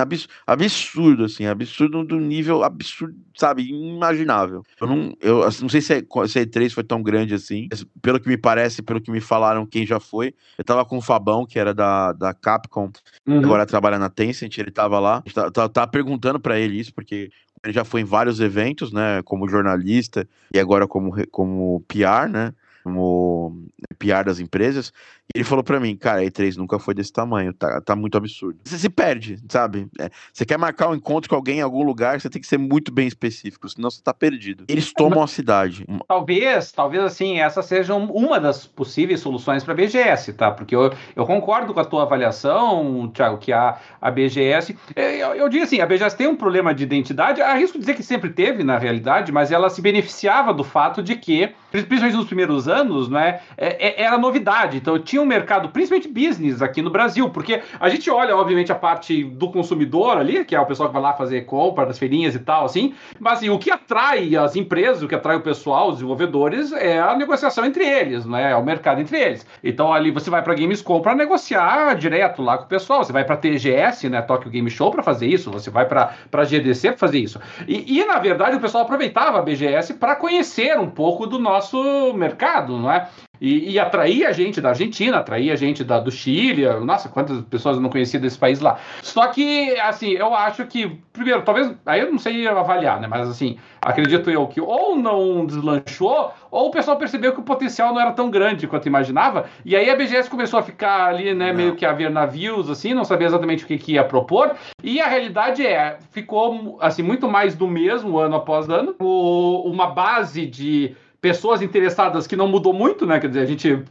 absurdo, 0.46 1.24
assim, 1.24 1.46
absurdo 1.46 2.04
do 2.04 2.18
nível 2.18 2.62
absurdo, 2.62 3.14
sabe, 3.36 3.68
inimaginável. 3.68 4.62
Eu 4.80 4.86
não, 4.86 5.16
eu 5.20 5.42
assim, 5.42 5.62
não 5.62 5.68
sei 5.68 5.80
se, 5.80 5.94
é, 5.94 5.98
se 6.26 6.38
a 6.38 6.46
E3 6.46 6.70
foi 6.70 6.84
tão 6.84 7.02
grande 7.02 7.34
assim, 7.34 7.68
pelo 8.00 8.20
que 8.20 8.28
me 8.28 8.36
parece, 8.36 8.82
pelo 8.82 9.00
que 9.00 9.11
me 9.11 9.20
falaram, 9.20 9.66
quem 9.66 9.84
já 9.84 9.98
foi, 9.98 10.34
eu 10.56 10.64
tava 10.64 10.84
com 10.84 10.98
o 10.98 11.02
Fabão, 11.02 11.44
que 11.44 11.59
era 11.59 11.74
da, 11.74 12.12
da 12.12 12.32
Capcom, 12.32 12.90
uhum. 13.26 13.38
agora 13.38 13.66
trabalha 13.66 13.98
na 13.98 14.09
Tencent, 14.09 14.56
ele 14.59 14.70
tava 14.70 14.98
lá, 14.98 15.22
tava, 15.34 15.50
tava, 15.50 15.68
tava 15.68 15.90
perguntando 15.90 16.38
para 16.38 16.59
ele 16.59 16.78
isso, 16.78 16.94
porque 16.94 17.30
ele 17.64 17.72
já 17.72 17.84
foi 17.84 18.02
em 18.02 18.04
vários 18.04 18.40
eventos, 18.40 18.92
né, 18.92 19.22
como 19.24 19.48
jornalista 19.48 20.28
e 20.52 20.59
agora 20.59 20.86
como, 20.86 21.12
como 21.30 21.80
PR, 21.88 22.28
né, 22.30 22.54
como 22.84 23.68
PR 23.98 24.24
das 24.24 24.40
empresas. 24.40 24.92
Ele 25.34 25.44
falou 25.44 25.62
para 25.62 25.78
mim, 25.78 25.94
cara, 25.94 26.20
a 26.20 26.24
E3 26.24 26.56
nunca 26.56 26.78
foi 26.78 26.94
desse 26.94 27.12
tamanho, 27.12 27.52
tá, 27.52 27.80
tá 27.82 27.94
muito 27.94 28.16
absurdo. 28.16 28.58
Você 28.64 28.78
se 28.78 28.88
perde, 28.88 29.38
sabe? 29.48 29.86
É, 30.00 30.08
você 30.32 30.46
quer 30.46 30.56
marcar 30.56 30.88
um 30.88 30.94
encontro 30.94 31.28
com 31.28 31.36
alguém 31.36 31.58
em 31.58 31.62
algum 31.62 31.82
lugar, 31.82 32.18
você 32.18 32.30
tem 32.30 32.40
que 32.40 32.48
ser 32.48 32.56
muito 32.58 32.90
bem 32.90 33.06
específico, 33.06 33.68
senão 33.68 33.90
você 33.90 34.02
tá 34.02 34.14
perdido. 34.14 34.64
Eles 34.68 34.90
tomam 34.92 35.22
a 35.22 35.26
cidade. 35.26 35.86
Talvez, 36.06 36.72
talvez 36.72 37.04
assim, 37.04 37.40
essa 37.40 37.62
seja 37.62 37.94
uma 37.94 38.40
das 38.40 38.66
possíveis 38.66 39.20
soluções 39.20 39.62
para 39.62 39.74
a 39.74 39.76
BGS, 39.76 40.32
tá? 40.32 40.50
Porque 40.50 40.74
eu, 40.74 40.92
eu 41.14 41.26
concordo 41.26 41.74
com 41.74 41.80
a 41.80 41.84
tua 41.84 42.04
avaliação, 42.04 43.10
Thiago, 43.12 43.36
que 43.36 43.52
a, 43.52 43.78
a 44.00 44.10
BGS. 44.10 44.76
É, 44.96 45.16
eu, 45.22 45.34
eu 45.34 45.48
digo 45.50 45.64
assim, 45.64 45.80
a 45.80 45.86
BGS 45.86 46.16
tem 46.16 46.26
um 46.26 46.36
problema 46.36 46.74
de 46.74 46.84
identidade, 46.84 47.42
arrisco 47.42 47.78
dizer 47.78 47.94
que 47.94 48.02
sempre 48.02 48.30
teve, 48.30 48.64
na 48.64 48.78
realidade, 48.78 49.30
mas 49.30 49.52
ela 49.52 49.68
se 49.68 49.82
beneficiava 49.82 50.54
do 50.54 50.64
fato 50.64 51.02
de 51.02 51.16
que, 51.16 51.52
principalmente 51.70 52.16
nos 52.16 52.26
primeiros 52.26 52.66
anos, 52.66 53.10
né, 53.10 53.40
é, 53.56 54.02
era 54.02 54.16
novidade. 54.16 54.78
Então 54.78 54.98
tinha 54.98 55.17
tinha 55.18 55.22
um 55.22 55.26
mercado, 55.26 55.68
principalmente 55.68 56.08
business 56.08 56.62
aqui 56.62 56.80
no 56.80 56.90
Brasil, 56.90 57.28
porque 57.30 57.60
a 57.78 57.88
gente 57.88 58.08
olha, 58.10 58.36
obviamente, 58.36 58.70
a 58.70 58.74
parte 58.74 59.24
do 59.24 59.50
consumidor 59.50 60.16
ali, 60.16 60.44
que 60.44 60.54
é 60.54 60.60
o 60.60 60.66
pessoal 60.66 60.88
que 60.88 60.92
vai 60.92 61.02
lá 61.02 61.12
fazer 61.12 61.42
compra 61.42 61.86
das 61.86 61.98
feirinhas 61.98 62.34
e 62.34 62.38
tal, 62.38 62.64
assim, 62.64 62.94
mas 63.18 63.38
assim, 63.38 63.50
o 63.50 63.58
que 63.58 63.70
atrai 63.70 64.36
as 64.36 64.54
empresas, 64.54 65.02
o 65.02 65.08
que 65.08 65.14
atrai 65.14 65.36
o 65.36 65.40
pessoal, 65.40 65.88
os 65.88 65.94
desenvolvedores, 65.94 66.72
é 66.72 66.98
a 67.00 67.16
negociação 67.16 67.64
entre 67.64 67.84
eles, 67.84 68.24
né? 68.24 68.52
É 68.52 68.56
o 68.56 68.64
mercado 68.64 69.00
entre 69.00 69.18
eles. 69.18 69.46
Então 69.62 69.92
ali 69.92 70.10
você 70.10 70.30
vai 70.30 70.42
para 70.42 70.54
Gamescom 70.54 71.00
para 71.00 71.14
negociar 71.14 71.94
direto 71.94 72.42
lá 72.42 72.58
com 72.58 72.64
o 72.64 72.68
pessoal, 72.68 73.02
você 73.02 73.12
vai 73.12 73.24
para 73.24 73.36
TGS, 73.36 74.08
né, 74.08 74.22
Tokyo 74.22 74.50
Game 74.50 74.70
Show 74.70 74.90
para 74.90 75.02
fazer 75.02 75.26
isso, 75.26 75.50
você 75.50 75.70
vai 75.70 75.86
para 75.86 76.44
GDC 76.44 76.90
para 76.90 76.98
fazer 76.98 77.18
isso. 77.18 77.40
E, 77.66 77.98
e, 77.98 78.04
na 78.04 78.18
verdade 78.18 78.56
o 78.56 78.60
pessoal 78.60 78.84
aproveitava 78.84 79.38
a 79.38 79.42
BGS 79.42 79.94
para 79.94 80.14
conhecer 80.14 80.78
um 80.78 80.88
pouco 80.88 81.26
do 81.26 81.38
nosso 81.38 82.12
mercado, 82.14 82.78
não 82.78 82.90
é? 82.90 83.08
E, 83.41 83.72
e 83.72 83.78
atrair 83.78 84.26
a 84.26 84.32
gente 84.32 84.61
da 84.61 84.70
Argentina, 84.70 85.18
atrair 85.18 85.51
a 85.51 85.57
gente 85.57 85.84
da, 85.84 86.01
do 86.01 86.11
Chile, 86.11 86.66
nossa, 86.80 87.09
quantas 87.09 87.41
pessoas 87.43 87.76
eu 87.76 87.82
não 87.82 87.91
conhecia 87.91 88.18
desse 88.18 88.39
país 88.39 88.61
lá. 88.61 88.78
Só 89.03 89.26
que, 89.28 89.78
assim, 89.80 90.11
eu 90.11 90.34
acho 90.34 90.66
que, 90.66 90.99
primeiro, 91.12 91.43
talvez, 91.43 91.72
aí 91.86 92.01
eu 92.01 92.11
não 92.11 92.18
sei 92.18 92.47
avaliar, 92.47 93.01
né, 93.01 93.07
mas 93.07 93.28
assim, 93.28 93.59
acredito 93.80 94.30
eu 94.30 94.47
que 94.47 94.61
ou 94.61 94.97
não 94.97 95.47
deslanchou, 95.47 96.32
ou 96.51 96.68
o 96.68 96.70
pessoal 96.70 96.97
percebeu 96.97 97.32
que 97.32 97.41
o 97.41 97.45
potencial 97.45 97.93
não 97.93 98.01
era 98.01 98.12
tão 98.12 98.30
grande 98.30 98.66
quanto 98.66 98.86
imaginava, 98.86 99.47
e 99.64 99.76
aí 99.76 99.91
a 99.91 99.97
BGS 99.97 100.28
começou 100.28 100.59
a 100.59 100.62
ficar 100.62 101.07
ali, 101.07 101.34
né, 101.34 101.49
não. 101.49 101.57
meio 101.57 101.76
que 101.76 101.84
a 101.84 101.93
ver 101.93 102.11
navios, 102.11 102.68
assim, 102.70 102.95
não 102.95 103.05
sabia 103.05 103.26
exatamente 103.26 103.64
o 103.64 103.66
que, 103.66 103.78
que 103.78 103.93
ia 103.93 104.05
propor, 104.05 104.55
e 104.82 105.01
a 105.01 105.07
realidade 105.07 105.66
é, 105.66 105.99
ficou, 106.11 106.78
assim, 106.80 107.03
muito 107.03 107.28
mais 107.28 107.55
do 107.55 107.66
mesmo 107.66 108.18
ano 108.18 108.36
após 108.36 108.68
ano, 108.68 108.95
o, 108.99 109.62
uma 109.70 109.89
base 109.89 110.47
de 110.47 110.97
pessoas 111.20 111.60
interessadas 111.62 112.26
que 112.26 112.36
não 112.36 112.46
mudou 112.46 112.72
muito, 112.72 113.04
né? 113.04 113.18
Quer 113.18 113.28
dizer, 113.28 113.40
a 113.40 113.46
gente 113.46 113.84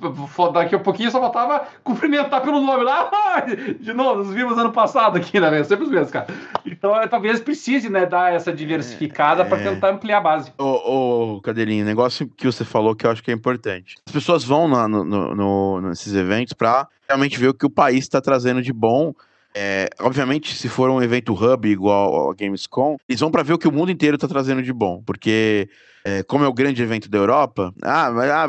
daqui 0.53 0.75
a 0.75 0.79
pouquinho 0.79 1.11
só 1.11 1.19
faltava 1.19 1.67
cumprimentar 1.83 2.41
pelo 2.41 2.61
nome 2.61 2.83
lá. 2.83 3.09
De 3.79 3.93
novo, 3.93 4.23
nos 4.23 4.33
vimos 4.33 4.57
ano 4.57 4.71
passado 4.71 5.17
aqui, 5.17 5.39
né? 5.39 5.63
Sempre 5.63 5.85
os 5.85 5.91
mesmos, 5.91 6.11
cara. 6.11 6.27
Então, 6.65 6.95
é, 6.95 7.07
talvez 7.07 7.39
precise, 7.39 7.89
né, 7.89 8.05
dar 8.05 8.33
essa 8.33 8.53
diversificada 8.53 9.43
é, 9.43 9.45
para 9.45 9.57
tentar 9.57 9.89
ampliar 9.89 10.19
a 10.19 10.21
base. 10.21 10.53
Ô, 10.57 11.35
ô, 11.35 11.41
Cadeirinho, 11.41 11.85
negócio 11.85 12.29
que 12.35 12.45
você 12.45 12.63
falou 12.63 12.95
que 12.95 13.05
eu 13.05 13.11
acho 13.11 13.23
que 13.23 13.31
é 13.31 13.33
importante. 13.33 13.95
As 14.05 14.13
pessoas 14.13 14.43
vão 14.43 14.67
na, 14.67 14.87
no, 14.87 15.03
no, 15.03 15.81
nesses 15.81 16.13
eventos 16.13 16.53
para 16.53 16.87
realmente 17.07 17.37
ver 17.37 17.49
o 17.49 17.53
que 17.53 17.65
o 17.65 17.69
país 17.69 17.99
está 17.99 18.21
trazendo 18.21 18.61
de 18.61 18.71
bom 18.71 19.13
é, 19.59 19.89
obviamente, 19.99 20.53
se 20.53 20.69
for 20.69 20.87
um 20.87 21.01
evento 21.01 21.33
hub 21.33 21.67
igual 21.67 22.29
a 22.29 22.35
Gamescom, 22.35 22.95
eles 23.09 23.19
vão 23.19 23.31
para 23.31 23.41
ver 23.41 23.53
o 23.53 23.57
que 23.57 23.67
o 23.67 23.71
mundo 23.71 23.91
inteiro 23.91 24.13
está 24.13 24.27
trazendo 24.27 24.61
de 24.61 24.71
bom, 24.71 25.01
porque 25.03 25.67
é, 26.07 26.23
como 26.23 26.45
é 26.45 26.47
o 26.47 26.53
grande 26.53 26.81
evento 26.81 27.09
da 27.09 27.17
Europa, 27.17 27.73
ah, 27.83 28.07
ah, 28.07 28.47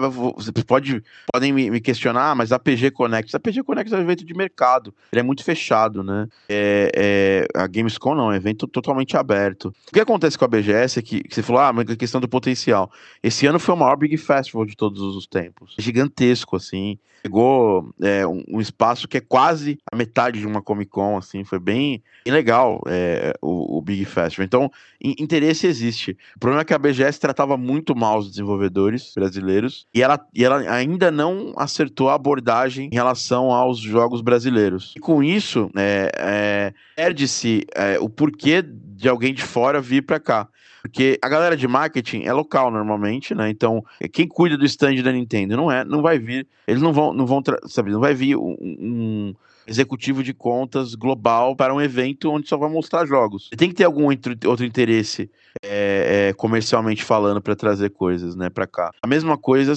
pode, 0.65 1.03
podem 1.33 1.53
me, 1.53 1.69
me, 1.73 1.81
questionar, 1.81 2.37
mas 2.37 2.53
a 2.53 2.59
PG 2.59 2.93
Connect, 2.93 3.35
a 3.35 3.41
PG 3.41 3.65
Connect 3.65 3.93
é 3.93 3.97
um 3.97 4.01
evento 4.01 4.25
de 4.25 4.33
mercado, 4.33 4.95
ele 5.11 5.19
é 5.19 5.25
muito 5.25 5.43
fechado, 5.43 6.05
né? 6.05 6.29
É, 6.49 6.93
é, 6.95 7.61
a 7.61 7.67
Gamescom 7.67 8.15
não, 8.15 8.31
é 8.31 8.35
um 8.35 8.37
evento 8.37 8.69
totalmente 8.69 9.17
aberto. 9.17 9.75
O 9.89 9.93
que 9.93 9.99
acontece 9.99 10.39
com 10.39 10.45
a 10.45 10.49
BGS 10.49 11.01
é 11.01 11.03
que, 11.03 11.21
que 11.25 11.35
você 11.35 11.43
falou, 11.43 11.61
ah, 11.61 11.73
mas 11.73 11.91
a 11.91 11.97
questão 11.97 12.21
do 12.21 12.29
potencial. 12.29 12.93
Esse 13.21 13.45
ano 13.47 13.59
foi 13.59 13.75
o 13.75 13.79
maior 13.79 13.97
Big 13.97 14.17
Festival 14.17 14.65
de 14.65 14.77
todos 14.77 15.01
os 15.01 15.27
tempos, 15.27 15.75
é 15.77 15.83
gigantesco, 15.83 16.55
assim, 16.55 16.97
pegou 17.23 17.93
é, 18.01 18.27
um, 18.27 18.43
um, 18.49 18.61
espaço 18.61 19.09
que 19.09 19.17
é 19.17 19.21
quase 19.21 19.79
a 19.91 19.97
metade 19.97 20.41
de 20.41 20.47
uma 20.47 20.63
Comic 20.63 20.91
Con, 20.91 21.17
assim, 21.17 21.45
foi 21.45 21.59
bem, 21.59 22.03
legal 22.27 22.81
é, 22.87 23.35
o, 23.41 23.79
o, 23.79 23.83
Big 23.83 24.05
Festival. 24.05 24.45
Então, 24.45 24.73
interesse 25.01 25.67
existe. 25.67 26.17
O 26.37 26.39
problema 26.39 26.63
é 26.63 26.65
que 26.65 26.75
a 26.75 26.79
BGS 26.79 27.19
tratava 27.19 27.48
muito 27.57 27.97
mal 27.97 28.19
os 28.19 28.29
desenvolvedores 28.29 29.13
brasileiros 29.15 29.87
e 29.95 30.03
ela, 30.03 30.19
e 30.35 30.45
ela 30.45 30.59
ainda 30.71 31.11
não 31.11 31.53
acertou 31.57 32.09
a 32.09 32.15
abordagem 32.15 32.89
em 32.93 32.95
relação 32.95 33.53
aos 33.53 33.79
jogos 33.79 34.21
brasileiros. 34.21 34.95
E 34.97 35.01
com 35.01 35.23
isso, 35.23 35.71
é, 35.77 36.11
é 36.17 36.75
perde-se 36.97 37.65
é, 37.75 37.99
o 37.99 38.09
porquê 38.09 38.63
de 38.63 39.09
alguém 39.09 39.33
de 39.33 39.43
fora 39.43 39.81
vir 39.81 40.03
para 40.03 40.19
cá. 40.19 40.49
Porque 40.83 41.19
a 41.21 41.29
galera 41.29 41.57
de 41.57 41.67
marketing 41.67 42.23
é 42.23 42.33
local 42.33 42.71
normalmente, 42.71 43.35
né? 43.35 43.51
Então, 43.51 43.85
quem 44.13 44.27
cuida 44.27 44.57
do 44.57 44.65
stand 44.65 45.03
da 45.03 45.13
Nintendo 45.13 45.57
não 45.57 45.71
é, 45.71 45.85
não 45.85 46.01
vai 46.01 46.19
vir, 46.19 46.47
eles 46.67 46.81
não 46.81 46.93
vão, 46.93 47.13
não 47.13 47.27
vão, 47.27 47.43
sabe, 47.67 47.91
não 47.91 48.01
vai 48.01 48.15
vir 48.15 48.37
um, 48.37 48.57
um 48.61 49.35
executivo 49.69 50.23
de 50.23 50.33
contas 50.33 50.95
global 50.95 51.55
para 51.55 51.75
um 51.75 51.81
evento 51.81 52.31
onde 52.31 52.49
só 52.49 52.57
vai 52.57 52.71
mostrar 52.71 53.07
jogos. 53.07 53.51
Tem 53.57 53.69
que 53.69 53.75
ter 53.75 53.85
algum 53.85 54.07
outro 54.07 54.65
interesse 54.65 55.31
é, 55.63 56.29
é, 56.29 56.33
comercialmente 56.33 57.05
falando 57.05 57.41
para 57.41 57.55
trazer 57.55 57.91
coisas, 57.91 58.35
né, 58.35 58.49
para 58.49 58.67
cá. 58.67 58.91
A 59.03 59.07
mesma 59.07 59.37
coisa 59.37 59.75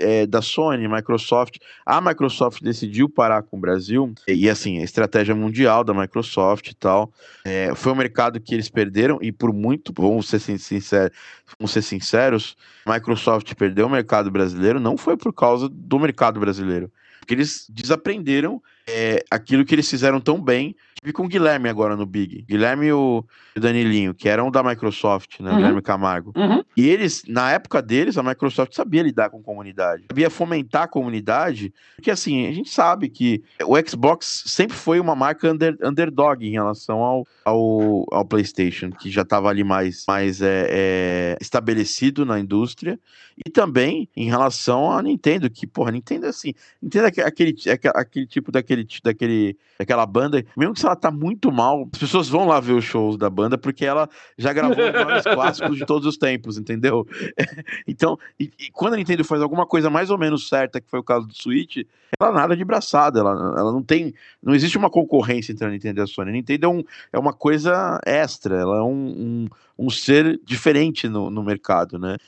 é, 0.00 0.26
da 0.26 0.40
Sony, 0.40 0.88
Microsoft. 0.88 1.58
A 1.84 2.00
Microsoft 2.00 2.62
decidiu 2.62 3.08
parar 3.08 3.42
com 3.42 3.58
o 3.58 3.60
Brasil, 3.60 4.12
e, 4.26 4.48
assim, 4.48 4.78
a 4.78 4.82
estratégia 4.82 5.34
mundial 5.34 5.84
da 5.84 5.92
Microsoft 5.92 6.68
e 6.68 6.74
tal. 6.74 7.12
É, 7.44 7.72
foi 7.74 7.92
um 7.92 7.96
mercado 7.96 8.40
que 8.40 8.54
eles 8.54 8.68
perderam, 8.68 9.18
e 9.20 9.30
por 9.30 9.52
muito, 9.52 9.92
vamos 9.96 10.28
ser, 10.28 10.38
sinceros, 10.38 11.10
vamos 11.58 11.70
ser 11.70 11.82
sinceros, 11.82 12.56
Microsoft 12.86 13.54
perdeu 13.54 13.86
o 13.86 13.90
mercado 13.90 14.30
brasileiro, 14.30 14.80
não 14.80 14.96
foi 14.96 15.16
por 15.16 15.32
causa 15.32 15.68
do 15.68 15.98
mercado 15.98 16.40
brasileiro. 16.40 16.90
Porque 17.20 17.34
eles 17.34 17.66
desaprenderam 17.68 18.62
é, 18.90 19.24
aquilo 19.30 19.64
que 19.64 19.74
eles 19.74 19.88
fizeram 19.88 20.20
tão 20.20 20.40
bem. 20.40 20.74
Tive 21.00 21.12
com 21.12 21.24
o 21.24 21.28
Guilherme 21.28 21.68
agora 21.68 21.96
no 21.96 22.04
Big. 22.04 22.42
Guilherme 22.42 22.86
e 22.86 22.92
o, 22.92 23.24
Danilinho, 23.58 24.14
que 24.14 24.28
eram 24.28 24.50
da 24.50 24.62
Microsoft, 24.62 25.40
né? 25.40 25.50
Uhum. 25.50 25.56
Guilherme 25.56 25.82
Camargo. 25.82 26.32
Uhum. 26.36 26.62
E 26.76 26.88
eles, 26.88 27.22
na 27.26 27.50
época 27.50 27.80
deles, 27.82 28.16
a 28.16 28.22
Microsoft 28.22 28.74
sabia 28.74 29.02
lidar 29.02 29.30
com 29.30 29.42
comunidade. 29.42 30.04
Sabia 30.10 30.30
fomentar 30.30 30.82
a 30.82 30.88
comunidade. 30.88 31.72
Porque 31.96 32.10
assim, 32.10 32.46
a 32.46 32.52
gente 32.52 32.70
sabe 32.70 33.08
que 33.08 33.42
o 33.64 33.74
Xbox 33.88 34.44
sempre 34.46 34.76
foi 34.76 35.00
uma 35.00 35.14
marca 35.14 35.50
under, 35.50 35.76
underdog 35.82 36.46
em 36.46 36.52
relação 36.52 36.98
ao, 36.98 37.26
ao, 37.44 38.06
ao 38.10 38.24
PlayStation, 38.24 38.90
que 38.90 39.10
já 39.10 39.22
estava 39.22 39.48
ali 39.48 39.64
mais, 39.64 40.04
mais 40.06 40.40
é, 40.40 40.66
é, 40.70 41.38
estabelecido 41.40 42.24
na 42.24 42.38
indústria. 42.38 42.98
E 43.44 43.50
também 43.50 44.08
em 44.14 44.28
relação 44.28 44.90
à 44.90 45.02
Nintendo, 45.02 45.48
que, 45.48 45.66
porra, 45.66 45.90
Nintendo 45.90 46.26
é 46.26 46.28
assim, 46.28 46.52
Nintendo 46.80 47.06
é 47.06 47.22
aquele, 47.24 47.56
é 47.66 47.88
aquele 47.94 48.26
tipo 48.26 48.52
daquele, 48.52 48.86
daquele, 49.02 49.56
daquela 49.78 50.04
banda, 50.04 50.44
mesmo 50.56 50.74
que 50.74 50.80
se 50.80 50.86
ela 50.86 50.96
tá 50.96 51.10
muito 51.10 51.50
mal, 51.50 51.88
as 51.92 51.98
pessoas 51.98 52.28
vão 52.28 52.46
lá 52.46 52.60
ver 52.60 52.74
os 52.74 52.84
shows 52.84 53.16
da 53.16 53.30
banda 53.30 53.56
porque 53.56 53.86
ela 53.86 54.08
já 54.36 54.52
gravou 54.52 54.76
os 54.76 54.92
maiores 54.92 55.24
clássicos 55.24 55.78
de 55.78 55.86
todos 55.86 56.06
os 56.06 56.18
tempos, 56.18 56.58
entendeu? 56.58 57.06
então, 57.88 58.18
e, 58.38 58.50
e, 58.58 58.70
quando 58.70 58.94
a 58.94 58.96
Nintendo 58.96 59.24
faz 59.24 59.40
alguma 59.40 59.66
coisa 59.66 59.88
mais 59.88 60.10
ou 60.10 60.18
menos 60.18 60.48
certa, 60.48 60.80
que 60.80 60.90
foi 60.90 61.00
o 61.00 61.04
caso 61.04 61.26
do 61.26 61.34
Switch, 61.34 61.78
ela 62.18 62.32
nada 62.32 62.56
de 62.56 62.64
braçada, 62.64 63.20
ela, 63.20 63.30
ela 63.30 63.72
não 63.72 63.82
tem, 63.82 64.12
não 64.42 64.54
existe 64.54 64.76
uma 64.76 64.90
concorrência 64.90 65.52
entre 65.52 65.66
a 65.66 65.70
Nintendo 65.70 66.00
e 66.00 66.02
a 66.02 66.06
Sony. 66.06 66.30
A 66.30 66.32
Nintendo 66.32 66.66
é, 66.66 66.68
um, 66.68 66.84
é 67.12 67.18
uma 67.18 67.32
coisa 67.32 68.00
extra, 68.04 68.56
ela 68.56 68.78
é 68.78 68.82
um, 68.82 69.46
um, 69.46 69.46
um 69.80 69.88
ser 69.88 70.38
diferente 70.44 71.08
no, 71.08 71.30
no 71.30 71.42
mercado, 71.42 71.98
né? 71.98 72.18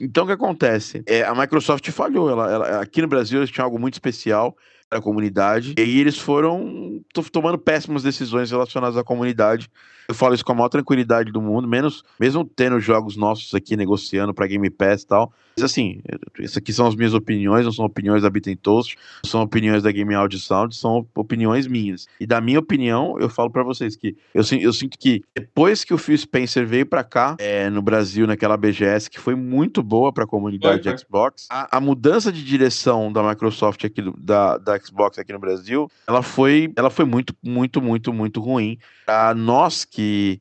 Então 0.00 0.24
o 0.24 0.26
que 0.26 0.32
acontece? 0.32 1.02
É, 1.06 1.22
a 1.22 1.34
Microsoft 1.34 1.86
falhou, 1.90 2.30
ela, 2.30 2.50
ela, 2.50 2.80
aqui 2.80 3.02
no 3.02 3.08
Brasil 3.08 3.40
eles 3.40 3.50
tinham 3.50 3.66
algo 3.66 3.78
muito 3.78 3.94
especial, 3.94 4.56
a 4.90 5.00
comunidade. 5.00 5.74
E 5.76 5.80
aí 5.80 5.98
eles 5.98 6.18
foram 6.18 7.02
tomando 7.32 7.58
péssimas 7.58 8.02
decisões 8.02 8.50
relacionadas 8.50 8.96
à 8.96 9.04
comunidade. 9.04 9.70
Eu 10.08 10.14
falo 10.14 10.34
isso 10.34 10.44
com 10.44 10.52
a 10.52 10.54
maior 10.54 10.68
tranquilidade 10.68 11.30
do 11.30 11.40
mundo, 11.42 11.68
menos 11.68 12.02
mesmo 12.18 12.42
tendo 12.42 12.80
jogos 12.80 13.16
nossos 13.16 13.54
aqui 13.54 13.76
negociando 13.76 14.32
para 14.32 14.46
Game 14.46 14.70
Pass 14.70 15.02
e 15.02 15.06
tal. 15.06 15.32
Mas 15.58 15.64
assim, 15.64 16.00
isso 16.38 16.58
aqui 16.58 16.72
são 16.72 16.86
as 16.86 16.94
minhas 16.94 17.12
opiniões, 17.12 17.64
não 17.64 17.72
são 17.72 17.84
opiniões 17.84 18.22
da 18.22 18.30
Bit 18.30 18.54
Toast, 18.56 18.96
não 19.24 19.30
são 19.30 19.42
opiniões 19.42 19.82
da 19.82 19.90
Game 19.90 20.14
Audio 20.14 20.38
Sound, 20.38 20.74
são 20.74 21.04
opiniões 21.16 21.66
minhas. 21.66 22.06
E 22.20 22.26
da 22.26 22.40
minha 22.40 22.60
opinião, 22.60 23.16
eu 23.18 23.28
falo 23.28 23.50
para 23.50 23.64
vocês 23.64 23.96
que 23.96 24.16
eu, 24.32 24.42
eu, 24.60 24.72
sinto 24.72 24.96
que 24.96 25.24
depois 25.34 25.82
que 25.82 25.92
o 25.92 25.98
Phil 25.98 26.16
Spencer 26.16 26.64
veio 26.64 26.86
para 26.86 27.02
cá, 27.02 27.36
é, 27.40 27.68
no 27.68 27.82
Brasil, 27.82 28.24
naquela 28.26 28.56
BGS, 28.56 29.10
que 29.10 29.18
foi 29.18 29.34
muito 29.34 29.82
boa 29.82 30.12
para 30.12 30.24
a 30.24 30.26
comunidade 30.28 30.82
de 30.82 30.96
Xbox, 30.96 31.48
a, 31.50 31.76
a, 31.76 31.80
mudança 31.80 32.30
de 32.30 32.44
direção 32.44 33.12
da 33.12 33.22
Microsoft 33.22 33.84
aqui, 33.84 34.00
da, 34.16 34.58
da 34.58 34.77
Xbox 34.78 35.18
aqui 35.18 35.32
no 35.32 35.38
Brasil, 35.38 35.90
ela 36.06 36.22
foi, 36.22 36.72
ela 36.76 36.90
foi 36.90 37.04
muito, 37.04 37.34
muito, 37.42 37.80
muito, 37.80 38.12
muito 38.12 38.40
ruim. 38.40 38.78
Para 39.04 39.34
nós 39.34 39.84
que, 39.84 40.40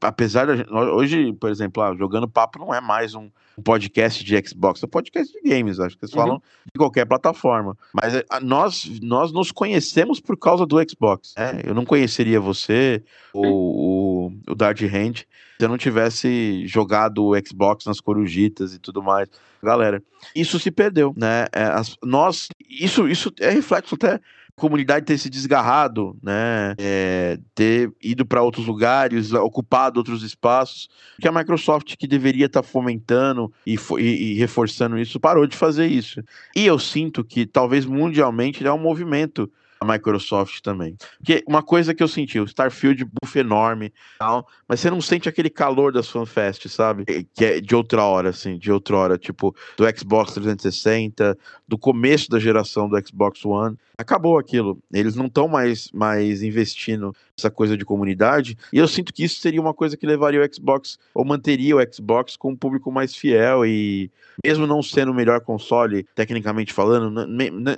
apesar 0.00 0.46
de. 0.46 0.72
Hoje, 0.72 1.32
por 1.34 1.50
exemplo, 1.50 1.82
ah, 1.82 1.94
jogando 1.94 2.28
papo 2.28 2.58
não 2.58 2.74
é 2.74 2.80
mais 2.80 3.14
um 3.14 3.30
podcast 3.62 4.24
de 4.24 4.46
Xbox, 4.46 4.82
é 4.82 4.86
um 4.86 4.88
podcast 4.88 5.32
de 5.32 5.48
games, 5.48 5.78
acho 5.78 5.96
que 5.96 6.04
eles 6.04 6.14
uhum. 6.14 6.20
falam 6.20 6.42
de 6.66 6.78
qualquer 6.78 7.06
plataforma. 7.06 7.76
Mas 7.92 8.14
eh, 8.14 8.24
nós, 8.42 8.84
nós 9.00 9.32
nos 9.32 9.52
conhecemos 9.52 10.20
por 10.20 10.36
causa 10.36 10.66
do 10.66 10.76
Xbox. 10.88 11.34
Né? 11.36 11.62
Eu 11.64 11.74
não 11.74 11.84
conheceria 11.84 12.40
você, 12.40 13.02
o, 13.32 13.46
o, 13.46 14.32
o 14.48 14.54
Dart 14.54 14.82
Hand, 14.82 15.24
se 15.58 15.64
eu 15.64 15.68
não 15.68 15.78
tivesse 15.78 16.66
jogado 16.66 17.24
o 17.24 17.34
Xbox 17.46 17.84
nas 17.86 18.00
corujitas 18.00 18.74
e 18.74 18.78
tudo 18.78 19.02
mais. 19.02 19.28
Galera, 19.62 20.02
isso 20.34 20.58
se 20.58 20.70
perdeu, 20.70 21.14
né? 21.16 21.46
É, 21.52 21.62
as, 21.64 21.96
nós, 22.02 22.48
isso, 22.68 23.08
isso 23.08 23.32
é 23.40 23.50
reflexo 23.50 23.94
até 23.94 24.20
comunidade 24.56 25.06
ter 25.06 25.18
se 25.18 25.28
desgarrado, 25.28 26.16
né, 26.22 26.74
é, 26.78 27.38
ter 27.54 27.92
ido 28.00 28.24
para 28.24 28.42
outros 28.42 28.66
lugares, 28.66 29.32
ocupado 29.32 29.98
outros 29.98 30.22
espaços, 30.22 30.88
que 31.20 31.26
a 31.26 31.32
Microsoft, 31.32 31.96
que 31.96 32.06
deveria 32.06 32.46
estar 32.46 32.62
tá 32.62 32.68
fomentando 32.68 33.52
e, 33.66 33.76
e, 33.98 34.32
e, 34.32 34.34
reforçando 34.34 34.98
isso, 34.98 35.18
parou 35.18 35.46
de 35.46 35.56
fazer 35.56 35.86
isso. 35.86 36.22
E 36.54 36.64
eu 36.64 36.78
sinto 36.78 37.24
que 37.24 37.46
talvez 37.46 37.84
mundialmente 37.84 38.64
é 38.64 38.72
um 38.72 38.78
movimento 38.78 39.50
a 39.84 39.92
Microsoft 39.92 40.60
também. 40.60 40.96
Porque 41.18 41.44
uma 41.46 41.62
coisa 41.62 41.94
que 41.94 42.02
eu 42.02 42.08
senti, 42.08 42.40
o 42.40 42.44
Starfield 42.44 43.04
buff 43.04 43.38
enorme, 43.38 43.92
tal, 44.18 44.48
mas 44.66 44.80
você 44.80 44.90
não 44.90 45.00
sente 45.00 45.28
aquele 45.28 45.50
calor 45.50 45.92
das 45.92 46.08
FanFest, 46.08 46.68
sabe? 46.68 47.04
Que 47.34 47.44
é 47.44 47.60
de 47.60 47.74
outra 47.74 48.02
hora, 48.02 48.30
assim, 48.30 48.58
de 48.58 48.72
outra 48.72 48.96
hora, 48.96 49.18
tipo, 49.18 49.54
do 49.76 49.84
Xbox 49.96 50.32
360, 50.32 51.36
do 51.68 51.78
começo 51.78 52.30
da 52.30 52.38
geração 52.38 52.88
do 52.88 53.06
Xbox 53.06 53.44
One. 53.44 53.76
Acabou 53.96 54.38
aquilo. 54.38 54.78
Eles 54.92 55.14
não 55.14 55.26
estão 55.26 55.46
mais, 55.46 55.90
mais 55.92 56.42
investindo 56.42 57.14
nessa 57.36 57.50
coisa 57.50 57.76
de 57.76 57.84
comunidade. 57.84 58.56
E 58.72 58.78
eu 58.78 58.88
sinto 58.88 59.12
que 59.12 59.24
isso 59.24 59.40
seria 59.40 59.60
uma 59.60 59.72
coisa 59.72 59.96
que 59.96 60.06
levaria 60.06 60.40
o 60.40 60.54
Xbox, 60.54 60.98
ou 61.14 61.24
manteria 61.24 61.76
o 61.76 61.94
Xbox 61.94 62.36
com 62.36 62.50
um 62.50 62.56
público 62.56 62.90
mais 62.90 63.14
fiel 63.14 63.64
e 63.64 64.10
mesmo 64.44 64.66
não 64.66 64.82
sendo 64.82 65.12
o 65.12 65.14
melhor 65.14 65.40
console, 65.40 66.04
tecnicamente 66.14 66.72
falando, 66.72 67.26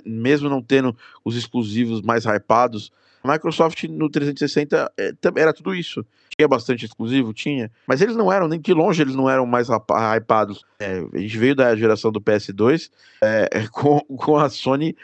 mesmo 0.05 0.49
não 0.49 0.61
tendo 0.61 0.95
os 1.23 1.35
exclusivos 1.35 2.01
mais 2.01 2.25
hypados, 2.25 2.91
a 3.23 3.33
Microsoft 3.33 3.83
no 3.85 4.09
360 4.09 4.91
é, 4.97 5.11
era 5.35 5.53
tudo 5.53 5.73
isso. 5.73 6.05
Tinha 6.37 6.47
bastante 6.47 6.85
exclusivo? 6.85 7.33
Tinha. 7.33 7.71
Mas 7.87 7.99
eles 7.99 8.15
não 8.15 8.31
eram, 8.31 8.47
nem 8.47 8.59
de 8.59 8.73
longe 8.73 9.01
eles 9.01 9.15
não 9.15 9.29
eram 9.29 9.45
mais 9.45 9.67
hypados. 9.69 10.63
É, 10.79 11.03
a 11.13 11.17
gente 11.17 11.37
veio 11.37 11.55
da 11.55 11.75
geração 11.75 12.11
do 12.11 12.21
PS2 12.21 12.91
é, 13.21 13.67
com, 13.71 13.99
com 13.99 14.37
a 14.37 14.49
Sony, 14.49 14.95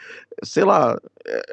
sei 0.42 0.64
lá, 0.64 0.98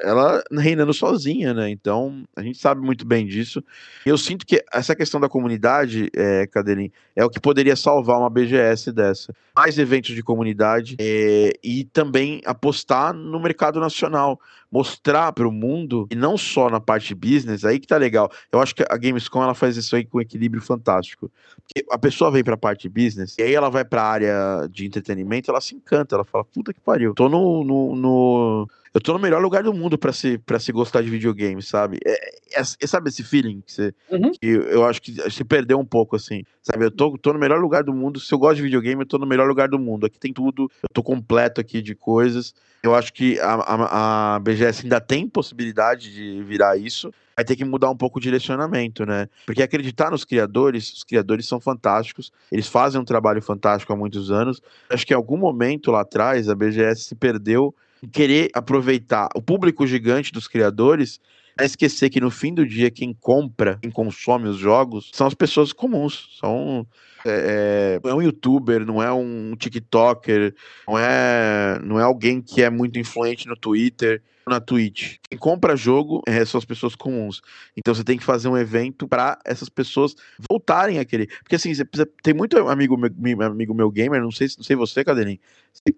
ela 0.02 0.42
reinando 0.52 0.92
sozinha, 0.92 1.54
né? 1.54 1.70
Então, 1.70 2.24
a 2.36 2.42
gente 2.42 2.58
sabe 2.58 2.80
muito 2.80 3.06
bem 3.06 3.26
disso. 3.26 3.62
Eu 4.04 4.18
sinto 4.18 4.44
que 4.44 4.62
essa 4.72 4.94
questão 4.94 5.20
da 5.20 5.28
comunidade, 5.28 6.10
é, 6.14 6.46
Cadelinho, 6.46 6.92
é 7.14 7.24
o 7.24 7.30
que 7.30 7.40
poderia 7.40 7.76
salvar 7.76 8.18
uma 8.18 8.30
BGS 8.30 8.92
dessa. 8.92 9.34
Mais 9.56 9.78
eventos 9.78 10.14
de 10.14 10.22
comunidade 10.22 10.96
é, 11.00 11.52
e 11.62 11.84
também 11.84 12.40
apostar 12.44 13.12
no 13.14 13.40
mercado 13.40 13.80
nacional. 13.80 14.40
Mostrar 14.70 15.32
para 15.32 15.46
o 15.46 15.52
mundo, 15.52 16.08
e 16.10 16.14
não 16.14 16.38
só 16.38 16.70
na 16.70 16.80
parte 16.80 17.14
business, 17.14 17.62
aí 17.62 17.78
que 17.78 17.86
tá 17.86 17.98
legal. 17.98 18.30
Eu 18.50 18.58
acho 18.58 18.74
que 18.74 18.82
a 18.88 18.96
Gamescom 18.96 19.42
ela 19.42 19.54
faz 19.54 19.76
isso 19.76 19.94
aí 19.94 20.02
com 20.02 20.16
um 20.16 20.20
equilíbrio 20.20 20.62
fantástico. 20.62 21.30
Porque 21.56 21.84
a 21.90 21.98
pessoa 21.98 22.30
vem 22.30 22.42
para 22.42 22.54
a 22.54 22.58
parte 22.58 22.88
business, 22.88 23.36
e 23.38 23.42
aí 23.42 23.54
ela 23.54 23.68
vai 23.68 23.84
para 23.84 24.02
a 24.02 24.06
área 24.06 24.68
de 24.70 24.86
entretenimento, 24.86 25.50
ela 25.50 25.60
se 25.60 25.74
encanta, 25.74 26.14
ela 26.14 26.24
fala, 26.24 26.44
puta 26.44 26.72
que 26.72 26.80
pariu. 26.80 27.12
Tô 27.12 27.28
no, 27.28 27.62
no, 27.62 27.94
no 27.94 28.68
eu 28.94 29.00
tô 29.00 29.14
no 29.14 29.18
melhor 29.18 29.40
lugar 29.40 29.62
do 29.62 29.72
mundo 29.72 29.96
para 29.96 30.12
se, 30.12 30.36
pra 30.36 30.58
se 30.58 30.70
gostar 30.70 31.02
de 31.02 31.08
videogame, 31.08 31.62
sabe? 31.62 31.98
É, 32.04 32.60
é, 32.60 32.60
é, 32.60 32.86
sabe 32.86 33.08
esse 33.08 33.22
feeling 33.22 33.62
que, 33.62 33.72
você, 33.72 33.94
uhum. 34.10 34.32
que 34.32 34.46
eu 34.46 34.84
acho 34.84 35.00
que 35.00 35.30
se 35.30 35.44
perdeu 35.44 35.78
um 35.78 35.84
pouco, 35.84 36.14
assim, 36.14 36.42
sabe? 36.62 36.84
Eu 36.84 36.90
tô, 36.90 37.16
tô 37.16 37.32
no 37.32 37.38
melhor 37.38 37.58
lugar 37.58 37.82
do 37.82 37.92
mundo. 37.92 38.20
Se 38.20 38.32
eu 38.34 38.38
gosto 38.38 38.56
de 38.56 38.62
videogame, 38.62 39.00
eu 39.00 39.06
tô 39.06 39.16
no 39.16 39.26
melhor 39.26 39.48
lugar 39.48 39.68
do 39.68 39.78
mundo. 39.78 40.04
Aqui 40.04 40.18
tem 40.18 40.32
tudo, 40.32 40.70
eu 40.82 40.88
tô 40.92 41.02
completo 41.02 41.60
aqui 41.60 41.80
de 41.80 41.94
coisas. 41.94 42.54
Eu 42.82 42.94
acho 42.94 43.14
que 43.14 43.40
a, 43.40 43.54
a, 43.54 44.34
a 44.34 44.38
BGS 44.40 44.82
ainda 44.82 45.00
tem 45.00 45.26
possibilidade 45.26 46.12
de 46.12 46.42
virar 46.42 46.76
isso 46.76 47.12
vai 47.34 47.46
ter 47.46 47.56
que 47.56 47.64
mudar 47.64 47.90
um 47.90 47.96
pouco 47.96 48.18
o 48.18 48.22
direcionamento, 48.22 49.06
né? 49.06 49.26
Porque 49.46 49.62
acreditar 49.62 50.10
nos 50.10 50.22
criadores, 50.22 50.92
os 50.92 51.02
criadores 51.02 51.46
são 51.46 51.58
fantásticos, 51.58 52.30
eles 52.50 52.66
fazem 52.66 53.00
um 53.00 53.04
trabalho 53.04 53.40
fantástico 53.40 53.90
há 53.90 53.96
muitos 53.96 54.30
anos. 54.30 54.60
Acho 54.90 55.06
que 55.06 55.14
em 55.14 55.16
algum 55.16 55.38
momento 55.38 55.90
lá 55.90 56.02
atrás 56.02 56.50
a 56.50 56.54
BGS 56.54 57.04
se 57.04 57.14
perdeu 57.14 57.74
querer 58.10 58.50
aproveitar 58.54 59.28
o 59.34 59.42
público 59.42 59.86
gigante 59.86 60.32
dos 60.32 60.48
criadores 60.48 61.20
é 61.58 61.64
esquecer 61.64 62.08
que 62.08 62.20
no 62.20 62.30
fim 62.30 62.54
do 62.54 62.66
dia 62.66 62.90
quem 62.90 63.12
compra, 63.12 63.78
quem 63.80 63.90
consome 63.90 64.48
os 64.48 64.56
jogos 64.56 65.10
são 65.12 65.26
as 65.26 65.34
pessoas 65.34 65.72
comuns, 65.72 66.36
são 66.40 66.86
é, 67.24 68.00
é, 68.02 68.08
é 68.08 68.14
um 68.14 68.22
youtuber, 68.22 68.84
não 68.84 69.02
é 69.02 69.12
um 69.12 69.54
tiktoker, 69.56 70.54
não 70.88 70.98
é, 70.98 71.78
não 71.84 72.00
é 72.00 72.02
alguém 72.02 72.40
que 72.40 72.62
é 72.62 72.70
muito 72.70 72.98
influente 72.98 73.46
no 73.46 73.56
Twitter, 73.56 74.22
na 74.46 74.60
Twitch. 74.60 75.18
Quem 75.28 75.38
compra 75.38 75.76
jogo 75.76 76.22
é, 76.26 76.44
são 76.44 76.58
as 76.58 76.64
pessoas 76.64 76.96
comuns. 76.96 77.40
Então 77.76 77.94
você 77.94 78.02
tem 78.02 78.18
que 78.18 78.24
fazer 78.24 78.48
um 78.48 78.56
evento 78.56 79.06
para 79.06 79.38
essas 79.44 79.68
pessoas 79.68 80.16
voltarem 80.50 80.98
a 80.98 81.04
querer. 81.04 81.28
Porque 81.42 81.54
assim, 81.54 81.72
você 81.72 82.06
tem 82.22 82.34
muito 82.34 82.56
amigo 82.68 82.96
meu, 82.96 83.42
amigo 83.42 83.74
meu 83.74 83.90
gamer, 83.90 84.20
não 84.20 84.32
sei, 84.32 84.48
não 84.56 84.64
sei 84.64 84.74
você, 84.74 85.04
Cadeirinho. 85.04 85.38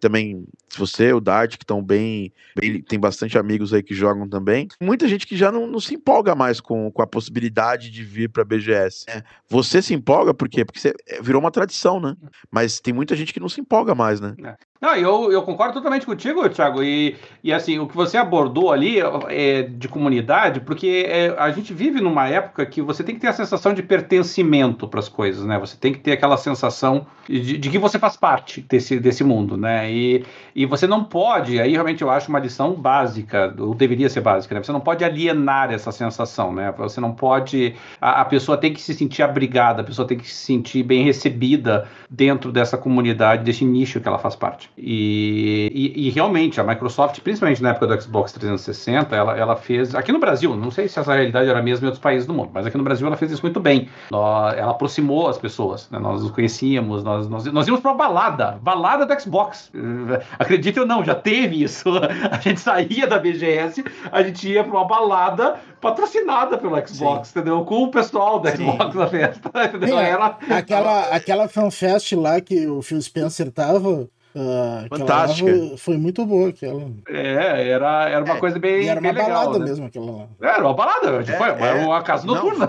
Também, 0.01 0.45
se 0.69 0.79
você, 0.79 1.13
o 1.13 1.21
Dart, 1.21 1.57
que 1.57 1.65
estão 1.65 1.83
bem, 1.83 2.33
bem, 2.57 2.81
Tem 2.83 2.99
bastante 2.99 3.37
amigos 3.37 3.75
aí 3.75 3.83
que 3.83 3.95
jogam 3.95 4.29
também. 4.29 4.69
Muita 4.81 5.07
gente 5.07 5.27
que 5.27 5.37
já 5.37 5.53
não, 5.53 5.67
não 5.67 5.79
se 5.79 5.95
empolga 5.95 6.35
mais 6.35 6.61
com, 6.61 6.91
com 6.91 7.03
a 7.03 7.07
possibilidade 7.07 7.91
de 7.91 8.03
vir 8.03 8.31
pra 8.31 8.45
BGS. 8.45 9.05
É. 9.09 9.23
Você 9.49 9.83
se 9.83 9.93
empolga 9.93 10.33
por 10.33 10.49
quê? 10.49 10.65
Porque 10.65 10.81
você, 10.81 10.95
é, 11.07 11.21
virou 11.21 11.41
uma 11.41 11.51
tradição, 11.51 12.01
né? 12.01 12.17
Mas 12.51 12.81
tem 12.81 12.95
muita 12.95 13.15
gente 13.15 13.33
que 13.33 13.41
não 13.41 13.49
se 13.49 13.61
empolga 13.61 13.95
mais, 13.95 14.21
né? 14.21 14.35
É. 14.43 14.57
Não, 14.85 14.95
eu, 14.97 15.33
eu 15.33 15.41
concordo 15.41 15.73
totalmente 15.73 16.05
contigo, 16.05 16.47
Thiago. 16.51 16.83
E, 16.83 17.17
e 17.43 17.51
assim, 17.55 17.79
o 17.79 17.89
que 17.89 17.97
você 17.97 18.19
abordou 18.19 18.71
ali 18.71 18.99
é 19.31 19.63
de 19.63 19.89
comunidade, 19.89 20.61
porque 20.61 21.07
é, 21.09 21.35
a 21.39 21.51
gente 21.51 21.73
vive 21.73 22.03
numa 22.03 22.29
época 22.29 22.67
que 22.67 22.83
você 22.83 23.03
tem 23.03 23.15
que 23.15 23.21
ter 23.23 23.29
a 23.29 23.33
sensação 23.33 23.73
de 23.73 23.83
pertencimento 23.83 24.87
para 24.87 25.01
as 25.01 25.09
coisas, 25.09 25.47
né? 25.47 25.59
Você 25.59 25.75
tem 25.79 25.91
que 25.91 26.01
ter 26.01 26.13
aquela 26.13 26.37
sensação 26.37 27.07
de, 27.27 27.57
de, 27.57 27.71
que 27.71 27.79
você 27.79 27.99
faz 27.99 28.19
parte 28.19 28.61
desse, 28.61 29.01
desse 29.01 29.25
mundo, 29.25 29.57
né? 29.57 29.64
E, 29.91 30.25
e 30.55 30.67
você 30.67 30.87
não 30.87 31.05
pode, 31.05 31.61
aí 31.61 31.73
realmente 31.73 32.03
eu 32.03 32.11
acho 32.11 32.29
uma 32.29 32.39
lição 32.39 32.73
básica, 32.75 33.55
ou 33.59 33.75
deveria 33.75 34.09
ser 34.09 34.21
básica, 34.21 34.55
né? 34.55 34.63
Você 34.63 34.73
não 34.73 34.81
pode 34.81 35.05
alienar 35.05 35.73
essa 35.73 35.91
sensação, 35.93 36.53
né? 36.53 36.73
Você 36.79 37.01
não 37.01 37.13
pode. 37.13 37.75
A, 38.01 38.23
a 38.23 38.25
pessoa 38.25 38.57
tem 38.57 38.73
que 38.73 38.81
se 38.81 38.95
sentir 38.95 39.23
abrigada, 39.23 39.83
a 39.83 39.85
pessoa 39.85 40.07
tem 40.07 40.19
que 40.19 40.29
se 40.29 40.35
sentir 40.35 40.83
bem 40.83 41.05
recebida 41.05 41.89
dentro 42.09 42.53
dessa 42.53 42.79
comunidade, 42.79 43.45
desse 43.45 43.65
nicho 43.65 44.01
que 44.01 44.09
ela 44.09 44.19
faz 44.19 44.37
parte. 44.37 44.71
E, 44.77 45.71
e, 45.75 46.07
e, 46.07 46.11
realmente, 46.11 46.61
a 46.61 46.65
Microsoft, 46.65 47.21
principalmente 47.21 47.63
na 47.63 47.71
época 47.71 47.87
do 47.87 48.01
Xbox 48.01 48.33
360, 48.33 49.15
ela, 49.15 49.37
ela 49.37 49.57
fez. 49.57 49.95
Aqui 49.95 50.13
no 50.13 50.19
Brasil, 50.19 50.55
não 50.57 50.71
sei 50.71 50.89
se 50.89 50.99
essa 50.99 51.13
realidade 51.13 51.49
era 51.49 51.59
a 51.59 51.63
mesma 51.63 51.85
em 51.85 51.89
outros 51.89 52.03
países 52.03 52.27
do 52.27 52.35
mundo, 52.35 52.51
mas 52.53 52.67
aqui 52.67 52.77
no 52.77 52.85
Brasil 52.85 53.07
ela 53.07 53.17
fez 53.17 53.31
isso 53.31 53.43
muito 53.43 53.61
bem. 53.61 53.89
Ela 54.13 54.71
aproximou 54.71 55.29
as 55.29 55.39
pessoas, 55.39 55.89
né? 55.91 55.99
nós 55.99 56.23
nos 56.23 56.31
conhecíamos, 56.31 57.03
nós, 57.03 57.29
nós, 57.29 57.45
nós 57.47 57.67
íamos 57.67 57.85
uma 57.85 57.95
balada, 57.95 58.59
balada 58.63 59.07
do 59.07 59.21
Xbox. 59.21 59.54
Acredite 60.39 60.81
ou 60.81 60.87
não, 60.87 61.05
já 61.05 61.15
teve 61.15 61.63
isso. 61.63 61.89
A 62.31 62.39
gente 62.39 62.61
saía 62.61 63.07
da 63.07 63.19
BGS, 63.19 63.85
a 64.11 64.23
gente 64.23 64.49
ia 64.49 64.65
para 64.65 64.73
uma 64.73 64.87
balada 64.87 65.57
patrocinada 65.81 66.57
pelo 66.57 66.77
Xbox, 66.87 67.29
Sim. 67.29 67.39
entendeu? 67.39 67.65
Com 67.65 67.85
o 67.85 67.91
pessoal 67.91 68.41
do 68.41 68.49
Xbox 68.49 68.95
na 68.95 69.07
festa, 69.07 69.51
entendeu? 69.65 69.99
É, 69.99 70.11
era... 70.11 70.39
Aquela, 70.51 71.01
aquela 71.09 71.49
fanfest 71.49 72.13
lá 72.13 72.41
que 72.41 72.67
o 72.67 72.81
Phil 72.83 73.01
Spencer 73.01 73.51
tava, 73.51 74.09
Uh, 74.35 74.89
Fantástica. 74.89 75.77
Foi 75.77 75.97
muito 75.97 76.27
boa 76.27 76.49
aquela. 76.49 76.91
É, 77.09 77.69
era, 77.69 78.09
era 78.09 78.25
uma 78.25 78.35
é, 78.35 78.41
coisa 78.41 78.59
bem. 78.59 78.89
era 78.89 78.99
uma 78.99 79.13
bem 79.13 79.23
balada 79.23 79.51
legal, 79.51 79.59
né? 79.61 79.65
mesmo 79.67 79.87
aquela 79.87 80.11
lá. 80.11 80.29
Era 80.43 80.65
uma 80.65 80.75
balada, 80.75 81.21
é, 81.21 81.25
foi, 81.25 81.49
era 81.49 81.87
uma 81.87 82.03
casa 82.03 82.27
noturna. 82.27 82.69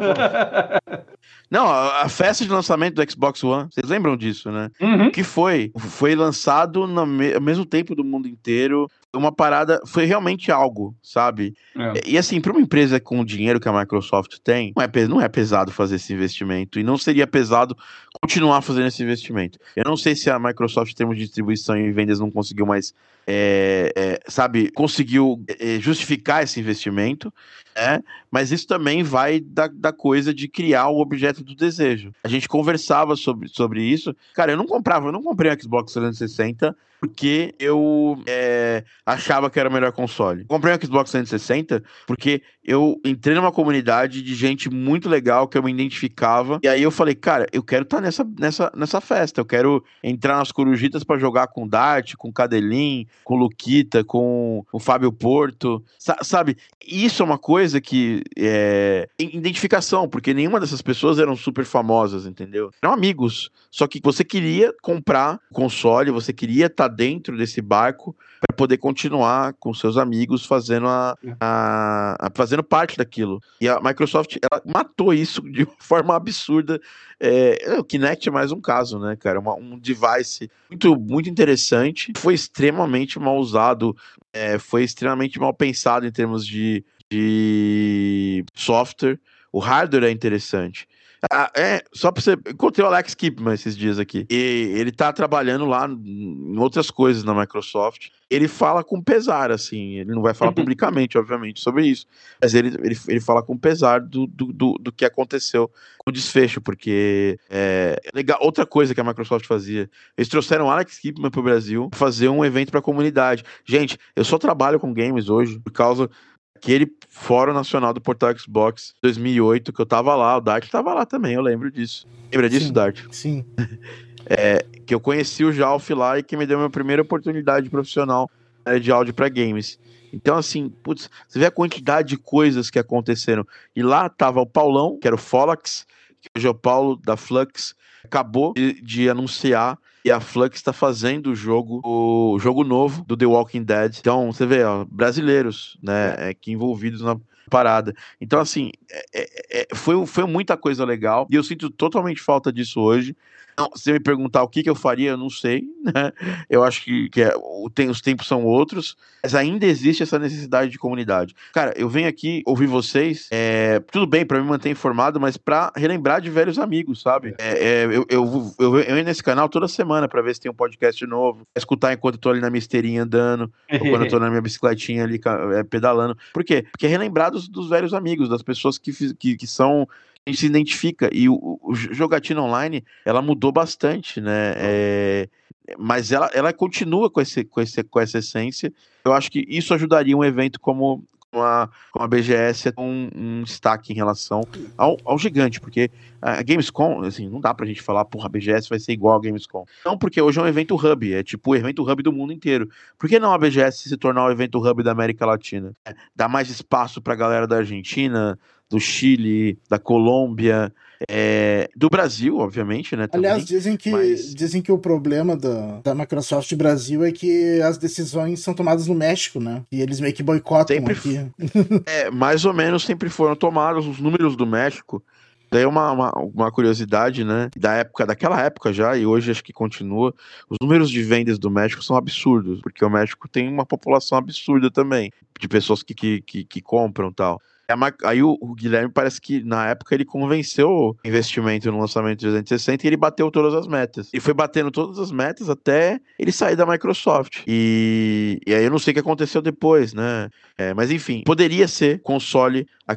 Não, 1.49 1.68
a 1.68 2.10
festa 2.10 2.44
de 2.44 2.52
lançamento 2.52 2.95
do 2.95 3.11
Xbox 3.11 3.44
One, 3.44 3.69
vocês 3.72 3.90
lembram 3.90 4.18
disso, 4.18 4.52
né? 4.52 4.69
Uhum. 4.81 5.11
Que 5.11 5.23
foi? 5.23 5.72
Foi 5.77 6.15
lançado 6.15 6.88
no 6.88 7.06
mesmo 7.06 7.65
tempo 7.65 7.95
do 7.95 8.03
mundo 8.03 8.27
inteiro. 8.27 8.90
Uma 9.16 9.32
parada, 9.32 9.82
foi 9.86 10.06
realmente 10.06 10.52
algo, 10.52 10.96
sabe? 11.02 11.56
É. 11.76 12.02
E 12.06 12.18
assim, 12.18 12.40
para 12.42 12.52
uma 12.52 12.62
empresa 12.62 13.00
com 13.00 13.20
o 13.20 13.26
dinheiro 13.26 13.60
que 13.60 13.68
a 13.68 13.74
Microsoft 13.74 14.38
tem, 14.44 14.74
não 14.76 14.84
é, 14.84 15.08
não 15.08 15.22
é 15.22 15.28
pesado 15.28 15.72
fazer 15.72 15.96
esse 15.96 16.14
investimento. 16.14 16.80
E 16.80 16.84
não 16.84 16.98
seria 16.98 17.26
pesado 17.26 17.76
continuar 18.22 18.62
fazendo 18.62 18.88
esse 18.88 19.02
investimento. 19.02 19.60
Eu 19.76 19.84
não 19.86 19.98
sei 19.98 20.16
se 20.16 20.30
a 20.30 20.40
Microsoft, 20.40 20.92
em 20.92 20.96
termos 20.96 21.18
de 21.18 21.24
distribuição 21.24 21.78
e 21.78 21.92
vendas, 21.92 22.20
não 22.20 22.30
conseguiu 22.30 22.66
mais, 22.66 22.94
é, 23.26 23.92
é, 23.96 24.20
sabe, 24.28 24.72
conseguiu 24.72 25.44
é, 25.60 25.80
justificar 25.80 26.44
esse 26.44 26.60
investimento 26.60 27.34
né? 27.76 28.02
Mas 28.31 28.52
isso 28.52 28.68
também 28.68 29.03
vai 29.03 29.39
da, 29.39 29.68
da 29.68 29.91
coisa 29.91 30.34
de 30.34 30.47
criar 30.47 30.88
o 30.89 30.99
objeto 30.99 31.43
do 31.43 31.56
desejo. 31.56 32.11
A 32.23 32.27
gente 32.27 32.47
conversava 32.47 33.15
sobre, 33.15 33.49
sobre 33.49 33.84
isso. 33.84 34.15
Cara, 34.34 34.53
eu 34.53 34.57
não 34.57 34.65
comprava, 34.65 35.07
eu 35.07 35.11
não 35.11 35.22
comprei 35.22 35.52
um 35.52 35.60
Xbox 35.60 35.91
360 35.93 36.76
porque 36.99 37.53
eu 37.60 38.18
é, 38.26 38.84
achava 39.06 39.49
que 39.49 39.60
era 39.60 39.69
o 39.69 39.72
melhor 39.72 39.91
console. 39.91 40.45
Comprei 40.45 40.73
um 40.73 40.77
Xbox 40.81 41.11
360 41.11 41.84
porque 42.07 42.41
eu 42.64 42.99
entrei 43.06 43.35
numa 43.35 43.52
comunidade 43.52 44.22
de 44.22 44.34
gente 44.34 44.69
muito 44.69 45.07
legal 45.07 45.47
que 45.47 45.57
eu 45.57 45.64
me 45.64 45.72
identificava. 45.72 46.60
E 46.64 46.68
aí 46.68 46.81
eu 46.81 46.91
falei, 46.91 47.14
cara, 47.14 47.45
eu 47.52 47.61
quero 47.61 47.84
estar 47.84 47.97
tá 47.97 48.02
nessa, 48.02 48.27
nessa, 48.39 48.72
nessa 48.76 49.02
festa. 49.02 49.41
Eu 49.41 49.45
quero 49.45 49.84
entrar 50.03 50.38
nas 50.38 50.52
corujitas 50.52 51.03
para 51.03 51.19
jogar 51.19 51.47
com 51.47 51.68
Dart, 51.68 52.15
com 52.15 52.34
Cadelin, 52.34 53.06
com 53.23 53.35
Luquita, 53.35 54.03
com 54.03 54.65
o 54.72 54.80
Fábio 54.80 55.11
Porto. 55.11 55.84
Sa 55.99 56.18
sabe? 56.23 56.57
Isso 56.85 57.22
é 57.22 57.26
uma 57.26 57.38
coisa 57.38 57.65
que 57.74 58.22
é 58.38 59.08
identificação, 59.18 60.08
porque 60.08 60.34
nenhuma 60.34 60.60
dessas 60.60 60.82
pessoas 60.82 61.20
eram 61.20 61.36
super 61.36 61.66
famosas, 61.66 62.26
entendeu? 62.26 62.72
Eram 62.82 62.94
amigos. 62.94 63.50
Só 63.72 63.88
que 63.88 64.00
você 64.04 64.24
queria 64.24 64.74
comprar 64.82 65.40
o 65.50 65.54
console, 65.54 66.12
você 66.12 66.32
queria 66.32 66.68
estar 66.68 66.90
tá 66.90 66.96
dentro 66.96 67.38
desse 67.38 67.62
barco 67.62 68.16
para 68.40 68.56
poder 68.56 68.78
continuar 68.78 69.54
com 69.54 69.74
seus 69.74 69.98
amigos 69.98 70.46
fazendo 70.46 70.88
a, 70.88 71.18
a, 71.40 72.28
a, 72.28 72.32
fazendo 72.34 72.64
parte 72.64 72.98
daquilo. 72.98 73.42
E 73.60 73.68
a 73.68 73.80
Microsoft 73.82 74.38
ela 74.42 74.62
matou 74.66 75.14
isso 75.14 75.42
de 75.42 75.64
uma 75.64 75.76
forma 75.80 76.16
absurda. 76.16 76.80
É, 77.20 77.76
o 77.80 77.84
Kinect 77.84 78.28
é 78.28 78.32
mais 78.32 78.52
um 78.52 78.62
caso, 78.62 79.00
né, 79.00 79.16
cara? 79.16 79.40
Uma, 79.40 79.56
um 79.56 79.80
device 79.80 80.50
muito, 80.70 80.96
muito 80.96 81.30
interessante, 81.30 82.12
foi 82.18 82.34
extremamente 82.34 83.18
mal 83.20 83.38
usado, 83.38 83.96
é, 84.34 84.60
foi 84.60 84.84
extremamente 84.84 85.40
mal 85.40 85.54
pensado 85.54 86.06
em 86.06 86.12
termos 86.12 86.46
de, 86.46 86.84
de 87.11 88.44
software. 88.53 89.19
O 89.52 89.60
hardware 89.60 90.06
é 90.06 90.11
interessante. 90.11 90.88
Ah, 91.32 91.52
é, 91.56 91.84
só 91.94 92.11
pra 92.11 92.22
você. 92.22 92.34
Encontrei 92.34 92.86
o 92.86 92.88
Alex 92.88 93.15
Kipman 93.15 93.53
esses 93.53 93.76
dias 93.76 93.98
aqui. 93.98 94.26
E 94.30 94.73
ele 94.76 94.91
tá 94.91 95.11
trabalhando 95.11 95.65
lá 95.65 95.88
em 95.88 96.57
outras 96.57 96.91
coisas 96.91 97.23
na 97.23 97.34
Microsoft. 97.34 98.10
Ele 98.30 98.48
fala 98.48 98.84
com 98.84 99.02
pesar, 99.02 99.52
assim. 99.52 99.99
Ele 99.99 100.14
não 100.14 100.22
vai 100.22 100.34
falar 100.34 100.52
publicamente, 100.52 101.18
obviamente, 101.18 101.61
sobre 101.61 101.88
isso. 101.88 102.06
Mas 102.41 102.53
ele, 102.53 102.76
ele, 102.84 102.98
ele 103.07 103.19
fala 103.19 103.41
com 103.41 103.57
pesar 103.57 104.02
do, 104.02 104.27
do, 104.27 104.52
do, 104.52 104.73
do 104.80 104.91
que 104.91 105.06
aconteceu 105.06 105.68
com 105.98 106.10
o 106.10 106.14
desfecho, 106.14 106.61
porque. 106.61 107.40
É, 107.49 107.99
legal. 108.14 108.38
Outra 108.41 108.65
coisa 108.65 108.94
que 108.94 109.02
a 109.02 109.03
Microsoft 109.03 109.45
fazia. 109.45 109.90
Eles 110.18 110.30
trouxeram 110.30 110.65
o 110.65 110.69
Alex 110.69 110.99
Kipman 110.99 111.32
pro 111.32 111.44
Brasil 111.44 111.90
fazer 111.94 112.30
um 112.30 112.44
evento 112.44 112.72
pra 112.72 112.82
comunidade. 112.82 113.44
Gente, 113.65 113.98
eu 114.15 114.23
só 114.23 114.38
trabalho 114.38 114.80
com 114.80 114.94
games 114.94 115.30
hoje 115.30 115.60
por 115.60 115.72
causa 115.72 116.10
aquele 116.56 116.91
Fórum 117.10 117.53
Nacional 117.53 117.94
do 117.94 118.02
Portal 118.02 118.38
Xbox 118.38 118.94
2008, 119.02 119.73
que 119.73 119.82
eu 119.82 119.86
tava 119.86 120.15
lá, 120.15 120.38
o 120.38 120.41
Dart 120.41 120.69
tava 120.69 120.94
lá 120.94 121.06
também, 121.06 121.34
eu 121.34 121.41
lembro 121.41 121.69
disso. 121.72 122.07
Lembra 122.32 122.49
disso, 122.49 122.68
sim, 122.68 122.73
Dart? 122.73 123.03
Sim. 123.11 123.45
É, 124.27 124.65
que 124.88 124.95
eu 124.95 124.99
conheci 124.99 125.45
o 125.45 125.53
Jalf 125.53 125.88
lá 125.91 126.18
e 126.18 126.23
que 126.23 126.36
me 126.36 126.48
deu 126.48 126.57
a 126.57 126.61
minha 126.61 126.69
primeira 126.72 126.99
oportunidade 126.99 127.69
profissional 127.69 128.27
né, 128.65 128.80
de 128.80 128.91
áudio 128.91 129.14
para 129.14 129.30
games. 129.30 129.80
Então, 130.11 130.36
assim, 130.36 130.68
putz, 130.68 131.11
você 131.27 131.38
vê 131.38 131.45
a 131.45 131.52
quantidade 131.52 132.10
de 132.10 132.18
coisas 132.18 132.72
que 132.72 132.80
aconteceram. 132.80 133.45
E 133.76 133.84
lá 133.84 134.10
tava 134.10 134.41
o 134.41 134.45
Paulão, 134.48 134.98
que 134.99 135.06
era 135.06 135.15
o 135.15 135.19
Folax, 135.19 135.86
que 136.19 136.27
hoje 136.36 136.48
é 136.48 136.49
o 136.49 136.56
Paulo 136.56 136.95
da 136.95 137.15
Flux, 137.15 137.76
acabou 138.06 138.53
de, 138.53 138.82
de 138.82 139.10
anunciar 139.10 139.77
e 140.06 140.11
a 140.11 140.19
Flux 140.19 140.57
está 140.57 140.72
fazendo 140.72 141.32
o 141.32 141.36
jogo, 141.36 141.82
o 141.84 142.38
jogo 142.40 142.64
novo 142.64 143.03
do 143.06 143.18
The 143.18 143.26
Walking 143.26 143.64
Dead. 143.64 143.98
Então, 143.99 144.32
você 144.32 144.45
vê, 144.45 144.64
ó, 144.64 144.86
brasileiros, 144.86 145.77
né, 145.82 146.30
é, 146.30 146.34
que 146.34 146.52
envolvidos 146.52 147.02
na 147.02 147.18
parada. 147.49 147.93
Então, 148.19 148.39
assim, 148.39 148.72
é, 148.91 149.05
é, 149.13 149.61
é 149.61 149.76
foi, 149.76 150.05
foi 150.05 150.26
muita 150.26 150.57
coisa 150.57 150.85
legal 150.85 151.27
e 151.30 151.35
eu 151.35 151.43
sinto 151.43 151.69
totalmente 151.69 152.22
falta 152.22 152.51
disso 152.51 152.81
hoje. 152.81 153.15
Não, 153.57 153.72
se 153.73 153.91
me 153.91 153.99
perguntar 153.99 154.43
o 154.43 154.49
que, 154.49 154.61
que 154.61 154.69
eu 154.69 154.76
faria, 154.76 155.11
eu 155.11 155.17
não 155.17 155.30
sei, 155.30 155.63
né? 155.81 156.11
Eu 156.49 156.63
acho 156.63 156.84
que, 156.84 157.09
que 157.09 157.22
é, 157.22 157.31
tem, 157.73 157.89
os 157.89 158.01
tempos 158.01 158.27
são 158.27 158.43
outros, 158.43 158.97
mas 159.23 159.34
ainda 159.34 159.65
existe 159.65 160.03
essa 160.03 160.19
necessidade 160.19 160.69
de 160.69 160.77
comunidade. 160.77 161.34
Cara, 161.53 161.73
eu 161.77 161.88
venho 161.88 162.07
aqui 162.07 162.43
ouvir 162.45 162.67
vocês, 162.67 163.27
é, 163.31 163.80
tudo 163.91 164.05
bem 164.05 164.26
para 164.26 164.41
me 164.41 164.45
manter 164.45 164.69
informado, 164.69 165.19
mas 165.19 165.38
para 165.38 165.72
relembrar 165.76 166.19
de 166.19 166.30
velhos 166.30 166.59
amigos, 166.59 167.01
sabe? 167.01 167.34
É, 167.39 167.84
é, 167.84 167.85
eu, 167.85 168.05
eu, 168.09 168.53
eu, 168.59 168.80
eu, 168.80 169.03
nesse 169.03 169.23
canal 169.23 169.47
toda 169.47 169.67
semana 169.67 170.07
para 170.07 170.22
ver 170.22 170.35
se 170.35 170.41
tem 170.41 170.51
um 170.51 170.55
podcast 170.55 171.05
novo, 171.05 171.47
escutar 171.55 171.93
enquanto 171.93 172.15
eu 172.15 172.22
tô 172.22 172.30
ali 172.30 172.41
na 172.41 172.49
misteirinha 172.49 173.03
andando, 173.03 173.49
ou 173.72 173.80
quando 173.80 174.03
eu 174.03 174.09
tô 174.09 174.19
na 174.19 174.30
minha 174.30 174.41
bicicletinha 174.41 175.03
ali 175.05 175.19
é, 175.53 175.63
pedalando. 175.63 176.17
Por 176.34 176.43
quê? 176.43 176.65
Porque 176.72 176.88
relembrar 176.88 177.31
dos, 177.36 177.48
dos 177.49 177.70
velhos 177.70 177.94
amigos, 177.94 178.30
das 178.30 178.41
pessoas 178.41 178.78
que, 178.78 178.91
que, 179.14 179.36
que 179.36 179.48
são 179.48 179.88
a 180.26 180.30
gente 180.32 180.40
se 180.40 180.45
identifica. 180.48 181.10
E 181.14 181.30
o, 181.30 181.60
o 181.62 181.76
Jogatina 181.76 182.41
Online, 182.41 182.84
ela 183.06 183.22
mudou 183.22 183.52
bastante, 183.52 184.20
né? 184.20 184.53
É, 184.57 185.30
mas 185.78 186.12
ela, 186.12 186.30
ela 186.34 186.52
continua 186.52 187.12
com, 187.12 187.22
esse, 187.22 187.44
com, 187.44 187.62
esse, 187.62 187.84
com 187.84 187.99
essa 187.99 188.18
essência. 188.18 188.74
Eu 189.03 189.14
acho 189.14 189.30
que 189.30 189.45
isso 189.48 189.74
ajudaria 189.74 190.18
um 190.18 190.24
evento 190.24 190.60
como, 190.60 191.03
com 191.15 191.15
a, 191.41 191.70
com 191.91 192.02
a 192.02 192.07
BGS 192.07 192.74
um, 192.78 193.10
um 193.16 193.44
destaque 193.44 193.94
em 193.94 193.95
relação 193.95 194.41
ao, 194.78 194.98
ao 195.06 195.18
gigante, 195.18 195.60
porque 195.60 195.91
a 196.22 196.41
Gamescom, 196.41 197.02
assim, 197.03 197.30
não 197.30 197.40
dá 197.40 197.53
pra 197.53 197.66
gente 197.66 197.82
falar, 197.82 198.06
porra, 198.06 198.26
a 198.26 198.30
BGS 198.30 198.70
vai 198.70 198.80
ser 198.80 198.94
igual 198.94 199.16
a 199.16 199.22
Gamescom. 199.22 199.66
Não, 199.86 199.98
porque 199.98 200.22
hoje 200.22 200.40
é 200.40 200.41
um 200.41 200.48
evento 200.48 200.76
hub, 200.76 201.14
é 201.14 201.24
tipo 201.24 201.52
o 201.52 201.56
evento 201.56 201.84
hub 201.90 202.02
do 202.02 202.12
mundo 202.12 202.34
inteiro. 202.34 202.70
Por 202.98 203.10
que 203.10 203.20
não 203.20 203.32
a 203.32 203.38
BGS 203.38 203.90
se 203.90 203.98
tornar 203.98 204.26
o 204.26 204.32
evento 204.32 204.57
hub 204.60 204.82
da 204.84 204.91
América 204.91 205.26
Latina? 205.26 205.74
É, 205.86 205.94
dá 206.16 206.28
mais 206.28 206.49
espaço 206.49 207.02
pra 207.02 207.16
galera 207.16 207.48
da 207.48 207.57
Argentina, 207.57 208.40
do 208.70 208.80
Chile, 208.80 209.60
da 209.70 209.78
Colômbia, 209.78 210.74
é, 211.09 211.69
do 211.76 211.89
Brasil, 211.89 212.38
obviamente, 212.38 212.95
né? 212.95 213.07
Também, 213.07 213.30
Aliás, 213.30 213.45
dizem 213.45 213.76
que, 213.76 213.91
mas... 213.91 214.34
dizem 214.34 214.61
que 214.61 214.72
o 214.72 214.77
problema 214.77 215.35
da, 215.35 215.81
da 215.81 215.95
Microsoft 215.95 216.53
Brasil 216.55 217.03
é 217.03 217.11
que 217.11 217.61
as 217.61 217.77
decisões 217.77 218.41
são 218.41 218.53
tomadas 218.53 218.88
no 218.88 218.95
México, 218.95 219.39
né? 219.39 219.63
E 219.72 219.81
eles 219.81 219.99
meio 219.99 220.13
que 220.13 220.23
boicotam 220.23 220.76
sempre, 220.76 220.93
aqui. 220.93 221.19
é, 221.85 222.09
mais 222.09 222.45
ou 222.45 222.53
menos 222.53 222.84
sempre 222.84 223.09
foram 223.09 223.35
tomados 223.35 223.88
os 223.88 223.99
números 223.99 224.35
do 224.35 224.45
México. 224.45 225.03
Daí 225.51 225.63
é 225.63 225.67
uma, 225.67 225.91
uma, 225.91 226.11
uma, 226.11 226.51
curiosidade, 226.51 227.23
né? 227.23 227.49
Da 227.55 227.73
época, 227.73 228.05
daquela 228.05 228.41
época 228.41 228.73
já, 228.73 228.97
e 228.97 229.05
hoje 229.05 229.31
acho 229.31 229.43
que 229.43 229.53
continua, 229.53 230.13
os 230.49 230.57
números 230.61 230.89
de 230.89 231.01
vendas 231.03 231.38
do 231.38 231.49
México 231.49 231.84
são 231.84 231.95
absurdos, 231.95 232.59
porque 232.61 232.84
o 232.84 232.89
México 232.89 233.27
tem 233.27 233.47
uma 233.47 233.65
população 233.65 234.17
absurda 234.17 234.72
também, 234.72 235.11
de 235.39 235.47
pessoas 235.47 235.84
que, 235.84 235.93
que, 235.93 236.22
que, 236.22 236.43
que 236.43 236.61
compram 236.61 237.11
tal. 237.11 237.39
É 237.68 237.74
aí 238.04 238.22
o, 238.22 238.38
Guilherme 238.56 238.92
parece 238.92 239.20
que 239.20 239.44
na 239.44 239.68
época 239.68 239.96
ele 239.96 240.06
convenceu 240.06 240.70
o 240.70 240.96
investimento 241.04 241.72
no 241.72 241.80
lançamento 241.80 242.20
360 242.20 242.86
e 242.86 242.88
ele 242.88 242.98
bateu 242.98 243.32
todas 243.32 243.54
as 243.54 243.68
metas. 243.68 244.10
E 244.14 244.20
foi 244.20 244.34
batendo 244.34 244.70
todas 244.70 245.00
as 245.00 245.12
metas 245.12 245.50
até 245.50 246.00
ele 246.20 246.32
sair 246.32 246.56
da 246.56 246.66
Microsoft. 246.66 247.44
E, 247.48 248.40
e 248.46 248.54
aí 248.54 248.64
eu 248.64 248.72
não 248.72 248.80
sei 248.80 248.92
o 248.92 248.94
que 248.94 249.00
aconteceu 249.00 249.42
depois, 249.42 249.94
né? 249.94 250.30
É, 250.58 250.74
mas 250.74 250.92
enfim, 250.92 251.24
poderia 251.26 251.68
ser 251.68 252.00
console. 252.02 252.68
A, 252.88 252.96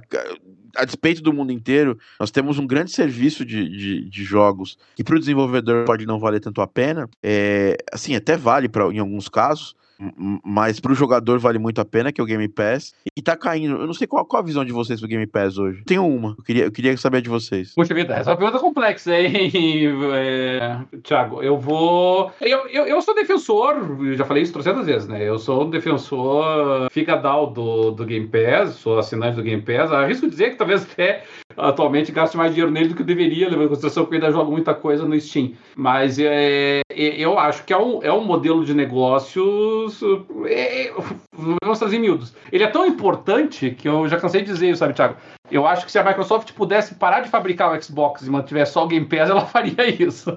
a 0.77 0.85
despeito 0.85 1.23
do 1.23 1.33
mundo 1.33 1.51
inteiro, 1.51 1.99
nós 2.21 2.31
temos 2.31 2.59
um 2.59 2.67
grande 2.67 2.93
serviço 2.93 3.45
de, 3.45 3.69
de, 3.69 4.09
de 4.09 4.25
jogos 4.25 4.79
que 4.95 5.03
para 5.03 5.17
o 5.17 5.19
desenvolvedor 5.19 5.85
pode 5.85 6.07
não 6.07 6.19
valer 6.19 6.41
tanto 6.41 6.61
a 6.61 6.67
pena. 6.67 7.09
É, 7.23 7.77
assim, 7.93 8.15
até 8.15 8.37
vale 8.37 8.69
pra, 8.69 8.85
em 8.93 8.99
alguns 8.99 9.29
casos, 9.29 9.75
mas 10.45 10.79
para 10.79 10.93
o 10.93 10.95
jogador 10.95 11.39
vale 11.39 11.59
muito 11.59 11.81
a 11.81 11.85
pena, 11.85 12.13
que 12.13 12.21
é 12.21 12.25
o 12.25 12.27
Game 12.27 12.47
Pass. 12.49 12.95
E 13.17 13.23
tá 13.23 13.37
caindo. 13.37 13.77
Eu 13.77 13.87
não 13.87 13.95
sei 13.95 14.07
qual, 14.07 14.25
qual 14.25 14.43
a 14.43 14.47
visão 14.47 14.65
de 14.65 14.73
vocês 14.73 15.01
pro 15.01 15.09
Game 15.09 15.27
Pass 15.27 15.59
hoje. 15.59 15.83
Tenho 15.85 16.07
uma. 16.07 16.35
Eu 16.39 16.45
queria, 16.45 16.65
eu 16.65 16.73
queria 16.73 16.97
saber 16.97 17.21
de 17.21 17.29
vocês. 17.29 17.75
Puxa 17.75 17.95
vida, 17.95 18.15
essa 18.15 18.31
é 18.31 18.33
uma 18.33 18.39
pergunta 18.39 18.61
complexa, 18.61 19.19
hein, 19.19 19.51
é, 20.15 20.79
Thiago? 21.03 21.43
Eu 21.43 21.59
vou. 21.59 22.31
Eu, 22.41 22.69
eu, 22.69 22.87
eu 22.87 23.03
sou 23.03 23.15
defensor, 23.15 23.75
já 24.15 24.25
falei 24.25 24.43
isso 24.43 24.53
300 24.53 24.87
vezes, 24.87 25.09
né? 25.09 25.29
Eu 25.29 25.39
sou 25.39 25.65
um 25.65 25.71
defensor 25.71 26.89
figadal 26.91 27.49
do, 27.49 27.91
do 27.91 28.05
Game 28.05 28.29
Pass, 28.29 28.77
sou 28.77 28.99
assinante 28.99 29.37
do 29.37 29.43
Game 29.43 29.63
Pass. 29.63 29.91
Arrisco 29.91 30.29
dizer 30.29 30.51
que 30.51 30.57
talvez 30.57 30.85
até 30.85 31.25
atualmente 31.57 32.13
gaste 32.13 32.37
mais 32.37 32.53
dinheiro 32.53 32.71
nele 32.71 32.91
do 32.91 32.95
que 32.95 33.03
deveria, 33.03 33.49
levando 33.49 33.67
em 33.67 33.69
consideração 33.69 34.07
que 34.07 34.15
eu 34.15 34.17
ainda 34.17 34.31
jogo 34.31 34.53
muita 34.53 34.75
coisa 34.75 35.05
no 35.05 35.19
Steam. 35.21 35.53
Mas 35.77 36.19
é, 36.19 36.83
eu 36.99 37.39
acho 37.39 37.65
que 37.65 37.73
é 37.73 37.79
um, 37.79 38.03
é 38.03 38.13
um 38.13 38.25
modelo 38.25 38.65
de 38.65 38.75
negócios. 38.75 40.01
É, 40.47 40.93
vamos 41.63 41.79
trazer 41.79 41.99
miúdos. 41.99 42.35
Ele 42.51 42.65
é 42.65 42.69
tão 42.69 42.85
importante 42.87 43.71
que 43.71 43.89
eu 43.89 44.09
já 44.09 44.19
cansei 44.19 44.43
de 44.43 44.53
dizer, 44.53 44.77
sabe, 44.77 44.95
Thiago? 44.95 45.17
Eu 45.51 45.67
acho 45.67 45.85
que 45.87 45.93
se 45.93 45.99
a 45.99 46.05
Microsoft 46.05 46.53
pudesse 46.53 46.95
parar 46.95 47.21
de 47.21 47.29
fabricar 47.29 47.73
o 47.73 47.83
Xbox 47.83 48.23
e 48.23 48.31
mantiver 48.31 48.67
só 48.67 48.85
o 48.85 48.89
Game 48.89 49.07
Pass, 49.07 49.31
ela 49.31 49.45
faria 49.47 50.03
isso. 50.03 50.33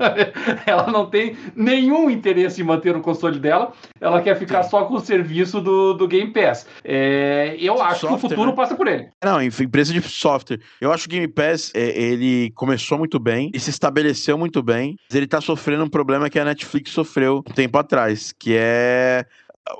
ela 0.66 0.88
não 0.88 1.06
tem 1.06 1.36
nenhum 1.56 2.10
interesse 2.10 2.62
em 2.62 2.64
manter 2.64 2.96
o 2.96 3.02
console 3.02 3.40
dela, 3.40 3.74
ela 4.00 4.22
quer 4.22 4.38
ficar 4.38 4.64
Sim. 4.64 4.70
só 4.70 4.86
com 4.86 4.96
o 4.96 5.00
serviço 5.00 5.62
do, 5.62 5.94
do 5.94 6.08
Game 6.08 6.32
Pass. 6.32 6.66
É, 6.84 7.56
eu 7.60 7.82
acho 7.82 8.02
software, 8.02 8.10
que 8.10 8.26
o 8.26 8.30
futuro 8.30 8.50
né? 8.50 8.56
passa 8.56 8.76
por 8.76 8.88
ele. 8.88 9.10
Não, 9.24 9.42
empresa 9.42 9.94
de 9.94 10.02
software. 10.02 10.60
Eu 10.80 10.92
acho 10.92 11.08
que 11.08 11.16
o 11.16 11.20
Game 11.20 11.28
Pass, 11.28 11.72
é, 11.76 12.00
ele 12.02 12.52
começou 12.52 12.98
muito 12.98 13.20
bem 13.20 13.52
e 13.54 13.60
se 13.60 13.70
estabeleceu 13.70 14.38
muito 14.38 14.62
bem, 14.64 14.96
mas 15.10 15.16
ele 15.16 15.28
tá 15.28 15.42
sofrendo 15.42 15.84
um 15.84 15.90
problema 15.90 16.30
que 16.30 16.40
a 16.40 16.46
Netflix 16.46 16.92
sofreu 16.92 17.44
um 17.48 17.54
tempo 17.54 17.78
atrás, 17.78 18.34
que 18.38 18.56
é 18.58 19.26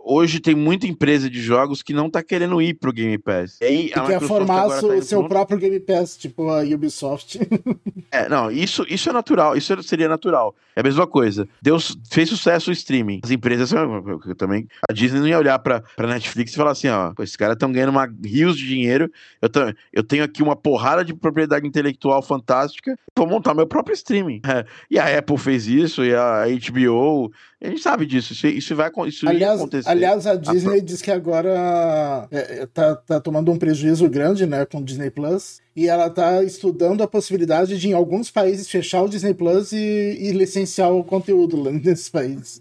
hoje 0.04 0.40
tem 0.40 0.56
muita 0.56 0.88
empresa 0.88 1.30
de 1.30 1.42
jogos 1.42 1.82
que 1.82 1.94
não 1.94 2.10
tá 2.10 2.24
querendo 2.24 2.62
ir 2.62 2.76
pro 2.76 2.94
Game 2.94 3.18
Pass. 3.18 3.58
E 3.62 3.66
aí, 3.66 3.90
quer 3.90 4.22
formar 4.22 4.68
o 4.68 4.70
tá 4.70 5.02
seu 5.02 5.28
próprio 5.28 5.58
Game 5.58 5.80
Pass, 5.80 6.18
tipo 6.18 6.50
a 6.50 6.62
Ubisoft. 6.62 7.40
é, 8.12 8.30
não, 8.30 8.52
isso, 8.52 8.86
isso 8.88 9.10
é 9.10 9.14
natural, 9.14 9.56
isso 9.56 9.82
seria 9.84 10.08
natural. 10.08 10.56
É 10.76 10.80
a 10.82 10.84
mesma 10.84 11.06
coisa. 11.06 11.48
Deus 11.62 11.98
fez 12.10 12.30
sucesso 12.30 12.70
o 12.70 12.74
streaming. 12.74 13.20
As 13.24 13.32
empresas 13.32 13.72
também. 14.38 14.68
A 14.90 14.94
Disney 14.94 15.20
não 15.20 15.28
ia 15.28 15.38
olhar 15.38 15.60
pra, 15.60 15.82
pra 15.96 16.08
Netflix 16.08 16.54
e 16.54 16.56
falar 16.56 16.72
assim: 16.72 16.88
ó, 16.88 17.14
esses 17.20 17.36
caras 17.36 17.56
estão 17.56 17.72
ganhando 17.72 17.90
uma, 17.90 18.10
rios 18.24 18.58
de 18.58 18.68
dinheiro. 18.68 19.12
Eu, 19.42 19.50
tô, 19.50 19.60
eu 19.92 20.04
tenho 20.04 20.24
aqui 20.24 20.42
uma 20.42 20.56
porrada 20.56 21.04
de 21.04 21.14
propriedade 21.14 21.68
intelectual 21.68 22.22
fantástica. 22.22 22.98
Vou 23.18 23.28
montar 23.28 23.54
meu 23.54 23.68
próprio 23.68 23.94
streaming. 23.94 24.42
É, 24.52 24.66
e 24.90 25.00
a 25.00 25.18
Apple 25.18 25.38
fez 25.38 25.66
isso, 25.66 26.04
e 26.04 26.14
a 26.14 26.44
HBO. 26.46 27.32
A 27.64 27.68
gente 27.70 27.82
sabe 27.82 28.06
disso. 28.06 28.34
Isso, 28.34 28.48
isso 28.48 28.76
vai 28.76 28.92
isso 29.08 29.30
aliás, 29.30 29.62
acontecer. 29.72 29.90
Aliás, 29.90 30.28
a 30.28 30.36
Disney 30.36 30.80
a... 30.80 30.84
diz 30.84 31.02
que 31.02 31.12
agora 31.12 32.28
é, 32.32 32.62
é, 32.62 32.66
tá, 32.66 32.96
tá 32.96 33.20
tomando 33.20 33.52
um 33.52 33.58
prejuízo 33.58 34.10
grande, 34.10 34.46
né, 34.46 34.66
com 34.66 34.80
o 34.80 34.84
Disney 34.84 35.10
Plus 35.10 35.62
e 35.76 35.88
ela 35.88 36.08
está 36.08 36.44
estudando 36.44 37.02
a 37.02 37.08
possibilidade 37.08 37.78
de, 37.78 37.90
em 37.90 37.94
alguns 37.94 38.30
países, 38.30 38.70
fechar 38.70 39.04
o 39.04 39.10
Disney 39.10 39.34
Plus 39.34 39.72
e, 39.72 39.78
e 39.78 40.32
licenciar 40.32 40.92
o 40.92 41.04
conteúdo 41.04 41.62
lá 41.62 41.72
nesses 41.84 42.10
países. 42.10 42.60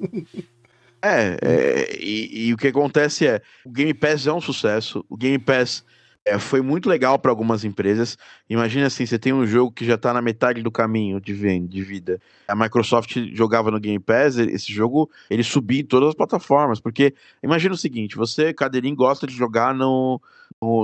É, 1.02 1.36
é 1.42 1.96
e, 1.98 2.48
e, 2.48 2.54
o 2.54 2.56
que 2.56 2.68
acontece 2.68 3.26
é, 3.26 3.40
o 3.64 3.70
Game 3.70 3.94
Pass 3.94 4.26
é 4.26 4.32
um 4.32 4.40
sucesso, 4.40 5.04
o 5.08 5.16
Game 5.16 5.38
Pass 5.38 5.84
é, 6.24 6.38
foi 6.38 6.60
muito 6.60 6.88
legal 6.88 7.18
para 7.18 7.30
algumas 7.30 7.64
empresas. 7.64 8.16
Imagina 8.48 8.86
assim, 8.86 9.06
você 9.06 9.18
tem 9.18 9.32
um 9.32 9.46
jogo 9.46 9.72
que 9.72 9.84
já 9.84 9.94
está 9.94 10.12
na 10.12 10.20
metade 10.20 10.62
do 10.62 10.70
caminho 10.70 11.20
de, 11.20 11.32
venda, 11.32 11.68
de 11.68 11.82
vida. 11.82 12.20
A 12.46 12.54
Microsoft 12.54 13.16
jogava 13.32 13.70
no 13.70 13.80
Game 13.80 13.98
Pass, 13.98 14.36
esse 14.36 14.72
jogo 14.72 15.10
ele 15.30 15.42
subia 15.42 15.80
em 15.80 15.84
todas 15.84 16.10
as 16.10 16.14
plataformas, 16.14 16.80
porque 16.80 17.14
imagina 17.42 17.74
o 17.74 17.78
seguinte, 17.78 18.16
você, 18.16 18.52
Cadeirinho, 18.52 18.96
gosta 18.96 19.26
de 19.26 19.34
jogar 19.34 19.74
no, 19.74 19.80
no, 19.80 20.20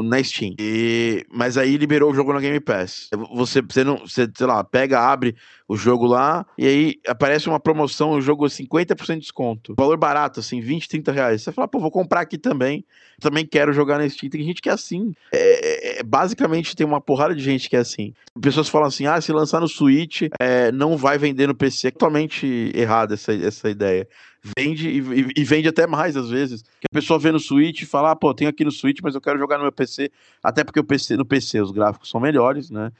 na 0.03 0.23
Steam. 0.23 0.55
E, 0.59 1.27
mas 1.31 1.59
aí 1.59 1.77
liberou 1.77 2.11
o 2.11 2.15
jogo 2.15 2.33
no 2.33 2.41
Game 2.41 2.59
Pass. 2.61 3.09
Você, 3.35 3.61
você 3.61 3.85
não, 3.85 3.99
você, 3.99 4.29
sei 4.35 4.47
lá, 4.47 4.65
pega, 4.65 5.01
abre 5.01 5.37
o 5.69 5.77
jogo 5.77 6.07
lá, 6.07 6.47
e 6.57 6.67
aí 6.67 6.95
aparece 7.07 7.49
uma 7.49 7.59
promoção, 7.59 8.13
o 8.13 8.21
jogo 8.21 8.47
50% 8.47 9.15
de 9.15 9.21
desconto. 9.21 9.75
Valor 9.77 9.97
barato, 9.97 10.41
assim, 10.41 10.61
20, 10.61 10.89
30 10.89 11.13
reais. 11.13 11.43
Você 11.43 11.53
fala, 11.53 11.69
pô, 11.69 11.79
vou 11.79 11.91
comprar 11.91 12.21
aqui 12.21 12.39
também. 12.39 12.85
Também 13.21 13.45
quero 13.45 13.73
jogar 13.73 13.99
na 13.99 14.09
Steam. 14.09 14.31
Tem 14.31 14.43
gente 14.45 14.63
que 14.63 14.69
é 14.69 14.73
assim. 14.73 15.13
É, 15.33 15.99
é, 15.99 16.03
basicamente, 16.03 16.77
tem 16.77 16.87
uma 16.87 17.01
porrada 17.01 17.35
de 17.35 17.43
gente 17.43 17.69
que 17.69 17.77
é 17.77 17.81
assim. 17.81 18.15
Pessoas 18.41 18.69
falam 18.69 18.89
assim, 18.89 19.07
ah, 19.07 19.21
se 19.21 19.33
lançar 19.33 19.61
no 19.61 19.69
Switch, 19.69 20.23
é, 20.41 20.71
não 20.71 20.97
vai 20.97 21.19
vender 21.19 21.49
no 21.49 21.55
PC. 21.55 21.89
É 21.89 21.91
totalmente 21.91 22.71
errada 22.75 23.15
essa, 23.15 23.35
essa 23.35 23.69
ideia 23.69 24.07
vende 24.57 24.89
e, 24.89 25.41
e, 25.41 25.45
vende 25.45 25.69
até 25.69 25.87
mais 25.87 26.17
às 26.17 26.31
vezes. 26.31 26.63
Que 26.63 26.87
a 26.91 26.95
pessoa 26.95 27.19
vê 27.19 27.33
no 27.33 27.41
Switch 27.41 27.83
e 27.83 27.87
fala, 27.87 28.13
ah, 28.13 28.17
pô, 28.17 28.33
tenho 28.35 28.51
aqui 28.51 28.65
no 28.65 28.71
Switch, 28.71 29.01
mas 29.03 29.15
eu 29.15 29.21
quero 29.21 29.39
jogar 29.39 29.57
no 29.57 29.63
meu 29.63 29.73
PC, 29.73 30.11
até 30.43 30.63
porque 30.63 30.81
o 30.81 30.85
PC, 30.85 31.17
no 31.17 31.25
PC 31.25 31.61
os 31.61 31.71
gráficos 31.71 32.11
são 32.11 32.21
melhores, 32.21 32.71
né? 32.71 32.93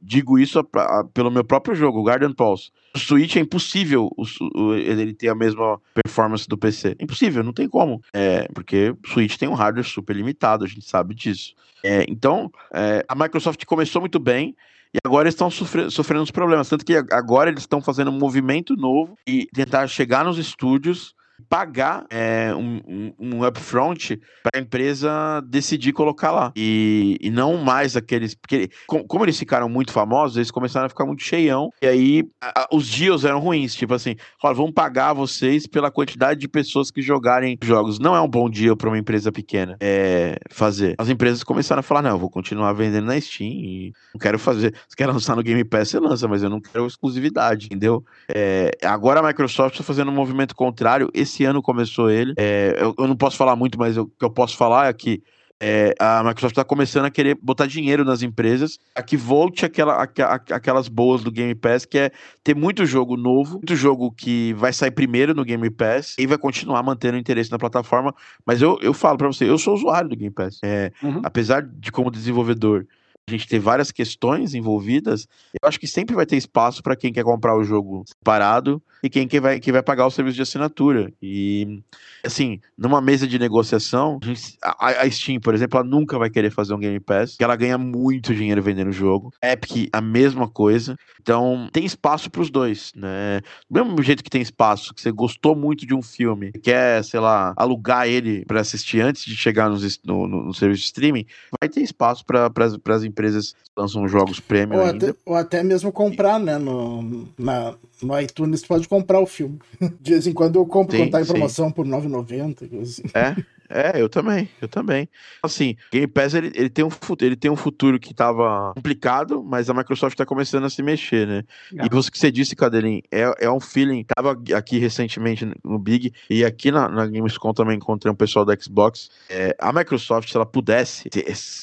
Digo 0.00 0.38
isso 0.38 0.58
a, 0.58 0.80
a, 0.80 1.04
pelo 1.04 1.30
meu 1.30 1.44
próprio 1.44 1.74
jogo, 1.74 2.00
o 2.00 2.04
Garden 2.04 2.32
Pulse. 2.32 2.70
O 2.94 2.98
Switch 2.98 3.36
é 3.36 3.40
impossível 3.40 4.10
o, 4.16 4.24
o, 4.54 4.74
ele 4.74 5.14
ter 5.14 5.28
a 5.28 5.34
mesma 5.34 5.80
performance 5.94 6.46
do 6.46 6.58
PC. 6.58 6.96
Impossível, 7.00 7.42
não 7.42 7.52
tem 7.52 7.68
como. 7.68 8.02
É, 8.12 8.48
porque 8.54 8.90
o 8.90 9.08
Switch 9.08 9.36
tem 9.36 9.48
um 9.48 9.54
hardware 9.54 9.86
super 9.86 10.14
limitado, 10.14 10.64
a 10.64 10.68
gente 10.68 10.84
sabe 10.84 11.14
disso. 11.14 11.54
É, 11.84 12.04
então, 12.08 12.50
é, 12.72 13.04
a 13.08 13.14
Microsoft 13.14 13.64
começou 13.64 14.00
muito 14.00 14.18
bem, 14.18 14.54
e 14.94 14.98
agora 15.04 15.28
estão 15.28 15.50
sofrendo, 15.50 16.22
uns 16.22 16.30
problemas. 16.30 16.68
Tanto 16.68 16.84
que 16.84 16.94
agora 17.10 17.50
eles 17.50 17.62
estão 17.62 17.80
fazendo 17.80 18.10
um 18.10 18.18
movimento 18.18 18.76
novo 18.76 19.16
e 19.26 19.46
tentar 19.46 19.86
chegar 19.86 20.24
nos 20.24 20.38
estúdios 20.38 21.14
pagar 21.52 22.06
é, 22.08 22.54
um, 22.54 23.12
um, 23.20 23.46
upfront 23.46 24.18
para 24.42 24.58
a 24.58 24.58
empresa 24.58 25.42
decidir 25.46 25.92
colocar 25.92 26.30
lá. 26.30 26.50
E, 26.56 27.18
e 27.20 27.30
não 27.30 27.58
mais 27.58 27.94
aqueles. 27.94 28.34
Porque, 28.34 28.70
com, 28.86 29.04
como 29.04 29.22
eles 29.26 29.38
ficaram 29.38 29.68
muito 29.68 29.92
famosos, 29.92 30.38
eles 30.38 30.50
começaram 30.50 30.86
a 30.86 30.88
ficar 30.88 31.04
muito 31.04 31.22
cheião. 31.22 31.70
E 31.82 31.86
aí 31.86 32.24
a, 32.40 32.68
os 32.72 32.88
deals 32.88 33.26
eram 33.26 33.38
ruins. 33.38 33.74
Tipo 33.74 33.92
assim, 33.92 34.16
olha, 34.42 34.54
vamos 34.54 34.72
pagar 34.72 35.12
vocês 35.12 35.66
pela 35.66 35.90
quantidade 35.90 36.40
de 36.40 36.48
pessoas 36.48 36.90
que 36.90 37.02
jogarem 37.02 37.58
jogos. 37.62 37.98
Não 37.98 38.16
é 38.16 38.20
um 38.22 38.28
bom 38.28 38.48
deal 38.48 38.74
para 38.74 38.88
uma 38.88 38.96
empresa 38.96 39.30
pequena 39.30 39.76
é, 39.78 40.38
fazer. 40.50 40.94
As 40.96 41.10
empresas 41.10 41.44
começaram 41.44 41.80
a 41.80 41.82
falar: 41.82 42.00
não, 42.00 42.12
eu 42.12 42.18
vou 42.18 42.30
continuar 42.30 42.72
vendendo 42.72 43.04
na 43.04 43.20
Steam 43.20 43.50
e 43.50 43.92
não 44.14 44.18
quero 44.18 44.38
fazer. 44.38 44.74
Se 44.88 44.96
quer 44.96 45.06
lançar 45.06 45.36
no 45.36 45.42
Game 45.42 45.62
Pass, 45.64 45.90
você 45.90 46.00
lança, 46.00 46.26
mas 46.26 46.42
eu 46.42 46.48
não 46.48 46.62
quero 46.62 46.86
exclusividade, 46.86 47.66
entendeu? 47.66 48.02
É, 48.26 48.70
agora 48.82 49.20
a 49.20 49.22
Microsoft 49.22 49.74
está 49.74 49.84
fazendo 49.84 50.10
um 50.10 50.14
movimento 50.14 50.56
contrário. 50.56 51.10
Esse 51.12 51.41
esse 51.42 51.44
ano 51.44 51.60
começou 51.60 52.10
ele. 52.10 52.34
É, 52.36 52.76
eu, 52.78 52.94
eu, 52.96 53.08
não 53.08 53.16
posso 53.16 53.36
falar 53.36 53.56
muito, 53.56 53.78
mas 53.78 53.96
o 53.96 54.06
que 54.06 54.24
eu 54.24 54.30
posso 54.30 54.56
falar 54.56 54.88
é 54.88 54.92
que 54.92 55.22
é, 55.60 55.94
a 55.98 56.24
Microsoft 56.24 56.52
está 56.52 56.64
começando 56.64 57.04
a 57.04 57.10
querer 57.10 57.38
botar 57.40 57.66
dinheiro 57.66 58.04
nas 58.04 58.20
empresas 58.22 58.80
a 58.96 59.02
que 59.02 59.16
volte 59.16 59.64
aquela, 59.64 60.02
aquelas 60.02 60.88
boas 60.88 61.22
do 61.22 61.30
Game 61.30 61.54
Pass, 61.54 61.84
que 61.84 61.98
é 61.98 62.10
ter 62.42 62.54
muito 62.54 62.84
jogo 62.84 63.16
novo, 63.16 63.54
muito 63.54 63.76
jogo 63.76 64.10
que 64.10 64.52
vai 64.54 64.72
sair 64.72 64.90
primeiro 64.90 65.34
no 65.34 65.44
Game 65.44 65.70
Pass 65.70 66.16
e 66.18 66.26
vai 66.26 66.36
continuar 66.36 66.82
mantendo 66.82 67.16
interesse 67.16 67.50
na 67.50 67.58
plataforma. 67.58 68.12
Mas 68.44 68.60
eu, 68.60 68.76
eu 68.82 68.92
falo 68.92 69.18
para 69.18 69.28
você, 69.28 69.48
eu 69.48 69.58
sou 69.58 69.74
usuário 69.74 70.08
do 70.08 70.16
Game 70.16 70.34
Pass. 70.34 70.58
É, 70.64 70.90
uhum. 71.00 71.20
Apesar 71.22 71.62
de, 71.62 71.92
como 71.92 72.10
desenvolvedor, 72.10 72.84
a 73.28 73.30
gente 73.30 73.46
ter 73.46 73.60
várias 73.60 73.92
questões 73.92 74.52
envolvidas, 74.52 75.28
eu 75.62 75.68
acho 75.68 75.78
que 75.78 75.86
sempre 75.86 76.16
vai 76.16 76.26
ter 76.26 76.36
espaço 76.36 76.82
para 76.82 76.96
quem 76.96 77.12
quer 77.12 77.22
comprar 77.22 77.56
o 77.56 77.62
jogo 77.62 78.02
separado 78.04 78.82
e 79.02 79.10
quem, 79.10 79.26
quem, 79.26 79.40
vai, 79.40 79.58
quem 79.58 79.72
vai 79.72 79.82
pagar 79.82 80.06
o 80.06 80.10
serviço 80.10 80.36
de 80.36 80.42
assinatura. 80.42 81.12
E, 81.20 81.82
assim, 82.24 82.60
numa 82.78 83.00
mesa 83.00 83.26
de 83.26 83.38
negociação, 83.38 84.20
a, 84.62 85.02
a, 85.02 85.10
Steam, 85.10 85.40
por 85.40 85.54
exemplo, 85.54 85.78
ela 85.78 85.88
nunca 85.88 86.16
vai 86.18 86.30
querer 86.30 86.50
fazer 86.50 86.72
um 86.72 86.78
Game 86.78 87.00
Pass, 87.00 87.32
porque 87.32 87.44
ela 87.44 87.56
ganha 87.56 87.76
muito 87.76 88.34
dinheiro 88.34 88.62
vendendo 88.62 88.88
o 88.88 88.92
jogo. 88.92 89.32
Epic, 89.42 89.88
a 89.92 90.00
mesma 90.00 90.48
coisa. 90.48 90.96
Então, 91.20 91.68
tem 91.72 91.84
espaço 91.84 92.30
para 92.30 92.42
os 92.42 92.50
dois, 92.50 92.92
né? 92.94 93.40
Do 93.68 93.84
mesmo 93.84 94.02
jeito 94.02 94.22
que 94.22 94.30
tem 94.30 94.40
espaço, 94.40 94.94
que 94.94 95.00
você 95.00 95.10
gostou 95.10 95.56
muito 95.56 95.84
de 95.86 95.94
um 95.94 96.02
filme, 96.02 96.52
quer, 96.52 97.02
sei 97.02 97.18
lá, 97.18 97.52
alugar 97.56 98.06
ele 98.06 98.44
para 98.44 98.60
assistir 98.60 99.00
antes 99.00 99.24
de 99.24 99.36
chegar 99.36 99.68
nos, 99.68 100.00
no, 100.04 100.28
no, 100.28 100.44
no, 100.44 100.54
serviço 100.54 100.80
de 100.80 100.86
streaming, 100.86 101.26
vai 101.60 101.68
ter 101.68 101.80
espaço 101.80 102.24
para 102.24 102.50
as 102.88 103.04
empresas 103.04 103.52
que 103.52 103.70
lançam 103.76 104.06
jogos 104.06 104.38
premium 104.38 104.78
ou 104.78 104.86
ainda. 104.86 105.10
Até, 105.10 105.18
ou 105.24 105.34
até 105.34 105.62
mesmo 105.62 105.90
comprar, 105.90 106.38
né? 106.38 106.58
No, 106.58 107.28
na, 107.38 107.74
no 108.02 108.20
iTunes 108.20 108.64
pode 108.64 108.88
comprar 108.92 109.20
o 109.20 109.26
filme. 109.26 109.58
De 110.02 110.10
vez 110.10 110.26
em 110.26 110.34
quando 110.34 110.56
eu 110.56 110.66
compro 110.66 110.94
sim, 110.94 111.04
quando 111.04 111.12
tá 111.12 111.22
em 111.22 111.24
promoção 111.24 111.68
sim. 111.68 111.72
por 111.72 111.86
9,90. 111.86 112.82
Assim. 112.82 113.02
É, 113.14 113.34
É, 113.72 114.00
eu 114.00 114.08
também, 114.08 114.48
eu 114.60 114.68
também. 114.68 115.08
Assim, 115.42 115.76
Game 115.90 116.06
Pass 116.06 116.34
ele, 116.34 116.52
ele, 116.54 116.68
tem, 116.68 116.84
um, 116.84 116.90
ele 117.20 117.36
tem 117.36 117.50
um 117.50 117.56
futuro 117.56 117.98
que 117.98 118.12
tava 118.12 118.72
complicado, 118.74 119.42
mas 119.42 119.70
a 119.70 119.74
Microsoft 119.74 120.16
tá 120.16 120.26
começando 120.26 120.64
a 120.64 120.70
se 120.70 120.82
mexer, 120.82 121.26
né? 121.26 121.42
É. 121.78 121.86
E 121.86 121.88
você 121.88 122.10
que 122.10 122.18
você 122.18 122.30
disse, 122.30 122.54
Cadelinho, 122.54 123.02
é, 123.10 123.46
é 123.46 123.50
um 123.50 123.60
feeling. 123.60 124.04
Tava 124.14 124.38
aqui 124.54 124.78
recentemente 124.78 125.50
no 125.64 125.78
Big 125.78 126.12
e 126.28 126.44
aqui 126.44 126.70
na, 126.70 126.88
na 126.88 127.06
Gamescom 127.06 127.54
também 127.54 127.76
encontrei 127.76 128.12
um 128.12 128.14
pessoal 128.14 128.44
da 128.44 128.54
Xbox. 128.54 129.08
É, 129.30 129.56
a 129.58 129.72
Microsoft, 129.72 130.30
se 130.30 130.36
ela 130.36 130.44
pudesse, 130.44 131.08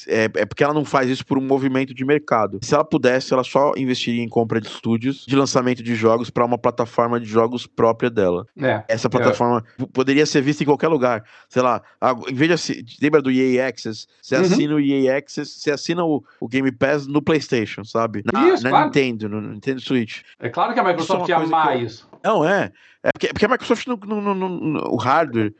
é, 0.08 0.24
é 0.24 0.44
porque 0.44 0.64
ela 0.64 0.74
não 0.74 0.84
faz 0.84 1.08
isso 1.08 1.24
por 1.24 1.38
um 1.38 1.42
movimento 1.42 1.94
de 1.94 2.04
mercado. 2.04 2.58
Se 2.62 2.74
ela 2.74 2.84
pudesse, 2.84 3.32
ela 3.32 3.44
só 3.44 3.72
investiria 3.76 4.22
em 4.22 4.28
compra 4.28 4.60
de 4.60 4.66
estúdios 4.66 5.24
de 5.26 5.36
lançamento 5.36 5.82
de 5.82 5.94
jogos 5.94 6.28
para 6.28 6.44
uma 6.44 6.58
plataforma 6.58 7.20
de 7.20 7.26
jogos 7.26 7.66
própria 7.66 8.10
dela. 8.10 8.46
É, 8.60 8.82
Essa 8.88 9.06
é. 9.06 9.10
plataforma 9.10 9.64
poderia 9.92 10.26
ser 10.26 10.40
vista 10.42 10.64
em 10.64 10.66
qualquer 10.66 10.88
lugar. 10.88 11.24
Sei 11.48 11.62
lá, 11.62 11.82
em 12.28 12.34
vez 12.34 12.60
de. 12.60 12.84
Lembra 13.00 13.20
do 13.20 13.30
EA 13.30 13.68
Access? 13.68 14.06
Você 14.22 14.36
uhum. 14.36 14.42
assina 14.42 14.74
o 14.74 14.80
EA 14.80 15.18
Access, 15.18 15.60
você 15.60 15.70
assina 15.70 16.04
o, 16.04 16.24
o, 16.40 16.48
Game 16.48 16.72
Pass 16.72 17.06
no 17.06 17.20
PlayStation, 17.20 17.84
sabe? 17.84 18.22
Na, 18.32 18.48
isso, 18.48 18.64
na 18.64 18.70
claro. 18.70 18.86
Nintendo, 18.86 19.28
no 19.28 19.40
Nintendo 19.40 19.80
Switch. 19.80 20.22
É 20.38 20.48
claro 20.48 20.72
que 20.72 20.80
a 20.80 20.84
Microsoft 20.84 21.28
ia 21.28 21.36
amar 21.36 21.80
isso. 21.80 22.08
Não, 22.24 22.44
é. 22.44 22.72
É 23.02 23.12
porque, 23.12 23.28
porque 23.28 23.44
a 23.44 23.48
Microsoft, 23.48 23.86
no, 23.86 23.96
no, 23.96 24.34
no, 24.34 24.48
no, 24.48 24.80
o 24.92 24.96
hardware, 24.96 25.54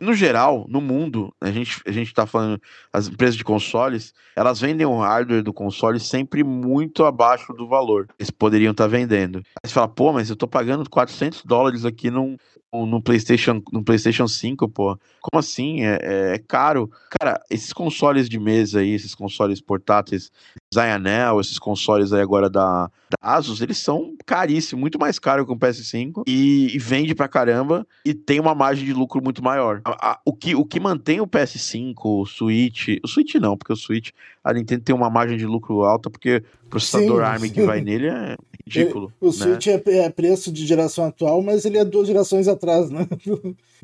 no 0.00 0.14
geral, 0.14 0.66
no 0.68 0.80
mundo, 0.80 1.32
a 1.40 1.50
gente, 1.50 1.80
a 1.86 1.92
gente 1.92 2.12
tá 2.12 2.26
falando, 2.26 2.60
as 2.92 3.08
empresas 3.08 3.36
de 3.36 3.44
consoles, 3.44 4.14
elas 4.34 4.60
vendem 4.60 4.86
o 4.86 4.98
hardware 4.98 5.42
do 5.42 5.52
console 5.52 6.00
sempre 6.00 6.42
muito 6.42 7.04
abaixo 7.04 7.52
do 7.52 7.68
valor. 7.68 8.08
Eles 8.18 8.30
poderiam 8.30 8.72
estar 8.72 8.84
tá 8.84 8.88
vendendo. 8.88 9.38
Aí 9.62 9.68
você 9.68 9.74
fala, 9.74 9.88
pô, 9.88 10.12
mas 10.12 10.30
eu 10.30 10.36
tô 10.36 10.48
pagando 10.48 10.88
400 10.88 11.44
dólares 11.44 11.84
aqui 11.84 12.10
num, 12.10 12.36
no 12.72 13.00
PlayStation, 13.00 13.62
no 13.72 13.82
PlayStation 13.82 14.28
5, 14.28 14.68
pô. 14.68 14.98
Como 15.20 15.38
assim? 15.38 15.82
É, 15.82 15.98
é, 16.02 16.34
é, 16.34 16.38
caro. 16.38 16.90
Cara, 17.18 17.40
esses 17.50 17.72
consoles 17.72 18.28
de 18.28 18.38
mesa 18.38 18.80
aí, 18.80 18.90
esses 18.90 19.14
consoles 19.14 19.60
portáteis, 19.60 20.30
Zionel, 20.74 21.40
esses 21.40 21.58
consoles 21.58 22.12
aí 22.12 22.20
agora 22.20 22.50
da, 22.50 22.90
da 23.10 23.16
Asus, 23.22 23.62
eles 23.62 23.78
são 23.78 24.14
caríssimos, 24.26 24.80
muito 24.80 24.98
mais 24.98 25.18
caro 25.18 25.46
que 25.46 25.52
um 25.52 25.58
PS5 25.58 26.24
e, 26.26 26.74
e, 26.74 26.78
vende 26.78 27.14
pra 27.14 27.26
caramba 27.26 27.86
e 28.04 28.12
tem 28.12 28.38
uma 28.38 28.54
margem 28.54 28.84
de 28.84 28.92
lucro 28.92 29.22
muito 29.22 29.42
maior. 29.42 29.80
A, 29.84 30.10
a, 30.10 30.20
o, 30.26 30.32
que, 30.32 30.54
o 30.54 30.64
que 30.64 30.78
mantém 30.78 31.20
o 31.20 31.26
PS5, 31.26 31.94
o 32.04 32.26
Switch, 32.26 32.98
o 33.02 33.08
Switch 33.08 33.34
não, 33.36 33.56
porque 33.56 33.72
o 33.72 33.76
Switch, 33.76 34.10
a 34.44 34.52
Nintendo 34.52 34.82
tem 34.82 34.94
uma 34.94 35.08
margem 35.08 35.38
de 35.38 35.46
lucro 35.46 35.84
alta 35.84 36.10
porque 36.10 36.42
o 36.66 36.68
processador 36.68 37.20
Sim. 37.20 37.24
ARM 37.24 37.50
que 37.50 37.62
vai 37.62 37.80
nele 37.80 38.08
é 38.08 38.36
ridículo. 38.66 39.10
o 39.20 39.26
né? 39.26 39.32
Switch 39.32 39.68
é, 39.68 39.82
é, 39.86 40.10
preço 40.10 40.52
de 40.52 40.66
geração 40.66 41.06
atual, 41.06 41.42
mas 41.42 41.64
ele 41.64 41.78
é 41.78 41.84
duas 41.84 42.06
gerações 42.06 42.46
atrás, 42.46 42.90
né? 42.90 43.06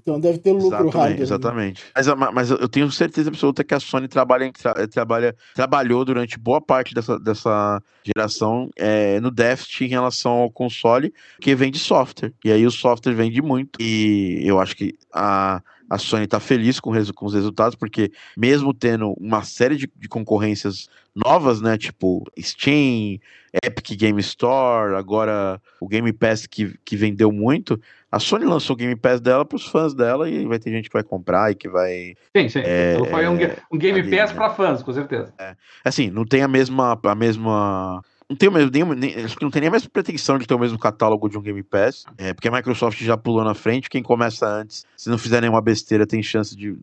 então 0.01 0.19
deve 0.21 0.39
ter 0.39 0.53
lucro 0.53 0.69
exatamente, 0.69 0.97
hardware. 0.97 1.23
Exatamente. 1.23 1.85
Mas, 1.95 2.07
mas 2.33 2.51
eu 2.51 2.69
tenho 2.69 2.91
certeza 2.91 3.29
absoluta 3.31 3.65
que 3.65 3.75
a 3.75 3.81
Sony 3.81 4.09
trabalha, 4.09 4.51
tra, 4.53 4.87
trabalha, 4.89 5.37
trabalhou 5.55 6.05
durante 6.05 6.39
boa 6.39 6.61
parte 6.61 6.95
dessa, 6.95 7.19
dessa 7.19 7.83
geração 8.03 8.69
é, 8.77 9.21
no 9.21 9.31
déficit 9.31 9.85
em 9.85 9.89
relação 9.89 10.33
ao 10.33 10.51
console, 10.51 11.13
que 11.41 11.55
vem 11.55 11.71
de 11.71 11.79
software. 11.79 12.33
E 12.45 12.53
aí 12.53 12.67
o 12.67 12.71
software 12.71 13.15
vende 13.15 13.41
muito. 13.41 13.81
E 13.81 14.43
eu 14.45 14.61
acho 14.61 14.77
que 14.77 14.95
a 15.13 15.63
a 15.89 15.99
Sony 15.99 16.25
está 16.25 16.41
feliz 16.41 16.81
com, 16.81 16.93
com, 17.15 17.27
os 17.27 17.35
resultados, 17.35 17.75
porque 17.75 18.11
mesmo 18.37 18.73
tendo 18.73 19.13
uma 19.19 19.43
série 19.43 19.77
de, 19.77 19.91
de, 19.97 20.09
concorrências 20.09 20.89
novas, 21.15 21.61
né, 21.61 21.77
tipo 21.77 22.25
Steam, 22.39 23.19
Epic 23.63 23.97
Game 23.97 24.21
Store, 24.21 24.95
agora 24.95 25.61
o 25.81 25.87
Game 25.87 26.13
Pass 26.13 26.47
que, 26.47 26.77
que 26.85 26.97
vendeu 26.97 27.31
muito, 27.31 27.81
a 28.11 28.19
Sony 28.19 28.45
lançou 28.45 28.75
o 28.75 28.77
Game 28.77 28.97
Pass 28.97 29.21
dela 29.21 29.45
para 29.45 29.57
os 29.57 29.67
fãs 29.67 29.95
dela 29.95 30.29
e 30.29 30.47
vai 30.47 30.59
ter 30.59 30.71
gente 30.71 30.89
que 30.89 30.93
vai 30.93 31.03
comprar 31.03 31.51
e 31.51 31.55
que 31.55 31.69
vai. 31.69 32.15
Sim, 32.37 32.49
sim. 32.49 32.63
É, 32.65 32.97
foi 33.11 33.29
um, 33.29 33.37
um 33.73 33.79
Game 33.79 34.03
Pass 34.03 34.31
né? 34.31 34.37
para 34.37 34.51
fãs, 34.51 34.83
com 34.83 34.93
certeza. 34.93 35.35
É. 35.39 35.57
Assim, 35.85 36.11
não 36.11 36.25
tem 36.25 36.43
a 36.43 36.49
mesma, 36.49 36.99
a 37.03 37.15
mesma 37.15 38.03
não 38.29 38.37
tem 38.37 38.51
mesmo, 38.51 38.71
nem, 38.71 38.85
nem, 38.95 39.25
acho 39.25 39.37
que 39.37 39.43
não 39.43 39.51
tem 39.51 39.61
nem 39.61 39.69
a 39.69 39.73
mesma 39.73 39.91
pretensão 39.91 40.39
de 40.39 40.47
ter 40.47 40.55
o 40.55 40.59
mesmo 40.59 40.79
catálogo 40.79 41.29
de 41.29 41.37
um 41.37 41.43
Game 41.43 41.63
Pass, 41.63 42.05
é, 42.17 42.33
porque 42.33 42.49
a 42.49 42.51
Microsoft 42.51 43.01
já 43.03 43.17
pulou 43.17 43.45
na 43.45 43.55
frente, 43.55 43.91
quem 43.91 44.03
começa 44.03 44.47
antes, 44.47 44.85
se 44.97 45.11
não 45.11 45.19
fizer 45.19 45.41
nenhuma 45.41 45.61
besteira, 45.61 46.07
tem 46.07 46.23
chance 46.23 46.57
de. 46.57 46.77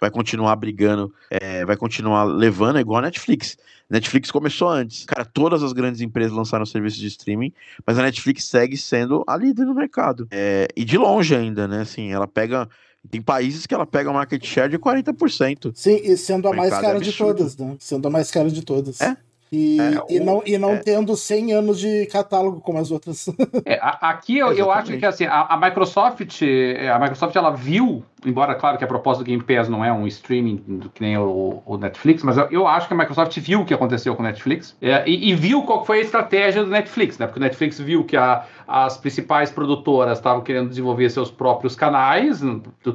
vai 0.00 0.10
continuar 0.10 0.56
brigando, 0.56 1.12
é, 1.30 1.64
vai 1.64 1.76
continuar 1.76 2.24
levando, 2.24 2.78
é 2.78 2.80
igual 2.80 2.98
a 2.98 3.02
Netflix. 3.02 3.56
Netflix 3.88 4.30
começou 4.30 4.68
antes. 4.68 5.04
Cara, 5.04 5.24
todas 5.24 5.62
as 5.62 5.72
grandes 5.72 6.00
empresas 6.00 6.32
lançaram 6.32 6.64
serviços 6.66 6.98
de 6.98 7.06
streaming, 7.06 7.52
mas 7.86 7.98
a 7.98 8.02
Netflix 8.02 8.44
segue 8.44 8.76
sendo 8.76 9.24
a 9.26 9.36
líder 9.36 9.64
no 9.64 9.74
mercado. 9.74 10.26
É, 10.30 10.68
e 10.76 10.84
de 10.84 10.98
longe 10.98 11.34
ainda, 11.34 11.66
né? 11.66 11.82
Assim, 11.82 12.12
ela 12.12 12.26
pega. 12.26 12.68
Tem 13.10 13.22
países 13.22 13.66
que 13.66 13.74
ela 13.74 13.86
pega 13.86 14.12
market 14.12 14.44
share 14.44 14.70
de 14.70 14.78
40%. 14.78 15.72
Sim, 15.74 16.00
e 16.04 16.18
sendo 16.18 16.48
a 16.48 16.52
mais 16.52 16.70
cara 16.70 16.98
é 16.98 17.00
de 17.00 17.12
todas, 17.12 17.56
né? 17.56 17.74
Sendo 17.78 18.06
a 18.06 18.10
mais 18.10 18.30
cara 18.30 18.50
de 18.50 18.62
todas. 18.62 19.00
É, 19.00 19.16
e, 19.52 19.80
é, 19.80 20.14
e 20.14 20.20
não, 20.20 20.42
e 20.46 20.56
não 20.56 20.74
é. 20.74 20.76
tendo 20.76 21.16
100 21.16 21.52
anos 21.52 21.80
de 21.80 22.06
catálogo 22.06 22.60
como 22.60 22.78
as 22.78 22.90
outras. 22.90 23.28
É, 23.66 23.78
aqui 23.82 24.38
eu, 24.38 24.52
eu, 24.52 24.70
acho 24.70 24.96
que 24.96 25.04
assim, 25.04 25.24
a, 25.24 25.42
a, 25.42 25.56
Microsoft, 25.56 26.42
é, 26.42 26.88
a 26.88 26.98
Microsoft 26.98 27.34
ela 27.36 27.50
viu, 27.50 28.02
embora 28.24 28.54
claro 28.54 28.78
que 28.78 28.84
a 28.84 28.86
proposta 28.86 29.22
do 29.22 29.26
Game 29.26 29.42
Pass 29.42 29.68
não 29.68 29.84
é 29.84 29.92
um 29.92 30.06
streaming 30.06 30.80
que 30.94 31.02
nem 31.02 31.16
o, 31.18 31.62
o 31.66 31.76
Netflix, 31.76 32.22
mas 32.22 32.36
eu, 32.36 32.48
eu, 32.50 32.66
acho 32.66 32.88
que 32.88 32.94
a 32.94 32.96
Microsoft 32.96 33.38
viu 33.38 33.60
o 33.60 33.64
que 33.64 33.74
aconteceu 33.74 34.14
com 34.14 34.22
o 34.22 34.26
Netflix 34.26 34.76
é, 34.80 35.08
e, 35.08 35.30
e, 35.30 35.34
viu 35.34 35.62
qual 35.62 35.84
foi 35.84 35.98
a 35.98 36.00
estratégia 36.00 36.64
do 36.64 36.70
Netflix, 36.70 37.18
né? 37.18 37.26
Porque 37.26 37.38
o 37.38 37.42
Netflix 37.42 37.78
viu 37.78 38.04
que 38.04 38.16
a, 38.16 38.44
as 38.66 38.96
principais 38.96 39.50
produtoras 39.50 40.18
estavam 40.18 40.42
querendo 40.42 40.68
desenvolver 40.68 41.10
seus 41.10 41.30
próprios 41.30 41.76
canais, 41.76 42.40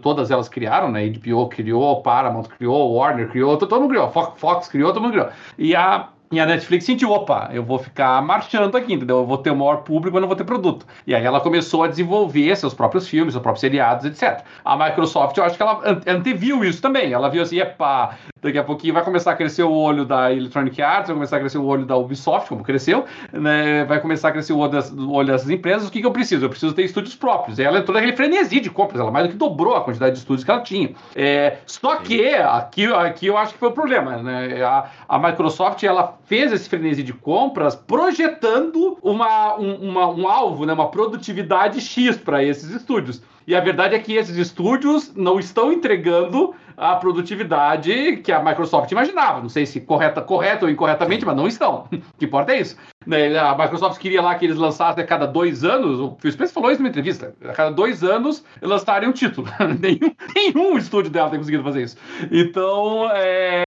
todas 0.02 0.32
elas 0.32 0.50
criaram, 0.50 0.92
né? 0.92 1.08
HBO 1.08 1.48
criou, 1.48 2.02
Paramount 2.02 2.44
criou, 2.44 2.94
Warner 2.94 3.30
criou, 3.30 3.58
todo 3.58 3.80
mundo 3.80 3.90
criou, 3.90 4.10
Fox, 4.10 4.40
Fox 4.40 4.68
criou, 4.68 4.94
todo 4.94 5.04
mundo 5.04 5.12
criou. 5.12 5.30
E 5.58 5.76
a 5.76 6.10
e 6.32 6.40
a 6.40 6.46
Netflix 6.46 6.86
sentiu, 6.86 7.12
opa, 7.12 7.50
eu 7.54 7.64
vou 7.64 7.78
ficar 7.78 8.22
marchando 8.22 8.76
aqui, 8.76 8.94
entendeu? 8.94 9.18
Eu 9.18 9.26
vou 9.26 9.38
ter 9.38 9.52
o 9.52 9.56
maior 9.56 9.78
público, 9.78 10.14
mas 10.14 10.22
não 10.22 10.28
vou 10.28 10.36
ter 10.36 10.44
produto. 10.44 10.86
E 11.06 11.14
aí 11.14 11.24
ela 11.24 11.40
começou 11.40 11.84
a 11.84 11.88
desenvolver 11.88 12.56
seus 12.56 12.74
próprios 12.74 13.08
filmes, 13.08 13.34
seus 13.34 13.42
próprios 13.42 13.62
seriados, 13.62 14.06
etc. 14.06 14.44
A 14.64 14.76
Microsoft, 14.76 15.38
eu 15.38 15.44
acho 15.44 15.56
que 15.56 15.62
ela 15.62 15.82
anteviu 16.08 16.64
isso 16.64 16.82
também. 16.82 17.14
Ela 17.14 17.30
viu 17.30 17.42
assim, 17.42 17.60
epa, 17.60 18.18
daqui 18.46 18.58
a 18.58 18.64
pouquinho 18.64 18.94
vai 18.94 19.04
começar 19.04 19.32
a 19.32 19.36
crescer 19.36 19.64
o 19.64 19.72
olho 19.72 20.06
da 20.06 20.32
Electronic 20.32 20.82
Arts, 20.82 21.08
vai 21.08 21.16
começar 21.16 21.38
a 21.38 21.40
crescer 21.40 21.58
o 21.58 21.66
olho 21.66 21.86
da 21.86 21.98
Ubisoft, 21.98 22.50
como 22.50 22.64
cresceu, 22.64 23.06
né? 23.34 23.84
Vai 23.86 24.00
começar 24.00 24.30
a 24.30 24.32
crescer 24.32 24.54
o 24.54 24.58
olho, 24.58 24.72
das, 24.72 24.92
o 24.92 25.12
olho 25.12 25.28
dessas 25.28 25.50
empresas. 25.50 25.88
O 25.88 25.92
que, 25.92 26.00
que 26.00 26.06
eu 26.06 26.12
preciso? 26.12 26.46
Eu 26.46 26.50
preciso 26.50 26.74
ter 26.74 26.84
estúdios 26.84 27.16
próprios. 27.16 27.60
E 27.60 27.64
ela 27.64 27.80
entrou 27.80 27.94
naquele 27.94 28.16
frenesi 28.16 28.60
de 28.60 28.70
compras, 28.70 29.00
ela 29.00 29.12
mais 29.12 29.26
do 29.26 29.32
que 29.32 29.38
dobrou 29.38 29.76
a 29.76 29.82
quantidade 29.82 30.14
de 30.14 30.20
estúdios 30.20 30.44
que 30.44 30.52
ela 30.52 30.62
tinha. 30.62 30.92
É, 31.16 31.58
só 31.66 31.98
que 31.98 32.34
aqui, 32.34 32.86
aqui 32.86 33.28
eu 33.28 33.38
acho 33.38 33.54
que 33.54 33.60
foi 33.60 33.70
o 33.70 33.74
problema, 33.74 34.18
né? 34.18 34.64
A, 34.64 34.90
a 35.10 35.20
Microsoft, 35.20 35.84
ela 35.84 36.18
fez 36.26 36.52
esse 36.52 36.70
frenesi 36.70 37.04
de 37.04 37.14
compras 37.14 37.76
projetando 37.76 38.98
uma, 39.02 39.58
um, 39.58 39.90
uma, 39.90 40.08
um 40.08 40.28
alvo, 40.28 40.66
né, 40.66 40.74
uma 40.74 40.90
produtividade 40.90 41.82
X 41.82 42.18
para 42.18 42.44
esses 42.44 42.70
estúdios. 42.70 43.22
E 43.48 43.56
a 43.56 43.60
verdade 43.60 43.94
é 43.94 44.00
que 44.00 44.14
esses 44.14 44.38
estúdios 44.38 45.14
não 45.16 45.40
estão 45.40 45.72
entregando 45.72 46.56
a 46.78 46.96
produtividade 46.96 48.18
que 48.18 48.32
a 48.32 48.44
Microsoft 48.44 48.92
imaginava. 48.92 49.42
Não 49.42 49.50
sei 49.50 49.66
se 49.66 49.82
correta, 49.82 50.22
correta 50.22 50.66
ou 50.66 50.72
incorretamente, 50.72 51.26
mas 51.26 51.36
não 51.36 51.48
estão. 51.48 51.88
O 51.92 52.00
que 52.18 52.26
importa 52.26 52.54
é 52.54 52.62
isso. 52.62 52.76
Né, 53.06 53.38
a 53.38 53.56
Microsoft 53.56 54.00
queria 54.00 54.22
lá 54.22 54.34
que 54.36 54.46
eles 54.46 54.58
lançassem 54.58 55.04
a 55.04 55.08
cada 55.08 55.28
dois 55.28 55.64
anos, 55.64 56.00
o 56.00 56.18
Phil 56.20 56.32
Spencer 56.32 56.54
falou 56.54 56.72
isso 56.72 56.82
numa 56.82 56.90
entrevista, 56.90 57.36
a 57.48 57.54
cada 57.54 57.70
dois 57.70 58.04
anos 58.04 58.44
lançarem 58.62 59.08
um 59.08 59.12
título. 59.12 59.48
nenhum, 59.80 60.12
nenhum 60.34 60.78
estúdio 60.78 61.12
dela 61.12 61.30
tem 61.30 61.40
conseguido 61.40 61.64
fazer 61.64 61.84
isso. 61.84 61.98
Então, 62.32 63.08
é, 63.12 63.64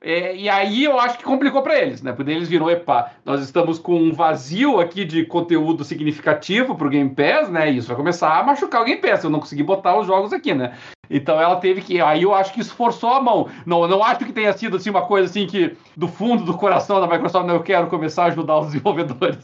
é, 0.00 0.36
e 0.36 0.48
aí 0.48 0.84
eu 0.84 0.98
acho 0.98 1.16
que 1.16 1.24
complicou 1.24 1.62
para 1.62 1.80
eles, 1.80 2.02
né? 2.02 2.12
Porque 2.12 2.30
eles 2.30 2.48
viram, 2.48 2.68
epa, 2.68 3.12
nós 3.24 3.40
estamos 3.42 3.78
com 3.78 3.94
um 3.94 4.12
vazio 4.12 4.78
aqui 4.78 5.04
de 5.04 5.24
conteúdo 5.24 5.84
significativo 5.84 6.74
pro 6.74 6.90
Game 6.90 7.10
Pass, 7.14 7.48
né? 7.48 7.70
E 7.70 7.78
isso 7.78 7.88
vai 7.88 7.96
começar 7.96 8.38
a 8.38 8.42
machucar 8.42 8.82
o 8.82 8.84
Game 8.84 9.00
Pass, 9.00 9.24
eu 9.24 9.30
não 9.30 9.40
consegui 9.40 9.62
botar 9.62 9.98
os 9.98 10.06
jogos 10.06 10.32
aqui, 10.32 10.52
né? 10.52 10.76
Então 11.12 11.40
ela 11.40 11.56
teve 11.56 11.82
que. 11.82 12.00
Aí 12.00 12.22
eu 12.22 12.34
acho 12.34 12.52
que 12.52 12.60
isso 12.60 12.74
forçou 12.74 13.10
a 13.10 13.22
mão. 13.22 13.48
Não, 13.66 13.86
não 13.86 14.02
acho 14.02 14.24
que 14.24 14.32
tenha 14.32 14.52
sido 14.52 14.76
assim 14.76 14.90
uma 14.90 15.02
coisa 15.02 15.28
assim 15.28 15.46
que 15.46 15.76
do 15.96 16.08
fundo 16.08 16.44
do 16.44 16.54
coração 16.54 17.00
da 17.00 17.06
Microsoft, 17.06 17.46
não, 17.46 17.54
eu 17.54 17.62
quero 17.62 17.86
começar 17.88 18.24
a 18.24 18.26
ajudar 18.26 18.58
os 18.58 18.66
desenvolvedores. 18.72 19.38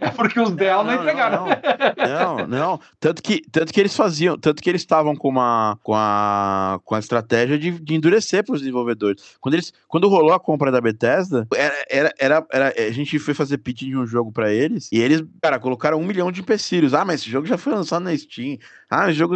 É 0.00 0.10
porque 0.10 0.38
os 0.38 0.50
dela 0.50 0.84
não, 0.84 0.92
não 0.92 1.00
entregaram. 1.00 1.46
Não, 1.46 2.36
não, 2.36 2.46
não, 2.46 2.80
Tanto 3.00 3.22
que, 3.22 3.42
tanto 3.50 3.72
que 3.72 3.80
eles 3.80 3.96
faziam, 3.96 4.36
tanto 4.38 4.62
que 4.62 4.68
eles 4.68 4.82
estavam 4.82 5.16
com 5.16 5.28
uma 5.28 5.78
com 5.82 5.94
a, 5.94 6.78
com 6.84 6.94
a 6.94 6.98
estratégia 6.98 7.58
de, 7.58 7.70
de 7.70 7.94
endurecer 7.94 8.44
para 8.44 8.54
os 8.54 8.60
desenvolvedores. 8.60 9.36
Quando 9.40 9.54
eles 9.54 9.72
quando 9.88 10.08
rolou 10.08 10.32
a 10.32 10.40
compra 10.40 10.70
da 10.70 10.80
Bethesda, 10.80 11.46
era, 11.88 12.12
era, 12.18 12.46
era, 12.52 12.74
a 12.76 12.90
gente 12.90 13.18
foi 13.18 13.32
fazer 13.32 13.58
pitch 13.58 13.82
de 13.82 13.96
um 13.96 14.06
jogo 14.06 14.30
para 14.32 14.52
eles 14.52 14.88
e 14.92 15.00
eles, 15.00 15.24
cara, 15.40 15.58
colocaram 15.58 15.98
um 15.98 16.04
milhão 16.04 16.30
de 16.30 16.40
empecilhos. 16.40 16.94
Ah, 16.94 17.04
mas 17.04 17.20
esse 17.20 17.30
jogo 17.30 17.46
já 17.46 17.56
foi 17.56 17.72
lançado 17.72 18.02
na 18.02 18.16
Steam. 18.16 18.58
Ah, 18.90 19.10
jogo. 19.12 19.34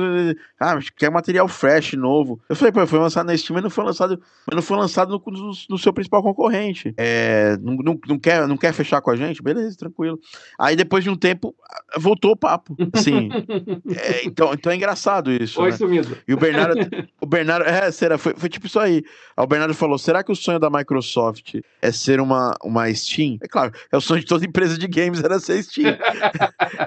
Ah, 0.59 0.79
quer 0.97 1.11
material 1.11 1.49
fresh 1.49 1.95
novo. 1.95 2.41
Eu 2.49 2.57
falei, 2.57 2.73
pô, 2.73 2.87
foi 2.87 2.99
lançado 2.99 3.27
na 3.27 3.37
Steam, 3.37 3.55
mas 3.55 3.63
não 3.63 3.71
foi 3.71 3.85
lançado, 3.85 4.21
mas 4.47 4.55
não 4.55 4.63
foi 4.63 4.77
lançado 4.77 5.11
no, 5.11 5.33
no, 5.33 5.53
no 5.71 5.79
seu 5.79 5.93
principal 5.93 6.23
concorrente. 6.23 6.95
É, 6.97 7.57
não, 7.61 7.77
não, 7.77 8.01
não, 8.07 8.19
quer, 8.19 8.47
não 8.47 8.57
quer 8.57 8.73
fechar 8.73 9.01
com 9.01 9.11
a 9.11 9.17
gente? 9.17 9.43
Beleza, 9.43 9.77
tranquilo. 9.77 10.19
Aí 10.59 10.77
depois 10.77 11.05
de 11.05 11.11
um 11.11 11.17
tempo, 11.17 11.55
voltou 11.97 12.33
o 12.33 12.37
papo. 12.37 12.77
Assim. 12.93 13.29
é, 13.97 14.27
então, 14.27 14.53
então 14.53 14.73
é 14.73 14.77
engraçado 14.77 15.33
isso. 15.33 15.55
Foi 15.55 15.71
né? 15.71 15.77
sumido. 15.77 16.17
E 16.27 16.35
o 16.35 16.37
Bernardo, 16.37 16.79
o 17.21 17.27
Bernardo, 17.27 17.67
é, 17.67 17.91
será, 17.91 18.19
foi, 18.19 18.35
foi 18.37 18.49
tipo 18.49 18.67
isso 18.67 18.79
aí. 18.79 19.03
Aí 19.37 19.45
o 19.45 19.47
Bernardo 19.47 19.75
falou: 19.75 19.99
será 19.99 20.23
que 20.23 20.33
o 20.33 20.37
sonho 20.37 20.59
da 20.59 20.71
Microsoft 20.71 21.55
é 21.81 21.93
ser 21.93 22.21
uma, 22.21 22.55
uma 22.63 22.93
Steam? 22.95 23.39
É 23.43 23.49
claro, 23.49 23.73
é 23.91 23.97
o 23.97 24.01
sonho 24.01 24.21
de 24.21 24.27
toda 24.27 24.45
empresa 24.45 24.79
de 24.79 24.87
games 24.87 25.23
era 25.23 25.39
ser 25.39 25.63
Steam. 25.63 25.97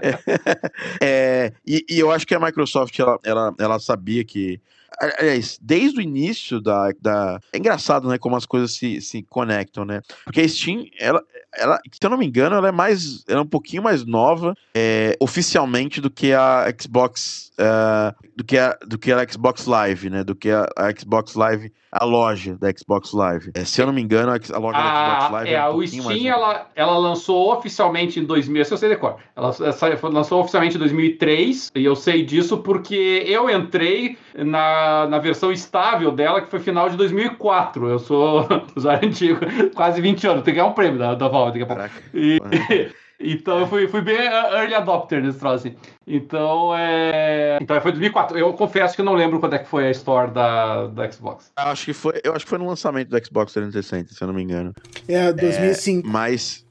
é, 0.02 0.20
é, 1.02 1.54
e, 1.66 1.86
e, 1.90 2.00
eu 2.00 2.12
acho 2.12 2.26
que 2.26 2.36
a 2.36 2.40
Microsoft 2.40 2.51
ela, 3.02 3.20
ela, 3.24 3.56
ela 3.60 3.80
sabia 3.80 4.24
que 4.24 4.62
aliás, 5.00 5.58
desde 5.62 6.00
o 6.00 6.02
início 6.02 6.60
da, 6.62 6.92
da. 7.00 7.40
É 7.54 7.58
engraçado, 7.58 8.08
né? 8.08 8.18
Como 8.18 8.36
as 8.36 8.46
coisas 8.46 8.74
se, 8.74 9.02
se 9.02 9.24
conectam, 9.24 9.86
né? 9.86 10.02
Porque 10.24 10.42
a 10.42 10.48
Steam, 10.48 10.86
ela, 11.00 11.24
ela, 11.54 11.80
se 11.92 12.00
eu 12.02 12.10
não 12.10 12.18
me 12.18 12.26
engano, 12.26 12.56
ela 12.56 12.68
é 12.68 12.72
mais. 12.72 13.24
Ela 13.28 13.40
é 13.40 13.44
um 13.44 13.48
pouquinho 13.48 13.84
mais 13.84 14.06
nova 14.06 14.56
é, 14.76 15.16
oficialmente 15.20 16.02
do 16.02 16.10
que 16.10 16.34
a 16.34 16.74
Xbox. 16.80 17.52
Uh, 17.52 18.16
do, 18.36 18.44
que 18.44 18.58
a, 18.58 18.78
do 18.88 18.98
que 18.98 19.12
a 19.12 19.28
Xbox 19.28 19.66
Live, 19.66 20.10
né? 20.10 20.24
Do 20.24 20.36
que 20.36 20.50
a, 20.50 20.68
a 20.76 20.90
Xbox 20.98 21.36
Live, 21.36 21.72
a 21.92 22.06
loja 22.06 22.58
da 22.58 22.72
Xbox 22.72 23.12
Live. 23.12 23.52
É, 23.54 23.66
se 23.66 23.82
eu 23.82 23.86
não 23.86 23.94
me 23.94 24.02
engano, 24.02 24.32
a, 24.32 24.36
a 24.36 24.58
loja 24.58 24.78
a, 24.78 24.82
da 24.82 25.16
Xbox 25.16 25.32
Live 25.32 25.50
é, 25.50 25.54
é 25.54 25.70
um 25.70 25.76
o 25.76 25.88
Steam, 25.88 26.34
ela, 26.34 26.68
ela 26.76 26.98
lançou 26.98 27.54
oficialmente 27.54 28.20
em 28.20 28.24
2000, 28.24 28.66
se 28.66 28.74
eu 28.74 28.78
sei 28.78 28.90
decor. 28.90 29.18
Ela, 29.36 29.54
ela 29.60 30.10
lançou 30.10 30.42
oficialmente 30.42 30.76
em 30.76 30.80
2003, 30.80 31.72
e 31.76 31.84
eu 31.84 31.96
sei 31.96 32.24
disso 32.24 32.58
porque 32.60 33.24
eu 33.28 33.50
entrei 33.50 34.18
na, 34.34 34.81
na 35.10 35.20
versão 35.20 35.52
estável 35.52 36.12
dela, 36.12 36.42
que 36.42 36.50
foi 36.50 36.60
final 36.60 36.90
de 36.90 36.98
2004. 36.98 37.88
Eu 37.88 38.00
sou 38.00 38.48
usuário 38.76 39.08
antigo, 39.08 39.40
quase 39.76 40.02
20 40.02 40.28
anos. 40.28 40.44
Tem 40.44 40.54
que 40.54 40.60
ganhar 40.60 40.70
um 40.70 40.74
prêmio 40.74 41.00
da, 41.00 41.16
da 41.16 41.28
Valve 41.28 41.60
daqui 41.60 41.72
a 41.72 41.76
pouco. 41.76 41.92
E, 42.14 42.40
então 43.20 43.60
eu 43.60 43.68
fui, 43.68 43.88
fui 43.88 44.02
bem 44.02 44.18
early 44.18 44.74
adopter 44.74 45.22
nesse 45.22 45.40
troço, 45.40 45.68
assim. 45.68 45.78
Então, 46.06 46.76
é... 46.76 47.58
então 47.62 47.80
foi 47.82 47.92
2004. 47.92 48.38
Eu 48.38 48.54
confesso 48.54 48.96
que 48.96 49.02
não 49.02 49.14
lembro 49.14 49.40
quando 49.40 49.54
é 49.54 49.60
que 49.60 49.68
foi 49.68 49.88
a 49.88 49.92
store 49.92 50.32
da, 50.32 50.88
da 50.88 51.12
Xbox. 51.12 51.52
Eu 51.58 51.66
acho 51.66 51.86
que 51.86 51.94
foi, 51.94 52.22
eu 52.24 52.34
acho 52.34 52.46
que 52.46 52.50
foi 52.50 52.60
no 52.60 52.68
lançamento 52.68 53.10
do 53.10 53.26
Xbox 53.26 53.54
360, 53.54 54.14
se 54.14 54.22
eu 54.22 54.28
não 54.28 54.34
me 54.34 54.44
engano. 54.44 54.74
É, 55.08 55.32
2005. 55.32 56.08
É, 56.08 56.12
mas 56.12 56.66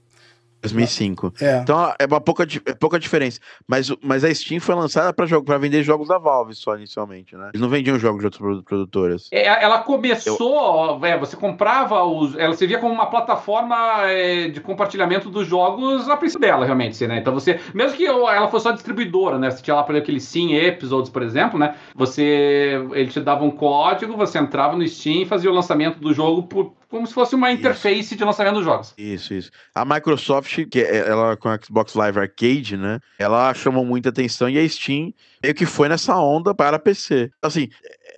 2005. 0.61 1.35
É. 1.41 1.59
Então 1.59 1.93
é 1.99 2.07
uma 2.07 2.21
pouca, 2.21 2.47
é 2.67 2.75
pouca 2.75 2.99
diferença. 2.99 3.41
Mas, 3.67 3.91
mas 4.03 4.25
a 4.25 4.35
Steam 4.35 4.61
foi 4.61 4.75
lançada 4.75 5.13
para 5.13 5.59
vender 5.59 5.83
jogos 5.83 6.09
da 6.09 6.19
Valve 6.19 6.55
só 6.55 6.77
inicialmente, 6.77 7.37
né? 7.37 7.51
Eles 7.53 7.61
não 7.61 7.69
vendiam 7.69 7.99
jogos 7.99 8.21
de 8.21 8.27
outras 8.27 8.63
produtoras. 8.65 9.29
É, 9.33 9.47
ela 9.63 9.79
começou, 9.81 10.99
Eu... 10.99 11.05
é, 11.05 11.19
você 11.19 11.37
comprava 11.37 12.05
os. 12.05 12.37
Ela 12.37 12.55
servia 12.55 12.79
como 12.79 12.93
uma 12.93 13.07
plataforma 13.07 14.03
é, 14.05 14.49
de 14.49 14.61
compartilhamento 14.61 15.31
dos 15.31 15.47
jogos 15.47 16.09
a 16.09 16.17
princípio 16.17 16.47
dela, 16.47 16.65
realmente, 16.65 17.07
né? 17.07 17.19
Então 17.19 17.33
você. 17.33 17.61
Mesmo 17.75 17.97
que 17.97 18.07
ela 18.07 18.49
fosse 18.49 18.65
só 18.65 18.73
distribuidora, 18.73 19.39
né? 19.39 19.51
Você 19.51 19.63
tinha 19.63 19.75
lá, 19.75 19.83
por 19.83 19.93
exemplo, 19.93 20.05
aquele 20.05 20.21
Sim 20.21 20.55
Episodes, 20.55 21.11
por 21.11 21.23
exemplo, 21.23 21.59
né? 21.59 21.75
Você. 21.95 22.81
Ele 22.93 23.11
te 23.11 23.21
dava 23.21 23.45
um 23.45 23.51
código, 23.51 24.17
você 24.17 24.39
entrava 24.39 24.77
no 24.77 24.87
Steam 24.87 25.23
e 25.23 25.27
fazia 25.27 25.51
o 25.51 25.55
lançamento 25.55 25.99
do 25.99 26.13
jogo 26.13 26.45
por, 26.45 26.73
como 26.91 27.07
se 27.07 27.15
fosse 27.15 27.37
uma 27.37 27.53
interface 27.53 28.01
isso. 28.01 28.17
de 28.17 28.25
lançamento 28.25 28.57
dos 28.57 28.65
jogos. 28.65 28.93
Isso, 28.99 29.33
isso. 29.33 29.51
A 29.75 29.85
Microsoft, 29.85 30.67
que 30.69 30.81
é, 30.81 31.09
ela 31.09 31.37
com 31.37 31.49
a 31.49 31.59
Xbox 31.63 31.95
Live 31.95 32.19
Arcade, 32.19 32.77
né? 32.77 32.99
Ela 33.19 33.55
chamou 33.55 33.85
muita 33.85 34.09
atenção 34.09 34.51
e 34.51 34.59
a 34.59 34.69
Steam 34.69 35.15
meio 35.43 35.55
que 35.55 35.65
foi 35.65 35.89
nessa 35.89 36.17
onda 36.17 36.53
para 36.53 36.79
PC. 36.79 37.31
Assim, 37.41 37.69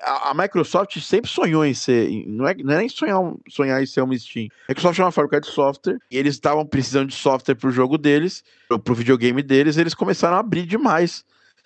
a, 0.01 0.32
Microsoft 0.35 0.99
sempre 1.01 1.31
sonhou 1.31 1.65
em 1.65 1.74
ser, 1.74 2.09
não 2.27 2.49
é, 2.49 2.55
não 2.55 2.74
é 2.74 2.78
nem 2.78 2.89
sonhar, 2.89 3.20
sonhar 3.49 3.82
em 3.82 3.86
ser 3.86 4.01
uma 4.01 4.16
Steam. 4.16 4.49
A 4.66 4.73
Microsoft 4.73 4.99
é 4.99 5.05
uma 5.05 5.12
fábrica 5.12 5.40
de 5.40 5.49
software 5.49 5.99
e 6.11 6.16
eles 6.16 6.35
estavam 6.35 6.66
precisando 6.66 7.09
de 7.09 7.15
software 7.15 7.55
para 7.55 7.69
o 7.69 7.73
jogo 7.73 7.99
deles, 7.99 8.43
para 8.69 8.93
o 8.93 8.97
videogame 8.97 9.43
deles, 9.43 9.77
eles 9.77 9.94
começaram 9.94 10.36
a 10.36 10.40
abrir 10.40 10.65
demais 10.65 11.24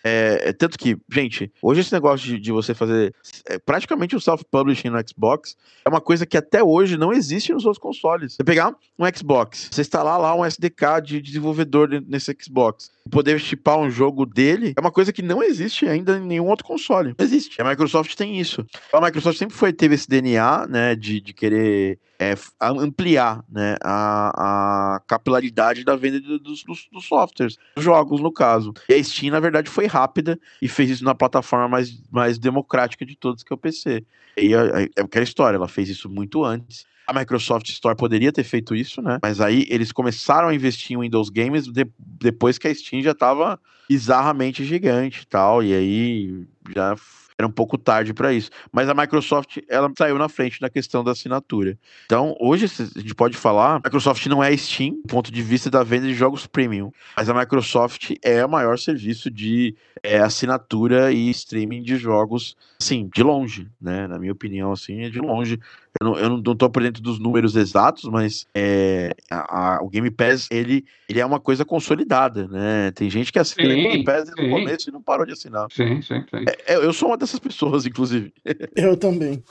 é, 0.08 0.50
é, 0.50 0.52
tanto 0.52 0.78
que, 0.78 0.96
gente, 1.10 1.50
hoje 1.60 1.80
esse 1.80 1.92
negócio 1.92 2.24
de, 2.24 2.38
de 2.38 2.52
você 2.52 2.72
fazer 2.72 3.12
é, 3.48 3.58
praticamente 3.58 4.14
o 4.14 4.20
self-publishing 4.20 4.88
no 4.88 5.02
Xbox 5.04 5.56
é 5.84 5.88
uma 5.88 6.00
coisa 6.00 6.24
que 6.24 6.36
até 6.36 6.62
hoje 6.62 6.96
não 6.96 7.12
existe 7.12 7.52
nos 7.52 7.64
outros 7.64 7.82
consoles. 7.82 8.34
Você 8.34 8.44
pegar 8.44 8.72
um 8.96 9.04
Xbox, 9.12 9.68
você 9.68 9.80
instalar 9.80 10.20
lá 10.20 10.32
um 10.32 10.44
SDK 10.44 11.02
de 11.04 11.20
desenvolvedor 11.20 11.88
nesse 12.06 12.36
Xbox, 12.40 12.88
poder 13.10 13.40
chipar 13.40 13.78
um 13.78 13.90
jogo 13.90 14.24
dele, 14.24 14.74
é 14.76 14.80
uma 14.80 14.92
coisa 14.92 15.12
que 15.12 15.22
não 15.22 15.42
existe 15.42 15.86
ainda 15.86 16.18
em 16.18 16.24
nenhum 16.24 16.46
outro 16.46 16.64
console. 16.64 17.12
Não 17.18 17.26
existe. 17.26 17.60
A 17.60 17.68
Microsoft 17.68 18.14
tem 18.14 18.38
isso. 18.38 18.64
A 18.92 19.00
Microsoft 19.00 19.38
sempre 19.38 19.56
foi, 19.56 19.72
teve 19.72 19.96
esse 19.96 20.08
DNA, 20.08 20.68
né, 20.68 20.94
de, 20.94 21.20
de 21.20 21.32
querer 21.32 21.98
é, 22.18 22.34
ampliar 22.60 23.44
né, 23.48 23.76
a, 23.82 24.96
a 24.96 25.00
capilaridade 25.00 25.84
da 25.84 25.96
venda 25.96 26.20
dos, 26.20 26.62
dos, 26.64 26.88
dos, 26.92 27.04
softwares, 27.04 27.56
dos 27.74 27.84
jogos, 27.84 28.20
no 28.20 28.32
caso. 28.32 28.72
E 28.88 28.94
a 28.94 29.02
Steam, 29.02 29.32
na 29.32 29.40
verdade, 29.40 29.70
foi 29.70 29.86
rápida 29.96 30.38
e 30.60 30.68
fez 30.68 30.90
isso 30.90 31.04
na 31.04 31.14
plataforma 31.14 31.68
mais, 31.68 31.98
mais 32.10 32.38
democrática 32.38 33.04
de 33.06 33.16
todas, 33.16 33.42
que 33.42 33.52
é 33.52 33.54
o 33.54 33.58
PC. 33.58 34.04
E 34.36 34.54
é, 34.54 34.88
é 34.96 35.02
aquela 35.02 35.24
história, 35.24 35.56
ela 35.56 35.68
fez 35.68 35.88
isso 35.88 36.08
muito 36.08 36.44
antes. 36.44 36.84
A 37.06 37.12
Microsoft 37.12 37.68
Store 37.68 37.96
poderia 37.96 38.32
ter 38.32 38.44
feito 38.44 38.74
isso, 38.74 39.00
né? 39.00 39.18
Mas 39.22 39.40
aí 39.40 39.64
eles 39.70 39.92
começaram 39.92 40.48
a 40.48 40.54
investir 40.54 40.96
em 40.96 41.00
Windows 41.00 41.30
Games 41.30 41.66
de, 41.66 41.86
depois 41.98 42.58
que 42.58 42.66
a 42.66 42.74
Steam 42.74 43.00
já 43.00 43.12
estava 43.12 43.58
bizarramente 43.88 44.64
gigante 44.64 45.22
e 45.22 45.26
tal. 45.26 45.62
E 45.62 45.72
aí 45.72 46.46
já 46.74 46.96
era 47.38 47.46
um 47.46 47.50
pouco 47.50 47.76
tarde 47.76 48.14
para 48.14 48.32
isso. 48.32 48.50
Mas 48.72 48.88
a 48.88 48.94
Microsoft, 48.94 49.58
ela 49.68 49.92
saiu 49.96 50.16
na 50.16 50.28
frente 50.28 50.60
na 50.60 50.70
questão 50.70 51.04
da 51.04 51.12
assinatura. 51.12 51.78
Então, 52.06 52.34
hoje 52.40 52.66
a 52.66 53.00
gente 53.00 53.14
pode 53.14 53.36
falar, 53.36 53.74
a 53.74 53.80
Microsoft 53.84 54.24
não 54.26 54.42
é 54.42 54.56
Steam, 54.56 54.92
do 55.02 55.08
ponto 55.08 55.30
de 55.30 55.42
vista 55.42 55.70
da 55.70 55.82
venda 55.82 56.06
de 56.06 56.14
jogos 56.14 56.46
premium, 56.46 56.90
mas 57.16 57.28
a 57.28 57.34
Microsoft 57.34 58.12
é 58.22 58.44
o 58.44 58.48
maior 58.48 58.78
serviço 58.78 59.30
de 59.30 59.74
é, 60.02 60.18
assinatura 60.18 61.12
e 61.12 61.28
streaming 61.30 61.82
de 61.82 61.96
jogos, 61.96 62.56
assim, 62.80 63.10
de 63.12 63.22
longe, 63.22 63.68
né? 63.80 64.06
Na 64.06 64.18
minha 64.18 64.32
opinião, 64.32 64.72
assim, 64.72 65.02
é 65.02 65.10
de 65.10 65.20
longe. 65.20 65.60
Eu 66.00 66.06
não, 66.06 66.18
eu 66.18 66.28
não 66.28 66.42
tô 66.42 66.68
por 66.68 66.82
dentro 66.82 67.02
dos 67.02 67.18
números 67.18 67.56
exatos, 67.56 68.04
mas 68.04 68.46
é, 68.54 69.14
a, 69.30 69.76
a, 69.76 69.82
o 69.82 69.88
Game 69.88 70.10
Pass, 70.10 70.48
ele, 70.50 70.84
ele 71.08 71.20
é 71.20 71.26
uma 71.26 71.40
coisa 71.40 71.64
consolidada, 71.64 72.46
né? 72.48 72.90
Tem 72.92 73.08
gente 73.08 73.32
que 73.32 73.38
assina 73.38 73.72
o 73.72 73.76
Game 73.76 74.04
Pass 74.04 74.30
no 74.36 74.48
começo 74.50 74.88
e 74.88 74.92
não 74.92 75.02
parou 75.02 75.26
de 75.26 75.32
assinar. 75.32 75.66
Sim, 75.70 76.02
sim, 76.02 76.24
sim. 76.30 76.44
É, 76.66 76.76
eu 76.76 76.92
sou 76.92 77.08
uma 77.08 77.16
dessas 77.16 77.38
pessoas, 77.38 77.86
inclusive. 77.86 78.32
Eu 78.76 78.96
também. 78.96 79.42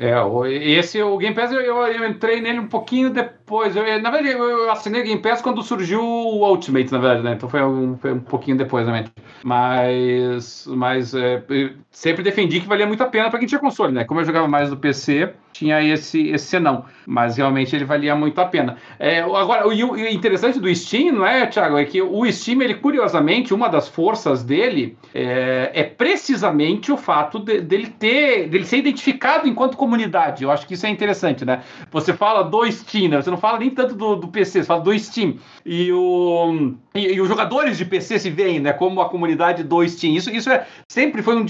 É, 0.00 0.14
esse, 0.78 1.02
o 1.02 1.18
Game 1.18 1.34
Pass, 1.34 1.50
eu, 1.50 1.60
eu 1.60 2.08
entrei 2.08 2.40
nele 2.40 2.60
um 2.60 2.68
pouquinho 2.68 3.10
depois. 3.10 3.74
Eu, 3.74 3.82
na 4.00 4.10
verdade, 4.10 4.28
eu 4.28 4.70
assinei 4.70 5.00
o 5.00 5.04
Game 5.04 5.20
Pass 5.20 5.42
quando 5.42 5.60
surgiu 5.60 6.00
o 6.00 6.48
Ultimate, 6.48 6.92
na 6.92 6.98
verdade, 6.98 7.22
né? 7.24 7.32
Então 7.32 7.48
foi 7.48 7.60
um, 7.64 7.98
foi 7.98 8.12
um 8.12 8.20
pouquinho 8.20 8.56
depois, 8.56 8.86
realmente. 8.86 9.10
Mas, 9.42 10.68
mas 10.68 11.14
é, 11.14 11.42
sempre 11.90 12.22
defendi 12.22 12.60
que 12.60 12.68
valia 12.68 12.86
muito 12.86 13.02
a 13.02 13.06
pena 13.06 13.28
para 13.28 13.40
quem 13.40 13.48
tinha 13.48 13.60
console, 13.60 13.92
né? 13.92 14.04
Como 14.04 14.20
eu 14.20 14.24
jogava 14.24 14.46
mais 14.46 14.70
no 14.70 14.76
PC, 14.76 15.32
tinha 15.58 15.82
esse, 15.82 16.28
esse 16.28 16.46
senão. 16.46 16.84
Mas 17.04 17.36
realmente 17.36 17.74
ele 17.74 17.84
valia 17.84 18.14
muito 18.14 18.38
a 18.40 18.44
pena. 18.44 18.76
É, 18.98 19.20
agora, 19.20 19.66
o, 19.66 19.70
o, 19.70 19.98
interessante 20.08 20.60
do 20.60 20.72
Steam, 20.74 21.12
não 21.12 21.26
é, 21.26 21.46
Thiago? 21.46 21.76
É 21.76 21.84
que 21.84 22.00
o 22.00 22.30
Steam, 22.30 22.62
ele 22.62 22.74
curiosamente, 22.74 23.52
uma 23.52 23.68
das 23.68 23.88
forças 23.88 24.44
dele 24.44 24.96
é, 25.12 25.70
é 25.74 25.82
precisamente 25.82 26.92
o 26.92 26.96
fato 26.96 27.40
de, 27.40 27.60
dele 27.60 27.88
ter, 27.88 28.48
dele 28.48 28.64
ser 28.64 28.78
identificado 28.78 29.48
enquanto 29.48 29.76
comunidade. 29.76 30.44
Eu 30.44 30.50
acho 30.50 30.66
que 30.66 30.74
isso 30.74 30.86
é 30.86 30.90
interessante, 30.90 31.44
né? 31.44 31.62
Você 31.90 32.12
fala 32.12 32.42
do 32.42 32.70
Steam, 32.70 33.08
né? 33.08 33.20
Você 33.20 33.30
não 33.30 33.38
fala 33.38 33.58
nem 33.58 33.70
tanto 33.70 33.94
do, 33.94 34.14
do 34.14 34.28
PC, 34.28 34.60
você 34.60 34.66
fala 34.66 34.82
do 34.82 34.96
Steam. 34.96 35.36
E, 35.64 35.90
o, 35.92 36.74
e, 36.94 37.14
e, 37.14 37.20
os 37.20 37.28
jogadores 37.28 37.76
de 37.76 37.84
PC 37.84 38.18
se 38.18 38.30
veem, 38.30 38.60
né? 38.60 38.72
Como 38.72 39.00
a 39.00 39.08
comunidade 39.08 39.64
do 39.64 39.86
Steam. 39.88 40.14
Isso, 40.14 40.30
isso 40.30 40.50
é, 40.50 40.66
sempre 40.88 41.22
foi 41.22 41.36
um, 41.36 41.46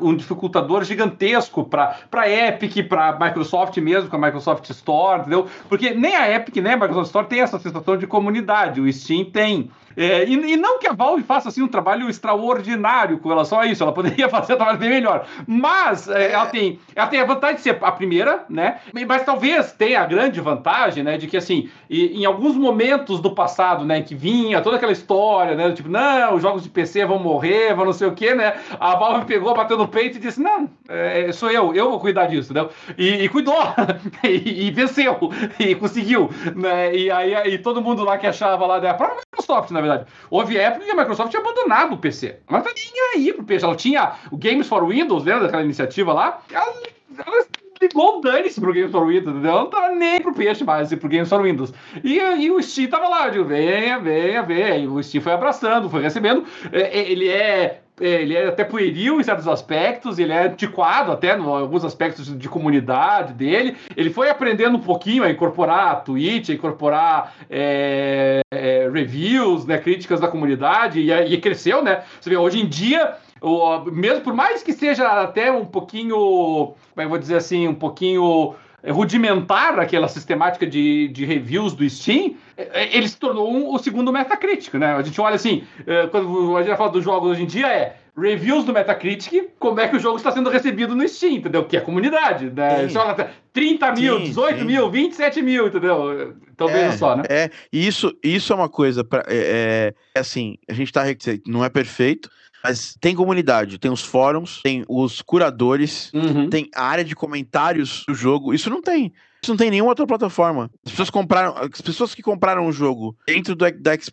um 0.00 0.16
dificultador 0.16 0.84
gigantesco 0.84 1.64
para 1.64 2.28
Epic, 2.28 2.88
para 2.88 3.18
Microsoft 3.18 3.51
Microsoft 3.52 3.76
mesmo, 3.78 4.08
com 4.08 4.16
a 4.16 4.18
Microsoft 4.18 4.68
Store, 4.70 5.20
entendeu? 5.20 5.46
Porque 5.68 5.90
nem 5.90 6.16
a 6.16 6.30
Epic, 6.30 6.56
nem 6.56 6.72
a 6.72 6.76
Microsoft 6.76 7.06
Store 7.06 7.26
tem 7.26 7.40
essa 7.40 7.58
sensação 7.58 7.96
de 7.96 8.06
comunidade, 8.06 8.80
o 8.80 8.90
Steam 8.90 9.24
tem. 9.26 9.70
É, 9.96 10.24
e, 10.24 10.52
e, 10.52 10.56
não 10.56 10.78
que 10.78 10.86
a 10.86 10.92
Valve 10.92 11.22
faça 11.22 11.48
assim 11.48 11.62
um 11.62 11.68
trabalho 11.68 12.08
extraordinário 12.08 13.18
com 13.18 13.28
relação 13.28 13.58
a 13.58 13.66
isso, 13.66 13.82
ela 13.82 13.92
poderia 13.92 14.28
fazer 14.30 14.54
um 14.54 14.56
trabalho 14.56 14.78
bem 14.78 14.90
melhor. 14.90 15.26
Mas 15.46 16.08
é, 16.08 16.32
ela, 16.32 16.46
tem, 16.46 16.78
ela 16.94 17.06
tem 17.06 17.20
a 17.20 17.24
vantagem 17.24 17.56
de 17.56 17.62
ser 17.62 17.78
a 17.80 17.92
primeira, 17.92 18.44
né? 18.48 18.78
Mas 19.06 19.24
talvez 19.24 19.72
tenha 19.72 20.00
a 20.00 20.06
grande 20.06 20.40
vantagem, 20.40 21.02
né? 21.02 21.18
De 21.18 21.26
que 21.26 21.36
assim, 21.36 21.68
em 21.90 22.24
alguns 22.24 22.56
momentos 22.56 23.20
do 23.20 23.34
passado, 23.34 23.84
né, 23.84 24.00
que 24.02 24.14
vinha 24.14 24.60
toda 24.60 24.76
aquela 24.76 24.92
história, 24.92 25.54
né? 25.54 25.72
Tipo, 25.72 25.88
não, 25.88 26.34
os 26.34 26.42
jogos 26.42 26.62
de 26.62 26.68
PC 26.68 27.04
vão 27.04 27.18
morrer, 27.18 27.74
vão 27.74 27.84
não 27.84 27.92
sei 27.92 28.08
o 28.08 28.12
quê, 28.12 28.34
né? 28.34 28.54
A 28.78 28.96
Valve 28.96 29.26
pegou, 29.26 29.54
bateu 29.54 29.76
no 29.76 29.88
peito 29.88 30.16
e 30.16 30.20
disse: 30.20 30.40
Não, 30.40 30.68
é, 30.88 31.30
sou 31.32 31.50
eu, 31.50 31.74
eu 31.74 31.90
vou 31.90 32.00
cuidar 32.00 32.26
disso, 32.26 32.52
entendeu? 32.52 32.70
E, 32.96 33.24
e 33.24 33.28
cuidou, 33.28 33.62
e, 34.24 34.66
e, 34.66 34.70
venceu, 34.70 35.18
e 35.58 35.74
conseguiu, 35.74 36.30
né? 36.54 36.94
E 36.94 37.10
aí 37.10 37.32
e 37.46 37.58
todo 37.58 37.82
mundo 37.82 38.04
lá 38.04 38.18
que 38.18 38.26
achava 38.26 38.66
lá, 38.66 38.80
né, 38.80 38.92
Microsoft, 38.92 39.70
na 39.70 39.80
verdade. 39.82 40.06
Houve 40.30 40.56
época 40.56 40.84
que 40.84 40.90
a 40.90 40.96
Microsoft 40.96 41.30
tinha 41.30 41.42
abandonado 41.42 41.94
o 41.94 41.98
PC. 41.98 42.38
Mas 42.48 42.64
não 42.64 42.74
tinha 42.74 43.12
aí 43.14 43.32
pro 43.32 43.44
PC. 43.44 43.64
Ela 43.64 43.76
tinha 43.76 44.12
o 44.30 44.36
Games 44.36 44.66
for 44.66 44.86
Windows, 44.86 45.24
lembra 45.24 45.44
daquela 45.44 45.62
iniciativa 45.62 46.12
lá? 46.12 46.40
Ela, 46.50 46.74
ela 47.18 47.46
ligou 47.82 48.18
o 48.18 48.20
dane-se 48.20 48.60
pro 48.60 48.72
Games 48.72 48.90
for 48.90 49.06
Windows, 49.06 49.36
entendeu? 49.36 49.52
Não 49.52 49.66
tava 49.70 49.94
nem 49.94 50.20
pro 50.20 50.32
peixe 50.32 50.64
mais, 50.64 50.94
pro 50.94 51.08
Games 51.08 51.28
for 51.28 51.42
Windows. 51.42 51.72
E, 52.02 52.18
e 52.18 52.50
o 52.50 52.62
Steam 52.62 52.88
tava 52.88 53.08
lá, 53.08 53.26
eu 53.26 53.32
digo, 53.32 53.44
venha, 53.44 53.98
venha, 53.98 54.42
venha. 54.42 54.76
E 54.78 54.86
o 54.86 55.02
Steam 55.02 55.22
foi 55.22 55.32
abraçando, 55.32 55.90
foi 55.90 56.00
recebendo. 56.02 56.44
É, 56.72 56.98
é, 56.98 57.10
ele 57.10 57.28
é 57.28 57.81
ele 58.00 58.34
é 58.34 58.46
até 58.48 58.64
pueril 58.64 59.20
em 59.20 59.22
certos 59.22 59.46
aspectos, 59.46 60.18
ele 60.18 60.32
é 60.32 60.46
antiquado 60.46 61.12
até 61.12 61.36
em 61.36 61.42
alguns 61.42 61.84
aspectos 61.84 62.36
de 62.36 62.48
comunidade 62.48 63.32
dele. 63.34 63.76
Ele 63.96 64.10
foi 64.10 64.30
aprendendo 64.30 64.76
um 64.76 64.80
pouquinho 64.80 65.24
a 65.24 65.30
incorporar 65.30 66.02
Twitch, 66.04 66.50
a 66.50 66.54
incorporar 66.54 67.34
é, 67.50 68.40
é, 68.50 68.90
reviews, 68.92 69.66
né, 69.66 69.78
críticas 69.78 70.20
da 70.20 70.28
comunidade, 70.28 71.00
e, 71.00 71.12
e 71.12 71.40
cresceu, 71.40 71.82
né? 71.82 72.02
Você 72.20 72.30
vê, 72.30 72.36
hoje 72.36 72.60
em 72.60 72.66
dia 72.66 73.16
o, 73.42 73.80
mesmo 73.90 74.22
por 74.22 74.32
mais 74.32 74.62
que 74.62 74.72
seja 74.72 75.22
até 75.22 75.50
um 75.50 75.64
pouquinho, 75.64 76.14
como 76.14 76.76
é 76.98 77.04
eu 77.04 77.08
vou 77.08 77.18
dizer 77.18 77.36
assim, 77.36 77.66
um 77.66 77.74
pouquinho 77.74 78.54
rudimentar 78.90 79.78
aquela 79.78 80.08
sistemática 80.08 80.66
de, 80.66 81.08
de 81.08 81.24
reviews 81.24 81.74
do 81.74 81.88
Steam, 81.88 82.34
é, 82.56 82.82
é, 82.82 82.96
ele 82.96 83.08
se 83.08 83.16
tornou 83.16 83.52
um, 83.52 83.72
o 83.72 83.78
segundo 83.78 84.12
Metacritic, 84.12 84.74
né? 84.74 84.94
A 84.94 85.02
gente 85.02 85.20
olha 85.20 85.36
assim, 85.36 85.64
é, 85.86 86.06
quando 86.08 86.56
a 86.56 86.62
gente 86.62 86.76
fala 86.76 86.90
dos 86.90 87.04
jogos 87.04 87.30
hoje 87.30 87.42
em 87.42 87.46
dia, 87.46 87.68
é 87.68 87.96
reviews 88.16 88.64
do 88.64 88.72
Metacritic, 88.72 89.50
como 89.58 89.80
é 89.80 89.88
que 89.88 89.96
o 89.96 90.00
jogo 90.00 90.18
está 90.18 90.30
sendo 90.30 90.50
recebido 90.50 90.94
no 90.94 91.08
Steam, 91.08 91.36
entendeu? 91.36 91.64
Que 91.64 91.78
é 91.78 91.80
comunidade, 91.80 92.50
né? 92.50 92.88
Sim. 92.88 92.98
Olha, 92.98 93.30
30 93.52 93.92
mil, 93.92 94.18
sim, 94.18 94.24
18 94.24 94.58
sim. 94.58 94.64
mil, 94.64 94.90
27 94.90 95.42
mil, 95.42 95.66
entendeu? 95.68 96.34
Então 96.52 96.68
é, 96.68 96.72
veja 96.72 96.98
só, 96.98 97.16
né? 97.16 97.22
É, 97.28 97.50
isso, 97.72 98.14
isso 98.22 98.52
é 98.52 98.56
uma 98.56 98.68
coisa, 98.68 99.02
pra, 99.02 99.24
é, 99.28 99.94
é, 100.14 100.20
assim, 100.20 100.56
a 100.68 100.74
gente 100.74 100.92
tá, 100.92 101.04
não 101.46 101.64
é 101.64 101.70
perfeito, 101.70 102.28
mas 102.62 102.96
tem 103.00 103.14
comunidade, 103.14 103.78
tem 103.78 103.90
os 103.90 104.02
fóruns, 104.02 104.60
tem 104.62 104.84
os 104.88 105.20
curadores, 105.22 106.10
uhum. 106.12 106.48
tem 106.48 106.68
a 106.74 106.84
área 106.84 107.04
de 107.04 107.14
comentários 107.14 108.04
do 108.06 108.14
jogo. 108.14 108.54
Isso 108.54 108.70
não 108.70 108.82
tem. 108.82 109.12
Isso 109.42 109.50
não 109.50 109.56
tem 109.56 109.72
nenhuma 109.72 109.90
outra 109.90 110.06
plataforma. 110.06 110.70
As 110.86 110.92
pessoas 110.92 111.10
compraram. 111.10 111.56
As 111.56 111.80
pessoas 111.80 112.14
que 112.14 112.22
compraram 112.22 112.64
o 112.68 112.72
jogo 112.72 113.16
dentro 113.26 113.56
do, 113.56 113.64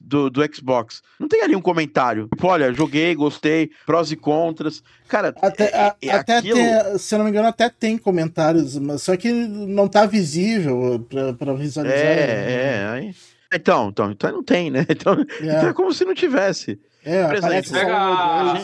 do, 0.02 0.30
do, 0.32 0.56
Xbox, 0.56 1.04
não 1.20 1.28
tem 1.28 1.44
ali 1.44 1.56
um 1.56 1.62
comentário. 1.62 2.28
Tipo, 2.34 2.48
olha, 2.48 2.74
joguei, 2.74 3.14
gostei, 3.14 3.70
prós 3.86 4.12
e 4.12 4.16
contras. 4.16 4.82
Cara, 5.08 5.36
até, 5.40 5.66
é, 5.66 5.96
é 6.02 6.12
até 6.12 6.38
aquilo... 6.38 6.56
tem, 6.56 6.98
se 6.98 7.14
eu 7.14 7.20
não 7.20 7.26
me 7.26 7.32
engano, 7.32 7.48
até 7.48 7.70
tem 7.70 7.96
comentários, 7.96 8.76
mas 8.80 9.04
só 9.04 9.16
que 9.16 9.32
não 9.32 9.88
tá 9.88 10.08
visível 10.08 11.06
pra, 11.08 11.34
pra 11.34 11.54
visualizar. 11.54 12.00
É, 12.00 12.82
é. 12.82 12.88
Aí... 12.92 13.16
Então, 13.54 13.90
então, 13.90 14.12
então 14.12 14.32
não 14.32 14.44
tem, 14.44 14.70
né? 14.70 14.86
Então 14.90 15.14
é, 15.14 15.46
então 15.46 15.70
é 15.70 15.74
como 15.74 15.94
se 15.94 16.06
não 16.06 16.14
tivesse. 16.14 16.80
É, 17.04 17.26
Por 17.26 17.36
exemplo, 17.36 17.72
pega... 17.72 18.64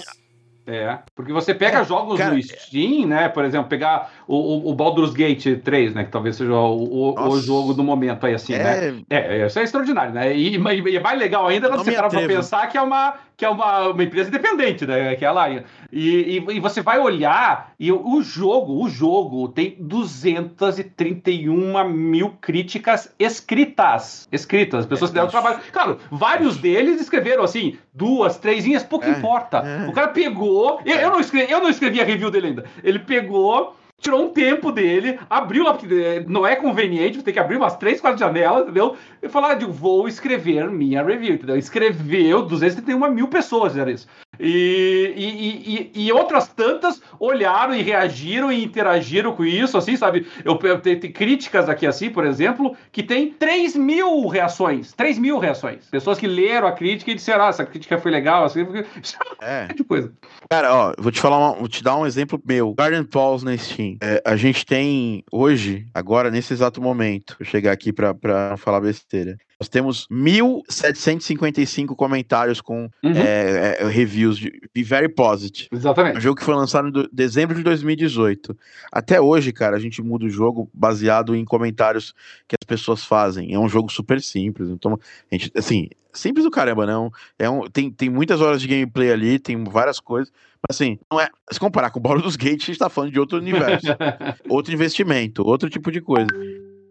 É, 0.68 0.98
porque 1.16 1.32
você 1.32 1.54
pega 1.54 1.82
é, 1.82 1.84
jogos 1.84 2.18
cara, 2.18 2.34
no 2.34 2.42
Steam, 2.42 3.08
né? 3.08 3.30
Por 3.30 3.46
exemplo, 3.46 3.70
pegar 3.70 4.12
o, 4.28 4.36
o, 4.36 4.72
o, 4.72 4.74
Baldur's 4.74 5.14
Gate 5.14 5.62
3, 5.64 5.94
né? 5.94 6.06
Que 6.06 6.12
talvez 6.12 6.36
seja 6.36 6.54
o, 6.54 7.14
o, 7.14 7.30
o 7.30 7.40
jogo 7.40 7.72
do 7.76 7.84
momento 7.84 8.26
aí, 8.26 8.34
assim, 8.34 8.54
é... 8.56 8.92
né? 8.92 9.04
É, 9.12 9.46
isso 9.46 9.60
é 9.60 9.64
extraordinário, 9.64 10.12
né? 10.12 10.36
E, 10.36 10.58
e, 10.58 10.96
é 10.96 11.00
mais 11.00 11.20
legal 11.20 11.48
ainda 11.48 11.70
quando 11.70 11.84
você 11.84 11.92
para 11.92 12.10
pra 12.10 12.28
pensar 12.28 12.68
que 12.68 12.78
é 12.80 12.82
uma, 12.82 13.14
que 13.38 13.44
é 13.44 13.50
uma, 13.50 13.90
uma 13.90 14.04
empresa 14.04 14.30
independente, 14.30 14.86
né? 14.86 15.16
Que 15.16 15.26
é 15.26 15.28
a 15.28 15.48
Lion. 15.48 15.64
E, 15.92 16.38
e, 16.38 16.56
e, 16.56 16.60
você 16.60 16.82
vai 16.82 17.00
olhar 17.00 17.74
e 17.80 17.92
o 17.92 18.22
jogo, 18.22 18.84
o 18.84 18.90
jogo 18.90 19.50
tem 19.50 19.76
231 19.80 21.90
mil 21.90 22.32
críticas 22.42 23.14
escritas. 23.20 24.28
Escritas, 24.32 24.82
as 24.82 24.86
pessoas 24.86 25.12
é, 25.12 25.16
deram 25.16 25.28
trabalho. 25.28 25.60
Claro, 25.72 26.00
vários 26.10 26.58
deles 26.58 27.02
escreveram 27.02 27.44
assim, 27.44 27.78
duas, 27.94 28.38
três 28.38 28.66
linhas, 28.66 28.84
pouco 28.84 29.06
é, 29.06 29.12
importa. 29.12 29.58
É. 29.58 29.90
O 29.90 29.94
cara 29.94 30.10
pegou. 30.10 30.80
Eu, 30.86 30.96
eu, 30.96 31.10
não 31.10 31.20
escrevi, 31.20 31.52
eu 31.52 31.60
não 31.60 31.70
escrevi 31.70 32.02
a 32.02 32.06
review 32.06 32.32
dele 32.32 32.48
ainda. 32.48 32.66
Ele 32.84 33.00
pegou 33.00 33.76
tirou 34.02 34.24
um 34.24 34.30
tempo 34.30 34.72
dele, 34.72 35.20
abriu 35.30 35.64
lá, 35.64 35.74
porque 35.74 35.94
eh, 35.94 36.26
não 36.28 36.46
é 36.46 36.56
conveniente, 36.56 37.24
tem 37.24 37.34
que 37.34 37.40
abrir 37.40 37.58
umas 37.58 37.76
três, 37.78 38.00
quatro 38.02 38.20
janelas, 38.20 38.64
entendeu? 38.64 38.96
E 39.22 39.30
falar, 39.30 39.54
ah, 39.54 39.68
vou 39.68 40.08
escrever 40.08 40.70
minha 40.70 41.04
review, 41.04 41.36
entendeu? 41.36 41.58
Escreveu 41.58 42.44
231 42.44 43.12
mil 43.12 43.28
pessoas 43.28 43.72
fizeram 43.72 43.92
isso. 43.92 44.08
E, 44.40 45.14
e, 45.16 45.92
e, 45.96 46.06
e, 46.06 46.12
outras 46.12 46.48
tantas 46.48 47.02
olharam 47.20 47.76
e 47.76 47.82
reagiram 47.82 48.52
e 48.52 48.64
interagiram 48.64 49.34
com 49.36 49.46
isso, 49.46 49.78
assim, 49.78 49.96
sabe? 49.96 50.28
Eu, 50.44 50.60
eu 50.64 50.80
tenho, 50.80 51.00
críticas 51.14 51.70
aqui, 51.70 51.86
assim, 51.86 52.10
por 52.10 52.26
exemplo, 52.26 52.76
que 52.92 53.04
tem 53.04 53.32
3 53.32 53.76
mil 53.76 54.28
reações. 54.28 54.94
3 54.94 55.18
mil 55.18 55.40
reações. 55.40 55.86
Pessoas 55.90 56.18
que 56.18 56.28
leram 56.28 56.68
a 56.68 56.72
crítica 56.72 57.12
e 57.12 57.16
disseram, 57.16 57.46
ah, 57.46 57.50
essa 57.50 57.66
crítica 57.66 57.98
foi 57.98 58.12
legal, 58.12 58.46
assim, 58.46 58.66
é. 59.42 59.68
de 59.74 59.84
coisa. 59.84 60.12
Cara, 60.50 60.74
ó, 60.74 60.94
vou 60.98 61.12
te 61.12 61.20
falar, 61.20 61.38
uma, 61.38 61.54
vou 61.54 61.68
te 61.68 61.84
dar 61.84 61.98
um 61.98 62.06
exemplo 62.06 62.42
meu. 62.46 62.74
Garden 62.74 63.08
Falls 63.12 63.44
na 63.44 63.58
Steam. 63.58 63.98
É, 64.02 64.22
a 64.26 64.36
gente 64.36 64.66
tem 64.66 65.24
hoje, 65.32 65.88
agora, 65.94 66.30
nesse 66.30 66.54
exato 66.54 66.82
momento, 66.82 67.36
vou 67.40 67.46
chegar 67.46 67.72
aqui 67.72 67.92
pra, 67.92 68.14
pra 68.14 68.58
falar 68.58 68.82
besteira. 68.82 69.38
Nós 69.60 69.70
temos 69.70 70.08
1.755 70.10 71.96
comentários 71.96 72.60
com 72.60 72.90
uhum. 73.02 73.12
é, 73.12 73.78
é, 73.80 73.88
reviews 73.88 74.38
de 74.38 74.52
Be 74.74 74.84
Very 74.84 75.08
Positive. 75.08 75.70
Exatamente. 75.72 76.18
Um 76.18 76.22
jogo 76.22 76.38
que 76.38 76.44
foi 76.44 76.56
lançado 76.56 76.88
em 76.88 77.08
dezembro 77.12 77.56
de 77.56 77.64
2018. 77.64 78.58
Até 78.92 79.22
hoje, 79.22 79.54
cara, 79.54 79.78
a 79.78 79.80
gente 79.80 80.02
muda 80.02 80.26
o 80.26 80.30
jogo 80.30 80.70
baseado 80.74 81.36
em 81.36 81.46
comentários 81.46 82.14
que 82.48 82.56
as 82.62 82.66
pessoas 82.68 83.06
fazem. 83.06 83.54
É 83.54 83.60
um 83.60 83.70
jogo 83.70 83.92
super 83.92 84.22
simples. 84.22 84.70
Então, 84.70 85.00
a 85.32 85.36
gente, 85.36 85.52
assim, 85.56 85.88
simples 86.12 86.44
do 86.44 86.52
caramba, 86.52 86.86
não. 86.86 87.10
É 87.40 87.50
um, 87.50 87.62
tem, 87.70 87.90
tem 87.90 88.10
muitas 88.10 88.42
horas 88.42 88.62
de 88.62 88.68
gameplay 88.68 89.12
ali, 89.12 89.40
tem 89.40 89.64
várias 89.64 90.00
coisas. 90.02 90.34
Mas 90.68 90.78
assim, 90.78 91.00
não 91.10 91.22
é. 91.22 91.30
Se 91.52 91.60
comparar 91.60 91.92
com 91.92 92.00
o 92.00 92.02
Baldur's 92.02 92.36
Gate, 92.36 92.64
a 92.64 92.66
gente 92.66 92.80
tá 92.80 92.90
falando 92.90 93.12
de 93.12 93.20
outro 93.20 93.38
universo. 93.38 93.88
outro 94.50 94.74
investimento, 94.74 95.48
outro 95.48 95.70
tipo 95.70 95.92
de 95.92 96.02
coisa. 96.02 96.28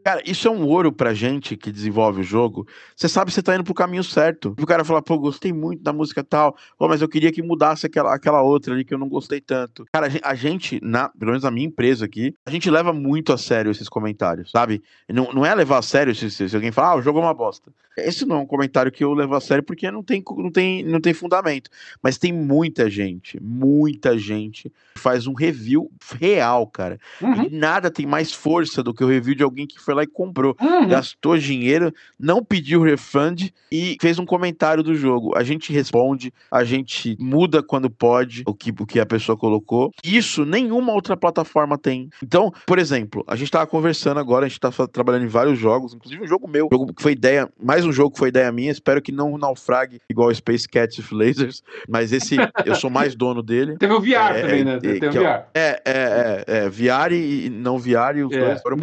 Cara, 0.04 0.22
isso 0.26 0.46
é 0.46 0.50
um 0.50 0.66
ouro 0.66 0.92
pra 0.92 1.14
gente 1.14 1.56
que 1.56 1.72
desenvolve 1.72 2.20
o 2.20 2.22
jogo. 2.22 2.68
Você 2.94 3.08
sabe 3.08 3.30
que 3.30 3.34
você 3.34 3.42
tá 3.42 3.54
indo 3.54 3.64
pro 3.64 3.72
caminho 3.72 4.04
certo. 4.04 4.54
O 4.60 4.66
cara 4.66 4.84
fala, 4.84 5.00
pô, 5.00 5.18
gostei 5.18 5.50
muito 5.50 5.82
da 5.82 5.94
música 5.94 6.22
tal, 6.22 6.54
pô, 6.78 6.86
mas 6.86 7.00
eu 7.00 7.08
queria 7.08 7.32
que 7.32 7.42
mudasse 7.42 7.86
aquela, 7.86 8.14
aquela 8.14 8.42
outra 8.42 8.74
ali 8.74 8.84
que 8.84 8.92
eu 8.92 8.98
não 8.98 9.08
gostei 9.08 9.40
tanto. 9.40 9.86
Cara, 9.90 10.08
a 10.22 10.34
gente, 10.34 10.78
na, 10.82 11.08
pelo 11.08 11.30
menos 11.30 11.46
a 11.46 11.50
minha 11.50 11.66
empresa 11.66 12.04
aqui, 12.04 12.36
a 12.44 12.50
gente 12.50 12.70
leva 12.70 12.92
muito 12.92 13.32
a 13.32 13.38
sério 13.38 13.70
esses 13.70 13.88
comentários, 13.88 14.50
sabe? 14.50 14.82
Não, 15.08 15.32
não 15.32 15.46
é 15.46 15.54
levar 15.54 15.78
a 15.78 15.82
sério 15.82 16.14
se, 16.14 16.30
se, 16.30 16.50
se 16.50 16.54
alguém 16.54 16.70
falar, 16.70 16.90
ah, 16.90 16.96
o 16.96 17.02
jogo 17.02 17.18
é 17.18 17.22
uma 17.22 17.32
bosta. 17.32 17.72
Esse 17.96 18.26
não 18.26 18.36
é 18.36 18.38
um 18.40 18.46
comentário 18.46 18.90
que 18.90 19.04
eu 19.04 19.12
levo 19.12 19.34
a 19.34 19.40
sério 19.40 19.62
porque 19.62 19.90
não 19.90 20.02
tem, 20.02 20.22
não 20.36 20.50
tem, 20.50 20.82
não 20.82 21.00
tem 21.00 21.14
fundamento. 21.14 21.70
Mas 22.02 22.18
tem 22.18 22.32
muita 22.32 22.90
gente, 22.90 23.40
muita 23.40 24.18
gente 24.18 24.72
que 24.94 25.00
faz 25.00 25.26
um 25.26 25.32
review 25.32 25.90
real, 26.18 26.66
cara. 26.66 26.98
Uhum. 27.20 27.44
E 27.44 27.50
nada 27.50 27.90
tem 27.90 28.06
mais 28.06 28.32
força 28.32 28.82
do 28.82 28.92
que 28.92 29.04
o 29.04 29.08
review 29.08 29.34
de 29.34 29.42
alguém 29.42 29.66
que 29.66 29.78
foi 29.78 29.93
foi 29.94 29.96
lá 29.96 30.02
e 30.02 30.06
comprou. 30.06 30.56
Uhum. 30.60 30.88
Gastou 30.88 31.38
dinheiro, 31.38 31.94
não 32.18 32.44
pediu 32.44 32.82
refund 32.82 33.52
e 33.70 33.96
fez 34.00 34.18
um 34.18 34.26
comentário 34.26 34.82
do 34.82 34.94
jogo. 34.94 35.32
A 35.36 35.42
gente 35.42 35.72
responde, 35.72 36.32
a 36.50 36.64
gente 36.64 37.16
muda 37.20 37.62
quando 37.62 37.88
pode 37.88 38.42
o 38.46 38.52
que, 38.52 38.70
o 38.70 38.86
que 38.86 38.98
a 38.98 39.06
pessoa 39.06 39.38
colocou. 39.38 39.92
Isso 40.02 40.44
nenhuma 40.44 40.92
outra 40.92 41.16
plataforma 41.16 41.78
tem. 41.78 42.10
Então, 42.22 42.52
por 42.66 42.78
exemplo, 42.78 43.24
a 43.26 43.36
gente 43.36 43.50
tava 43.50 43.66
conversando 43.66 44.18
agora, 44.18 44.46
a 44.46 44.48
gente 44.48 44.60
tá 44.60 44.70
trabalhando 44.88 45.24
em 45.24 45.28
vários 45.28 45.58
jogos, 45.58 45.94
inclusive 45.94 46.22
um 46.22 46.26
jogo 46.26 46.48
meu, 46.48 46.66
um 46.66 46.74
jogo 46.74 46.92
que 46.92 47.02
foi 47.02 47.12
ideia, 47.12 47.48
mais 47.62 47.84
um 47.84 47.92
jogo 47.92 48.10
que 48.12 48.18
foi 48.18 48.28
ideia 48.28 48.50
minha, 48.50 48.72
espero 48.72 49.00
que 49.00 49.12
não 49.12 49.38
naufrague 49.38 50.00
igual 50.08 50.34
Space 50.34 50.68
Cats 50.68 50.98
with 50.98 51.16
Lasers, 51.16 51.62
mas 51.88 52.12
esse 52.12 52.36
eu 52.66 52.74
sou 52.74 52.90
mais 52.90 53.14
dono 53.14 53.42
dele. 53.42 53.76
Teve 53.78 53.92
o 53.92 54.00
VR 54.00 54.34
é, 54.34 54.42
também, 54.42 54.64
né? 54.64 54.78
Teve 54.78 55.06
o 55.08 55.12
VR. 55.12 55.46
É, 55.54 55.82
é, 55.84 55.84
é, 55.84 56.44
é, 56.46 56.68
VR 56.68 57.12
e 57.12 57.48
não 57.50 57.78
VR, 57.78 58.24
os 58.26 58.32
é. 58.32 58.40
dois 58.40 58.62
foram... 58.62 58.76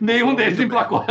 Nenhum 0.00 0.34
deles 0.34 0.47
eles 0.48 0.60
emplacou. 0.60 1.04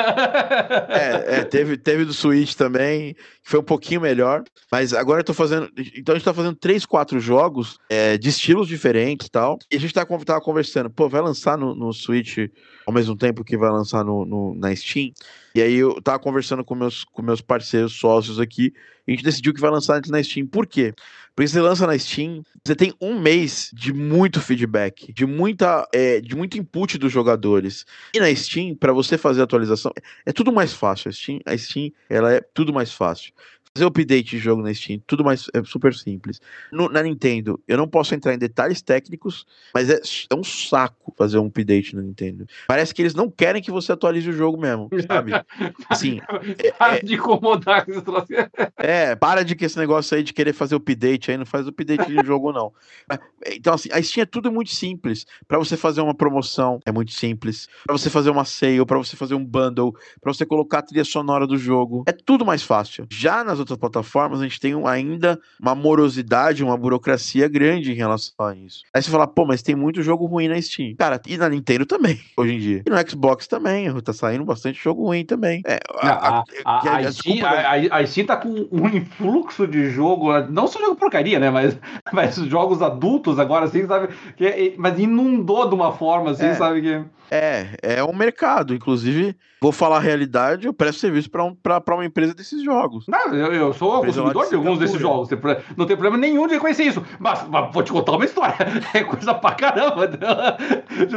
é, 0.89 1.39
é, 1.39 1.43
teve, 1.43 1.77
teve 1.77 2.05
do 2.05 2.13
Switch 2.13 2.53
também, 2.53 3.13
que 3.13 3.49
foi 3.49 3.59
um 3.59 3.63
pouquinho 3.63 4.01
melhor. 4.01 4.43
Mas 4.71 4.93
agora 4.93 5.21
eu 5.21 5.23
tô 5.23 5.33
fazendo. 5.33 5.69
Então 5.95 6.13
a 6.13 6.17
gente 6.17 6.25
tá 6.25 6.33
fazendo 6.33 6.55
três, 6.55 6.85
quatro 6.85 7.19
jogos 7.19 7.79
é, 7.89 8.17
de 8.17 8.29
estilos 8.29 8.67
diferentes 8.67 9.27
e 9.27 9.31
tal. 9.31 9.57
E 9.71 9.77
a 9.77 9.79
gente 9.79 9.93
tá, 9.93 10.05
tava 10.05 10.41
conversando, 10.41 10.89
pô, 10.89 11.07
vai 11.07 11.21
lançar 11.21 11.57
no, 11.57 11.73
no 11.73 11.93
Switch 11.93 12.37
ao 12.85 12.93
mesmo 12.93 13.15
tempo 13.15 13.43
que 13.43 13.57
vai 13.57 13.69
lançar 13.69 14.03
no, 14.03 14.25
no, 14.25 14.55
na 14.55 14.75
Steam. 14.75 15.11
E 15.55 15.61
aí 15.61 15.75
eu 15.75 16.01
tava 16.01 16.19
conversando 16.19 16.63
com 16.63 16.75
meus, 16.75 17.03
com 17.03 17.21
meus 17.21 17.41
parceiros 17.41 17.93
sócios 17.93 18.39
aqui. 18.39 18.73
E 19.07 19.11
a 19.11 19.15
gente 19.15 19.23
decidiu 19.23 19.53
que 19.53 19.61
vai 19.61 19.71
lançar 19.71 19.97
antes 19.97 20.11
na 20.11 20.21
Steam. 20.21 20.45
Por 20.45 20.67
quê? 20.67 20.93
Porque 21.37 21.49
você 21.49 21.61
lança 21.61 21.85
na 21.85 21.95
Steam, 21.99 22.41
você 22.65 22.75
tem 22.75 22.91
um 22.99 23.19
mês 23.19 23.69
de 23.71 23.93
muito 23.93 24.41
feedback, 24.41 25.13
de 25.13 25.23
muita, 25.23 25.87
é, 25.93 26.19
de 26.19 26.35
muito 26.35 26.57
input 26.57 26.97
dos 26.97 27.11
jogadores. 27.11 27.85
E 28.15 28.19
na 28.19 28.33
Steam, 28.33 28.73
para 28.73 28.91
você 28.91 29.19
fazer 29.19 29.43
atualização, 29.43 29.91
é 30.25 30.33
tudo 30.33 30.51
mais 30.51 30.73
fácil. 30.73 31.09
A 31.09 31.11
Steam, 31.11 31.39
a 31.45 31.55
Steam, 31.55 31.91
ela 32.09 32.33
é 32.33 32.41
tudo 32.41 32.73
mais 32.73 32.91
fácil 32.91 33.31
fazer 33.77 33.85
update 33.85 34.31
de 34.31 34.39
jogo 34.39 34.63
na 34.63 34.73
Steam, 34.73 34.99
tudo 35.05 35.23
mais 35.23 35.47
é 35.53 35.63
super 35.63 35.93
simples. 35.93 36.41
No, 36.71 36.89
na 36.89 37.03
Nintendo, 37.03 37.61
eu 37.67 37.77
não 37.77 37.87
posso 37.87 38.15
entrar 38.15 38.33
em 38.33 38.37
detalhes 38.37 38.81
técnicos, 38.81 39.45
mas 39.73 39.89
é, 39.89 40.01
é 40.31 40.35
um 40.35 40.43
saco 40.43 41.13
fazer 41.15 41.37
um 41.37 41.45
update 41.45 41.95
na 41.95 42.01
Nintendo. 42.01 42.47
Parece 42.67 42.93
que 42.93 43.01
eles 43.01 43.13
não 43.13 43.29
querem 43.29 43.61
que 43.61 43.69
você 43.69 43.91
atualize 43.91 44.27
o 44.29 44.33
jogo 44.33 44.59
mesmo, 44.59 44.89
sabe? 45.07 45.31
Assim, 45.89 46.19
para 46.77 46.97
é, 46.97 47.01
de 47.01 47.15
incomodar 47.15 47.85
com 47.85 47.91
É, 48.77 49.15
para 49.15 49.43
de 49.43 49.55
que 49.55 49.65
esse 49.65 49.77
negócio 49.77 50.17
aí 50.17 50.23
de 50.23 50.33
querer 50.33 50.53
fazer 50.53 50.75
update 50.75 51.29
aí, 51.29 51.37
não 51.37 51.45
faz 51.45 51.67
update 51.67 52.07
de 52.07 52.17
jogo 52.25 52.51
não. 52.51 52.73
Então 53.45 53.75
assim, 53.75 53.89
a 53.91 54.01
Steam 54.01 54.23
é 54.23 54.25
tudo 54.25 54.51
muito 54.51 54.71
simples. 54.71 55.25
Para 55.47 55.59
você 55.59 55.77
fazer 55.77 56.01
uma 56.01 56.15
promoção 56.15 56.79
é 56.85 56.91
muito 56.91 57.11
simples. 57.11 57.67
Para 57.85 57.95
você 57.95 58.09
fazer 58.09 58.31
uma 58.31 58.43
sale, 58.43 58.83
para 58.85 58.97
você 58.97 59.15
fazer 59.15 59.35
um 59.35 59.45
bundle, 59.45 59.95
para 60.19 60.33
você 60.33 60.45
colocar 60.45 60.79
a 60.79 60.81
trilha 60.81 61.05
sonora 61.05 61.45
do 61.45 61.57
jogo, 61.57 62.03
é 62.07 62.11
tudo 62.11 62.45
mais 62.45 62.63
fácil. 62.63 63.05
Já 63.11 63.43
nas 63.43 63.59
outras 63.71 63.79
plataformas 63.79 64.39
a 64.39 64.43
gente 64.43 64.59
tem 64.59 64.73
ainda 64.87 65.39
uma 65.59 65.75
morosidade, 65.75 66.63
uma 66.63 66.77
burocracia 66.77 67.47
grande 67.47 67.91
em 67.91 67.95
relação 67.95 68.33
a 68.39 68.55
isso. 68.55 68.83
Aí 68.93 69.01
você 69.01 69.11
fala, 69.11 69.27
pô, 69.27 69.45
mas 69.45 69.61
tem 69.61 69.75
muito 69.75 70.01
jogo 70.01 70.25
ruim 70.25 70.47
na 70.47 70.61
Steam. 70.61 70.95
Cara, 70.97 71.21
e 71.27 71.37
na 71.37 71.49
Nintendo 71.49 71.85
também, 71.85 72.19
hoje 72.37 72.53
em 72.53 72.59
dia. 72.59 72.83
E 72.85 72.89
no 72.89 73.09
Xbox 73.09 73.47
também, 73.47 73.87
tá 74.01 74.13
saindo 74.13 74.45
bastante 74.45 74.81
jogo 74.81 75.03
ruim 75.05 75.25
também. 75.25 75.61
É, 75.65 75.79
a, 75.99 76.09
a, 76.09 76.43
a, 76.65 76.97
a, 76.97 78.05
Steam, 78.05 78.25
tá 78.25 78.37
com 78.37 78.67
um 78.71 78.87
influxo 78.87 79.67
de 79.67 79.89
jogo, 79.89 80.39
não 80.49 80.67
só 80.67 80.79
jogo 80.79 80.95
porcaria, 80.95 81.39
né, 81.39 81.49
mas, 81.49 81.77
mas 82.11 82.35
jogos 82.35 82.81
adultos 82.81 83.39
agora, 83.39 83.65
assim, 83.65 83.85
sabe? 83.87 84.09
Que, 84.35 84.45
é, 84.45 84.73
mas 84.77 84.99
inundou 84.99 85.67
de 85.67 85.75
uma 85.75 85.91
forma, 85.93 86.31
assim, 86.31 86.47
é. 86.47 86.53
sabe? 86.55 86.81
Que... 86.81 87.05
É, 87.29 87.77
é 87.81 88.03
um 88.03 88.13
mercado. 88.13 88.73
Inclusive, 88.73 89.35
vou 89.61 89.71
falar 89.71 89.97
a 89.97 90.01
realidade, 90.01 90.67
eu 90.67 90.73
presto 90.73 90.99
serviço 90.99 91.29
para 91.29 91.43
um, 91.45 91.55
uma 91.89 92.05
empresa 92.05 92.33
desses 92.33 92.63
jogos. 92.63 93.05
Não, 93.07 93.46
eu, 93.47 93.67
eu 93.67 93.73
sou 93.73 94.03
consumidor 94.03 94.49
de 94.49 94.55
alguns 94.55 94.79
desses 94.79 94.99
jogos. 94.99 95.29
Não 95.75 95.85
tem 95.85 95.95
problema 95.95 96.17
nenhum 96.17 96.47
de 96.47 96.53
reconhecer 96.55 96.83
isso. 96.83 97.03
Mas, 97.19 97.47
mas, 97.47 97.73
vou 97.73 97.83
te 97.83 97.91
contar 97.91 98.13
uma 98.13 98.25
história. 98.25 98.55
É 98.93 99.03
coisa 99.03 99.33
pra 99.33 99.51
caramba. 99.51 100.09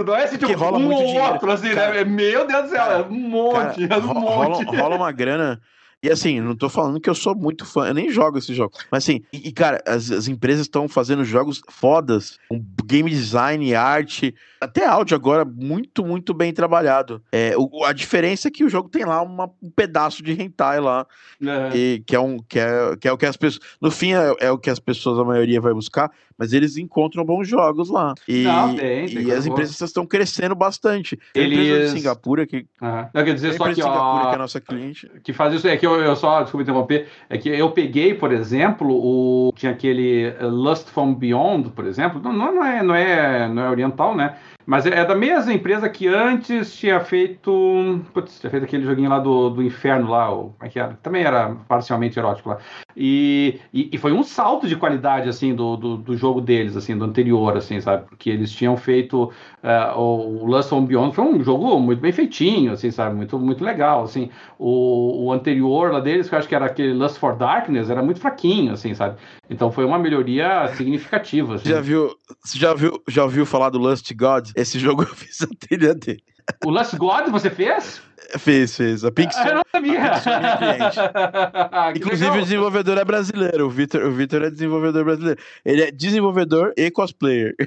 Não 0.04 0.14
é 0.14 0.24
assim, 0.24 0.36
tipo, 0.36 0.52
rola 0.54 0.78
um 0.78 0.92
ou 0.92 1.16
outro, 1.16 1.50
assim, 1.50 1.70
cara, 1.70 1.94
né? 1.94 2.04
Meu 2.04 2.46
Deus 2.46 2.64
do 2.64 2.68
céu, 2.68 2.78
cara, 2.78 2.94
é 2.94 3.02
um 3.02 3.14
monte, 3.14 3.88
cara, 3.88 4.02
é 4.02 4.04
um 4.04 4.14
monte. 4.14 4.64
Rola, 4.64 4.78
rola 4.80 4.96
uma 4.96 5.12
grana 5.12 5.60
e 6.02 6.10
assim, 6.10 6.40
não 6.40 6.56
tô 6.56 6.70
falando 6.70 6.98
que 6.98 7.10
eu 7.10 7.14
sou 7.14 7.34
muito 7.34 7.66
fã, 7.66 7.88
eu 7.88 7.94
nem 7.94 8.10
jogo 8.10 8.38
esse 8.38 8.54
jogo. 8.54 8.72
Mas 8.90 9.04
assim, 9.04 9.22
e, 9.32 9.48
e 9.48 9.52
cara, 9.52 9.82
as, 9.86 10.10
as 10.10 10.28
empresas 10.28 10.62
estão 10.62 10.88
fazendo 10.88 11.24
jogos 11.24 11.60
fodas, 11.68 12.38
com 12.48 12.64
game 12.86 13.10
design, 13.10 13.74
arte, 13.74 14.34
até 14.60 14.86
áudio 14.86 15.16
agora, 15.16 15.44
muito, 15.44 16.04
muito 16.04 16.34
bem 16.34 16.52
trabalhado. 16.52 17.22
É, 17.32 17.54
o, 17.56 17.84
a 17.84 17.92
diferença 17.92 18.48
é 18.48 18.50
que 18.50 18.62
o 18.62 18.68
jogo 18.68 18.90
tem 18.90 19.04
lá 19.04 19.22
uma, 19.22 19.50
um 19.62 19.70
pedaço 19.70 20.22
de 20.22 20.32
hentai 20.32 20.78
lá, 20.80 21.06
é. 21.42 21.76
E, 21.76 22.04
que, 22.06 22.14
é 22.14 22.20
um, 22.20 22.38
que, 22.38 22.58
é, 22.58 22.96
que 23.00 23.08
é 23.08 23.12
o 23.12 23.16
que 23.16 23.24
as 23.24 23.36
pessoas. 23.36 23.64
No 23.80 23.90
fim, 23.90 24.12
é, 24.12 24.34
é, 24.40 24.50
o 24.50 24.58
que 24.58 24.68
as 24.68 24.78
pessoas, 24.78 25.18
a 25.18 25.24
maioria, 25.24 25.60
vai 25.60 25.72
buscar, 25.72 26.10
mas 26.36 26.52
eles 26.52 26.76
encontram 26.76 27.24
bons 27.24 27.48
jogos 27.48 27.88
lá. 27.88 28.14
E, 28.28 28.42
não, 28.42 28.74
tem, 28.74 29.06
tem 29.06 29.22
e 29.22 29.32
as 29.32 29.46
empresas 29.46 29.80
estão 29.80 30.04
crescendo 30.04 30.54
bastante. 30.54 31.18
Eles... 31.34 31.58
empresa 31.58 31.84
de 31.94 32.00
Singapura 32.00 32.46
que. 32.46 32.66
Uhum. 32.82 33.08
Não, 33.14 33.24
quer 33.24 33.34
dizer 33.34 33.54
só 33.54 33.64
que, 33.64 33.76
Singapura, 33.76 34.00
ó, 34.00 34.20
que 34.20 34.32
é 34.32 34.34
a 34.34 34.38
nossa 34.38 34.60
cliente. 34.60 35.10
Que 35.24 35.32
faz 35.32 35.54
isso, 35.54 35.66
é 35.66 35.76
que 35.76 35.86
eu, 35.86 36.00
eu 36.00 36.14
só, 36.14 36.42
desculpa 36.42 36.62
interromper, 36.62 37.08
é 37.30 37.38
que 37.38 37.48
eu 37.48 37.70
peguei, 37.70 38.12
por 38.12 38.30
exemplo, 38.30 38.88
o 38.90 39.52
tinha 39.54 39.72
aquele 39.72 40.34
Lust 40.40 40.88
from 40.88 41.14
Beyond, 41.14 41.70
por 41.70 41.86
exemplo, 41.86 42.20
não, 42.20 42.32
não, 42.32 42.64
é, 42.64 42.82
não, 42.82 42.94
é, 42.94 43.48
não 43.48 43.62
é 43.62 43.70
oriental, 43.70 44.14
né? 44.14 44.36
Mas 44.70 44.86
é, 44.86 45.00
é 45.00 45.04
da 45.04 45.16
mesma 45.16 45.52
empresa 45.52 45.88
que 45.88 46.06
antes 46.06 46.72
tinha 46.76 47.00
feito. 47.00 48.04
Putz, 48.14 48.38
tinha 48.38 48.48
feito 48.48 48.62
aquele 48.62 48.84
joguinho 48.84 49.10
lá 49.10 49.18
do, 49.18 49.50
do 49.50 49.64
inferno 49.64 50.08
lá, 50.08 50.32
o, 50.32 50.50
como 50.50 50.56
é 50.60 50.68
que 50.68 50.78
era? 50.78 50.96
Também 51.02 51.24
era 51.24 51.56
parcialmente 51.66 52.16
erótico 52.16 52.50
lá. 52.50 52.58
E, 52.96 53.60
e, 53.72 53.90
e 53.92 53.98
foi 53.98 54.12
um 54.12 54.22
salto 54.22 54.66
de 54.66 54.76
qualidade, 54.76 55.28
assim, 55.28 55.54
do, 55.54 55.76
do, 55.76 55.96
do, 55.96 56.16
jogo 56.16 56.40
deles, 56.40 56.76
assim, 56.76 56.96
do 56.96 57.04
anterior, 57.04 57.56
assim, 57.56 57.80
sabe? 57.80 58.06
Porque 58.08 58.30
eles 58.30 58.50
tinham 58.50 58.76
feito. 58.76 59.32
Uh, 59.62 59.98
o 59.98 60.46
Lust 60.46 60.72
on 60.72 60.84
Beyond 60.84 61.14
foi 61.14 61.24
um 61.24 61.42
jogo 61.42 61.78
muito 61.78 62.00
bem 62.00 62.12
feitinho, 62.12 62.72
assim, 62.72 62.90
sabe? 62.90 63.14
Muito, 63.14 63.38
muito 63.38 63.64
legal, 63.64 64.04
assim. 64.04 64.30
O, 64.58 65.26
o 65.26 65.32
anterior 65.32 65.92
lá 65.92 66.00
deles, 66.00 66.28
que 66.28 66.34
eu 66.34 66.38
acho 66.38 66.48
que 66.48 66.54
era 66.54 66.66
aquele 66.66 66.92
Lust 66.92 67.18
for 67.18 67.36
Darkness, 67.36 67.90
era 67.90 68.02
muito 68.02 68.20
fraquinho, 68.20 68.72
assim, 68.72 68.94
sabe? 68.94 69.16
Então 69.48 69.70
foi 69.70 69.84
uma 69.84 69.98
melhoria 69.98 70.68
significativa. 70.74 71.54
Assim. 71.54 71.68
Já 71.68 71.80
viu, 71.80 72.14
já 72.54 72.74
viu, 72.74 73.02
já 73.08 73.24
ouviu 73.24 73.46
falar 73.46 73.70
do 73.70 73.78
Lust 73.78 74.12
God? 74.14 74.50
Esse 74.56 74.78
jogo 74.78 75.02
eu 75.08 75.14
fiz 75.14 75.42
a 75.42 75.46
trilha 75.58 75.94
dele. 75.94 76.22
O 76.64 76.70
Last 76.70 76.96
God 76.96 77.28
você 77.30 77.50
fez? 77.50 78.02
Fez, 78.38 78.76
fez. 78.76 79.04
A 79.04 79.10
Pixel. 79.10 79.44
Eu 79.44 79.54
não 79.56 79.62
sabia. 79.72 79.98
É 79.98 81.90
Inclusive, 81.96 82.24
legal. 82.24 82.38
o 82.38 82.42
desenvolvedor 82.42 82.98
é 82.98 83.04
brasileiro. 83.04 83.66
O 83.66 83.70
Victor, 83.70 84.04
o 84.04 84.12
Victor 84.12 84.42
é 84.42 84.50
desenvolvedor 84.50 85.04
brasileiro. 85.04 85.40
Ele 85.64 85.82
é 85.82 85.90
desenvolvedor 85.90 86.72
e 86.76 86.90
cosplayer. 86.90 87.54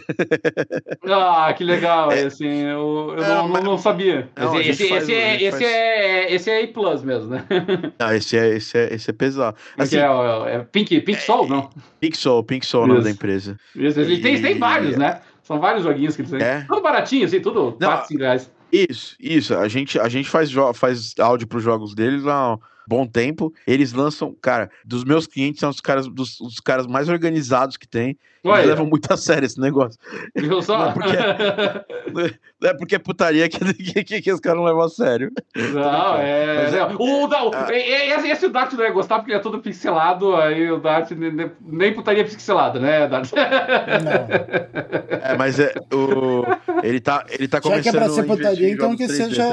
Ah, 1.06 1.54
que 1.54 1.64
legal. 1.64 2.12
É, 2.12 2.24
assim, 2.24 2.64
eu, 2.64 3.14
eu 3.18 3.24
é, 3.24 3.28
não, 3.28 3.48
mas... 3.48 3.64
não, 3.64 3.78
sabia. 3.78 4.30
Não, 4.36 4.60
esse, 4.60 4.84
esse, 4.84 5.14
é, 5.14 5.42
esse, 5.42 5.64
é, 5.64 6.34
esse 6.34 6.50
é 6.50 6.64
A 6.64 6.68
Plus 6.68 7.04
mesmo, 7.04 7.30
né? 7.30 7.46
Não, 8.00 8.12
esse 8.14 8.38
é, 8.38 8.56
esse 8.56 8.78
é, 8.78 8.94
esse 8.94 9.10
é 9.10 9.14
pesado. 9.14 9.56
Assim, 9.78 9.98
é, 9.98 10.56
é, 10.56 10.60
Pink, 10.72 11.02
Pink 11.02 11.22
Soul, 11.22 11.48
não? 11.48 11.70
Pink 12.00 12.18
Soul, 12.18 12.44
Pink 12.44 12.66
Soul, 12.66 12.86
o 12.86 12.88
nome 12.88 13.04
da 13.04 13.12
empresa. 13.12 13.58
Isso, 13.76 14.02
e... 14.02 14.22
tem, 14.22 14.42
tem 14.42 14.58
vários, 14.58 14.98
né? 14.98 15.22
São 15.44 15.60
vários 15.60 15.84
joguinhos 15.84 16.16
que 16.16 16.22
eles 16.22 16.32
têm. 16.32 16.42
É. 16.42 16.62
Tudo 16.62 16.82
baratinho, 16.82 17.26
assim, 17.26 17.42
tudo 17.42 17.74
4, 17.74 18.08
5 18.08 18.22
reais. 18.22 18.52
Isso, 18.74 19.16
isso. 19.20 19.54
A 19.56 19.68
gente, 19.68 20.00
a 20.00 20.10
gente 20.10 20.28
faz, 20.28 20.50
faz 20.74 21.14
áudio 21.20 21.46
para 21.48 21.60
os 21.60 21.64
jogos 21.64 21.94
deles 21.94 22.26
um 22.26 22.58
bom 22.88 23.06
tempo. 23.06 23.54
Eles 23.66 23.94
lançam, 23.94 24.36
cara, 24.42 24.70
dos 24.86 25.04
meus 25.04 25.28
clientes 25.28 25.60
são 25.60 25.70
os 25.70 25.82
caras, 25.82 26.08
dos, 26.08 26.40
os 26.40 26.60
caras 26.60 26.88
mais 26.88 27.10
organizados 27.10 27.78
que 27.78 27.88
tem. 27.88 28.18
Eles 28.44 28.66
levam 28.66 28.86
muito 28.86 29.12
a 29.12 29.16
sério 29.16 29.46
esse 29.46 29.60
negócio. 29.60 29.98
Viu 30.36 30.62
só? 30.62 30.78
Não 30.78 30.90
é 30.90 30.92
porque, 30.92 31.18
não 32.60 32.70
é, 32.70 32.74
porque 32.74 32.96
é 32.96 33.00
putaria 33.00 33.48
que, 33.48 34.04
que, 34.04 34.22
que, 34.22 34.34
os 34.34 34.40
caras 34.42 34.58
não 34.58 34.66
levam 34.66 34.82
a 34.82 34.90
sério. 34.90 35.32
Não, 35.56 36.18
é. 36.18 36.64
Mas, 36.64 36.74
é 36.74 36.86
o, 36.86 37.26
o, 37.26 37.30
ah, 37.54 37.68
esse, 37.72 38.28
esse 38.28 38.46
o 38.46 38.50
Dart 38.50 38.74
não 38.74 38.84
ia 38.84 38.92
gostar 38.92 39.20
porque 39.20 39.32
ele 39.32 39.40
é 39.40 39.42
todo 39.42 39.60
pixelado, 39.60 40.36
aí 40.36 40.70
o 40.70 40.78
Dart 40.78 41.12
nem, 41.12 41.52
nem 41.62 41.94
putaria 41.94 42.26
pixelada, 42.26 42.82
né, 42.82 43.08
Dart? 43.08 43.32
Não. 43.32 43.44
É, 45.22 45.38
mas 45.38 45.58
é, 45.58 45.74
o, 45.94 46.44
ele 46.84 47.00
tá, 47.00 47.26
ele 47.30 47.48
tá 47.48 47.62
começando 47.62 47.84
Já 47.86 47.92
que 47.92 47.98
é 47.98 48.00
pra 48.02 48.10
ser 48.10 48.24
putaria, 48.24 48.70
então 48.70 48.98
que 48.98 49.08
seja 49.08 49.46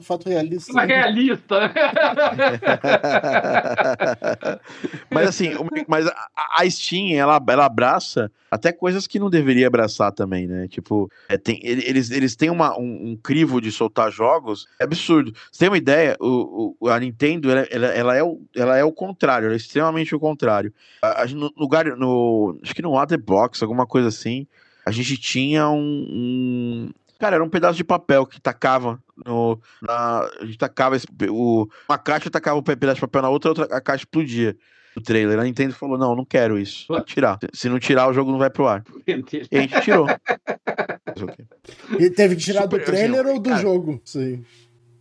fato 0.00 0.28
realista. 0.30 0.72
Mas 0.72 0.88
realista. 0.88 1.70
mas 5.10 5.28
assim, 5.28 5.50
mas 5.88 6.06
a, 6.06 6.70
Steam, 6.70 7.18
ela, 7.18 7.42
ela 7.48 7.64
abraça 7.64 8.30
até 8.50 8.72
coisas 8.72 9.06
que 9.06 9.18
não 9.18 9.30
deveria 9.30 9.66
abraçar 9.66 10.12
também, 10.12 10.46
né? 10.46 10.68
Tipo, 10.68 11.10
é, 11.28 11.36
tem, 11.36 11.58
eles, 11.62 12.10
eles 12.10 12.36
têm 12.36 12.50
uma, 12.50 12.78
um, 12.78 13.10
um, 13.10 13.16
crivo 13.16 13.60
de 13.60 13.72
soltar 13.72 14.10
jogos 14.10 14.66
é 14.78 14.84
absurdo. 14.84 15.32
Você 15.50 15.60
tem 15.60 15.68
uma 15.68 15.78
ideia? 15.78 16.16
O, 16.20 16.76
o 16.80 16.88
a 16.88 17.00
Nintendo, 17.00 17.50
ela, 17.50 17.66
ela, 17.70 17.86
ela, 17.88 18.16
é 18.16 18.22
o, 18.22 18.40
ela 18.54 18.76
é 18.76 18.84
o 18.84 18.92
contrário, 18.92 19.46
ela 19.46 19.54
é 19.54 19.56
extremamente 19.56 20.14
o 20.14 20.20
contrário. 20.20 20.72
A, 21.02 21.22
a, 21.22 21.26
no 21.26 21.52
lugar, 21.56 21.84
no, 21.96 22.58
acho 22.62 22.74
que 22.74 22.82
no 22.82 22.92
Waterbox, 22.92 23.62
alguma 23.62 23.86
coisa 23.86 24.08
assim, 24.08 24.46
a 24.84 24.90
gente 24.90 25.16
tinha 25.16 25.68
um, 25.68 26.06
um 26.10 26.90
Cara, 27.22 27.36
era 27.36 27.44
um 27.44 27.48
pedaço 27.48 27.76
de 27.76 27.84
papel 27.84 28.26
que 28.26 28.40
tacava 28.40 29.00
no. 29.24 29.58
Na, 29.80 30.28
a 30.40 30.44
gente 30.44 30.58
tacava 30.58 30.96
esse, 30.96 31.06
o, 31.28 31.68
uma 31.88 31.98
caixa 31.98 32.30
tacava 32.30 32.58
um 32.58 32.62
pedaço 32.62 32.96
de 32.96 33.00
papel 33.00 33.22
na 33.22 33.28
outra, 33.28 33.50
outra 33.50 33.64
a 33.76 33.80
caixa 33.80 34.02
explodia 34.02 34.56
o 34.96 35.00
trailer. 35.00 35.38
A 35.38 35.44
Nintendo 35.44 35.74
falou: 35.74 35.98
não, 35.98 36.14
não 36.14 36.24
quero 36.24 36.58
isso. 36.58 36.86
Vou 36.88 37.00
tirar. 37.00 37.38
Se 37.52 37.68
não 37.68 37.78
tirar, 37.78 38.08
o 38.08 38.12
jogo 38.12 38.30
não 38.30 38.38
vai 38.38 38.50
pro 38.50 38.66
ar. 38.66 38.84
E 39.06 39.56
a 39.56 39.60
gente 39.60 39.80
tirou. 39.80 40.06
e 41.98 42.10
teve 42.10 42.36
que 42.36 42.42
tirar 42.42 42.66
do 42.66 42.78
trailer 42.78 43.26
ou 43.26 43.38
do 43.38 43.50
cara, 43.50 43.62
jogo? 43.62 44.00
Sim. 44.04 44.44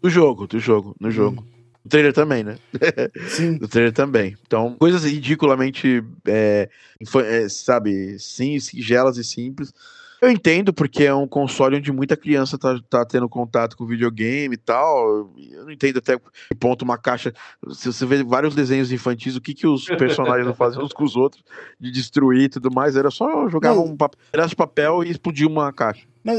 Do 0.01 0.09
jogo, 0.09 0.47
do 0.47 0.59
jogo, 0.59 0.95
no 0.99 1.07
hum. 1.07 1.11
jogo. 1.11 1.41
Hum. 1.41 1.51
O 1.83 1.89
trailer 1.89 2.13
também, 2.13 2.43
né? 2.43 2.57
Sim. 3.27 3.57
o 3.61 3.67
trailer 3.67 3.91
também. 3.91 4.37
Então, 4.45 4.75
coisas 4.79 5.03
ridiculamente, 5.03 6.03
é, 6.27 6.69
é, 7.25 7.49
sabe, 7.49 8.19
sim, 8.19 8.59
singelas 8.59 9.17
e 9.17 9.23
simples 9.23 9.73
eu 10.21 10.29
entendo, 10.29 10.71
porque 10.71 11.03
é 11.03 11.13
um 11.13 11.27
console 11.27 11.77
onde 11.77 11.91
muita 11.91 12.15
criança 12.15 12.57
tá, 12.57 12.79
tá 12.87 13.03
tendo 13.03 13.27
contato 13.27 13.75
com 13.75 13.87
videogame 13.87 14.53
e 14.53 14.57
tal. 14.57 15.31
Eu 15.51 15.65
não 15.65 15.71
entendo 15.71 15.97
até 15.97 16.17
que 16.17 16.55
ponto 16.55 16.83
uma 16.83 16.97
caixa. 16.97 17.33
Se 17.71 17.91
você 17.91 18.05
vê 18.05 18.23
vários 18.23 18.53
desenhos 18.53 18.91
infantis, 18.91 19.35
o 19.35 19.41
que, 19.41 19.55
que 19.55 19.65
os 19.65 19.85
personagens 19.85 20.45
não 20.45 20.53
fazem 20.53 20.79
uns 20.79 20.93
com 20.93 21.03
os 21.03 21.15
outros, 21.15 21.43
de 21.79 21.89
destruir 21.89 22.43
e 22.43 22.49
tudo 22.49 22.71
mais, 22.71 22.95
era 22.95 23.09
só 23.09 23.49
jogar 23.49 23.73
um 23.73 23.97
pedaço 24.31 24.49
de 24.49 24.55
papel 24.55 25.03
e 25.03 25.09
explodir 25.09 25.47
uma 25.47 25.73
caixa. 25.73 26.05
Não, 26.23 26.35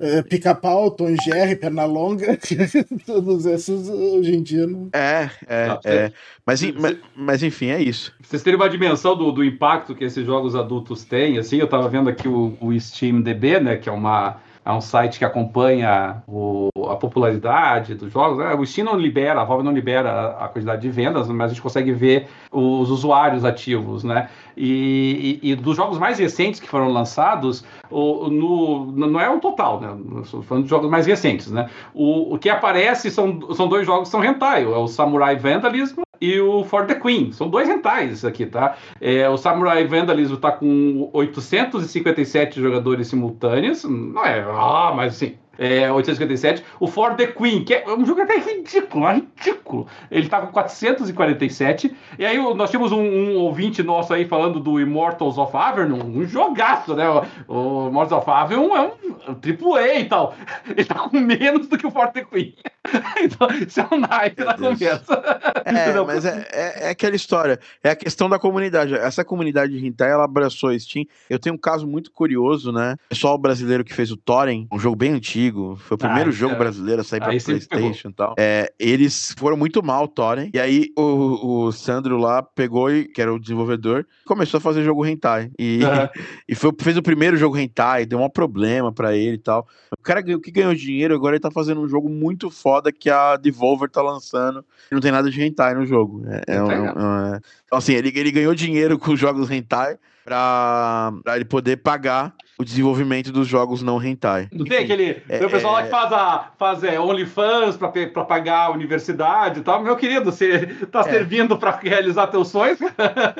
é, 0.00 0.22
Pica-Pau, 0.22 0.90
Tom 0.90 1.14
Jerry, 1.22 1.54
Pernalonga, 1.56 2.38
todos 3.06 3.44
esses 3.44 3.88
hoje 3.88 4.34
em 4.34 4.42
dia 4.42 4.66
não. 4.66 4.88
É, 4.94 5.30
é, 5.46 5.68
ah, 5.68 5.80
é. 5.84 6.12
Mas, 6.46 6.62
mas, 6.72 6.96
mas, 7.14 7.42
enfim, 7.42 7.66
é 7.66 7.82
isso. 7.82 8.12
Vocês 8.22 8.42
terem 8.42 8.58
uma 8.58 8.68
dimensão 8.68 9.14
do, 9.14 9.30
do 9.30 9.44
impacto 9.44 9.94
que 9.94 10.04
esses 10.04 10.24
jogos 10.24 10.56
adultos 10.56 11.04
têm, 11.04 11.38
assim, 11.38 11.58
eu 11.58 11.68
tava 11.68 11.88
vendo 11.88 12.08
aqui 12.08 12.26
o, 12.26 12.56
o 12.60 12.78
Steam 12.80 13.20
DB, 13.20 13.60
né, 13.60 13.76
que 13.76 13.88
é 13.88 13.92
uma 13.92 14.40
é 14.64 14.70
um 14.72 14.80
site 14.80 15.18
que 15.18 15.24
acompanha 15.24 16.22
o, 16.26 16.68
a 16.90 16.96
popularidade 16.96 17.94
dos 17.94 18.12
jogos. 18.12 18.38
Né? 18.38 18.54
O 18.54 18.64
Steam 18.66 18.84
não 18.84 18.98
libera, 18.98 19.40
a 19.40 19.44
Valve 19.44 19.64
não 19.64 19.72
libera 19.72 20.36
a 20.38 20.48
quantidade 20.48 20.82
de 20.82 20.90
vendas, 20.90 21.28
mas 21.28 21.46
a 21.46 21.54
gente 21.54 21.62
consegue 21.62 21.92
ver 21.92 22.28
os 22.52 22.90
usuários 22.90 23.44
ativos, 23.44 24.04
né? 24.04 24.28
E, 24.56 25.40
e, 25.42 25.50
e 25.50 25.54
dos 25.54 25.76
jogos 25.76 25.98
mais 25.98 26.18
recentes 26.18 26.60
que 26.60 26.68
foram 26.68 26.88
lançados, 26.88 27.64
o, 27.90 28.28
no, 28.28 28.92
não 28.92 29.18
é 29.18 29.30
o 29.30 29.40
total, 29.40 29.80
né? 29.80 30.20
Estou 30.22 30.42
falando 30.42 30.64
de 30.64 30.70
jogos 30.70 30.90
mais 30.90 31.06
recentes, 31.06 31.50
né? 31.50 31.70
O, 31.94 32.34
o 32.34 32.38
que 32.38 32.50
aparece 32.50 33.10
são, 33.10 33.54
são 33.54 33.66
dois 33.66 33.86
jogos 33.86 34.08
que 34.08 34.12
são 34.12 34.22
hentai, 34.22 34.64
é 34.64 34.66
o 34.66 34.86
Samurai 34.86 35.36
Vandalism 35.36 36.02
e 36.20 36.40
o 36.40 36.64
For 36.64 36.86
the 36.86 36.94
Queen. 36.94 37.32
São 37.32 37.48
dois 37.48 37.68
rentais 37.68 38.24
aqui, 38.24 38.46
tá? 38.46 38.76
É, 39.00 39.28
o 39.28 39.36
Samurai 39.36 39.86
Vandalism 39.86 40.36
tá 40.36 40.52
com 40.52 41.08
857 41.12 42.60
jogadores 42.60 43.08
simultâneos. 43.08 43.84
Não 43.84 44.24
é, 44.24 44.40
ah, 44.40 44.92
mas 44.94 45.14
assim, 45.14 45.36
é, 45.60 45.92
857. 45.92 46.64
O 46.80 46.86
For 46.86 47.14
the 47.14 47.26
Queen, 47.26 47.62
que 47.62 47.74
é 47.74 47.84
um 47.86 48.06
jogo 48.06 48.22
até 48.22 48.38
ridículo, 48.38 49.06
é 49.06 49.16
ridículo. 49.16 49.86
Ele 50.10 50.26
tá 50.26 50.40
com 50.40 50.46
447. 50.46 51.94
E 52.18 52.24
aí 52.24 52.38
nós 52.54 52.70
tínhamos 52.70 52.92
um, 52.92 53.02
um, 53.02 53.36
ouvinte 53.36 53.82
nosso 53.82 54.14
aí 54.14 54.24
falando 54.24 54.58
do 54.58 54.80
Immortals 54.80 55.36
of 55.36 55.54
Avernon, 55.54 56.02
um 56.02 56.24
jogaço, 56.24 56.94
né? 56.94 57.06
O, 57.46 57.84
o 57.84 57.88
Immortals 57.88 58.22
of 58.22 58.30
Avernon 58.30 58.74
é 58.74 58.80
um, 58.80 58.92
um 59.28 59.74
AAA 59.74 59.98
e 59.98 60.04
tal. 60.06 60.34
Ele 60.66 60.84
tá 60.84 60.94
com 60.94 61.20
menos 61.20 61.68
do 61.68 61.76
que 61.76 61.86
o 61.86 61.90
For 61.90 62.08
the 62.08 62.24
Queen. 62.24 62.54
então, 63.20 63.48
isso 63.50 63.80
é 63.80 63.88
um 63.92 63.98
naipe 63.98 64.42
na 64.42 64.56
conversa. 64.56 65.22
É, 65.64 66.00
mas 66.02 66.24
é, 66.24 66.48
é, 66.52 66.86
é, 66.86 66.90
aquela 66.90 67.14
história. 67.14 67.60
É 67.82 67.90
a 67.90 67.96
questão 67.96 68.28
da 68.28 68.38
comunidade. 68.38 68.94
Essa 68.94 69.24
comunidade 69.24 69.78
de 69.78 69.86
Hentai, 69.86 70.10
ela 70.10 70.24
abraçou 70.24 70.70
a 70.70 70.78
Steam. 70.78 71.04
Eu 71.28 71.38
tenho 71.38 71.54
um 71.54 71.58
caso 71.58 71.86
muito 71.86 72.10
curioso, 72.10 72.72
né? 72.72 72.96
O 73.06 73.08
pessoal 73.10 73.38
brasileiro 73.38 73.84
que 73.84 73.94
fez 73.94 74.10
o 74.10 74.16
Torrent, 74.16 74.66
um 74.72 74.78
jogo 74.78 74.96
bem 74.96 75.12
antigo, 75.12 75.49
antigo, 75.50 75.76
foi 75.76 75.96
o 75.96 75.98
primeiro 75.98 76.30
ah, 76.30 76.32
jogo 76.32 76.54
é. 76.54 76.58
brasileiro 76.58 77.00
a 77.00 77.04
sair 77.04 77.20
pra 77.20 77.28
Playstation 77.28 78.08
e 78.08 78.12
tal. 78.12 78.34
É, 78.38 78.72
eles 78.78 79.34
foram 79.36 79.56
muito 79.56 79.82
mal, 79.82 80.06
Thorin, 80.08 80.50
e 80.54 80.58
aí 80.58 80.90
o, 80.96 81.66
o 81.66 81.72
Sandro 81.72 82.16
lá 82.16 82.42
pegou, 82.42 82.90
e, 82.90 83.04
que 83.04 83.20
era 83.20 83.32
o 83.32 83.38
desenvolvedor, 83.38 84.06
começou 84.24 84.58
a 84.58 84.60
fazer 84.60 84.84
jogo 84.84 85.04
hentai. 85.04 85.50
E, 85.58 85.80
e 86.48 86.54
foi, 86.54 86.72
fez 86.80 86.96
o 86.96 87.02
primeiro 87.02 87.36
jogo 87.36 87.58
hentai, 87.58 88.06
deu 88.06 88.20
um 88.20 88.30
problema 88.30 88.92
pra 88.92 89.16
ele 89.16 89.34
e 89.34 89.38
tal. 89.38 89.66
O 89.98 90.02
cara 90.02 90.20
o 90.20 90.40
que 90.40 90.50
ganhou 90.50 90.74
dinheiro, 90.74 91.14
agora 91.14 91.34
ele 91.34 91.42
tá 91.42 91.50
fazendo 91.50 91.80
um 91.80 91.88
jogo 91.88 92.08
muito 92.08 92.50
foda 92.50 92.92
que 92.92 93.10
a 93.10 93.36
Devolver 93.36 93.90
tá 93.90 94.02
lançando, 94.02 94.64
e 94.90 94.94
não 94.94 95.00
tem 95.00 95.12
nada 95.12 95.30
de 95.30 95.42
hentai 95.42 95.74
no 95.74 95.84
jogo. 95.84 96.22
É, 96.26 96.56
é, 96.56 96.62
um, 96.62 96.70
é, 96.70 97.40
então, 97.64 97.78
assim, 97.78 97.94
ele, 97.94 98.12
ele 98.14 98.30
ganhou 98.30 98.54
dinheiro 98.54 98.98
com 98.98 99.12
os 99.12 99.20
jogos 99.20 99.50
hentai 99.50 99.98
pra, 100.24 101.12
pra 101.24 101.36
ele 101.36 101.44
poder 101.44 101.78
pagar 101.78 102.34
o 102.60 102.64
desenvolvimento 102.64 103.32
dos 103.32 103.48
jogos 103.48 103.82
não 103.82 104.04
hentai. 104.04 104.46
Não 104.52 104.66
tem 104.66 104.84
aquele. 104.84 105.22
É, 105.30 105.38
tem 105.38 105.46
o 105.46 105.50
pessoal 105.50 105.78
é... 105.78 105.80
lá 105.80 105.84
que 105.84 105.90
faz, 105.90 106.12
a, 106.12 106.52
faz 106.58 106.84
é, 106.84 107.00
OnlyFans 107.00 107.78
pra, 107.78 107.88
pra 107.88 108.24
pagar 108.24 108.66
a 108.66 108.70
universidade 108.70 109.60
e 109.60 109.62
tal. 109.62 109.82
Meu 109.82 109.96
querido, 109.96 110.30
você 110.30 110.66
tá 110.92 111.00
é. 111.00 111.04
servindo 111.04 111.56
pra 111.56 111.70
realizar 111.82 112.26
teus 112.26 112.48
sonhos? 112.48 112.78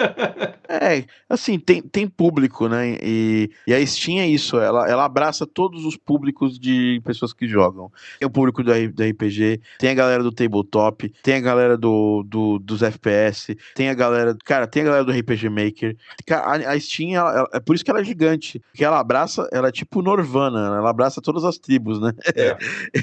é, 0.67 1.05
assim, 1.29 1.59
tem, 1.59 1.83
tem 1.83 2.09
público, 2.09 2.67
né? 2.67 2.97
E, 3.03 3.51
e 3.67 3.75
a 3.75 3.87
Steam 3.87 4.21
é 4.21 4.27
isso, 4.27 4.59
ela, 4.59 4.89
ela 4.89 5.05
abraça 5.05 5.47
todos 5.47 5.85
os 5.85 5.99
públicos 5.99 6.59
de 6.59 7.03
pessoas 7.05 7.35
que 7.35 7.47
jogam. 7.47 7.93
Tem 8.19 8.27
o 8.27 8.31
público 8.31 8.63
do, 8.63 8.73
do 8.73 9.03
RPG, 9.03 9.61
tem 9.79 9.91
a 9.91 9.95
galera 9.95 10.23
do 10.23 10.33
tabletop, 10.33 11.13
tem 11.23 11.35
a 11.35 11.41
galera 11.41 11.77
do, 11.77 12.25
do, 12.27 12.59
dos 12.59 12.83
FPS, 12.83 13.55
tem 13.75 13.91
a 13.91 13.95
galera. 13.95 14.35
Cara, 14.47 14.67
tem 14.67 14.81
a 14.81 14.87
galera 14.87 15.05
do 15.05 15.13
RPG 15.13 15.51
Maker. 15.51 15.95
A, 16.31 16.73
a 16.73 16.81
Steam, 16.81 17.15
ela, 17.15 17.31
ela, 17.31 17.49
é 17.53 17.61
por 17.61 17.75
isso 17.75 17.85
que 17.85 17.91
ela 17.91 18.01
é 18.01 18.05
gigante. 18.05 18.59
Porque 18.71 18.83
ela 18.83 18.99
abraça, 19.11 19.49
ela 19.53 19.69
é 19.69 19.73
tipo 19.73 20.01
Norvana, 20.01 20.77
ela 20.77 20.91
abraça 20.91 21.20
todas 21.20 21.45
as 21.45 21.59
tribos, 21.59 22.01
né? 22.01 22.12
É, 22.37 22.57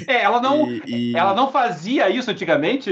é 0.07 0.23
ela 0.23 0.41
não 0.41 0.71
e, 0.87 1.11
e... 1.11 1.17
ela 1.17 1.33
não 1.33 1.51
fazia 1.51 2.09
isso 2.09 2.31
antigamente, 2.31 2.89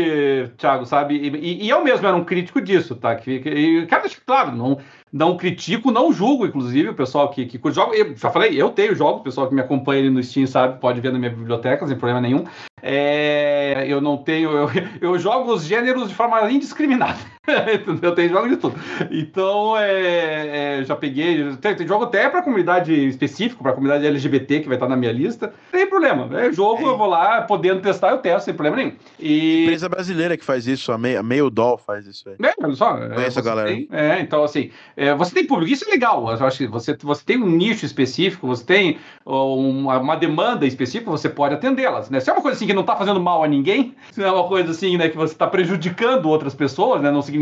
Thiago, 0.57 0.85
sabe? 0.85 1.15
E, 1.15 1.63
e, 1.63 1.69
eu 1.69 1.83
mesmo 1.83 2.05
era 2.05 2.15
um 2.15 2.25
crítico 2.25 2.59
disso, 2.59 2.95
tá? 2.95 3.15
Que, 3.15 3.31
e 3.31 3.85
quero 3.87 4.01
deixar 4.01 4.19
claro, 4.25 4.51
não, 4.51 4.77
não 5.11 5.37
critico, 5.37 5.91
não 5.91 6.11
julgo, 6.11 6.45
inclusive, 6.45 6.89
o 6.89 6.95
pessoal 6.95 7.29
que, 7.29 7.45
que 7.45 7.59
joga. 7.71 7.95
Eu 7.95 8.15
já 8.17 8.29
falei, 8.29 8.61
eu 8.61 8.69
tenho 8.69 8.93
jogos, 8.93 9.21
o 9.21 9.23
pessoal 9.23 9.47
que 9.47 9.55
me 9.55 9.61
acompanha 9.61 10.01
ali 10.01 10.09
no 10.09 10.21
Steam 10.21 10.45
sabe, 10.45 10.79
pode 10.79 10.99
ver 10.99 11.13
na 11.13 11.19
minha 11.19 11.31
biblioteca, 11.31 11.87
sem 11.87 11.97
problema 11.97 12.19
nenhum. 12.19 12.43
É, 12.81 13.85
eu 13.87 14.01
não 14.01 14.17
tenho. 14.17 14.51
Eu, 14.51 14.69
eu 15.01 15.17
jogo 15.17 15.53
os 15.53 15.63
gêneros 15.63 16.09
de 16.09 16.15
forma 16.15 16.51
indiscriminada. 16.51 17.17
eu 18.01 18.15
tenho 18.15 18.29
jogos 18.29 18.49
de 18.49 18.57
tudo. 18.57 18.75
Então, 19.11 19.77
é, 19.77 20.79
é, 20.79 20.83
já 20.83 20.95
peguei. 20.95 21.55
Tem, 21.57 21.75
tem 21.75 21.87
jogo 21.87 22.05
até 22.05 22.29
para 22.29 22.41
comunidade 22.41 22.93
específica, 23.07 23.61
para 23.61 23.73
comunidade 23.73 24.05
LGBT, 24.05 24.61
que 24.61 24.67
vai 24.67 24.77
estar 24.77 24.87
na 24.87 24.95
minha 24.95 25.11
lista. 25.11 25.47
Não 25.47 25.79
tem 25.79 25.87
problema. 25.87 26.29
É 26.39 26.51
jogo, 26.51 26.83
é. 26.83 26.87
eu 26.87 26.97
vou 26.97 27.07
lá, 27.07 27.41
podendo 27.41 27.81
testar, 27.81 28.11
eu 28.11 28.17
testo, 28.17 28.45
sem 28.45 28.53
problema 28.53 28.77
nenhum. 28.77 28.93
E... 29.19 29.63
Empresa 29.63 29.89
brasileira 29.89 30.37
que 30.37 30.45
faz 30.45 30.67
isso, 30.67 30.91
a 30.91 30.97
Meio, 30.97 31.23
Meio 31.23 31.49
Doll 31.49 31.77
faz 31.77 32.05
isso 32.07 32.29
aí. 32.29 32.35
É, 32.43 32.53
olha 32.63 32.75
só. 32.75 32.95
Conhece 32.95 33.39
a 33.39 33.41
galera. 33.41 33.69
Tem, 33.69 33.87
é, 33.91 34.19
então, 34.19 34.43
assim, 34.43 34.71
é, 34.97 35.13
você 35.13 35.33
tem 35.33 35.45
público, 35.45 35.71
isso 35.71 35.85
é 35.87 35.91
legal. 35.91 36.29
Eu 36.29 36.45
acho 36.45 36.57
que 36.57 36.67
você, 36.67 36.95
você 37.01 37.23
tem 37.23 37.41
um 37.41 37.49
nicho 37.49 37.85
específico, 37.85 38.47
você 38.47 38.65
tem 38.65 38.97
uma, 39.25 39.99
uma 39.99 40.15
demanda 40.15 40.65
específica, 40.65 41.09
você 41.11 41.29
pode 41.29 41.53
atendê-las, 41.53 42.09
né? 42.09 42.19
Se 42.19 42.29
é 42.29 42.33
uma 42.33 42.41
coisa 42.41 42.57
assim 42.57 42.67
que 42.67 42.73
não 42.73 42.81
está 42.81 42.95
fazendo 42.95 43.19
mal 43.19 43.43
a 43.43 43.47
ninguém, 43.47 43.95
se 44.11 44.19
não 44.19 44.27
é 44.27 44.31
uma 44.31 44.47
coisa 44.47 44.71
assim, 44.71 44.97
né, 44.97 45.09
que 45.09 45.17
você 45.17 45.33
está 45.33 45.47
prejudicando 45.47 46.27
outras 46.27 46.53
pessoas, 46.53 47.01
né? 47.01 47.11
Não 47.11 47.21
significa 47.21 47.34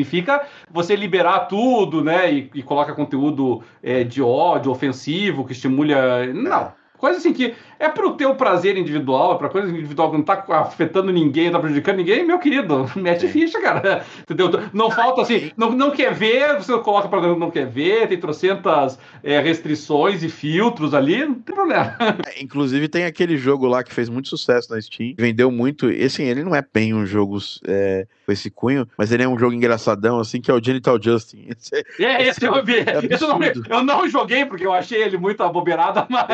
você 0.71 0.95
liberar 0.95 1.41
tudo, 1.41 2.03
né? 2.03 2.31
E, 2.31 2.51
e 2.55 2.63
coloca 2.63 2.93
conteúdo 2.93 3.63
é, 3.81 4.03
de 4.03 4.21
ódio, 4.21 4.71
ofensivo, 4.71 5.45
que 5.45 5.53
estimule. 5.53 5.93
Não. 6.33 6.73
Coisa 6.97 7.17
assim 7.17 7.33
que 7.33 7.53
é 7.83 7.89
para 7.89 8.07
o 8.07 8.13
teu 8.13 8.33
prazer 8.35 8.77
individual, 8.77 9.35
é 9.35 9.37
para 9.37 9.49
coisa 9.49 9.69
individual 9.69 10.09
que 10.09 10.17
não 10.17 10.21
está 10.21 10.45
afetando 10.61 11.11
ninguém, 11.11 11.45
não 11.45 11.53
tá 11.53 11.59
prejudicando 11.59 11.97
ninguém, 11.97 12.25
meu 12.25 12.39
querido, 12.39 12.89
mete 12.95 13.27
ficha, 13.27 13.59
cara. 13.61 14.05
Entendeu? 14.23 14.49
Não 14.71 14.89
falta 14.89 15.21
assim, 15.21 15.51
não, 15.57 15.71
não 15.71 15.91
quer 15.91 16.13
ver, 16.13 16.55
você 16.55 16.77
coloca 16.79 17.09
para 17.09 17.35
não 17.35 17.51
quer 17.51 17.67
ver, 17.67 18.07
tem 18.07 18.17
trocentas 18.17 18.97
é, 19.21 19.39
restrições 19.41 20.23
e 20.23 20.29
filtros 20.29 20.93
ali, 20.93 21.25
não 21.25 21.35
tem 21.35 21.55
problema. 21.55 21.97
É, 22.25 22.41
inclusive 22.41 22.87
tem 22.87 23.05
aquele 23.05 23.35
jogo 23.37 23.67
lá 23.67 23.83
que 23.83 23.93
fez 23.93 24.07
muito 24.07 24.29
sucesso 24.29 24.71
na 24.71 24.79
Steam, 24.79 25.13
vendeu 25.17 25.51
muito, 25.51 25.91
e 25.91 26.03
assim, 26.03 26.23
ele 26.23 26.43
não 26.43 26.55
é 26.55 26.63
bem 26.73 26.93
um 26.93 27.05
jogo 27.05 27.37
é, 27.67 28.07
com 28.25 28.31
esse 28.31 28.49
cunho, 28.49 28.87
mas 28.97 29.11
ele 29.11 29.23
é 29.23 29.27
um 29.27 29.37
jogo 29.37 29.53
engraçadão, 29.53 30.19
assim, 30.19 30.39
que 30.39 30.49
é 30.49 30.53
o 30.53 30.63
Genital 30.63 31.01
Justin. 31.01 31.47
Esse, 31.53 31.75
é, 32.03 32.21
esse, 32.21 32.29
esse 32.29 32.45
eu 32.45 32.63
vi. 32.63 32.77
É 32.77 33.13
esse 33.13 33.23
eu, 33.23 33.27
não, 33.27 33.39
eu 33.69 33.83
não 33.83 34.07
joguei 34.07 34.45
porque 34.45 34.65
eu 34.65 34.73
achei 34.73 35.01
ele 35.01 35.17
muito 35.17 35.41
abobeirado, 35.43 36.05
mas, 36.09 36.25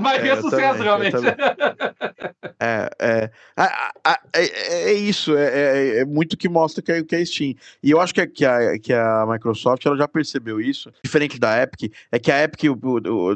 mas 0.00 0.24
é, 0.24 0.36
sucesso 0.36 0.77
realmente. 0.82 1.16
É, 2.60 2.90
é, 2.98 3.30
é, 4.34 4.90
é, 4.90 4.92
isso, 4.92 5.36
é, 5.36 6.00
é, 6.00 6.04
muito 6.04 6.36
que 6.36 6.48
mostra 6.48 6.82
que 6.82 6.90
é, 6.90 7.02
que 7.02 7.14
é 7.14 7.24
Steam. 7.24 7.54
E 7.82 7.90
eu 7.90 8.00
acho 8.00 8.12
que, 8.12 8.26
que, 8.26 8.44
a, 8.44 8.78
que 8.78 8.92
a 8.92 9.24
Microsoft 9.28 9.84
ela 9.86 9.96
já 9.96 10.08
percebeu 10.08 10.60
isso, 10.60 10.92
diferente 11.04 11.38
da 11.38 11.62
Epic, 11.62 11.92
é 12.10 12.18
que 12.18 12.32
a 12.32 12.42
Epic, 12.42 12.64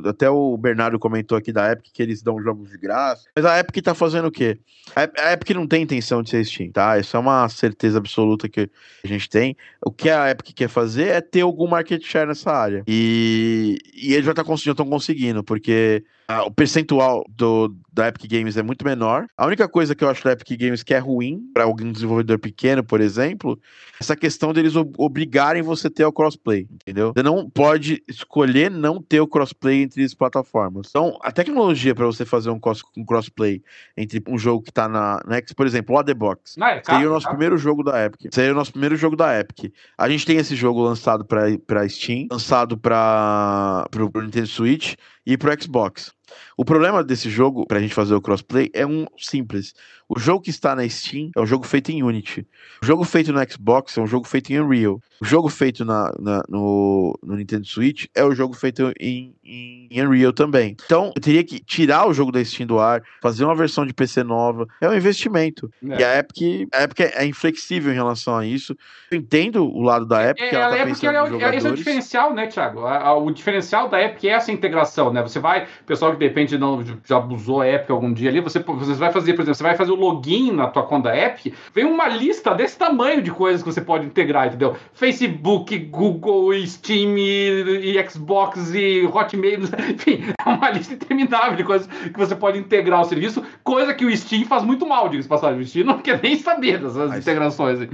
até 0.09 0.29
o 0.29 0.57
Bernardo 0.57 0.99
comentou 0.99 1.39
aqui 1.39 1.53
da 1.53 1.71
Epic 1.71 1.93
que 1.93 2.03
eles 2.03 2.23
dão 2.23 2.43
jogos 2.43 2.71
de 2.71 2.79
graça, 2.79 3.29
mas 3.35 3.45
a 3.45 3.59
Epic 3.59 3.85
tá 3.85 3.95
fazendo 3.95 4.27
o 4.27 4.33
quê? 4.33 4.59
A 4.95 5.33
Epic 5.33 5.51
não 5.51 5.67
tem 5.67 5.83
intenção 5.83 6.23
de 6.23 6.31
ser 6.31 6.45
Steam, 6.45 6.71
tá? 6.71 6.99
Isso 6.99 7.17
é 7.17 7.21
uma 7.21 7.49
certeza 7.49 7.99
absoluta 7.99 8.49
que 8.49 8.69
a 9.05 9.07
gente 9.07 9.29
tem. 9.29 9.57
O 9.85 9.91
que 9.91 10.11
a 10.11 10.31
Epic 10.31 10.55
quer 10.55 10.69
fazer 10.69 11.09
é 11.09 11.21
ter 11.21 11.43
algum 11.43 11.69
market 11.69 12.03
share 12.05 12.27
nessa 12.27 12.51
área. 12.51 12.83
E, 12.87 13.79
e 13.95 14.15
eles 14.15 14.25
já 14.25 14.33
estão 14.33 14.45
tá, 14.45 14.85
conseguindo, 14.85 15.45
porque 15.45 16.05
o 16.29 16.51
percentual 16.51 17.25
do, 17.29 17.75
da 17.93 18.09
Epic 18.09 18.31
Games 18.31 18.57
é 18.57 18.63
muito 18.63 18.85
menor. 18.85 19.27
A 19.37 19.47
única 19.47 19.69
coisa 19.69 19.95
que 19.95 20.03
eu 20.03 20.09
acho 20.09 20.25
da 20.25 20.33
Epic 20.33 20.59
Games 20.59 20.83
que 20.83 20.95
é 20.95 20.99
ruim 20.99 21.43
para 21.53 21.65
algum 21.65 21.93
desenvolvedor 21.93 22.39
pequeno, 22.39 22.83
por 22.83 23.01
exemplo, 23.01 23.59
é 23.95 24.03
essa 24.03 24.17
questão 24.17 24.53
deles 24.53 24.75
obrigarem 24.97 25.63
você 25.63 25.89
a 25.89 25.91
ter 25.91 26.05
o 26.05 26.13
crossplay, 26.13 26.67
entendeu? 26.71 27.13
Você 27.15 27.23
não 27.23 27.49
pode 27.49 28.03
escolher 28.09 28.71
não 28.71 29.01
ter 29.01 29.21
o 29.21 29.27
crossplay 29.27 29.83
entre 29.83 30.03
as 30.03 30.15
plataformas. 30.15 30.89
Então, 30.89 31.19
a 31.23 31.31
tecnologia 31.31 31.95
para 31.95 32.07
você 32.07 32.25
fazer 32.25 32.51
um, 32.51 32.59
cross, 32.59 32.83
um, 32.97 33.05
crossplay 33.05 33.63
entre 33.97 34.23
um 34.27 34.39
jogo 34.39 34.63
que 34.63 34.71
está 34.71 34.89
na, 34.89 35.21
na 35.27 35.43
por 35.55 35.67
exemplo, 35.67 35.97
o 35.97 36.05
The 36.05 36.15
Box, 36.15 36.57
ah, 36.61 36.73
é, 36.73 36.83
seria 36.83 37.09
o 37.09 37.13
nosso 37.13 37.29
primeiro 37.29 37.59
jogo 37.59 37.83
da 37.83 38.05
Epic. 38.05 38.33
Seria 38.33 38.53
o 38.53 38.55
nosso 38.55 38.73
primeiro 38.73 38.97
jogo 38.97 39.17
da 39.17 39.39
Epic. 39.39 39.73
A 39.99 40.09
gente 40.09 40.25
tem 40.25 40.37
esse 40.37 40.57
jogo 40.57 40.83
lançado 40.83 41.25
para 41.25 41.89
Steam, 41.89 42.27
lançado 42.31 42.79
para 42.79 43.87
o 43.95 44.21
Nintendo 44.21 44.47
Switch 44.47 44.95
e 45.27 45.37
para 45.37 45.55
o 45.55 45.63
Xbox. 45.63 46.13
O 46.57 46.65
problema 46.65 47.03
desse 47.03 47.31
jogo, 47.31 47.67
pra 47.67 47.81
gente 47.81 47.95
fazer 47.95 48.15
o 48.15 48.21
crossplay, 48.21 48.71
é 48.75 48.87
um 48.87 49.07
simples. 49.19 49.75
O 50.15 50.21
jogo 50.21 50.43
que 50.43 50.51
está 50.51 50.77
na 50.77 50.87
Steam 50.87 51.31
é 51.35 51.41
um 51.41 51.47
jogo 51.47 51.67
feito 51.67 51.91
em 51.91 52.03
Unity. 52.03 52.47
O 52.83 52.87
jogo 52.87 53.03
feito 53.03 53.33
no 53.33 53.41
Xbox 53.51 53.97
é 53.97 54.01
um 54.03 54.07
jogo 54.07 54.27
feito 54.27 54.53
em 54.53 54.61
Unreal. 54.61 55.01
O 55.19 55.25
jogo 55.25 55.49
feito 55.49 55.87
na, 55.87 56.13
na 56.19 56.43
no, 56.49 57.19
no, 57.23 57.37
Nintendo 57.37 57.67
Switch 57.67 58.07
é 58.15 58.23
o 58.23 58.35
jogo 58.35 58.55
feito 58.55 58.93
em, 59.01 59.35
em, 59.43 59.89
em, 59.91 60.07
Unreal 60.07 60.33
também. 60.33 60.77
Então, 60.85 61.13
eu 61.17 61.23
teria 61.23 61.43
que 61.43 61.61
tirar 61.61 62.07
o 62.07 62.13
jogo 62.13 62.31
da 62.31 62.45
Steam 62.45 62.67
do 62.67 62.79
ar, 62.79 63.03
fazer 63.23 63.45
uma 63.45 63.55
versão 63.55 63.87
de 63.87 63.95
PC 63.95 64.23
nova. 64.23 64.67
É 64.83 64.89
um 64.89 64.95
investimento. 64.95 65.71
É. 65.89 66.01
E 66.01 66.05
a 66.05 66.19
Epic, 66.19 66.69
a 66.75 66.83
Epic 66.83 67.01
é 67.01 67.25
inflexível 67.25 67.91
em 67.91 67.95
relação 67.95 68.37
a 68.37 68.45
isso. 68.45 68.77
Eu 69.11 69.19
entendo 69.19 69.65
o 69.65 69.81
lado 69.81 70.05
da 70.05 70.29
Epic. 70.29 70.43
É, 70.43 70.55
ela, 70.55 70.71
tá 70.71 70.79
é 70.79 70.87
porque 70.87 71.07
ela 71.07 71.19
é, 71.19 71.57
esse 71.57 71.67
é 71.67 71.71
o 71.71 71.75
diferencial, 71.75 72.35
né, 72.35 72.49
Thiago? 72.49 72.83
O 72.83 73.31
diferencial 73.31 73.89
da 73.89 74.03
Epic 74.03 74.25
é 74.25 74.29
essa 74.31 74.53
integração, 74.53 75.11
né? 75.11 75.23
Você 75.23 75.39
vai, 75.39 75.65
o 75.65 75.85
pessoal 75.87 76.13
que 76.13 76.19
de 76.19 76.27
repente 76.27 76.59
não 76.59 76.85
já 77.05 77.17
abusou 77.17 77.63
a 77.63 77.69
Epic 77.69 77.91
algum 77.91 78.13
dia 78.13 78.29
ali, 78.29 78.41
você, 78.41 78.59
você 78.59 78.95
vai 78.95 79.11
fazer, 79.11 79.33
por 79.33 79.43
exemplo, 79.43 79.55
você 79.55 79.63
vai 79.63 79.77
fazer 79.77 79.93
o 79.93 80.02
login 80.03 80.53
na 80.53 80.67
tua 80.67 80.83
conta 80.83 81.17
Epic, 81.17 81.55
vem 81.75 81.85
uma 81.85 82.09
lista 82.09 82.55
desse 82.55 82.77
tamanho 82.77 83.23
de 83.23 83.31
coisas 83.31 83.63
que 83.63 83.73
você 83.73 83.81
pode 83.81 84.05
integrar, 84.05 84.49
entendeu? 84.49 84.77
Facebook, 84.93 85.79
Google, 85.79 86.55
Steam 86.67 87.17
e, 87.17 87.97
e 87.97 88.11
Xbox 88.11 88.75
e 88.75 89.07
Hotmail, 89.07 89.61
enfim, 89.91 90.25
é 90.45 90.49
uma 90.49 90.71
lista 90.71 90.95
interminável 90.95 91.57
de 91.57 91.65
coisas 91.65 91.87
que 91.87 92.19
você 92.19 92.35
pode 92.35 92.59
integrar 92.59 92.99
ao 92.99 93.05
serviço, 93.05 93.43
coisa 93.63 93.95
que 93.95 94.05
o 94.05 94.17
Steam 94.17 94.45
faz 94.45 94.65
muito 94.65 94.87
mal, 94.87 95.09
diga-se 95.09 95.29
passagem. 95.29 95.61
O 95.61 95.67
Steam 95.67 95.87
não 95.87 95.99
quer 95.99 96.21
nem 96.23 96.37
saber 96.37 96.79
dessas 96.79 97.09
mas 97.09 97.21
integrações. 97.21 97.81
É, 97.83 97.89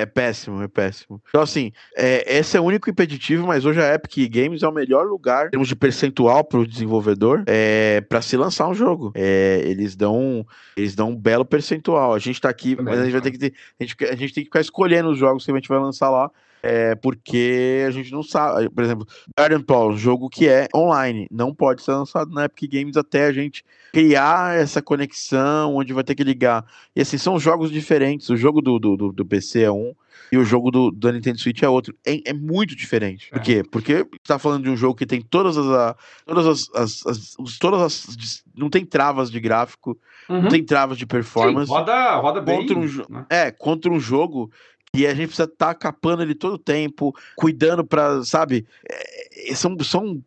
é, 0.00 0.06
péssimo, 0.06 0.62
é 0.62 0.68
péssimo. 0.68 1.20
Então, 1.28 1.40
assim, 1.40 1.72
é, 1.96 2.38
esse 2.38 2.56
é 2.56 2.60
o 2.60 2.64
único 2.64 2.90
impeditivo, 2.90 3.46
mas 3.46 3.64
hoje 3.64 3.80
a 3.80 3.94
Epic 3.94 4.28
Games 4.30 4.62
é 4.62 4.68
o 4.68 4.72
melhor 4.72 5.06
lugar, 5.06 5.46
em 5.46 5.50
termos 5.50 5.68
de 5.68 5.76
percentual 5.76 6.44
para 6.44 6.58
o 6.58 6.66
desenvolvedor, 6.66 7.44
é, 7.46 8.00
para 8.02 8.20
se 8.20 8.36
lançar 8.36 8.68
um 8.68 8.74
jogo. 8.74 9.12
É, 9.14 9.62
eles 9.64 9.94
dão 9.94 10.44
eles 10.76 10.94
dão 10.94 11.10
um 11.10 11.16
belo 11.16 11.43
percentual. 11.44 12.14
A 12.14 12.18
gente 12.18 12.40
tá 12.40 12.48
aqui, 12.48 12.76
mas 12.80 12.98
a 12.98 13.04
gente 13.04 13.12
vai 13.12 13.20
ter 13.20 13.30
que 13.30 13.38
ter, 13.38 13.54
a 13.78 13.84
gente, 13.84 14.04
a 14.04 14.16
gente 14.16 14.34
tem 14.34 14.44
que 14.44 14.48
ficar 14.48 14.60
escolhendo 14.60 15.10
os 15.10 15.18
jogos 15.18 15.44
que 15.44 15.50
a 15.50 15.54
gente 15.54 15.68
vai 15.68 15.78
lançar 15.78 16.10
lá 16.10 16.30
é, 16.66 16.94
porque 16.94 17.84
a 17.86 17.90
gente 17.90 18.10
não 18.10 18.22
sabe. 18.22 18.70
Por 18.70 18.82
exemplo, 18.82 19.06
Garden 19.36 19.60
Paul, 19.60 19.92
um 19.92 19.98
jogo 19.98 20.30
que 20.30 20.48
é 20.48 20.66
online, 20.74 21.28
não 21.30 21.54
pode 21.54 21.82
ser 21.82 21.92
lançado 21.92 22.30
na 22.30 22.46
Epic 22.46 22.72
Games 22.72 22.96
até 22.96 23.26
a 23.26 23.32
gente 23.32 23.62
criar 23.92 24.56
essa 24.56 24.80
conexão, 24.80 25.74
onde 25.74 25.92
vai 25.92 26.02
ter 26.02 26.14
que 26.14 26.24
ligar. 26.24 26.64
E 26.96 27.02
assim, 27.02 27.18
são 27.18 27.38
jogos 27.38 27.70
diferentes. 27.70 28.30
O 28.30 28.36
jogo 28.36 28.62
do, 28.62 28.78
do, 28.78 29.12
do 29.12 29.26
PC 29.26 29.60
é 29.60 29.70
um, 29.70 29.94
e 30.34 30.36
o 30.36 30.44
jogo 30.44 30.68
do, 30.72 30.90
do 30.90 31.12
Nintendo 31.12 31.38
Switch 31.38 31.62
é 31.62 31.68
outro. 31.68 31.94
É, 32.04 32.30
é 32.30 32.32
muito 32.32 32.74
diferente. 32.74 33.30
Por 33.30 33.38
é. 33.38 33.42
quê? 33.42 33.64
Porque 33.64 34.04
está 34.20 34.36
falando 34.36 34.64
de 34.64 34.70
um 34.70 34.76
jogo 34.76 34.96
que 34.96 35.06
tem 35.06 35.20
todas 35.20 35.56
as. 35.56 35.94
todas 36.26 36.46
as, 36.46 36.70
as, 36.74 37.06
as, 37.06 37.58
todas 37.58 37.80
as. 37.80 38.44
Não 38.52 38.68
tem 38.68 38.84
travas 38.84 39.30
de 39.30 39.38
gráfico, 39.38 39.96
uhum. 40.28 40.42
não 40.42 40.48
tem 40.48 40.64
travas 40.64 40.98
de 40.98 41.06
performance. 41.06 41.68
Sim, 41.68 41.72
roda, 41.72 42.16
roda 42.16 42.40
bem. 42.40 42.66
Um, 42.68 42.84
né? 43.08 43.26
É, 43.30 43.50
contra 43.52 43.92
um 43.92 44.00
jogo 44.00 44.50
e 44.92 45.06
a 45.06 45.14
gente 45.14 45.28
precisa 45.28 45.44
estar 45.44 45.68
tá 45.68 45.74
capando 45.74 46.22
ele 46.22 46.34
todo 46.34 46.54
o 46.54 46.58
tempo, 46.58 47.14
cuidando 47.36 47.84
para, 47.84 48.24
sabe? 48.24 48.66
É, 48.88 49.50
é, 49.50 49.54
são, 49.54 49.76
são, 49.80 50.20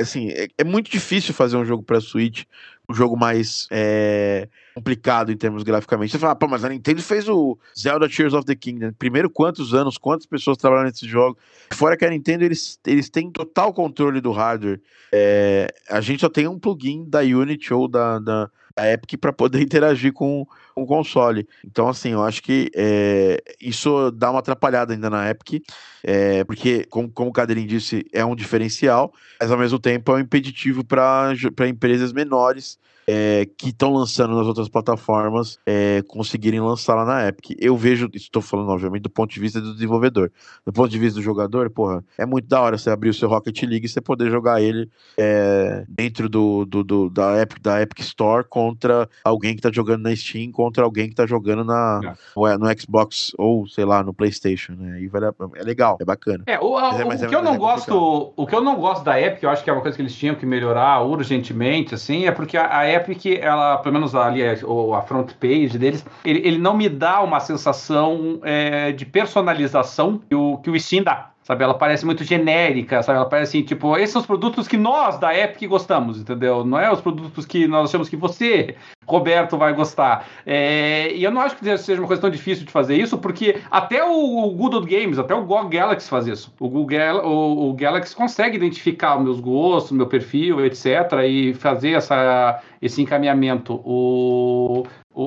assim, 0.00 0.30
é, 0.30 0.48
é, 0.56 0.64
muito 0.64 0.90
difícil 0.90 1.34
fazer 1.34 1.58
um 1.58 1.64
jogo 1.66 1.82
para 1.82 2.00
Switch, 2.00 2.44
um 2.88 2.94
jogo 2.94 3.16
mais 3.16 3.66
é, 3.70 4.48
complicado 4.74 5.30
em 5.30 5.36
termos 5.36 5.62
graficamente. 5.62 6.12
Você 6.12 6.18
fala, 6.18 6.34
pô, 6.34 6.48
mas 6.48 6.64
a 6.64 6.68
Nintendo 6.68 7.02
fez 7.02 7.28
o 7.28 7.58
Zelda 7.78 8.08
Tears 8.08 8.32
of 8.32 8.46
the 8.46 8.54
Kingdom. 8.54 8.92
Primeiro, 8.98 9.28
quantos 9.28 9.74
anos, 9.74 9.98
quantas 9.98 10.26
pessoas 10.26 10.56
trabalham 10.56 10.84
nesse 10.84 11.06
jogo? 11.06 11.36
Fora 11.72 11.96
que 11.96 12.04
a 12.04 12.10
Nintendo, 12.10 12.44
eles, 12.44 12.80
eles 12.86 13.10
têm 13.10 13.30
total 13.30 13.74
controle 13.74 14.20
do 14.20 14.32
hardware. 14.32 14.80
É, 15.12 15.68
a 15.90 16.00
gente 16.00 16.20
só 16.20 16.28
tem 16.28 16.48
um 16.48 16.58
plugin 16.58 17.04
da 17.06 17.20
Unity 17.20 17.74
ou 17.74 17.88
da, 17.88 18.18
da 18.18 18.50
a 18.78 18.92
Epic 18.92 19.18
para 19.20 19.32
poder 19.32 19.60
interagir 19.62 20.12
com, 20.12 20.46
o 20.82 20.86
console. 20.86 21.46
Então, 21.64 21.88
assim, 21.88 22.10
eu 22.10 22.22
acho 22.22 22.42
que 22.42 22.70
é, 22.74 23.42
isso 23.60 24.10
dá 24.12 24.30
uma 24.30 24.38
atrapalhada 24.40 24.92
ainda 24.92 25.10
na 25.10 25.28
Epic, 25.28 25.62
é, 26.02 26.44
porque, 26.44 26.84
como, 26.84 27.10
como 27.10 27.30
o 27.30 27.32
Cadeirinho 27.32 27.66
disse, 27.66 28.06
é 28.12 28.24
um 28.24 28.36
diferencial, 28.36 29.12
mas 29.40 29.50
ao 29.50 29.58
mesmo 29.58 29.78
tempo 29.78 30.12
é 30.12 30.14
um 30.14 30.20
impeditivo 30.20 30.84
para 30.84 31.34
empresas 31.68 32.12
menores 32.12 32.78
é, 33.10 33.46
que 33.56 33.70
estão 33.70 33.94
lançando 33.94 34.36
nas 34.36 34.46
outras 34.46 34.68
plataformas 34.68 35.58
é, 35.64 36.02
conseguirem 36.06 36.60
lançar 36.60 36.94
lá 36.94 37.06
na 37.06 37.26
Epic. 37.26 37.56
Eu 37.58 37.74
vejo, 37.74 38.06
estou 38.12 38.42
falando, 38.42 38.68
obviamente, 38.68 39.04
do 39.04 39.08
ponto 39.08 39.32
de 39.32 39.40
vista 39.40 39.62
do 39.62 39.72
desenvolvedor. 39.72 40.30
Do 40.66 40.74
ponto 40.74 40.90
de 40.90 40.98
vista 40.98 41.18
do 41.18 41.22
jogador, 41.22 41.70
porra, 41.70 42.04
é 42.18 42.26
muito 42.26 42.46
da 42.46 42.60
hora 42.60 42.76
você 42.76 42.90
abrir 42.90 43.08
o 43.08 43.14
seu 43.14 43.26
Rocket 43.26 43.62
League 43.62 43.86
e 43.86 43.88
você 43.88 44.02
poder 44.02 44.30
jogar 44.30 44.60
ele 44.60 44.90
é, 45.16 45.86
dentro 45.88 46.28
do, 46.28 46.66
do, 46.66 46.84
do, 46.84 47.08
da, 47.08 47.40
Epic, 47.40 47.62
da 47.62 47.80
Epic 47.80 48.00
Store 48.00 48.44
contra 48.46 49.08
alguém 49.24 49.52
que 49.52 49.60
está 49.60 49.72
jogando 49.72 50.02
na 50.02 50.14
Steam, 50.14 50.52
contra 50.52 50.84
alguém 50.84 51.06
que 51.06 51.14
está 51.14 51.24
jogando 51.24 51.64
na, 51.64 52.00
é. 52.04 52.58
no 52.58 52.66
Xbox 52.78 53.32
ou, 53.38 53.66
sei 53.66 53.86
lá, 53.86 54.02
no 54.02 54.12
PlayStation, 54.12 54.72
né? 54.72 55.00
E 55.00 55.10
é 55.56 55.62
legal, 55.62 55.96
é 55.98 56.04
bacana. 56.04 56.44
É, 56.46 56.58
o, 56.58 56.76
o 56.76 57.28
que 57.28 57.34
eu 57.34 57.42
não 57.42 57.56
gosto, 57.56 58.34
o 58.36 58.46
que 58.46 58.54
eu 58.54 58.60
não 58.60 58.76
gosto 58.76 59.02
da 59.02 59.18
Epic, 59.18 59.42
eu 59.42 59.48
acho 59.48 59.64
que 59.64 59.70
é 59.70 59.72
uma 59.72 59.80
coisa 59.80 59.96
que 59.96 60.02
eles 60.02 60.14
tinham 60.14 60.34
que 60.34 60.44
melhorar 60.44 61.00
urgentemente, 61.00 61.94
assim, 61.94 62.26
é 62.26 62.30
porque 62.30 62.58
a, 62.58 62.80
a 62.80 62.97
Epic, 62.97 62.97
ela, 63.40 63.78
pelo 63.78 63.94
menos 63.94 64.14
ali, 64.14 64.42
é, 64.42 64.52
a 64.52 65.02
front 65.02 65.32
page 65.34 65.78
deles, 65.78 66.04
ele, 66.24 66.46
ele 66.46 66.58
não 66.58 66.76
me 66.76 66.88
dá 66.88 67.20
uma 67.20 67.40
sensação 67.40 68.40
é, 68.42 68.92
de 68.92 69.04
personalização 69.06 70.20
que 70.28 70.34
o, 70.34 70.58
que 70.58 70.70
o 70.70 70.78
Steam 70.78 71.02
dá 71.02 71.30
sabe? 71.48 71.64
Ela 71.64 71.72
parece 71.72 72.04
muito 72.04 72.22
genérica, 72.22 73.02
sabe? 73.02 73.16
Ela 73.16 73.26
parece 73.26 73.56
assim, 73.56 73.66
tipo, 73.66 73.96
esses 73.96 74.10
são 74.10 74.20
os 74.20 74.26
produtos 74.26 74.68
que 74.68 74.76
nós 74.76 75.18
da 75.18 75.34
Epic 75.34 75.66
gostamos, 75.66 76.20
entendeu? 76.20 76.62
Não 76.62 76.78
é 76.78 76.92
os 76.92 77.00
produtos 77.00 77.46
que 77.46 77.66
nós 77.66 77.88
achamos 77.88 78.06
que 78.06 78.16
você, 78.16 78.74
Roberto, 79.06 79.56
vai 79.56 79.72
gostar. 79.72 80.28
É, 80.44 81.10
e 81.14 81.24
eu 81.24 81.30
não 81.30 81.40
acho 81.40 81.56
que 81.56 81.78
seja 81.78 82.02
uma 82.02 82.06
coisa 82.06 82.20
tão 82.20 82.28
difícil 82.28 82.66
de 82.66 82.70
fazer 82.70 82.96
isso, 82.96 83.16
porque 83.16 83.62
até 83.70 84.04
o, 84.04 84.44
o 84.44 84.50
Good 84.50 84.94
Games, 84.94 85.18
até 85.18 85.34
o 85.34 85.42
GOG 85.46 85.74
Galaxy 85.74 86.10
faz 86.10 86.26
isso. 86.26 86.52
O, 86.60 86.68
Google, 86.68 87.24
o, 87.24 87.70
o 87.70 87.72
Galaxy 87.72 88.14
consegue 88.14 88.58
identificar 88.58 89.16
os 89.16 89.24
meus 89.24 89.40
gostos, 89.40 89.92
meu 89.92 90.06
perfil, 90.06 90.62
etc., 90.66 90.84
e 91.26 91.54
fazer 91.54 91.92
essa, 91.92 92.60
esse 92.80 93.02
encaminhamento. 93.02 93.74
O, 93.84 94.84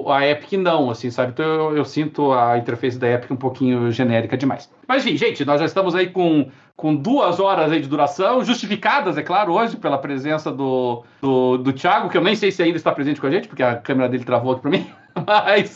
a 0.10 0.26
Epic 0.26 0.54
não, 0.54 0.90
assim, 0.90 1.12
sabe? 1.12 1.32
Então 1.32 1.46
eu, 1.46 1.78
eu, 1.78 1.86
sinto 1.86 2.32
a 2.32 2.58
interface 2.58 2.98
da 2.98 3.10
Epic 3.10 3.32
um 3.32 3.36
pouquinho 3.36 3.92
genérica 3.92 4.38
demais. 4.38 4.70
Mas 4.88 5.06
enfim, 5.06 5.18
gente, 5.18 5.44
nós 5.44 5.60
já 5.60 5.66
estamos 5.66 5.94
aí 5.94 6.10
com, 6.10 6.50
com 6.76 6.96
duas 6.96 7.40
horas 7.40 7.72
aí 7.72 7.82
de 7.82 7.90
duração, 7.90 8.44
justificadas, 8.44 9.18
é 9.18 9.22
claro, 9.22 9.54
hoje, 9.54 9.76
pela 9.76 9.98
presença 9.98 10.52
do, 10.52 11.04
do, 11.22 11.58
do 11.58 11.74
Thiago, 11.74 12.10
que 12.10 12.18
eu 12.18 12.24
nem 12.24 12.36
sei 12.36 12.52
se 12.52 12.64
ainda 12.64 12.78
está 12.78 12.92
presente 12.92 13.20
com 13.20 13.28
a 13.28 13.32
gente, 13.32 13.48
porque 13.48 13.64
a 13.64 13.76
câmera 13.76 14.08
dele 14.08 14.24
travou 14.24 14.54
aqui 14.54 14.62
para 14.62 14.72
mim. 14.72 14.88
Mas, 15.28 15.76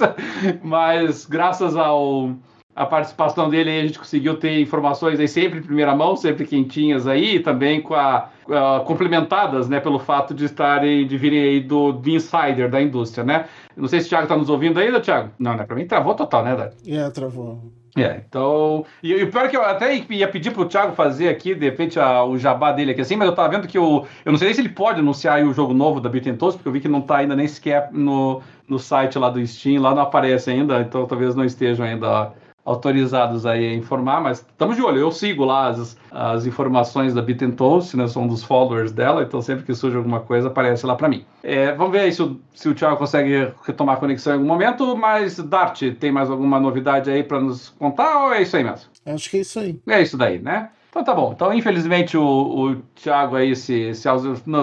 mas 0.63 1.25
graças 1.25 1.75
ao 1.75 2.37
a 2.75 2.85
participação 2.85 3.49
dele 3.49 3.69
a 3.69 3.81
gente 3.83 3.97
conseguiu 3.97 4.35
ter 4.35 4.59
informações 4.59 5.19
aí 5.19 5.27
sempre 5.27 5.59
em 5.59 5.61
primeira 5.63 5.95
mão, 5.95 6.15
sempre 6.15 6.45
quentinhas 6.45 7.07
aí, 7.07 7.37
e 7.37 7.39
também 7.39 7.81
com 7.81 7.93
a, 7.93 8.29
a, 8.49 8.81
complementadas, 8.85 9.69
né, 9.69 9.79
pelo 9.79 9.97
fato 9.97 10.33
de 10.33 10.43
estarem, 10.43 11.07
de 11.07 11.17
virem 11.17 11.41
aí 11.41 11.59
do, 11.61 11.93
insider 12.05 12.69
da 12.69 12.81
indústria, 12.81 13.23
né? 13.23 13.45
Não 13.77 13.87
sei 13.87 14.01
se 14.01 14.07
o 14.07 14.09
Thiago 14.09 14.25
está 14.25 14.35
nos 14.35 14.49
ouvindo 14.49 14.77
ainda, 14.77 14.99
Thiago? 14.99 15.31
Não, 15.39 15.55
né? 15.55 15.63
Para 15.63 15.75
mim 15.75 15.87
travou 15.87 16.13
total, 16.15 16.43
né, 16.43 16.55
Dani? 16.55 16.97
É, 16.97 17.09
travou. 17.09 17.61
É, 17.97 18.21
então. 18.27 18.85
E, 19.01 19.13
e 19.13 19.23
o 19.23 19.31
pior 19.31 19.45
é 19.45 19.47
que 19.47 19.55
eu 19.55 19.63
até 19.63 19.95
ia 19.95 20.27
pedir 20.27 20.51
pro 20.51 20.65
Thiago 20.65 20.93
fazer 20.95 21.29
aqui, 21.29 21.55
de 21.55 21.63
repente, 21.63 21.97
a, 21.97 22.25
o 22.25 22.37
jabá 22.37 22.73
dele 22.73 22.91
aqui 22.91 22.99
assim, 22.99 23.15
mas 23.15 23.29
eu 23.29 23.33
tava 23.33 23.47
vendo 23.47 23.69
que 23.69 23.79
o. 23.79 24.05
Eu 24.25 24.33
não 24.33 24.37
sei 24.37 24.53
se 24.53 24.59
ele 24.59 24.67
pode 24.67 24.99
anunciar 24.99 25.41
o 25.45 25.53
jogo 25.53 25.73
novo 25.73 26.01
da 26.01 26.09
Toast, 26.09 26.57
porque 26.57 26.67
eu 26.67 26.73
vi 26.73 26.81
que 26.81 26.89
não 26.89 26.99
tá 26.99 27.17
ainda 27.17 27.37
nem 27.37 27.47
sequer 27.47 27.89
no, 27.93 28.41
no 28.67 28.77
site 28.77 29.17
lá 29.17 29.29
do 29.29 29.45
Steam, 29.47 29.81
lá 29.81 29.95
não 29.95 30.01
aparece 30.01 30.51
ainda, 30.51 30.81
então 30.81 31.05
talvez 31.05 31.35
não 31.35 31.45
estejam 31.45 31.85
ainda 31.85 32.33
autorizados 32.65 33.45
aí 33.45 33.67
a 33.67 33.73
informar, 33.75 34.19
mas 34.19 34.39
estamos 34.39 34.75
de 34.75 34.81
olho. 34.81 34.97
Eu 34.97 35.11
sigo 35.11 35.45
lá 35.45 35.67
as, 35.67 35.95
as 36.11 36.47
informações 36.47 37.13
da 37.13 37.21
Bit 37.21 37.51
Toast, 37.51 37.95
né? 37.95 38.07
Sou 38.07 38.23
um 38.23 38.27
dos 38.27 38.43
followers 38.43 38.91
dela, 38.91 39.21
então 39.21 39.39
sempre 39.41 39.63
que 39.63 39.75
surge 39.75 39.95
alguma 39.95 40.19
coisa 40.19 40.47
aparece 40.47 40.85
lá 40.85 40.95
para 40.95 41.07
mim. 41.07 41.23
É, 41.43 41.71
vamos 41.73 41.91
ver 41.91 41.99
aí 41.99 42.11
se 42.11 42.23
o, 42.23 42.41
se 42.55 42.67
o 42.67 42.73
Thiago 42.73 42.97
consegue 42.97 43.51
retomar 43.63 43.95
a 43.95 43.99
conexão 43.99 44.33
em 44.33 44.37
algum 44.37 44.47
momento, 44.47 44.97
mas 44.97 45.37
Dart, 45.37 45.83
tem 45.99 46.11
mais 46.11 46.29
alguma 46.31 46.59
novidade 46.59 47.11
aí 47.11 47.23
para 47.23 47.39
nos 47.39 47.69
contar 47.69 48.25
ou 48.25 48.33
é 48.33 48.41
isso 48.41 48.57
aí 48.57 48.63
mesmo? 48.63 48.89
Acho 49.05 49.29
que 49.29 49.37
é 49.37 49.41
isso 49.41 49.59
aí. 49.59 49.79
É 49.87 50.01
isso 50.01 50.17
daí, 50.17 50.39
né? 50.39 50.69
Então 50.95 51.03
tá 51.03 51.13
bom. 51.13 51.33
Então, 51.33 51.53
infelizmente, 51.53 52.17
o, 52.17 52.23
o 52.23 52.75
Thiago 52.95 53.35
aí 53.35 53.53
se, 53.53 53.93
se 53.93 54.07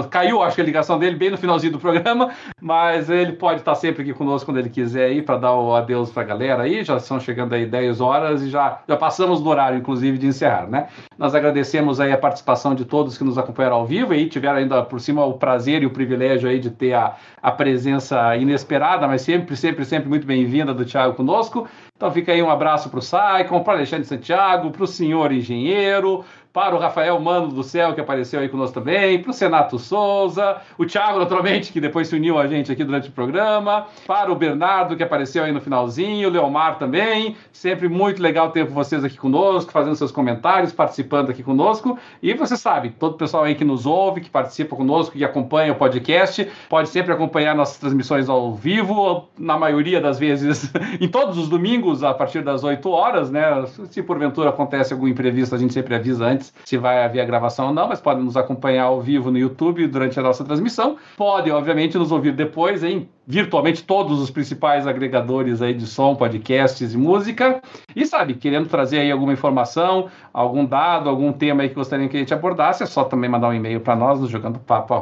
caiu, 0.09 0.43
acho 0.43 0.55
que 0.55 0.63
a 0.63 0.65
ligação 0.65 0.99
dele 0.99 1.15
bem 1.15 1.29
no 1.29 1.37
finalzinho 1.37 1.75
do 1.75 1.79
programa, 1.79 2.31
mas 2.59 3.11
ele 3.11 3.33
pode 3.33 3.61
estar 3.61 3.75
sempre 3.75 4.01
aqui 4.01 4.15
conosco 4.15 4.47
quando 4.47 4.57
ele 4.57 4.71
quiser 4.71 5.11
aí 5.11 5.21
para 5.21 5.37
dar 5.37 5.53
o 5.53 5.75
adeus 5.75 6.11
para 6.11 6.23
a 6.23 6.25
galera 6.25 6.63
aí. 6.63 6.83
Já 6.85 6.97
estão 6.97 7.21
chegando 7.21 7.53
aí 7.53 7.67
10 7.67 8.01
horas 8.01 8.41
e 8.41 8.49
já, 8.49 8.81
já 8.89 8.97
passamos 8.97 9.43
do 9.43 9.51
horário, 9.51 9.79
inclusive, 9.79 10.17
de 10.17 10.27
encerrar, 10.27 10.67
né? 10.69 10.89
Nós 11.19 11.35
agradecemos 11.35 12.01
aí 12.01 12.11
a 12.11 12.17
participação 12.17 12.75
de 12.75 12.87
todos 12.87 13.19
que 13.19 13.25
nos 13.25 13.37
acompanharam 13.37 13.77
ao 13.77 13.87
vivo 13.87 14.15
e 14.15 14.27
tiveram 14.27 14.57
ainda 14.57 14.83
por 14.83 15.03
cima 15.03 15.23
o 15.27 15.35
prazer 15.35 15.83
e 15.83 15.87
o 15.87 15.91
privilégio 15.91 16.49
aí 16.49 16.59
de 16.59 16.71
ter 16.71 16.95
a, 16.95 17.15
a 17.43 17.53
presença 17.53 18.35
inesperada, 18.39 19.07
mas 19.07 19.21
sempre, 19.21 19.55
sempre, 19.55 19.85
sempre 19.85 20.09
muito 20.09 20.27
bem-vinda 20.27 20.73
do 20.73 20.87
Thiago 20.87 21.13
conosco. 21.13 21.69
Então 22.03 22.11
fica 22.11 22.33
aí 22.33 22.43
um 22.43 22.51
abraço 22.51 22.91
para 22.91 22.99
o 22.99 23.01
Saicon, 23.01 23.63
para 23.63 23.75
Alexandre 23.75 24.05
Santiago, 24.05 24.73
para 24.73 24.83
o 24.83 24.89
senhor 24.89 25.31
engenheiro, 25.31 26.25
para 26.53 26.75
o 26.75 26.79
Rafael 26.79 27.19
Mano 27.19 27.49
do 27.49 27.63
Céu, 27.63 27.95
que 27.95 28.01
apareceu 28.01 28.41
aí 28.41 28.49
conosco 28.49 28.75
também, 28.75 29.21
para 29.23 29.31
o 29.31 29.35
Senato 29.35 29.79
Souza, 29.79 30.59
o 30.77 30.85
Thiago, 30.85 31.19
naturalmente, 31.19 31.73
que 31.73 31.81
depois 31.81 32.09
se 32.09 32.15
uniu 32.15 32.39
a 32.39 32.47
gente 32.47 32.71
aqui 32.71 32.85
durante 32.85 33.09
o 33.09 33.13
programa, 33.13 33.87
para 34.07 34.31
o 34.31 34.37
Bernardo, 34.37 34.97
que 34.97 35.03
apareceu 35.03 35.45
aí 35.45 35.53
no 35.53 35.61
finalzinho, 35.61 36.29
o 36.29 36.33
Leomar 36.33 36.79
também. 36.79 37.37
Sempre 37.53 37.89
muito 37.89 38.23
legal 38.23 38.51
ter 38.51 38.65
vocês 38.65 39.03
aqui 39.03 39.17
conosco, 39.17 39.73
fazendo 39.73 39.97
seus 39.97 40.13
comentários, 40.13 40.73
participando 40.73 41.31
aqui 41.31 41.43
conosco. 41.43 41.99
E 42.23 42.35
você 42.35 42.57
sabe, 42.57 42.91
todo 42.91 43.15
o 43.15 43.19
pessoal 43.19 43.45
aí 43.45 43.55
que 43.55 43.65
nos 43.65 43.87
ouve, 43.87 44.21
que 44.21 44.31
participa 44.31 44.77
conosco, 44.77 45.17
que 45.17 45.25
acompanha 45.25 45.73
o 45.73 45.77
podcast, 45.77 46.47
pode 46.69 46.91
sempre 46.91 47.13
acompanhar 47.13 47.55
nossas 47.55 47.79
transmissões 47.79 48.29
ao 48.29 48.55
vivo, 48.55 49.29
na 49.39 49.57
maioria 49.57 50.01
das 50.01 50.19
vezes, 50.19 50.71
em 51.01 51.09
todos 51.09 51.39
os 51.39 51.49
domingos, 51.49 52.03
a 52.03 52.13
partir 52.13 52.43
das 52.43 52.63
8 52.63 52.91
horas, 52.91 53.31
né? 53.31 53.65
Se 53.91 54.03
porventura 54.03 54.51
acontece 54.51 54.93
algum 54.93 55.09
imprevisto, 55.09 55.55
a 55.55 55.59
gente 55.59 55.73
sempre 55.73 55.95
avisa 55.95 56.27
antes 56.27 56.42
se 56.65 56.77
vai 56.79 57.05
haver 57.05 57.21
a 57.21 57.25
gravação 57.25 57.69
ou 57.69 57.75
não, 57.75 57.89
mas 57.89 58.01
podem 58.01 58.25
nos 58.25 58.37
acompanhar 58.37 58.85
ao 58.85 59.01
vivo 59.01 59.31
no 59.31 59.39
YouTube 59.39 59.87
durante 59.87 60.19
a 60.19 60.23
nossa 60.23 60.45
transmissão. 60.45 60.97
Podem, 61.17 61.53
obviamente, 61.53 61.99
nos 61.99 62.11
ouvir 62.11 62.33
depois 62.33 62.83
em 62.83 63.09
virtualmente 63.27 63.85
todos 63.85 64.21
os 64.21 64.31
principais 64.31 64.87
agregadores 64.87 65.63
aí 65.63 65.75
de 65.75 65.87
som, 65.87 66.15
podcasts 66.15 66.95
e 66.95 66.99
música. 66.99 67.61
E 67.95 68.07
sabe, 68.07 68.35
querendo 68.35 68.69
trazer 68.69 69.01
aí 69.01 69.11
alguma 69.13 69.33
informação, 69.33 70.09
algum 70.33 70.65
dado, 70.65 71.09
algum 71.09 71.33
tema 71.33 71.63
aí 71.63 71.69
que 71.69 71.75
gostariam 71.75 72.09
que 72.09 72.17
a 72.17 72.21
gente 72.21 72.35
abordasse, 72.35 72.83
é 72.83 72.87
só 72.87 73.05
também 73.05 73.31
mandar 73.31 73.49
um 73.49 73.55
e-mail 73.55 73.81
para 73.81 73.95
nós 73.95 74.21
no 74.21 74.27
jogandopapo 74.27 74.95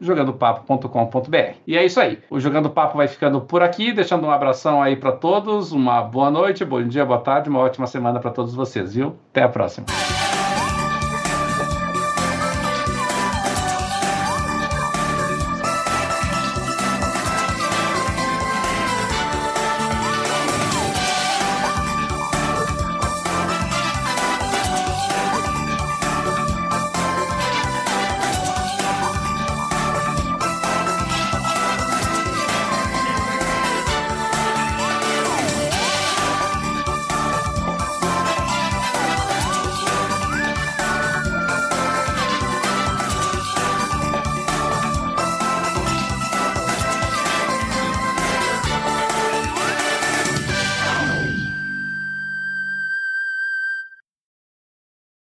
jogandopapo.com.br. 0.00 1.56
E 1.66 1.76
é 1.76 1.84
isso 1.84 2.00
aí. 2.00 2.18
O 2.30 2.38
Jogando 2.38 2.70
Papo 2.70 2.96
vai 2.96 3.08
ficando 3.08 3.40
por 3.40 3.62
aqui, 3.62 3.92
deixando 3.92 4.26
um 4.26 4.30
abração 4.30 4.82
aí 4.82 4.96
para 4.96 5.12
todos, 5.12 5.72
uma 5.72 6.02
boa 6.02 6.30
noite, 6.30 6.64
bom 6.64 6.82
dia, 6.82 7.04
boa 7.04 7.20
tarde, 7.20 7.50
uma 7.50 7.60
ótima 7.60 7.86
semana 7.86 8.20
para 8.20 8.30
todos 8.30 8.54
vocês, 8.54 8.94
viu? 8.94 9.16
Até 9.30 9.42
a 9.42 9.48
próxima. 9.48 9.86